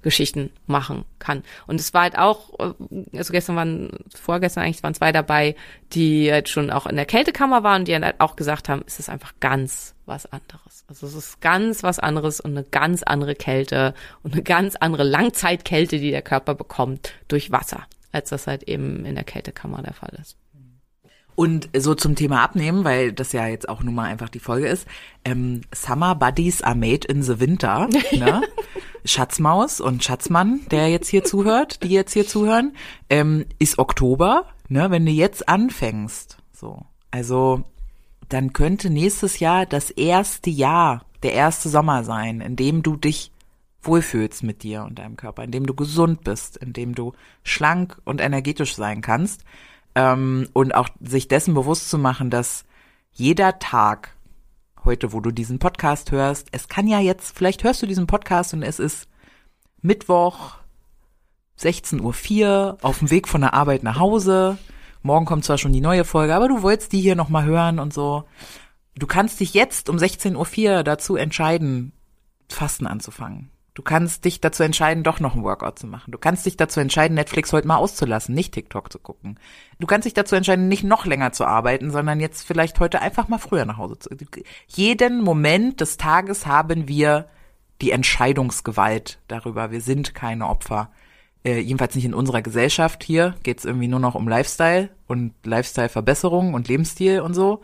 Kältegeschichten 0.00 0.50
machen 0.66 1.04
kann. 1.18 1.42
Und 1.66 1.80
es 1.80 1.92
war 1.94 2.02
halt 2.02 2.18
auch, 2.18 2.58
äh, 2.58 3.16
also 3.16 3.32
gestern 3.32 3.56
waren, 3.56 3.90
vorgestern 4.14 4.64
eigentlich 4.64 4.82
waren 4.82 4.94
zwei 4.94 5.12
dabei, 5.12 5.54
die 5.92 6.30
halt 6.32 6.48
schon 6.48 6.70
auch 6.70 6.86
in 6.86 6.96
der 6.96 7.06
Kältekammer 7.06 7.62
waren 7.62 7.82
und 7.82 7.88
die 7.88 7.94
halt 7.94 8.20
auch 8.20 8.36
gesagt 8.36 8.68
haben, 8.68 8.82
es 8.86 8.98
ist 8.98 9.08
einfach 9.08 9.34
ganz 9.40 9.94
was 10.06 10.26
anderes. 10.26 10.84
Also 10.88 11.06
es 11.06 11.14
ist 11.14 11.40
ganz 11.40 11.82
was 11.82 11.98
anderes 11.98 12.40
und 12.40 12.52
eine 12.52 12.64
ganz 12.64 13.02
andere 13.02 13.34
Kälte 13.34 13.94
und 14.22 14.32
eine 14.32 14.42
ganz 14.42 14.76
andere 14.76 15.04
Langzeitkälte, 15.04 15.98
die 15.98 16.10
der 16.10 16.22
Körper 16.22 16.54
bekommt 16.54 17.12
durch 17.28 17.52
Wasser, 17.52 17.86
als 18.12 18.30
das 18.30 18.46
halt 18.46 18.64
eben 18.64 19.04
in 19.04 19.14
der 19.14 19.24
Kältekammer 19.24 19.82
der 19.82 19.94
Fall 19.94 20.16
ist. 20.20 20.36
Und 21.40 21.70
so 21.74 21.94
zum 21.94 22.16
Thema 22.16 22.42
Abnehmen, 22.42 22.84
weil 22.84 23.14
das 23.14 23.32
ja 23.32 23.46
jetzt 23.46 23.66
auch 23.66 23.82
nun 23.82 23.94
mal 23.94 24.04
einfach 24.04 24.28
die 24.28 24.40
Folge 24.40 24.68
ist. 24.68 24.86
Ähm, 25.24 25.62
Summer 25.74 26.14
Buddies 26.14 26.60
are 26.60 26.74
made 26.74 27.08
in 27.08 27.22
the 27.22 27.40
winter. 27.40 27.88
Ne? 28.12 28.42
Schatzmaus 29.06 29.80
und 29.80 30.04
Schatzmann, 30.04 30.60
der 30.70 30.90
jetzt 30.90 31.08
hier 31.08 31.24
zuhört, 31.24 31.82
die 31.82 31.88
jetzt 31.88 32.12
hier 32.12 32.26
zuhören, 32.26 32.76
ähm, 33.08 33.46
ist 33.58 33.78
Oktober. 33.78 34.48
Ne? 34.68 34.90
Wenn 34.90 35.06
du 35.06 35.12
jetzt 35.12 35.48
anfängst, 35.48 36.36
so, 36.52 36.84
also 37.10 37.64
dann 38.28 38.52
könnte 38.52 38.90
nächstes 38.90 39.38
Jahr 39.38 39.64
das 39.64 39.88
erste 39.88 40.50
Jahr, 40.50 41.06
der 41.22 41.32
erste 41.32 41.70
Sommer 41.70 42.04
sein, 42.04 42.42
in 42.42 42.54
dem 42.54 42.82
du 42.82 42.96
dich 42.96 43.32
wohlfühlst 43.80 44.42
mit 44.42 44.62
dir 44.62 44.84
und 44.84 44.98
deinem 44.98 45.16
Körper, 45.16 45.42
in 45.42 45.52
dem 45.52 45.64
du 45.64 45.72
gesund 45.72 46.22
bist, 46.22 46.58
in 46.58 46.74
dem 46.74 46.94
du 46.94 47.14
schlank 47.44 47.96
und 48.04 48.20
energetisch 48.20 48.74
sein 48.74 49.00
kannst 49.00 49.42
ähm, 49.94 50.48
und 50.52 50.74
auch 50.74 50.88
sich 51.00 51.28
dessen 51.28 51.54
bewusst 51.54 51.90
zu 51.90 51.98
machen, 51.98 52.30
dass 52.30 52.64
jeder 53.12 53.58
Tag, 53.58 54.16
heute, 54.84 55.12
wo 55.12 55.20
du 55.20 55.30
diesen 55.30 55.58
Podcast 55.58 56.12
hörst, 56.12 56.48
es 56.52 56.68
kann 56.68 56.86
ja 56.86 57.00
jetzt, 57.00 57.36
vielleicht 57.36 57.64
hörst 57.64 57.82
du 57.82 57.86
diesen 57.86 58.06
Podcast 58.06 58.54
und 58.54 58.62
es 58.62 58.78
ist 58.78 59.08
Mittwoch, 59.82 60.56
16.04 61.58 62.42
Uhr, 62.42 62.78
auf 62.82 63.00
dem 63.00 63.10
Weg 63.10 63.28
von 63.28 63.42
der 63.42 63.54
Arbeit 63.54 63.82
nach 63.82 63.98
Hause. 63.98 64.58
Morgen 65.02 65.26
kommt 65.26 65.44
zwar 65.44 65.58
schon 65.58 65.72
die 65.72 65.80
neue 65.80 66.04
Folge, 66.04 66.34
aber 66.34 66.48
du 66.48 66.62
wolltest 66.62 66.92
die 66.92 67.00
hier 67.00 67.16
nochmal 67.16 67.44
hören 67.44 67.78
und 67.78 67.92
so. 67.92 68.24
Du 68.94 69.06
kannst 69.06 69.40
dich 69.40 69.54
jetzt 69.54 69.88
um 69.88 69.96
16.04 69.96 70.76
Uhr 70.76 70.84
dazu 70.84 71.16
entscheiden, 71.16 71.92
Fasten 72.48 72.86
anzufangen. 72.86 73.50
Du 73.74 73.82
kannst 73.82 74.24
dich 74.24 74.40
dazu 74.40 74.62
entscheiden, 74.62 75.04
doch 75.04 75.20
noch 75.20 75.34
ein 75.34 75.44
Workout 75.44 75.78
zu 75.78 75.86
machen. 75.86 76.10
Du 76.10 76.18
kannst 76.18 76.44
dich 76.44 76.56
dazu 76.56 76.80
entscheiden, 76.80 77.14
Netflix 77.14 77.52
heute 77.52 77.68
mal 77.68 77.76
auszulassen, 77.76 78.34
nicht 78.34 78.52
TikTok 78.52 78.92
zu 78.92 78.98
gucken. 78.98 79.38
Du 79.78 79.86
kannst 79.86 80.06
dich 80.06 80.14
dazu 80.14 80.34
entscheiden, 80.34 80.68
nicht 80.68 80.82
noch 80.82 81.06
länger 81.06 81.32
zu 81.32 81.44
arbeiten, 81.44 81.90
sondern 81.90 82.18
jetzt 82.18 82.42
vielleicht 82.42 82.80
heute 82.80 83.00
einfach 83.00 83.28
mal 83.28 83.38
früher 83.38 83.64
nach 83.64 83.78
Hause 83.78 83.98
zu. 83.98 84.10
Jeden 84.66 85.22
Moment 85.22 85.80
des 85.80 85.96
Tages 85.98 86.46
haben 86.46 86.88
wir 86.88 87.28
die 87.80 87.92
Entscheidungsgewalt 87.92 89.20
darüber. 89.28 89.70
Wir 89.70 89.80
sind 89.80 90.14
keine 90.14 90.48
Opfer. 90.48 90.90
Äh, 91.44 91.60
jedenfalls 91.60 91.94
nicht 91.94 92.04
in 92.04 92.14
unserer 92.14 92.42
Gesellschaft. 92.42 93.02
Hier 93.04 93.34
geht's 93.42 93.64
irgendwie 93.64 93.88
nur 93.88 94.00
noch 94.00 94.14
um 94.14 94.28
Lifestyle 94.28 94.90
und 95.06 95.32
Lifestyle-Verbesserung 95.44 96.54
und 96.54 96.68
Lebensstil 96.68 97.20
und 97.20 97.34
so. 97.34 97.62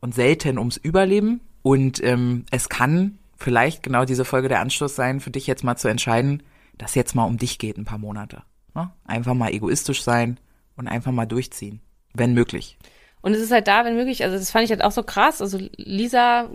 Und 0.00 0.14
selten 0.14 0.58
ums 0.58 0.76
Überleben. 0.76 1.40
Und 1.62 2.02
ähm, 2.04 2.44
es 2.50 2.68
kann 2.68 3.18
vielleicht 3.36 3.82
genau 3.82 4.04
diese 4.04 4.24
Folge 4.24 4.48
der 4.48 4.60
Anschluss 4.60 4.96
sein, 4.96 5.20
für 5.20 5.30
dich 5.30 5.46
jetzt 5.46 5.64
mal 5.64 5.76
zu 5.76 5.88
entscheiden, 5.88 6.42
dass 6.78 6.94
jetzt 6.94 7.14
mal 7.14 7.24
um 7.24 7.38
dich 7.38 7.58
geht 7.58 7.78
ein 7.78 7.84
paar 7.84 7.98
Monate. 7.98 8.42
Ne? 8.74 8.90
Einfach 9.04 9.34
mal 9.34 9.52
egoistisch 9.52 10.02
sein 10.02 10.38
und 10.76 10.88
einfach 10.88 11.12
mal 11.12 11.26
durchziehen, 11.26 11.80
wenn 12.14 12.34
möglich. 12.34 12.78
Und 13.26 13.34
es 13.34 13.40
ist 13.40 13.50
halt 13.50 13.66
da, 13.66 13.84
wenn 13.84 13.96
möglich, 13.96 14.22
also 14.22 14.36
das 14.36 14.52
fand 14.52 14.66
ich 14.66 14.70
halt 14.70 14.84
auch 14.84 14.92
so 14.92 15.02
krass. 15.02 15.42
Also 15.42 15.58
Lisa, 15.76 16.48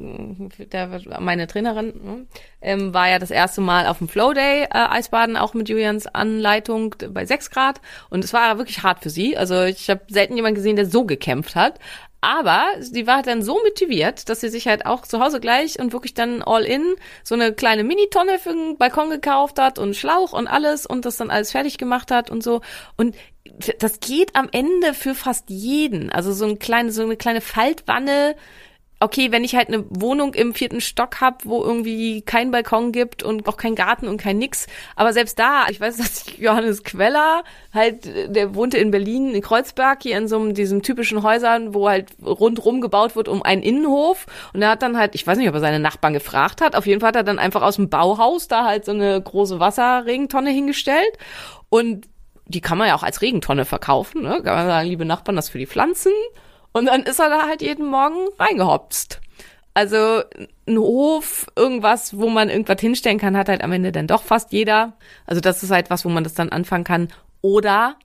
der, 0.58 1.02
meine 1.20 1.46
Trainerin, 1.46 1.88
ne, 1.88 2.26
ähm, 2.62 2.94
war 2.94 3.10
ja 3.10 3.20
das 3.20 3.30
erste 3.30 3.60
Mal 3.60 3.88
auf 3.88 3.98
dem 3.98 4.08
Flow 4.08 4.32
Day 4.32 4.64
äh, 4.64 4.68
Eisbaden, 4.72 5.36
auch 5.36 5.54
mit 5.54 5.68
Julians 5.68 6.08
Anleitung 6.08 6.96
bei 7.10 7.26
6 7.26 7.50
Grad. 7.50 7.82
Und 8.10 8.24
es 8.24 8.32
war 8.32 8.58
wirklich 8.58 8.84
hart 8.84 9.04
für 9.04 9.10
sie. 9.10 9.36
Also 9.36 9.64
ich 9.64 9.90
habe 9.90 10.02
selten 10.08 10.38
jemanden 10.38 10.56
gesehen, 10.56 10.78
der 10.78 10.86
so 10.86 11.04
gekämpft 11.04 11.56
hat. 11.56 11.78
Aber 12.22 12.68
sie 12.80 13.08
war 13.08 13.24
dann 13.24 13.42
so 13.42 13.60
motiviert, 13.64 14.30
dass 14.30 14.42
sie 14.42 14.50
sich 14.50 14.68
halt 14.68 14.86
auch 14.86 15.02
zu 15.02 15.20
Hause 15.20 15.40
gleich 15.40 15.80
und 15.80 15.92
wirklich 15.92 16.14
dann 16.14 16.44
all 16.44 16.64
in 16.64 16.96
so 17.24 17.34
eine 17.34 17.52
kleine 17.52 17.84
Mini-Tonne 17.84 18.38
für 18.38 18.54
den 18.54 18.78
Balkon 18.78 19.10
gekauft 19.10 19.60
hat 19.60 19.80
und 19.80 19.96
Schlauch 19.96 20.32
und 20.32 20.48
alles 20.48 20.86
und 20.86 21.06
das 21.06 21.18
dann 21.18 21.32
alles 21.32 21.52
fertig 21.52 21.80
gemacht 21.80 22.12
hat 22.12 22.30
und 22.30 22.44
so. 22.44 22.62
Und 22.96 23.16
das 23.80 24.00
geht 24.00 24.36
am 24.36 24.50
Ende 24.52 24.94
für 24.94 25.16
fast 25.16 25.50
jeden. 25.50 26.12
Also 26.12 26.32
so 26.32 26.46
eine 26.46 26.58
kleine, 26.58 26.92
so 26.92 27.02
eine 27.02 27.18
kleine 27.18 27.42
Faltwanne. 27.42 28.36
Okay, 29.04 29.32
wenn 29.32 29.44
ich 29.44 29.56
halt 29.56 29.70
eine 29.70 29.84
Wohnung 29.90 30.36
im 30.36 30.54
vierten 30.54 30.80
Stock 30.80 31.22
hab, 31.22 31.44
wo 31.44 31.64
irgendwie 31.64 32.22
kein 32.22 32.52
Balkon 32.52 32.92
gibt 32.92 33.24
und 33.24 33.48
auch 33.48 33.58
kein 33.58 33.74
Garten 33.74 34.08
und 34.08 34.18
kein 34.18 34.38
nix. 34.38 34.68
Aber 34.96 35.12
selbst 35.12 35.40
da, 35.40 35.66
ich 35.70 35.82
weiß, 35.82 35.98
dass 35.98 36.38
Johannes 36.38 36.84
Queller 36.84 37.44
halt, 37.74 38.06
der 38.36 38.54
wohnte 38.54 38.78
in 38.78 38.92
Berlin, 38.92 39.34
in 39.34 39.42
Kreuzberg, 39.42 40.04
hier 40.04 40.20
in 40.20 40.28
so 40.28 40.40
einem, 40.40 40.54
diesen 40.54 40.84
typischen 40.84 41.24
Häusern, 41.24 41.74
wo 41.74 41.90
halt 41.90 42.12
rundrum 42.24 42.80
gebaut 42.80 43.16
wird 43.16 43.28
um 43.28 43.42
einen 43.42 43.64
Innenhof. 43.64 44.28
Und 44.54 44.62
er 44.62 44.70
hat 44.70 44.84
dann 44.84 44.96
halt, 44.96 45.16
ich 45.16 45.26
weiß 45.26 45.40
nicht, 45.40 45.50
ob 45.50 45.56
er 45.56 45.62
seine 45.62 45.80
Nachbarn 45.80 46.14
gefragt 46.14 46.62
hat, 46.62 46.76
auf 46.76 46.86
jeden 46.86 47.02
Fall 47.02 47.08
hat 47.08 47.16
er 47.16 47.24
dann 47.24 47.40
einfach 47.40 47.64
aus 47.64 47.78
dem 47.78 47.90
Bauhaus 47.90 48.48
da 48.48 48.66
halt 48.66 48.86
so 48.86 48.92
eine 48.92 49.20
große 49.20 49.60
Wasserregentonne 49.60 50.52
hingestellt. 50.52 51.18
Und 51.70 52.08
die 52.46 52.62
kann 52.62 52.78
man 52.78 52.88
ja 52.88 52.96
auch 52.96 53.04
als 53.04 53.24
Regentonne 53.24 53.66
verkaufen, 53.66 54.22
ne? 54.22 54.42
Kann 54.44 54.56
man 54.56 54.68
sagen, 54.68 54.88
liebe 54.88 55.06
Nachbarn, 55.06 55.36
das 55.36 55.50
für 55.50 55.58
die 55.58 55.66
Pflanzen. 55.66 56.12
Und 56.74 56.86
dann 56.86 57.04
ist 57.04 57.20
er 57.20 57.30
da 57.30 57.48
halt 57.48 57.62
jeden 57.62 57.88
Morgen 57.88 58.28
reingehopst. 58.40 59.20
Also 59.74 60.22
ein 60.68 60.78
Hof, 60.78 61.48
irgendwas, 61.56 62.18
wo 62.18 62.30
man 62.30 62.50
irgendwas 62.50 62.82
hinstellen 62.82 63.20
kann, 63.20 63.38
hat 63.38 63.50
halt 63.50 63.64
am 63.64 63.72
Ende 63.72 63.92
dann 63.92 64.08
doch 64.08 64.24
fast 64.24 64.52
jeder. 64.52 64.94
Also 65.26 65.40
das 65.42 65.64
ist 65.64 65.72
halt 65.72 65.90
was, 65.90 66.04
wo 66.04 66.10
man 66.10 66.24
das 66.24 66.34
dann 66.34 66.50
anfangen 66.50 66.84
kann. 66.84 67.08
Oder 67.42 67.96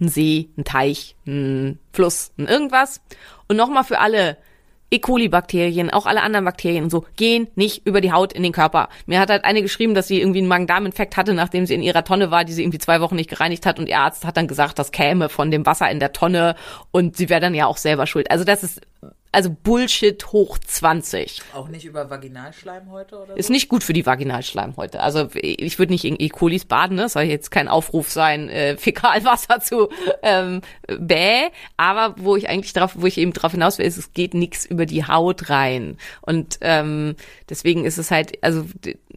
ein 0.00 0.08
See, 0.08 0.50
ein 0.56 0.64
Teich, 0.64 1.16
ein 1.26 1.78
Fluss, 1.92 2.32
ein 2.36 2.46
irgendwas. 2.46 3.00
Und 3.48 3.56
nochmal 3.56 3.84
für 3.84 4.00
alle, 4.00 4.36
E. 4.94 4.98
coli-Bakterien, 4.98 5.90
auch 5.90 6.06
alle 6.06 6.22
anderen 6.22 6.44
Bakterien 6.44 6.84
und 6.84 6.90
so, 6.90 7.04
gehen 7.16 7.48
nicht 7.56 7.86
über 7.86 8.00
die 8.00 8.12
Haut 8.12 8.32
in 8.32 8.42
den 8.42 8.52
Körper. 8.52 8.88
Mir 9.06 9.18
hat 9.18 9.30
halt 9.30 9.44
eine 9.44 9.62
geschrieben, 9.62 9.94
dass 9.94 10.06
sie 10.06 10.20
irgendwie 10.20 10.38
einen 10.38 10.48
Magen-Darm-Infekt 10.48 11.16
hatte, 11.16 11.34
nachdem 11.34 11.66
sie 11.66 11.74
in 11.74 11.82
ihrer 11.82 12.04
Tonne 12.04 12.30
war, 12.30 12.44
die 12.44 12.52
sie 12.52 12.62
irgendwie 12.62 12.78
zwei 12.78 13.00
Wochen 13.00 13.16
nicht 13.16 13.30
gereinigt 13.30 13.66
hat 13.66 13.78
und 13.78 13.88
ihr 13.88 13.98
Arzt 13.98 14.24
hat 14.24 14.36
dann 14.36 14.46
gesagt, 14.46 14.78
das 14.78 14.92
käme 14.92 15.28
von 15.28 15.50
dem 15.50 15.66
Wasser 15.66 15.90
in 15.90 15.98
der 15.98 16.12
Tonne 16.12 16.54
und 16.92 17.16
sie 17.16 17.28
wäre 17.28 17.40
dann 17.40 17.54
ja 17.54 17.66
auch 17.66 17.76
selber 17.76 18.06
schuld. 18.06 18.30
Also 18.30 18.44
das 18.44 18.62
ist 18.62 18.80
also 19.34 19.50
Bullshit 19.50 20.26
hoch 20.32 20.58
20. 20.58 21.42
Auch 21.52 21.68
nicht 21.68 21.84
über 21.84 22.08
Vaginalschleim 22.08 22.90
heute 22.90 23.18
oder 23.18 23.36
Ist 23.36 23.50
nicht 23.50 23.68
gut 23.68 23.82
für 23.82 23.92
die 23.92 24.06
Vaginalschleimhäute. 24.06 25.00
Also 25.00 25.28
ich 25.34 25.78
würde 25.78 25.92
nicht 25.92 26.04
in 26.04 26.16
E. 26.18 26.28
colis 26.28 26.64
baden, 26.64 26.96
ne? 26.96 27.08
soll 27.08 27.24
jetzt 27.24 27.50
kein 27.50 27.68
Aufruf 27.68 28.10
sein, 28.10 28.48
äh, 28.48 28.76
Fäkalwasser 28.78 29.60
zu 29.60 29.88
ähm, 30.22 30.60
bäh, 30.86 31.48
aber 31.76 32.14
wo 32.18 32.36
ich 32.36 32.48
eigentlich 32.48 32.72
drauf, 32.72 32.92
wo 32.94 33.06
ich 33.06 33.18
eben 33.18 33.32
drauf 33.32 33.52
hinaus 33.52 33.78
will, 33.78 33.86
ist, 33.86 33.96
es 33.96 34.12
geht 34.12 34.34
nichts 34.34 34.64
über 34.64 34.86
die 34.86 35.06
Haut 35.06 35.50
rein. 35.50 35.98
Und 36.22 36.58
ähm, 36.60 37.16
deswegen 37.48 37.84
ist 37.84 37.98
es 37.98 38.10
halt, 38.10 38.42
also 38.42 38.64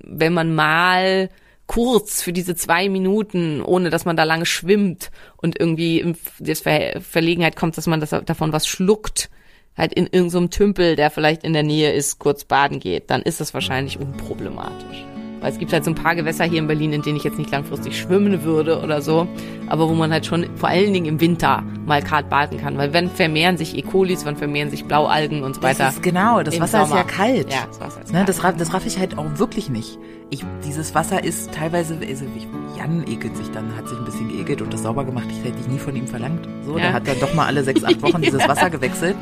wenn 0.03 0.33
man 0.33 0.55
mal 0.55 1.29
kurz 1.67 2.21
für 2.21 2.33
diese 2.33 2.55
zwei 2.55 2.89
Minuten, 2.89 3.61
ohne 3.61 3.89
dass 3.89 4.05
man 4.05 4.15
da 4.15 4.23
lange 4.23 4.45
schwimmt 4.45 5.11
und 5.35 5.59
irgendwie 5.59 5.99
in 5.99 6.17
das 6.39 6.61
Ver 6.61 7.01
Verlegenheit 7.01 7.55
kommt, 7.55 7.77
dass 7.77 7.87
man 7.87 7.99
das, 7.99 8.09
davon 8.09 8.53
was 8.53 8.67
schluckt, 8.67 9.29
halt 9.77 9.93
in 9.93 10.07
irgendeinem 10.11 10.49
Tümpel, 10.49 10.95
der 10.95 11.11
vielleicht 11.11 11.43
in 11.43 11.53
der 11.53 11.63
Nähe 11.63 11.91
ist, 11.91 12.19
kurz 12.19 12.43
baden 12.45 12.79
geht, 12.79 13.09
dann 13.09 13.21
ist 13.21 13.39
das 13.39 13.53
wahrscheinlich 13.53 13.99
unproblematisch. 13.99 15.05
Weil 15.39 15.51
es 15.51 15.59
gibt 15.59 15.71
halt 15.71 15.83
so 15.85 15.91
ein 15.91 15.95
paar 15.95 16.15
Gewässer 16.15 16.45
hier 16.45 16.57
in 16.57 16.65
Berlin, 16.65 16.93
in 16.93 17.03
denen 17.03 17.15
ich 17.17 17.23
jetzt 17.23 17.37
nicht 17.37 17.51
langfristig 17.51 17.95
schwimmen 17.95 18.41
würde 18.43 18.81
oder 18.81 19.03
so, 19.03 19.27
aber 19.67 19.87
wo 19.87 19.93
man 19.93 20.11
halt 20.11 20.25
schon 20.25 20.47
vor 20.55 20.69
allen 20.69 20.91
Dingen 20.93 21.05
im 21.05 21.21
Winter 21.21 21.63
mal 21.85 22.01
kalt 22.01 22.27
baden 22.27 22.57
kann, 22.59 22.75
weil 22.79 22.91
wenn 22.91 23.07
vermehren 23.11 23.55
sich 23.55 23.77
E. 23.77 23.83
colis, 23.83 24.25
wann 24.25 24.35
vermehren 24.35 24.71
sich 24.71 24.85
Blaualgen 24.85 25.43
und 25.43 25.53
so 25.55 25.61
weiter. 25.61 25.85
Das 25.85 25.95
ist 25.95 26.01
genau, 26.03 26.41
das 26.41 26.59
Wasser 26.59 26.81
ist 26.81 26.89
Sommer. 26.89 27.01
ja 27.01 27.07
kalt. 27.07 27.53
Ja, 27.53 27.65
das 27.67 27.79
Wasser 27.79 28.01
ist 28.01 28.07
Ne, 28.11 28.17
kalt. 28.17 28.29
das, 28.29 28.43
raff, 28.43 28.55
das 28.57 28.73
raff 28.73 28.85
ich 28.87 28.97
halt 28.97 29.15
auch 29.19 29.25
wirklich 29.37 29.69
nicht. 29.69 29.99
Ich, 30.29 30.43
dieses 30.65 30.93
Wasser 30.93 31.23
ist 31.23 31.53
teilweise, 31.53 31.95
also 32.05 32.25
ich, 32.35 32.47
Jan 32.77 33.05
ekelt 33.07 33.37
sich 33.37 33.49
dann, 33.51 33.73
hat 33.77 33.87
sich 33.87 33.97
ein 33.97 34.03
bisschen 34.03 34.27
geekelt 34.29 34.61
und 34.61 34.73
das 34.73 34.83
sauber 34.83 35.05
gemacht. 35.05 35.25
Ich 35.31 35.41
hätte 35.47 35.57
ich 35.59 35.67
nie 35.69 35.79
von 35.79 35.95
ihm 35.95 36.05
verlangt. 36.05 36.47
So, 36.65 36.73
Ja. 36.77 36.83
der 36.83 36.93
hat 36.93 37.07
dann 37.07 37.19
doch 37.21 37.33
mal 37.33 37.45
alle 37.45 37.63
sechs, 37.63 37.81
acht 37.83 38.01
Wochen 38.01 38.21
dieses 38.21 38.45
Wasser 38.47 38.69
gewechselt. 38.69 39.15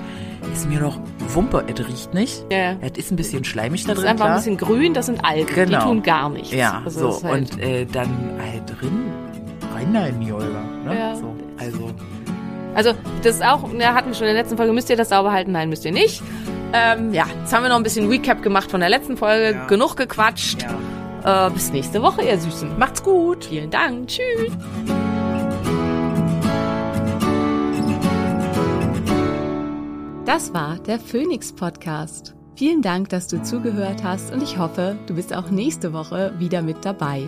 Ist 0.52 0.68
mir 0.68 0.80
doch 0.80 0.98
Wumpe, 1.34 1.64
es 1.68 1.88
riecht 1.88 2.14
nicht. 2.16 2.44
Ja. 2.52 2.74
Es 2.82 2.98
ist 2.98 3.12
ein 3.12 3.16
bisschen 3.18 3.44
schleimig 3.44 3.84
da 3.84 3.90
Das 3.90 3.98
drin, 3.98 4.06
ist 4.06 4.12
einfach 4.12 4.26
klar. 4.26 4.38
ein 4.38 4.44
bisschen 4.44 4.58
grün, 4.58 4.94
das 4.96 5.06
sind 5.06 5.24
Algen, 5.24 5.54
Genau. 5.54 5.80
die 5.80 5.86
tun 5.86 6.02
gar 6.04 6.30
nichts. 6.30 6.52
Ja, 6.52 6.82
Also 6.84 7.12
so. 7.12 7.24
halt- 7.24 7.52
Und 7.54 7.62
äh, 7.62 7.86
dann 7.86 8.10
halt 8.40 8.64
drin, 8.82 9.06
rein 9.76 9.94
da 9.94 10.08
in 10.08 10.20
die 10.22 10.32
Olga. 10.32 10.62
Ne? 10.86 10.98
Ja. 10.98 11.16
So, 11.16 11.36
also, 11.60 11.92
Also, 12.76 12.92
das 13.24 13.36
ist 13.36 13.44
auch, 13.44 13.72
ja, 13.74 13.94
hatten 13.94 14.10
wir 14.10 14.16
schon 14.16 14.28
in 14.28 14.34
der 14.34 14.44
letzten 14.44 14.58
Folge, 14.58 14.74
müsst 14.74 14.90
ihr 14.90 14.98
das 14.98 15.10
sauber 15.10 15.32
halten? 15.32 15.54
Nein, 15.54 15.70
müsst 15.70 15.86
ihr 15.86 15.94
nicht. 15.94 16.22
Ähm, 16.74 17.14
ja, 17.14 17.26
jetzt 17.42 17.54
haben 17.54 17.64
wir 17.64 17.70
noch 17.70 17.78
ein 17.78 17.84
bisschen 17.84 18.10
Recap 18.10 18.42
gemacht 18.44 18.70
von 18.70 18.82
der 18.82 18.90
letzten 18.90 19.16
Folge. 19.16 19.56
Ja. 19.56 19.66
Genug 19.66 19.96
gequatscht. 19.96 20.66
Äh, 21.24 21.50
bis 21.52 21.72
nächste 21.72 22.02
Woche, 22.02 22.22
ihr 22.24 22.38
Süßen. 22.38 22.78
macht's 22.78 23.02
gut. 23.02 23.46
Vielen 23.46 23.72
Dank. 23.72 24.10
Tschüss. 24.10 24.52
Das 30.26 30.54
war 30.54 30.78
der 30.80 31.00
Phoenix 31.00 31.54
Podcast. 31.54 32.36
Vielen 32.56 32.82
Dank, 32.82 33.10
dass 33.10 33.28
du 33.28 33.42
zugehört 33.42 34.04
hast 34.04 34.34
und 34.34 34.44
ich 34.44 34.58
hoffe, 34.58 34.98
du 35.08 35.16
bist 35.16 35.34
auch 35.36 35.50
nächste 35.50 35.94
Woche 35.94 36.34
wieder 36.40 36.62
mit 36.62 36.84
dabei. 36.84 37.28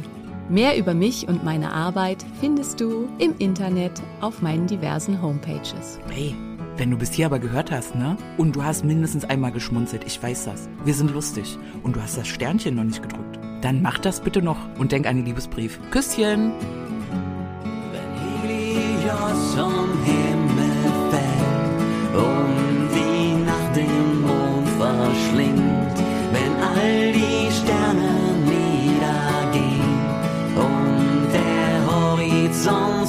Mehr 0.49 0.77
über 0.77 0.93
mich 0.93 1.27
und 1.27 1.43
meine 1.43 1.73
Arbeit 1.73 2.25
findest 2.39 2.79
du 2.79 3.09
im 3.19 3.35
Internet 3.37 3.91
auf 4.21 4.41
meinen 4.41 4.65
diversen 4.65 5.21
Homepages. 5.21 5.99
Hey, 6.09 6.33
wenn 6.77 6.89
du 6.89 6.97
bis 6.97 7.11
hier 7.11 7.25
aber 7.25 7.39
gehört 7.39 7.69
hast, 7.69 7.95
ne? 7.95 8.15
Und 8.37 8.55
du 8.55 8.63
hast 8.63 8.85
mindestens 8.85 9.25
einmal 9.25 9.51
geschmunzelt, 9.51 10.05
ich 10.05 10.23
weiß 10.23 10.45
das. 10.45 10.69
Wir 10.85 10.93
sind 10.93 11.11
lustig. 11.11 11.57
Und 11.83 11.97
du 11.97 12.01
hast 12.01 12.17
das 12.17 12.27
Sternchen 12.27 12.75
noch 12.75 12.85
nicht 12.85 13.01
gedrückt. 13.01 13.39
Dann 13.61 13.81
mach 13.81 13.99
das 13.99 14.21
bitte 14.21 14.41
noch 14.41 14.57
und 14.77 14.93
denk 14.93 15.05
an 15.05 15.17
den 15.17 15.25
Liebesbrief. 15.25 15.79
Küsschen. 15.91 16.53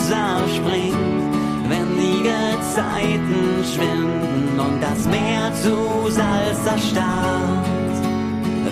Zerspringt, 0.08 1.34
wenn 1.68 1.88
die 1.98 2.22
Gezeiten 2.22 3.62
schwinden 3.62 4.58
und 4.58 4.80
das 4.80 5.04
Meer 5.04 5.52
zu 5.62 6.10
Salz 6.10 6.64
erstarrt, 6.64 7.66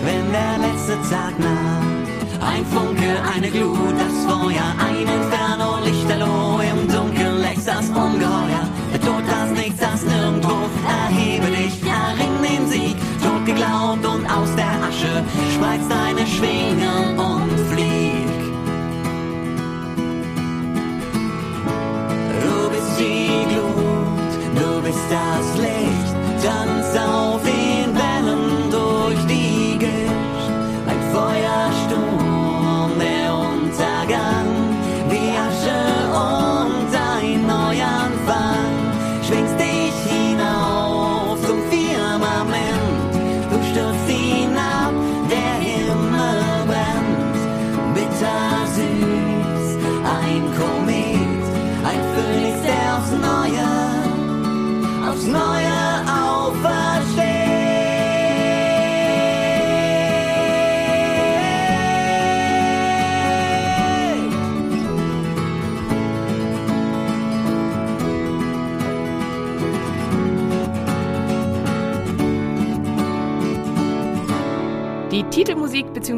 wenn 0.03 0.33
der 0.33 0.57
letzte 0.67 0.95
Tag 1.11 1.39
naht. 1.39 2.07
Ein 2.41 2.65
Funke, 2.65 3.11
eine 3.35 3.51
Glut, 3.51 3.97
das 3.99 4.17
Feuer, 4.25 4.69
ein 4.79 5.03
Inferno, 5.03 5.79
Lichterloh, 5.85 6.61
im 6.61 6.89
Dunkeln 6.91 7.43
lächst 7.43 7.69
das 7.69 7.87
Ungeheuer. 7.91 8.65
Der 8.95 9.01
Tod, 9.03 9.25
das 9.29 9.51
Nichts, 9.51 9.81
das 9.81 10.03
Nirgendwo, 10.05 10.57
erhebe 10.89 11.49
dich, 11.49 11.75
erring 11.85 12.35
den 12.43 12.67
Sieg. 12.67 12.97
Tot 13.23 13.45
geglaubt 13.45 14.07
und 14.07 14.25
aus 14.27 14.55
der 14.57 14.73
Asche 14.89 15.23
spreiz 15.53 15.83
deine 15.87 16.27
Schwingen 16.27 17.06
du 25.09 25.46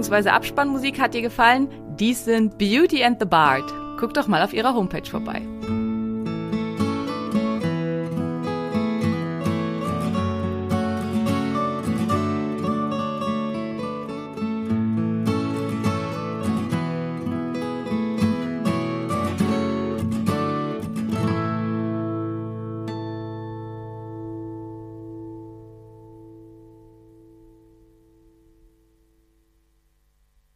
bzw. 0.09 0.31
Abspannmusik 0.31 1.01
hat 1.01 1.15
dir 1.15 1.23
gefallen? 1.23 1.69
Dies 1.99 2.25
sind 2.25 2.59
Beauty 2.59 3.05
and 3.05 3.19
the 3.21 3.27
Bard. 3.27 3.65
Guck 3.99 4.15
doch 4.15 4.29
mal 4.29 4.43
auf 4.43 4.53
ihrer 4.53 4.75
Homepage 4.75 5.09
vorbei. 5.11 5.43